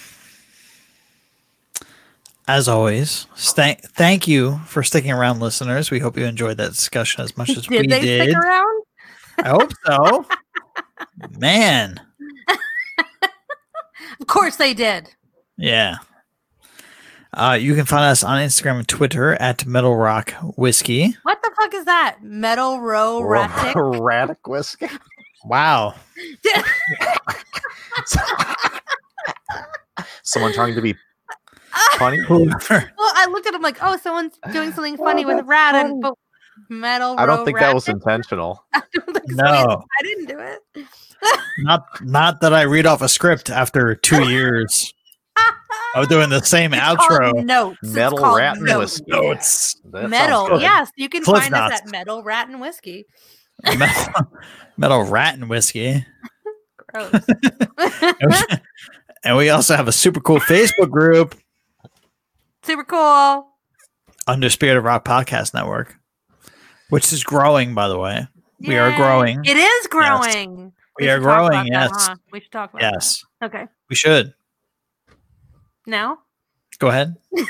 As 2.48 2.68
always, 2.68 3.26
sta- 3.34 3.76
thank 3.94 4.26
you 4.26 4.58
for 4.66 4.82
sticking 4.82 5.12
around, 5.12 5.40
listeners. 5.40 5.90
We 5.90 6.00
hope 6.00 6.16
you 6.18 6.24
enjoyed 6.24 6.56
that 6.58 6.70
discussion 6.70 7.22
as 7.22 7.36
much 7.36 7.50
as 7.50 7.68
we 7.68 7.78
Did 7.78 7.90
they 7.90 8.00
did. 8.00 8.22
stick 8.30 8.36
around? 8.36 8.82
I 9.38 9.48
hope 9.48 9.72
so. 9.86 10.26
Man, 11.38 12.00
Of 14.20 14.26
course 14.26 14.56
they 14.56 14.74
did. 14.74 15.08
yeah. 15.56 15.96
Uh, 17.34 17.56
you 17.58 17.74
can 17.74 17.86
find 17.86 18.04
us 18.04 18.22
on 18.22 18.38
Instagram 18.38 18.78
and 18.78 18.86
Twitter 18.86 19.32
at 19.34 19.64
Metal 19.64 19.96
Rock 19.96 20.32
Whiskey. 20.56 21.16
What 21.22 21.42
the 21.42 21.50
fuck 21.56 21.72
is 21.72 21.86
that? 21.86 22.18
Metal 22.22 22.78
Row 22.80 23.22
Ratic? 23.22 23.72
Radic 23.74 24.36
whiskey. 24.46 24.88
Wow. 25.44 25.94
Someone 30.22 30.52
trying 30.52 30.74
to 30.74 30.82
be 30.82 30.94
funny. 31.96 32.18
Well, 32.28 32.44
I 32.98 33.26
looked 33.30 33.46
at 33.46 33.54
him 33.54 33.62
like, 33.62 33.78
oh, 33.80 33.96
someone's 33.96 34.38
doing 34.52 34.72
something 34.72 34.98
funny 34.98 35.24
with 35.24 35.42
Rad 35.46 35.74
and 35.74 36.02
but 36.02 36.14
Metal 36.68 37.14
I 37.18 37.24
don't 37.24 37.38
Row 37.38 37.44
think 37.46 37.58
that 37.60 37.74
was 37.74 37.88
intentional. 37.88 38.62
I 38.74 38.82
don't 38.92 39.06
think 39.14 39.30
so. 39.30 39.36
No. 39.36 39.84
I 39.98 40.02
didn't 40.02 40.26
do 40.26 40.38
it. 40.38 40.60
not 41.60 41.86
not 42.02 42.42
that 42.42 42.52
I 42.52 42.62
read 42.62 42.84
off 42.84 43.00
a 43.00 43.08
script 43.08 43.48
after 43.48 43.94
two 43.94 44.28
years 44.28 44.92
Oh, 45.94 46.02
of 46.02 46.08
doing 46.08 46.30
the 46.30 46.42
same 46.42 46.72
It's 46.72 46.82
outro. 46.82 47.32
called 47.32 47.44
notes. 47.44 47.78
Metal 47.82 48.18
called 48.18 48.38
rat 48.38 48.56
and 48.56 48.66
notes. 48.66 49.00
whiskey. 49.00 49.04
Notes. 49.10 49.80
That 49.92 50.08
Metal. 50.10 50.60
Yes, 50.60 50.90
you 50.96 51.08
can 51.08 51.22
Cliff 51.22 51.42
find 51.42 51.54
us 51.54 51.80
at 51.80 51.90
Metal 51.90 52.22
Rat 52.22 52.48
and 52.48 52.60
Whiskey. 52.60 53.04
metal, 53.78 54.32
metal 54.76 55.04
rat 55.04 55.34
and 55.34 55.48
whiskey. 55.48 56.04
Gross. 56.88 57.12
and 59.24 59.36
we 59.36 59.50
also 59.50 59.76
have 59.76 59.86
a 59.88 59.92
super 59.92 60.20
cool 60.20 60.40
Facebook 60.40 60.90
group, 60.90 61.34
Super 62.64 62.84
cool. 62.84 63.48
Under 64.26 64.48
Spirit 64.48 64.78
of 64.78 64.84
Rock 64.84 65.04
Podcast 65.04 65.52
Network, 65.52 65.96
which 66.90 67.12
is 67.12 67.24
growing, 67.24 67.74
by 67.74 67.88
the 67.88 67.98
way. 67.98 68.26
We 68.60 68.78
are 68.78 68.94
growing. 68.96 69.44
It 69.44 69.56
is 69.56 69.86
growing. 69.88 70.72
We 70.98 71.04
should 71.06 71.10
are 71.10 71.20
growing, 71.20 71.46
about 71.52 71.64
that, 71.64 71.90
yes. 71.92 72.06
huh? 72.08 72.16
We 72.30 72.40
should 72.40 72.52
talk 72.52 72.70
about 72.70 72.82
that. 72.82 72.92
Yes, 72.94 73.24
Okay. 73.42 73.64
we 73.90 73.96
should. 73.96 74.32
Now? 75.86 76.18
Go 76.78 76.88
ahead. 76.88 77.16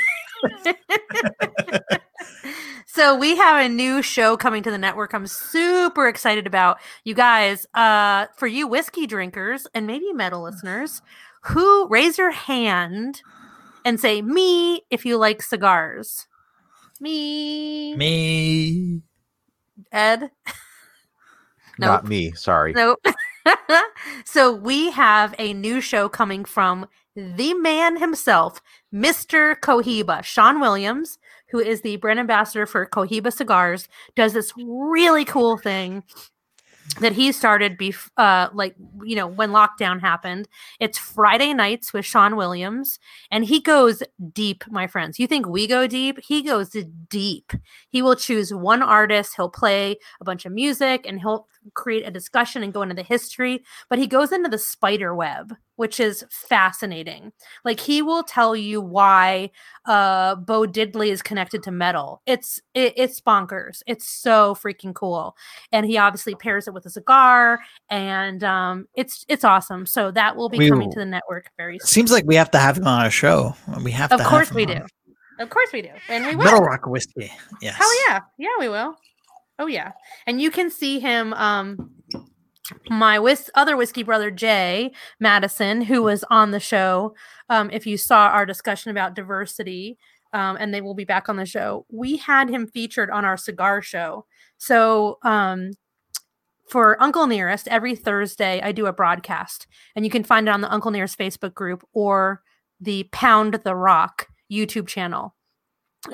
So 2.94 3.16
we 3.16 3.36
have 3.36 3.64
a 3.64 3.70
new 3.70 4.02
show 4.02 4.36
coming 4.36 4.62
to 4.64 4.70
the 4.70 4.76
network. 4.76 5.14
I'm 5.14 5.26
super 5.26 6.09
excited 6.09 6.46
about 6.46 6.78
you 7.04 7.14
guys. 7.14 7.66
Uh, 7.72 8.26
for 8.36 8.46
you 8.46 8.66
whiskey 8.66 9.06
drinkers 9.06 9.66
and 9.74 9.86
maybe 9.86 10.12
metal 10.12 10.42
listeners, 10.42 11.00
who 11.44 11.88
raise 11.88 12.18
your 12.18 12.32
hand 12.32 13.22
and 13.86 13.98
say 13.98 14.20
me 14.20 14.82
if 14.90 15.06
you 15.06 15.16
like 15.16 15.40
cigars. 15.40 16.26
Me, 17.00 17.96
Me. 17.96 19.00
Ed. 19.90 20.30
Not 21.78 22.06
me. 22.06 22.32
Sorry. 22.32 22.74
Nope. 22.74 23.00
so 24.24 24.52
we 24.52 24.90
have 24.90 25.34
a 25.38 25.54
new 25.54 25.80
show 25.80 26.08
coming 26.08 26.44
from 26.44 26.86
the 27.14 27.54
man 27.54 27.98
himself, 27.98 28.60
Mr. 28.92 29.58
Cohiba. 29.60 30.22
Sean 30.22 30.60
Williams, 30.60 31.18
who 31.50 31.58
is 31.58 31.82
the 31.82 31.96
brand 31.96 32.18
ambassador 32.18 32.66
for 32.66 32.86
Cohiba 32.86 33.32
Cigars, 33.32 33.88
does 34.16 34.32
this 34.32 34.52
really 34.56 35.24
cool 35.24 35.58
thing 35.58 36.02
that 37.00 37.12
he 37.12 37.32
started 37.32 37.78
bef- 37.78 38.10
uh 38.16 38.48
like 38.52 38.74
you 39.02 39.16
know 39.16 39.26
when 39.26 39.50
lockdown 39.50 40.00
happened 40.00 40.48
it's 40.80 40.98
friday 40.98 41.54
nights 41.54 41.92
with 41.92 42.04
sean 42.04 42.36
williams 42.36 42.98
and 43.30 43.44
he 43.44 43.60
goes 43.60 44.02
deep 44.32 44.64
my 44.68 44.86
friends 44.86 45.18
you 45.18 45.26
think 45.26 45.46
we 45.46 45.66
go 45.66 45.86
deep 45.86 46.18
he 46.22 46.42
goes 46.42 46.76
deep 47.08 47.52
he 47.88 48.02
will 48.02 48.16
choose 48.16 48.52
one 48.52 48.82
artist 48.82 49.34
he'll 49.36 49.48
play 49.48 49.96
a 50.20 50.24
bunch 50.24 50.44
of 50.44 50.52
music 50.52 51.06
and 51.06 51.20
he'll 51.20 51.46
create 51.74 52.06
a 52.06 52.10
discussion 52.10 52.62
and 52.62 52.72
go 52.72 52.82
into 52.82 52.94
the 52.94 53.02
history 53.02 53.62
but 53.89 53.98
he 53.98 54.06
goes 54.06 54.32
into 54.32 54.48
the 54.48 54.59
spider 54.59 55.14
web 55.14 55.55
which 55.76 55.98
is 56.01 56.24
fascinating 56.30 57.32
like 57.64 57.80
he 57.80 58.02
will 58.02 58.22
tell 58.22 58.55
you 58.55 58.80
why 58.80 59.51
uh 59.86 60.34
bo 60.34 60.66
diddley 60.66 61.09
is 61.09 61.22
connected 61.22 61.62
to 61.62 61.70
metal 61.70 62.20
it's 62.26 62.60
it, 62.74 62.93
it's 62.97 63.20
bonkers 63.20 63.82
it's 63.86 64.06
so 64.09 64.55
freaking 64.55 64.94
cool 64.94 65.36
and 65.72 65.86
he 65.86 65.97
obviously 65.97 66.34
pairs 66.34 66.66
it 66.68 66.74
with 66.74 66.84
a 66.86 66.90
cigar 66.90 67.59
and 67.90 68.43
um 68.44 68.86
it's 68.94 69.24
it's 69.28 69.44
awesome 69.44 69.86
so 69.86 70.10
that 70.10 70.36
will 70.36 70.48
be 70.48 70.59
We 70.59 70.68
coming 70.68 70.90
to 70.90 70.98
the 70.98 71.06
network 71.06 71.51
very 71.56 71.78
soon 71.78 71.86
Seems 72.02 72.10
like 72.10 72.24
we 72.26 72.34
have 72.36 72.51
to 72.52 72.59
have 72.59 72.78
him 72.78 72.86
on 72.86 73.05
our 73.05 73.10
show. 73.10 73.55
We 73.84 73.90
have 73.93 74.10
of 74.12 74.18
to. 74.18 74.24
have 74.24 74.30
course 74.30 74.48
him 74.51 74.56
we 74.56 74.66
on. 74.66 74.76
do 74.76 74.86
of 75.40 75.51
course 75.51 75.68
we 75.72 75.82
do 75.82 75.90
and 76.09 76.26
we 76.26 76.34
will 76.34 76.44
Metal 76.44 76.60
Rock 76.60 76.86
whiskey. 76.86 77.30
Yes. 77.60 77.76
Hell 77.76 78.09
yeah. 78.09 78.20
Yeah, 78.39 78.48
we 78.59 78.68
will. 78.68 78.97
Oh 79.62 79.68
yeah. 79.68 79.93
And 80.26 80.40
you 80.40 80.51
can 80.51 80.70
see 80.70 80.98
him 80.98 81.32
um 81.34 81.93
my 82.90 83.20
whis- 83.20 83.51
other 83.55 83.76
whiskey 83.76 84.02
brother 84.02 84.28
Jay 84.28 84.90
Madison 85.20 85.82
who 85.82 86.02
was 86.02 86.24
on 86.30 86.51
the 86.51 86.59
show 86.59 87.14
um 87.48 87.70
if 87.70 87.86
you 87.86 87.97
saw 87.97 88.26
our 88.26 88.44
discussion 88.44 88.90
about 88.90 89.14
diversity 89.14 89.98
um 90.32 90.56
and 90.59 90.74
they 90.74 90.80
will 90.80 90.94
be 90.94 91.05
back 91.05 91.28
on 91.28 91.36
the 91.36 91.47
show. 91.47 91.86
We 91.93 92.16
had 92.16 92.51
him 92.51 92.66
featured 92.66 93.09
on 93.09 93.24
our 93.24 93.36
cigar 93.36 93.82
show. 93.82 94.26
So 94.59 95.18
um 95.22 95.70
for 96.68 97.01
Uncle 97.01 97.28
Nearest, 97.28 97.68
every 97.68 97.94
Thursday 97.94 98.60
I 98.62 98.72
do 98.72 98.86
a 98.86 98.93
broadcast, 98.93 99.68
and 99.94 100.05
you 100.05 100.10
can 100.10 100.24
find 100.24 100.48
it 100.48 100.51
on 100.51 100.62
the 100.62 100.72
Uncle 100.72 100.90
Nearest 100.90 101.16
Facebook 101.16 101.55
group 101.55 101.86
or 101.93 102.43
the 102.80 103.05
Pound 103.12 103.60
the 103.62 103.76
Rock 103.76 104.26
YouTube 104.51 104.89
channel. 104.89 105.36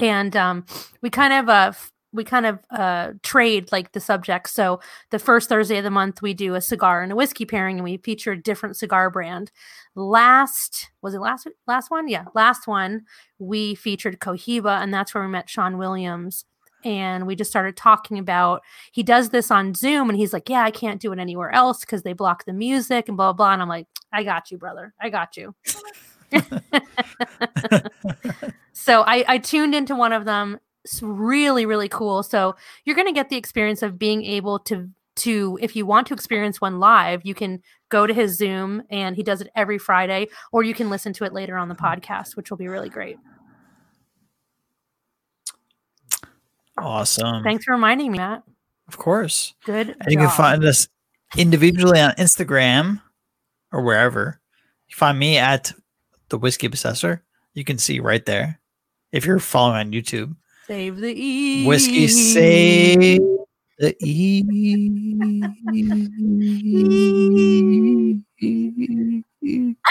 And 0.00 0.36
um, 0.36 0.66
we 1.00 1.08
kind 1.08 1.32
of 1.32 1.48
uh, 1.48 1.72
we 2.12 2.24
kind 2.24 2.46
of 2.46 2.58
uh, 2.70 3.12
trade 3.22 3.70
like 3.70 3.92
the 3.92 4.00
subjects. 4.00 4.52
So 4.52 4.80
the 5.10 5.18
first 5.18 5.48
Thursday 5.48 5.78
of 5.78 5.84
the 5.84 5.90
month 5.90 6.22
we 6.22 6.34
do 6.34 6.54
a 6.54 6.60
cigar 6.60 7.02
and 7.02 7.12
a 7.12 7.16
whiskey 7.16 7.44
pairing, 7.44 7.76
and 7.76 7.84
we 7.84 7.98
feature 7.98 8.32
a 8.32 8.42
different 8.42 8.76
cigar 8.76 9.10
brand. 9.10 9.50
Last 9.94 10.90
was 11.02 11.14
it 11.14 11.20
last 11.20 11.46
last 11.66 11.90
one? 11.90 12.08
Yeah, 12.08 12.24
last 12.34 12.66
one 12.66 13.02
we 13.38 13.74
featured 13.74 14.20
Cohiba, 14.20 14.82
and 14.82 14.92
that's 14.92 15.14
where 15.14 15.24
we 15.24 15.30
met 15.30 15.50
Sean 15.50 15.78
Williams 15.78 16.44
and 16.84 17.26
we 17.26 17.34
just 17.34 17.50
started 17.50 17.76
talking 17.76 18.18
about 18.18 18.62
he 18.92 19.02
does 19.02 19.30
this 19.30 19.50
on 19.50 19.74
Zoom 19.74 20.08
and 20.08 20.18
he's 20.18 20.32
like, 20.32 20.48
Yeah, 20.48 20.62
I 20.62 20.70
can't 20.70 21.00
do 21.00 21.12
it 21.12 21.18
anywhere 21.18 21.50
else 21.50 21.80
because 21.80 22.02
they 22.02 22.12
block 22.12 22.44
the 22.44 22.52
music 22.52 23.08
and 23.08 23.16
blah, 23.16 23.32
blah 23.32 23.46
blah. 23.46 23.52
And 23.54 23.62
I'm 23.62 23.68
like, 23.68 23.86
I 24.12 24.22
got 24.22 24.50
you, 24.50 24.58
brother. 24.58 24.94
I 25.00 25.10
got 25.10 25.36
you. 25.36 25.54
so 28.72 29.02
I, 29.02 29.24
I 29.26 29.38
tuned 29.38 29.74
into 29.74 29.94
one 29.94 30.12
of 30.12 30.24
them. 30.24 30.58
It's 30.84 31.02
really, 31.02 31.66
really 31.66 31.88
cool. 31.88 32.22
So 32.22 32.56
you're 32.84 32.96
gonna 32.96 33.12
get 33.12 33.28
the 33.28 33.36
experience 33.36 33.82
of 33.82 33.98
being 33.98 34.24
able 34.24 34.58
to 34.60 34.90
to 35.16 35.58
if 35.60 35.74
you 35.76 35.84
want 35.84 36.06
to 36.06 36.14
experience 36.14 36.60
one 36.60 36.78
live, 36.78 37.22
you 37.24 37.34
can 37.34 37.60
go 37.88 38.06
to 38.06 38.14
his 38.14 38.36
Zoom 38.36 38.82
and 38.90 39.16
he 39.16 39.22
does 39.22 39.40
it 39.40 39.50
every 39.54 39.78
Friday, 39.78 40.28
or 40.52 40.62
you 40.62 40.74
can 40.74 40.90
listen 40.90 41.12
to 41.14 41.24
it 41.24 41.32
later 41.32 41.56
on 41.56 41.68
the 41.68 41.74
mm-hmm. 41.74 41.84
podcast, 41.84 42.36
which 42.36 42.50
will 42.50 42.58
be 42.58 42.68
really 42.68 42.88
great. 42.88 43.18
Awesome. 46.78 47.42
Thanks 47.42 47.64
for 47.64 47.72
reminding 47.72 48.12
me, 48.12 48.18
Matt. 48.18 48.44
Of 48.86 48.96
course. 48.96 49.54
Good. 49.64 49.96
And 50.00 50.10
you 50.12 50.16
can 50.16 50.30
find 50.30 50.64
us 50.64 50.88
individually 51.36 52.00
on 52.00 52.12
Instagram 52.12 53.02
or 53.72 53.82
wherever. 53.82 54.40
You 54.88 54.96
find 54.96 55.18
me 55.18 55.36
at 55.36 55.72
the 56.28 56.38
Whiskey 56.38 56.68
Obsessor. 56.68 57.20
You 57.52 57.64
can 57.64 57.78
see 57.78 58.00
right 58.00 58.24
there. 58.24 58.60
If 59.10 59.26
you're 59.26 59.40
following 59.40 59.76
on 59.78 59.92
YouTube, 59.92 60.36
Save 60.68 60.98
the 60.98 61.14
E. 61.16 61.66
Whiskey 61.66 62.08
Save 62.08 63.20
the 63.78 63.96
E. 64.04 64.42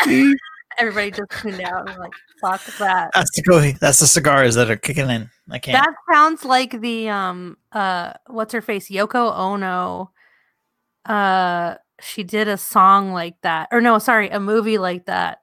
Everybody 0.78 1.10
just 1.10 1.32
tuned 1.42 1.62
out 1.62 1.90
and 1.90 1.98
like, 1.98 2.12
fuck 2.40 2.64
that. 2.78 3.10
That's 3.16 3.36
the 3.36 3.42
go. 3.42 3.72
That's 3.72 4.00
the 4.00 4.06
cigars 4.06 4.54
that 4.54 4.70
are 4.70 4.76
kicking 4.76 5.10
in. 5.10 5.32
I 5.50 5.58
can't. 5.58 5.84
That 5.84 5.96
sounds 6.14 6.46
like 6.46 6.80
the 6.80 7.10
um 7.10 7.58
uh 7.72 8.14
what's 8.28 8.54
her 8.54 8.62
face 8.62 8.88
Yoko 8.92 9.36
Ono. 9.36 10.12
Uh, 11.08 11.76
she 12.02 12.24
did 12.24 12.48
a 12.48 12.58
song 12.58 13.14
like 13.14 13.42
that, 13.42 13.70
or 13.72 13.82
no, 13.82 13.98
sorry, 13.98 14.30
a 14.30 14.40
movie 14.40 14.78
like 14.78 15.08
that, 15.08 15.42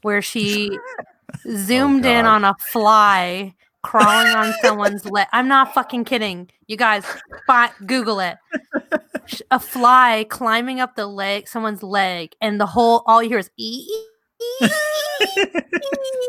where 0.00 0.22
she 0.22 0.76
zoomed 1.48 2.04
in 2.04 2.26
on 2.26 2.44
a 2.44 2.56
fly 2.58 3.54
crawling 3.82 4.34
on 4.34 4.52
someone's 4.62 5.04
leg. 5.04 5.26
I'm 5.32 5.48
not 5.48 5.74
fucking 5.74 6.04
kidding, 6.04 6.50
you 6.66 6.76
guys. 6.76 7.04
Fi- 7.46 7.72
Google 7.86 8.20
it. 8.20 8.38
A 9.50 9.58
fly 9.60 10.26
climbing 10.28 10.80
up 10.80 10.96
the 10.96 11.06
leg, 11.06 11.48
someone's 11.48 11.82
leg, 11.82 12.34
and 12.40 12.60
the 12.60 12.66
whole 12.66 13.02
all 13.06 13.22
you 13.22 13.28
hear 13.30 13.38
is 13.38 13.50
ee. 13.56 13.86
ee, 14.62 14.68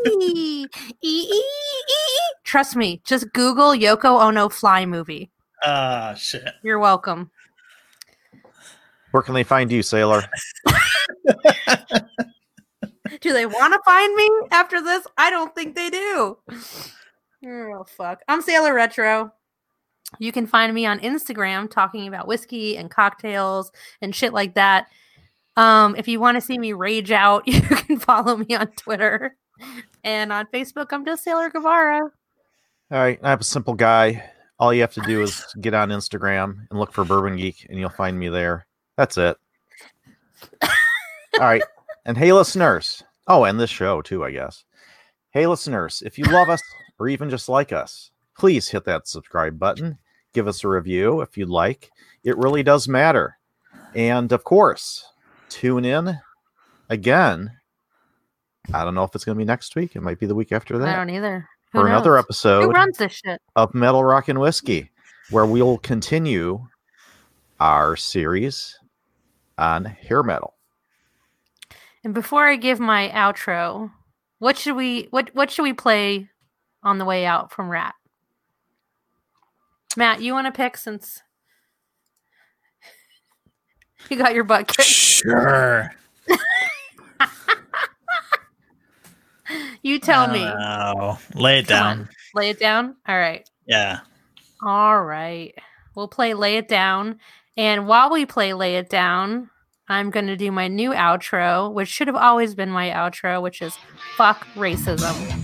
ee, 0.06 0.66
ee, 0.66 0.68
ee, 1.02 1.42
ee. 1.42 2.20
Trust 2.44 2.76
me, 2.76 3.00
just 3.04 3.32
Google 3.32 3.70
Yoko 3.72 4.20
Ono 4.22 4.48
fly 4.48 4.86
movie. 4.86 5.30
Ah, 5.64 6.14
shit. 6.14 6.48
You're 6.62 6.78
welcome. 6.78 7.30
Where 9.10 9.22
can 9.22 9.34
they 9.34 9.44
find 9.44 9.70
you, 9.72 9.82
Sailor? 9.82 10.22
Do 13.20 13.32
they 13.32 13.46
want 13.46 13.72
to 13.72 13.80
find 13.84 14.14
me 14.14 14.28
after 14.50 14.82
this? 14.82 15.06
I 15.16 15.30
don't 15.30 15.54
think 15.54 15.74
they 15.74 15.88
do. 15.88 16.36
Oh 17.46 17.84
fuck. 17.84 18.22
I'm 18.28 18.40
Sailor 18.40 18.72
Retro. 18.72 19.32
You 20.18 20.32
can 20.32 20.46
find 20.46 20.72
me 20.72 20.86
on 20.86 21.00
Instagram 21.00 21.70
talking 21.70 22.06
about 22.08 22.26
whiskey 22.26 22.76
and 22.76 22.90
cocktails 22.90 23.70
and 24.00 24.14
shit 24.14 24.32
like 24.32 24.54
that. 24.54 24.86
Um, 25.56 25.94
if 25.96 26.08
you 26.08 26.20
want 26.20 26.36
to 26.36 26.40
see 26.40 26.58
me 26.58 26.72
rage 26.72 27.10
out, 27.12 27.42
you 27.46 27.60
can 27.60 27.98
follow 27.98 28.36
me 28.36 28.54
on 28.54 28.68
Twitter. 28.68 29.36
And 30.02 30.32
on 30.32 30.46
Facebook, 30.54 30.86
I'm 30.90 31.04
just 31.04 31.24
Sailor 31.24 31.50
Guevara. 31.50 32.00
All 32.90 32.98
right, 32.98 33.18
I'm 33.22 33.40
a 33.40 33.44
simple 33.44 33.74
guy. 33.74 34.30
All 34.58 34.72
you 34.72 34.80
have 34.80 34.94
to 34.94 35.02
do 35.02 35.22
is 35.22 35.44
get 35.60 35.74
on 35.74 35.90
Instagram 35.90 36.66
and 36.70 36.78
look 36.78 36.92
for 36.92 37.04
Bourbon 37.04 37.36
Geek, 37.36 37.66
and 37.68 37.78
you'll 37.78 37.90
find 37.90 38.18
me 38.18 38.28
there. 38.28 38.66
That's 38.96 39.18
it. 39.18 39.36
All 40.62 40.68
right, 41.40 41.62
and 42.04 42.16
hey, 42.16 42.32
listeners. 42.32 43.02
Oh, 43.26 43.44
and 43.44 43.58
this 43.58 43.70
show 43.70 44.02
too, 44.02 44.24
I 44.24 44.30
guess. 44.30 44.64
Hey, 45.30 45.46
listeners, 45.46 46.02
if 46.06 46.18
you 46.18 46.24
love 46.26 46.48
us 46.48 46.62
or 46.98 47.08
even 47.08 47.30
just 47.30 47.48
like 47.48 47.72
us, 47.72 48.10
please 48.36 48.68
hit 48.68 48.84
that 48.84 49.08
subscribe 49.08 49.58
button. 49.58 49.98
Give 50.32 50.48
us 50.48 50.64
a 50.64 50.68
review 50.68 51.20
if 51.20 51.36
you'd 51.36 51.48
like. 51.48 51.90
It 52.24 52.36
really 52.36 52.62
does 52.62 52.88
matter. 52.88 53.38
And 53.94 54.32
of 54.32 54.44
course, 54.44 55.04
tune 55.48 55.84
in 55.84 56.18
again. 56.88 57.52
I 58.72 58.84
don't 58.84 58.94
know 58.94 59.04
if 59.04 59.14
it's 59.14 59.24
going 59.24 59.36
to 59.36 59.38
be 59.38 59.46
next 59.46 59.76
week. 59.76 59.94
It 59.94 60.02
might 60.02 60.18
be 60.18 60.26
the 60.26 60.34
week 60.34 60.52
after 60.52 60.78
that 60.78 60.88
I 60.88 60.96
don't 60.96 61.10
either. 61.10 61.48
Who 61.72 61.80
for 61.80 61.86
another 61.86 62.16
episode 62.16 62.62
Who 62.62 62.70
runs 62.70 62.98
this 62.98 63.12
shit? 63.12 63.40
of 63.56 63.74
Metal 63.74 64.02
Rock 64.02 64.28
and 64.28 64.40
Whiskey, 64.40 64.90
where 65.30 65.46
we'll 65.46 65.78
continue 65.78 66.66
our 67.60 67.96
series 67.96 68.78
on 69.58 69.84
hair 69.84 70.22
metal. 70.22 70.54
And 72.04 72.14
before 72.14 72.46
I 72.46 72.56
give 72.56 72.80
my 72.80 73.08
outro, 73.10 73.90
what 74.38 74.58
should 74.58 74.76
we 74.76 75.08
what 75.10 75.34
what 75.34 75.50
should 75.50 75.62
we 75.62 75.72
play 75.72 76.28
on 76.84 76.98
the 76.98 77.04
way 77.04 77.26
out 77.26 77.52
from 77.52 77.68
Ratt. 77.68 77.94
Matt, 79.96 80.22
you 80.22 80.32
want 80.32 80.46
to 80.46 80.52
pick 80.52 80.76
since 80.76 81.22
you 84.10 84.16
got 84.16 84.34
your 84.34 84.44
butt 84.44 84.68
kicked? 84.68 84.88
Sure. 84.88 85.92
you 89.82 89.98
tell 89.98 90.28
me. 90.28 90.44
Oh, 90.44 91.18
lay 91.34 91.58
it 91.60 91.68
Come 91.68 91.76
down. 91.76 91.98
On. 92.00 92.08
Lay 92.34 92.50
it 92.50 92.58
down. 92.58 92.96
All 93.06 93.16
right. 93.16 93.48
Yeah. 93.66 94.00
All 94.62 95.02
right. 95.02 95.54
We'll 95.94 96.08
play 96.08 96.34
Lay 96.34 96.56
It 96.56 96.68
Down. 96.68 97.20
And 97.56 97.86
while 97.86 98.10
we 98.10 98.26
play 98.26 98.52
Lay 98.52 98.76
It 98.76 98.90
Down, 98.90 99.50
I'm 99.88 100.10
going 100.10 100.26
to 100.26 100.36
do 100.36 100.50
my 100.50 100.66
new 100.68 100.90
outro, 100.90 101.72
which 101.72 101.88
should 101.88 102.08
have 102.08 102.16
always 102.16 102.54
been 102.54 102.70
my 102.70 102.90
outro, 102.90 103.42
which 103.42 103.62
is 103.62 103.76
fuck 104.16 104.46
racism. 104.54 105.43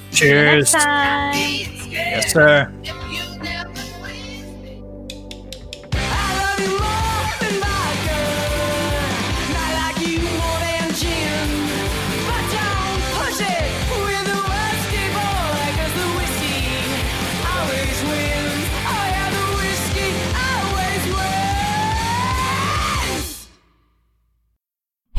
Cheers. 0.11 0.73
Yes, 0.73 2.31
sir. 2.33 2.71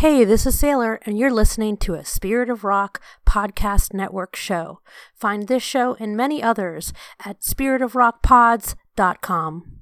Hey, 0.02 0.24
this 0.24 0.46
is 0.46 0.58
Sailor, 0.58 0.98
and 1.06 1.16
you're 1.16 1.30
listening 1.30 1.76
to 1.76 1.94
a 1.94 2.04
Spirit 2.04 2.50
of 2.50 2.64
Rock 2.64 3.00
podcast 3.24 3.94
network 3.94 4.34
show. 4.34 4.80
Find 5.14 5.46
this 5.46 5.62
show 5.62 5.94
and 6.00 6.16
many 6.16 6.42
others 6.42 6.92
at 7.24 7.42
spiritofrockpods.com. 7.42 9.81